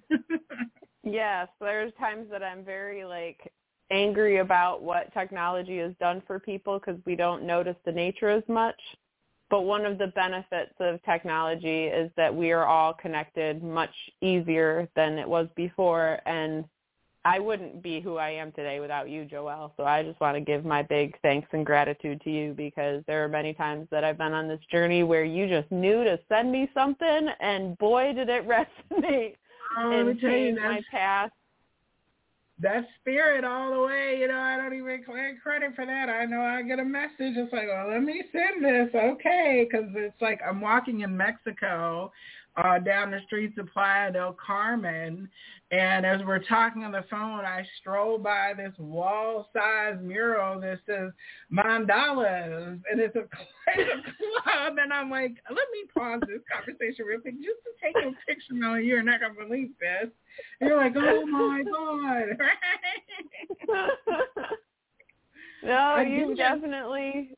yes, 1.04 1.48
there's 1.60 1.94
times 2.00 2.28
that 2.32 2.44
I'm 2.44 2.64
very 2.64 3.06
like 3.06 3.52
angry 3.92 4.38
about 4.38 4.82
what 4.82 5.14
technology 5.14 5.78
has 5.80 5.94
done 6.00 6.22
for 6.26 6.40
people 6.40 6.80
because 6.80 7.00
we 7.06 7.16
don't 7.16 7.44
notice 7.44 7.76
the 7.86 7.92
nature 7.92 8.30
as 8.30 8.44
much. 8.48 8.80
But 9.50 9.62
one 9.62 9.84
of 9.86 9.98
the 9.98 10.08
benefits 10.08 10.74
of 10.80 11.02
technology 11.04 11.86
is 11.86 12.12
that 12.18 12.34
we 12.34 12.52
are 12.52 12.66
all 12.66 12.94
connected 12.94 13.64
much 13.64 13.94
easier 14.22 14.88
than 14.96 15.18
it 15.18 15.28
was 15.28 15.48
before 15.56 16.20
and 16.28 16.66
I 17.26 17.40
wouldn't 17.40 17.84
be 17.84 18.00
who 18.00 18.18
I 18.18 18.30
am 18.30 18.52
today 18.54 18.80
without 18.80 19.10
you, 19.10 19.26
Joelle. 19.26 19.72
So 19.76 19.84
I 19.84 20.04
just 20.04 20.20
want 20.22 20.36
to 20.36 20.42
give 20.42 20.64
my 20.64 20.82
big 20.82 21.20
thanks 21.22 21.50
and 21.52 21.66
gratitude 21.66 22.22
to 22.22 22.30
you 22.30 22.54
because 22.54 23.04
there 23.08 23.24
are 23.24 23.28
many 23.28 23.54
times 23.54 23.88
that 23.92 24.06
I've 24.06 24.18
been 24.18 24.34
on 24.34 24.48
this 24.48 24.62
journey 24.72 25.04
where 25.04 25.26
you 25.26 25.48
just 25.48 25.70
knew 25.70 26.04
to 26.06 26.18
send 26.30 26.52
me 26.52 26.70
something, 26.74 27.28
and 27.42 27.78
boy, 27.78 28.14
did 28.14 28.30
it 28.30 28.48
resonate 28.48 29.36
oh, 29.78 29.92
and 29.92 30.20
change 30.20 30.58
my 30.60 30.82
path. 30.90 31.32
That 32.62 32.86
spirit 33.00 33.44
all 33.44 33.74
the 33.74 33.82
way. 33.82 34.18
You 34.20 34.28
know, 34.30 34.40
I 34.40 34.58
don't 34.58 34.74
even 34.74 35.04
claim 35.04 35.38
credit 35.42 35.76
for 35.76 35.86
that. 35.86 36.10
I 36.10 36.26
know 36.26 36.42
I 36.42 36.62
get 36.62 36.80
a 36.80 36.86
message. 36.86 37.14
It's 37.20 37.52
like, 37.54 37.68
well, 37.68 37.90
let 37.90 38.04
me 38.04 38.24
send 38.32 38.64
this, 38.64 38.90
okay? 38.96 39.68
Because 39.70 39.90
it's 39.96 40.22
like 40.22 40.40
I'm 40.46 40.62
walking 40.62 41.02
in 41.02 41.16
Mexico 41.16 42.12
uh, 42.58 42.80
down 42.80 43.12
the 43.12 43.20
streets 43.28 43.58
of 43.58 43.72
Playa 43.72 44.12
del 44.12 44.36
Carmen. 44.46 45.30
And 45.72 46.04
as 46.04 46.22
we're 46.26 46.40
talking 46.40 46.84
on 46.84 46.92
the 46.92 47.06
phone, 47.12 47.46
I 47.46 47.64
stroll 47.80 48.18
by 48.18 48.54
this 48.58 48.74
wall-sized 48.80 50.02
mural 50.02 50.60
that 50.62 50.80
says 50.88 51.12
mandalas, 51.52 52.80
and 52.92 53.00
it's 53.00 53.16
a, 53.16 53.20
it's 53.78 54.08
a 54.08 54.42
club. 54.42 54.78
And 54.82 54.92
I'm 54.92 55.12
like, 55.12 55.36
let 55.48 55.68
me 55.72 55.84
pause 55.96 56.22
this 56.28 56.42
conversation 56.52 57.06
real 57.06 57.20
quick 57.20 57.36
just 57.36 57.60
to 57.66 57.72
take 57.84 57.96
a 57.98 58.12
picture. 58.26 58.54
No, 58.54 58.76
you're 58.76 59.04
not 59.04 59.22
gonna 59.22 59.36
believe 59.36 59.70
this. 59.80 60.10
And 60.60 60.70
you're 60.70 60.78
like, 60.78 60.94
oh 60.96 61.26
my 61.28 61.64
god. 61.64 62.36
no, 65.64 66.00
you 66.00 66.36
definitely 66.36 67.38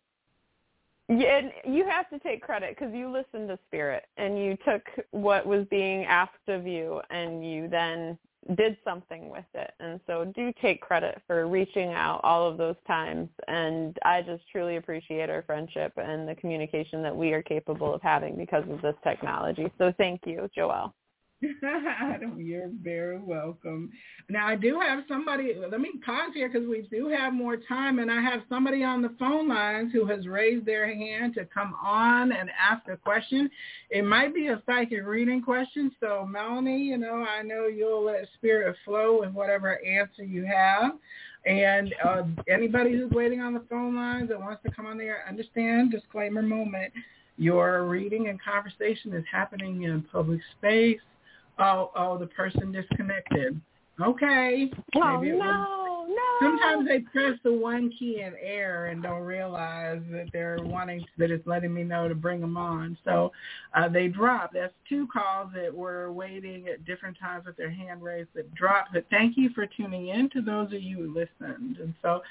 yeah, 1.11 1.39
and 1.39 1.51
you 1.75 1.85
have 1.85 2.09
to 2.09 2.19
take 2.19 2.41
credit 2.41 2.77
because 2.77 2.93
you 2.93 3.11
listened 3.11 3.49
to 3.49 3.59
spirit 3.67 4.05
and 4.17 4.37
you 4.37 4.57
took 4.65 4.81
what 5.11 5.45
was 5.45 5.65
being 5.69 6.05
asked 6.05 6.47
of 6.47 6.65
you 6.65 7.01
and 7.09 7.45
you 7.45 7.67
then 7.67 8.17
did 8.55 8.77
something 8.83 9.29
with 9.29 9.45
it. 9.53 9.71
And 9.79 9.99
so 10.07 10.31
do 10.35 10.51
take 10.61 10.81
credit 10.81 11.21
for 11.27 11.47
reaching 11.47 11.89
out 11.89 12.21
all 12.23 12.47
of 12.47 12.57
those 12.57 12.75
times. 12.87 13.29
And 13.47 13.97
I 14.03 14.21
just 14.21 14.43
truly 14.51 14.77
appreciate 14.77 15.29
our 15.29 15.43
friendship 15.43 15.93
and 15.97 16.27
the 16.27 16.35
communication 16.35 17.03
that 17.03 17.15
we 17.15 17.33
are 17.33 17.43
capable 17.43 17.93
of 17.93 18.01
having 18.01 18.37
because 18.37 18.63
of 18.69 18.81
this 18.81 18.95
technology. 19.03 19.71
So 19.77 19.93
thank 19.97 20.21
you, 20.25 20.49
Joelle. 20.57 20.93
You're 22.37 22.69
very 22.83 23.17
welcome. 23.17 23.91
Now 24.29 24.47
I 24.47 24.55
do 24.55 24.79
have 24.79 25.03
somebody. 25.07 25.53
Let 25.57 25.81
me 25.81 25.91
pause 26.05 26.31
here 26.35 26.49
because 26.49 26.67
we 26.67 26.87
do 26.91 27.07
have 27.09 27.33
more 27.33 27.57
time, 27.57 27.97
and 27.97 28.11
I 28.11 28.21
have 28.21 28.41
somebody 28.47 28.83
on 28.83 29.01
the 29.01 29.15
phone 29.17 29.47
lines 29.47 29.91
who 29.91 30.05
has 30.05 30.27
raised 30.27 30.67
their 30.67 30.93
hand 30.93 31.33
to 31.35 31.45
come 31.45 31.75
on 31.81 32.31
and 32.31 32.49
ask 32.51 32.87
a 32.89 32.97
question. 32.97 33.49
It 33.89 34.03
might 34.03 34.35
be 34.35 34.47
a 34.47 34.61
psychic 34.67 35.03
reading 35.03 35.41
question, 35.41 35.91
so 35.99 36.27
Melanie, 36.29 36.83
you 36.83 36.97
know, 36.97 37.25
I 37.27 37.41
know 37.41 37.65
you'll 37.65 38.05
let 38.05 38.27
spirit 38.35 38.75
flow 38.85 39.21
with 39.21 39.31
whatever 39.31 39.83
answer 39.83 40.23
you 40.23 40.45
have. 40.45 40.91
And 41.47 41.95
uh, 42.05 42.21
anybody 42.47 42.91
who's 42.91 43.09
waiting 43.09 43.41
on 43.41 43.55
the 43.55 43.63
phone 43.67 43.95
lines 43.95 44.29
that 44.29 44.39
wants 44.39 44.61
to 44.63 44.71
come 44.71 44.85
on 44.85 44.99
there, 44.99 45.25
understand 45.27 45.91
disclaimer 45.91 46.43
moment. 46.43 46.93
Your 47.37 47.85
reading 47.85 48.27
and 48.27 48.39
conversation 48.39 49.13
is 49.13 49.23
happening 49.31 49.83
in 49.83 50.03
public 50.11 50.41
space 50.59 50.99
oh, 51.61 51.91
oh, 51.95 52.17
the 52.17 52.27
person 52.27 52.71
disconnected. 52.71 53.59
Okay. 54.01 54.71
Oh, 54.95 55.19
Maybe 55.19 55.37
no, 55.37 56.05
no. 56.07 56.15
Sometimes 56.39 56.87
they 56.87 56.99
press 56.99 57.37
the 57.43 57.53
one 57.53 57.91
key 57.97 58.21
in 58.21 58.33
air 58.41 58.87
and 58.87 59.03
don't 59.03 59.21
realize 59.21 60.01
that 60.11 60.29
they're 60.33 60.57
wanting, 60.59 61.05
that 61.19 61.29
it's 61.29 61.45
letting 61.45 61.73
me 61.73 61.83
know 61.83 62.07
to 62.07 62.15
bring 62.15 62.41
them 62.41 62.57
on. 62.57 62.97
So 63.05 63.31
uh, 63.75 63.89
they 63.89 64.07
drop. 64.07 64.51
That's 64.53 64.73
two 64.89 65.07
calls 65.13 65.49
that 65.53 65.73
were 65.73 66.11
waiting 66.11 66.67
at 66.67 66.83
different 66.85 67.19
times 67.19 67.45
with 67.45 67.57
their 67.57 67.69
hand 67.69 68.01
raised 68.01 68.29
that 68.33 68.53
dropped. 68.55 68.93
But 68.93 69.05
thank 69.11 69.37
you 69.37 69.51
for 69.53 69.67
tuning 69.67 70.07
in 70.07 70.29
to 70.31 70.41
those 70.41 70.67
of 70.67 70.81
you 70.81 70.97
who 70.97 71.13
listened. 71.13 71.77
And 71.77 71.93
so 72.01 72.21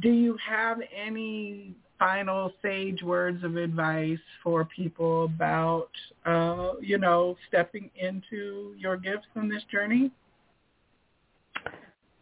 do 0.00 0.10
you 0.10 0.36
have 0.48 0.78
any 0.94 1.74
final 1.98 2.52
sage 2.62 3.02
words 3.02 3.42
of 3.44 3.56
advice 3.56 4.18
for 4.42 4.64
people 4.64 5.24
about, 5.24 5.90
uh, 6.24 6.72
you 6.80 6.98
know, 6.98 7.36
stepping 7.48 7.90
into 7.96 8.74
your 8.78 8.96
gifts 8.96 9.26
on 9.36 9.48
this 9.48 9.62
journey? 9.70 10.10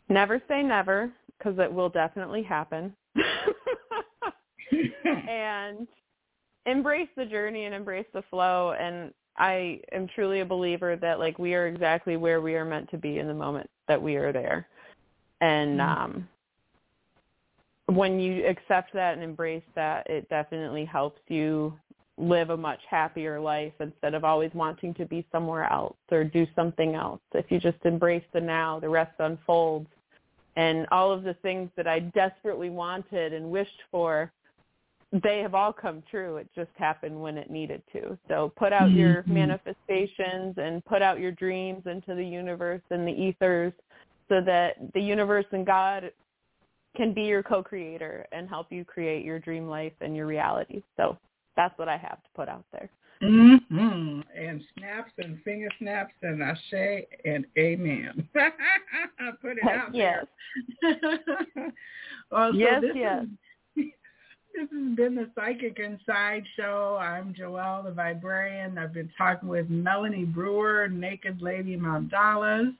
Never 0.08 0.40
say 0.48 0.62
never 0.62 1.10
because 1.38 1.58
it 1.58 1.72
will 1.72 1.88
definitely 1.88 2.42
happen. 2.42 2.94
and 5.28 5.86
embrace 6.66 7.08
the 7.16 7.26
journey 7.26 7.64
and 7.64 7.74
embrace 7.74 8.06
the 8.12 8.22
flow 8.30 8.74
and 8.78 9.12
I 9.36 9.80
am 9.92 10.06
truly 10.14 10.40
a 10.40 10.44
believer 10.44 10.96
that 10.96 11.18
like 11.18 11.38
we 11.38 11.54
are 11.54 11.66
exactly 11.66 12.16
where 12.16 12.40
we 12.40 12.54
are 12.54 12.64
meant 12.64 12.90
to 12.90 12.98
be 12.98 13.18
in 13.18 13.26
the 13.26 13.34
moment 13.34 13.68
that 13.88 14.00
we 14.00 14.16
are 14.16 14.32
there. 14.32 14.68
And 15.40 15.80
mm-hmm. 15.80 16.02
um 16.02 16.28
when 17.86 18.18
you 18.18 18.46
accept 18.46 18.92
that 18.94 19.14
and 19.14 19.22
embrace 19.22 19.62
that, 19.74 20.08
it 20.08 20.28
definitely 20.28 20.84
helps 20.84 21.20
you 21.28 21.74
live 22.16 22.50
a 22.50 22.56
much 22.56 22.80
happier 22.88 23.40
life 23.40 23.72
instead 23.80 24.14
of 24.14 24.24
always 24.24 24.50
wanting 24.54 24.94
to 24.94 25.04
be 25.04 25.26
somewhere 25.32 25.70
else 25.70 25.96
or 26.10 26.24
do 26.24 26.46
something 26.54 26.94
else. 26.94 27.20
If 27.32 27.50
you 27.50 27.58
just 27.58 27.78
embrace 27.84 28.24
the 28.32 28.40
now, 28.40 28.78
the 28.78 28.88
rest 28.88 29.14
unfolds. 29.18 29.88
And 30.56 30.86
all 30.92 31.10
of 31.12 31.24
the 31.24 31.34
things 31.34 31.70
that 31.76 31.88
I 31.88 31.98
desperately 31.98 32.70
wanted 32.70 33.32
and 33.32 33.50
wished 33.50 33.82
for, 33.90 34.32
they 35.12 35.40
have 35.40 35.54
all 35.54 35.72
come 35.72 36.02
true. 36.08 36.36
It 36.36 36.48
just 36.54 36.70
happened 36.76 37.20
when 37.20 37.36
it 37.36 37.50
needed 37.50 37.82
to. 37.92 38.16
So 38.28 38.52
put 38.56 38.72
out 38.72 38.88
mm-hmm. 38.88 38.98
your 38.98 39.24
manifestations 39.26 40.54
and 40.56 40.84
put 40.84 41.02
out 41.02 41.18
your 41.18 41.32
dreams 41.32 41.82
into 41.86 42.14
the 42.14 42.24
universe 42.24 42.82
and 42.90 43.06
the 43.06 43.12
ethers 43.12 43.72
so 44.28 44.40
that 44.46 44.76
the 44.94 45.00
universe 45.00 45.46
and 45.50 45.66
God 45.66 46.10
can 46.96 47.12
be 47.12 47.22
your 47.22 47.42
co-creator 47.42 48.26
and 48.32 48.48
help 48.48 48.70
you 48.70 48.84
create 48.84 49.24
your 49.24 49.38
dream 49.38 49.68
life 49.68 49.92
and 50.00 50.14
your 50.14 50.26
reality. 50.26 50.82
So 50.96 51.18
that's 51.56 51.76
what 51.78 51.88
I 51.88 51.96
have 51.96 52.22
to 52.22 52.28
put 52.34 52.48
out 52.48 52.64
there. 52.72 52.88
Mm-hmm. 53.22 54.20
And 54.36 54.62
snaps 54.76 55.12
and 55.18 55.40
finger 55.42 55.68
snaps 55.78 56.12
and 56.22 56.42
ashe 56.42 57.04
and 57.24 57.46
amen. 57.58 58.28
put 59.40 59.58
it 59.58 59.64
out 59.64 59.94
yes. 59.94 60.26
there. 60.82 61.00
well, 62.30 62.52
so 62.52 62.58
yes, 62.58 62.80
this 62.82 62.90
yes. 62.94 63.24
Is, 63.76 63.84
this 64.54 64.68
has 64.70 64.96
been 64.96 65.14
the 65.14 65.30
Psychic 65.34 65.78
Inside 65.78 66.44
Show. 66.56 66.98
I'm 67.00 67.34
Joelle, 67.34 67.84
the 67.84 67.90
Viberarian. 67.90 68.78
I've 68.78 68.92
been 68.92 69.10
talking 69.16 69.48
with 69.48 69.70
Melanie 69.70 70.24
Brewer, 70.24 70.88
Naked 70.88 71.40
Lady 71.40 71.76
Mandalas. 71.76 72.74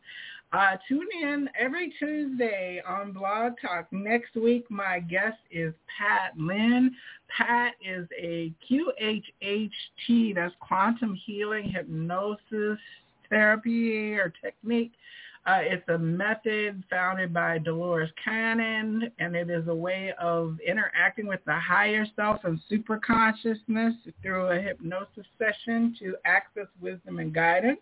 Uh, 0.52 0.76
tune 0.88 1.08
in 1.20 1.48
every 1.58 1.92
Tuesday 1.98 2.80
on 2.86 3.12
Blog 3.12 3.54
Talk. 3.60 3.86
Next 3.90 4.36
week, 4.36 4.64
my 4.70 5.00
guest 5.00 5.38
is 5.50 5.74
Pat 5.98 6.32
Lynn. 6.38 6.94
Pat 7.36 7.74
is 7.84 8.06
a 8.16 8.52
QHHT, 8.70 10.34
that's 10.34 10.54
quantum 10.60 11.18
healing 11.26 11.68
hypnosis 11.68 12.78
therapy 13.30 14.14
or 14.14 14.32
technique. 14.42 14.92
Uh, 15.46 15.58
it's 15.60 15.86
a 15.88 15.98
method 15.98 16.82
founded 16.88 17.34
by 17.34 17.58
Dolores 17.58 18.10
Cannon, 18.24 19.10
and 19.18 19.36
it 19.36 19.50
is 19.50 19.68
a 19.68 19.74
way 19.74 20.14
of 20.18 20.56
interacting 20.66 21.26
with 21.26 21.40
the 21.44 21.58
higher 21.58 22.06
self 22.16 22.44
and 22.44 22.58
super 22.68 22.98
consciousness 23.04 23.94
through 24.22 24.46
a 24.46 24.58
hypnosis 24.58 25.26
session 25.38 25.94
to 25.98 26.16
access 26.24 26.68
wisdom 26.80 27.18
and 27.18 27.34
guidance 27.34 27.80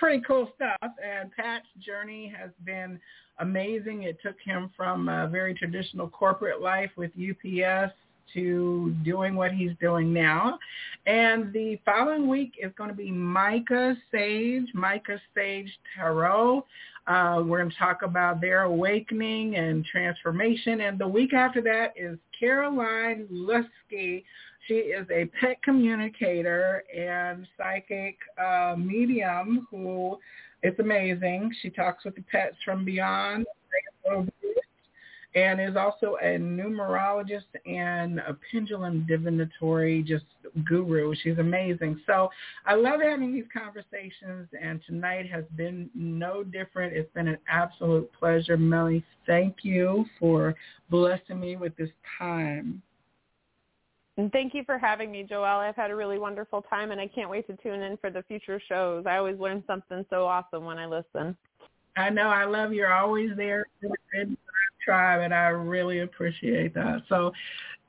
pretty 0.00 0.22
cool 0.26 0.50
stuff. 0.56 0.92
And 1.04 1.30
Pat's 1.30 1.66
journey 1.78 2.32
has 2.36 2.50
been 2.64 2.98
amazing. 3.38 4.04
It 4.04 4.18
took 4.24 4.36
him 4.42 4.70
from 4.76 5.08
a 5.08 5.28
very 5.28 5.54
traditional 5.54 6.08
corporate 6.08 6.62
life 6.62 6.90
with 6.96 7.10
UPS 7.12 7.92
to 8.34 8.94
doing 9.04 9.34
what 9.34 9.52
he's 9.52 9.72
doing 9.80 10.12
now. 10.12 10.58
And 11.06 11.52
the 11.52 11.78
following 11.84 12.28
week 12.28 12.54
is 12.60 12.72
going 12.78 12.88
to 12.88 12.96
be 12.96 13.10
Micah 13.10 13.94
Sage, 14.10 14.68
Micah 14.72 15.20
Sage 15.34 15.70
Tarot. 15.94 16.64
Uh, 17.06 17.42
we're 17.44 17.58
going 17.58 17.70
to 17.70 17.76
talk 17.76 18.02
about 18.02 18.40
their 18.40 18.62
awakening 18.62 19.56
and 19.56 19.84
transformation. 19.84 20.80
And 20.82 20.98
the 20.98 21.08
week 21.08 21.34
after 21.34 21.60
that 21.62 21.92
is 21.96 22.18
Caroline 22.38 23.26
Lusky 23.30 24.24
she 24.70 24.76
is 24.76 25.06
a 25.10 25.24
pet 25.40 25.60
communicator 25.64 26.84
and 26.96 27.44
psychic 27.56 28.16
uh, 28.40 28.76
medium 28.78 29.66
who 29.68 30.16
is 30.62 30.74
amazing. 30.78 31.50
She 31.60 31.70
talks 31.70 32.04
with 32.04 32.14
the 32.14 32.22
pets 32.22 32.54
from 32.64 32.84
beyond 32.84 33.46
and 35.34 35.60
is 35.60 35.76
also 35.76 36.16
a 36.22 36.38
numerologist 36.38 37.50
and 37.66 38.20
a 38.20 38.36
pendulum 38.52 39.06
divinatory 39.08 40.04
just 40.04 40.24
guru. 40.64 41.14
She's 41.20 41.38
amazing. 41.38 42.00
So 42.06 42.30
I 42.64 42.74
love 42.74 43.00
having 43.00 43.32
these 43.32 43.44
conversations 43.52 44.48
and 44.60 44.80
tonight 44.86 45.28
has 45.30 45.44
been 45.56 45.90
no 45.94 46.44
different. 46.44 46.96
It's 46.96 47.12
been 47.12 47.28
an 47.28 47.38
absolute 47.48 48.08
pleasure. 48.12 48.56
Melly, 48.56 49.04
thank 49.26 49.56
you 49.62 50.04
for 50.20 50.54
blessing 50.90 51.40
me 51.40 51.56
with 51.56 51.76
this 51.76 51.90
time. 52.18 52.82
And 54.20 54.30
thank 54.32 54.52
you 54.52 54.64
for 54.64 54.76
having 54.76 55.10
me, 55.10 55.26
Joelle. 55.26 55.66
I've 55.66 55.76
had 55.76 55.90
a 55.90 55.96
really 55.96 56.18
wonderful 56.18 56.60
time, 56.60 56.90
and 56.90 57.00
I 57.00 57.06
can't 57.06 57.30
wait 57.30 57.46
to 57.46 57.56
tune 57.56 57.80
in 57.80 57.96
for 57.96 58.10
the 58.10 58.22
future 58.24 58.60
shows. 58.68 59.06
I 59.06 59.16
always 59.16 59.38
learn 59.38 59.64
something 59.66 60.04
so 60.10 60.26
awesome 60.26 60.66
when 60.66 60.76
I 60.76 60.84
listen. 60.84 61.34
I 61.96 62.10
know. 62.10 62.28
I 62.28 62.44
love 62.44 62.74
you're 62.74 62.92
always 62.92 63.30
there. 63.34 63.64
in 63.80 63.88
the 64.12 64.36
tribe, 64.84 65.22
and 65.22 65.32
I 65.32 65.46
really 65.48 66.00
appreciate 66.00 66.74
that. 66.74 67.00
So 67.08 67.32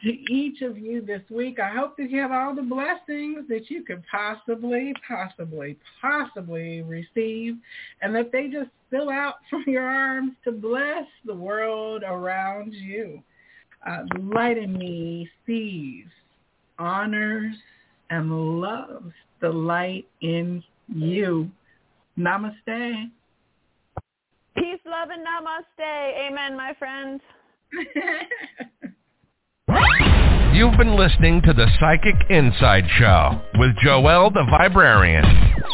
to 0.04 0.10
each 0.32 0.62
of 0.62 0.78
you 0.78 1.02
this 1.02 1.22
week, 1.30 1.60
I 1.60 1.68
hope 1.68 1.98
that 1.98 2.10
you 2.10 2.22
have 2.22 2.32
all 2.32 2.56
the 2.56 2.62
blessings 2.62 3.50
that 3.50 3.70
you 3.70 3.84
could 3.84 4.02
possibly, 4.10 4.94
possibly, 5.06 5.76
possibly 6.00 6.82
receive, 6.82 7.58
and 8.02 8.16
that 8.16 8.32
they 8.32 8.48
just 8.48 8.70
spill 8.88 9.10
out 9.10 9.36
from 9.50 9.66
your 9.68 9.84
arms 9.84 10.32
to 10.46 10.54
bless 10.54 11.08
the 11.26 11.36
world 11.36 12.04
around 12.08 12.74
you. 12.74 13.22
Uh, 13.86 14.04
light 14.20 14.58
in 14.58 14.78
me 14.78 15.28
sees, 15.46 16.06
honors, 16.82 17.56
and 18.10 18.60
loves 18.60 19.14
the 19.40 19.50
light 19.50 20.08
in 20.22 20.64
you. 20.88 21.50
Namaste. 22.18 23.12
Peace, 24.56 24.80
love, 24.86 25.10
and 25.10 25.26
namaste. 25.26 26.28
Amen, 26.28 26.58
my 26.58 26.74
friends. 26.78 27.22
You've 30.54 30.78
been 30.78 30.98
listening 30.98 31.42
to 31.44 31.54
the 31.54 31.68
Psychic 31.80 32.16
Inside 32.30 32.84
Show 33.00 33.42
with 33.58 33.72
Joelle 33.86 34.34
the 34.34 34.46
Viberarian. 34.52 35.24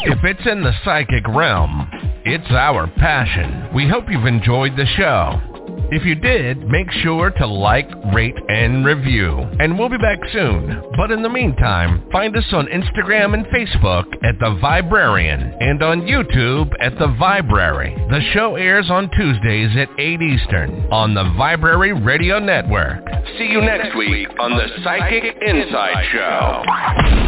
If 0.04 0.22
it's 0.22 0.46
in 0.46 0.62
the 0.62 0.72
psychic 0.84 1.26
realm, 1.26 1.90
it's 2.24 2.50
our 2.50 2.86
passion. 2.86 3.74
We 3.74 3.88
hope 3.88 4.04
you've 4.08 4.26
enjoyed 4.26 4.76
the 4.76 4.86
show. 4.96 5.57
If 5.90 6.04
you 6.04 6.14
did, 6.14 6.68
make 6.68 6.90
sure 6.90 7.30
to 7.30 7.46
like, 7.46 7.88
rate, 8.12 8.36
and 8.48 8.84
review. 8.84 9.38
And 9.58 9.78
we'll 9.78 9.88
be 9.88 9.96
back 9.96 10.18
soon. 10.32 10.82
But 10.96 11.10
in 11.10 11.22
the 11.22 11.28
meantime, 11.30 12.04
find 12.12 12.36
us 12.36 12.44
on 12.52 12.66
Instagram 12.66 13.32
and 13.34 13.46
Facebook 13.46 14.04
at 14.22 14.38
The 14.38 14.58
Viberarian 14.62 15.56
and 15.60 15.82
on 15.82 16.02
YouTube 16.02 16.72
at 16.80 16.98
The 16.98 17.08
Viberary. 17.18 17.94
The 18.10 18.20
show 18.34 18.56
airs 18.56 18.90
on 18.90 19.10
Tuesdays 19.10 19.76
at 19.76 19.88
8 19.98 20.20
Eastern 20.20 20.92
on 20.92 21.14
the 21.14 21.24
Viberary 21.38 21.92
Radio 21.92 22.38
Network. 22.38 23.02
See 23.38 23.46
you 23.46 23.62
next 23.62 23.96
week 23.96 24.28
on 24.38 24.50
the 24.50 24.68
Psychic 24.82 25.36
Inside 25.40 26.04
Show. 26.12 27.27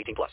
18 0.00 0.14
plus. 0.14 0.30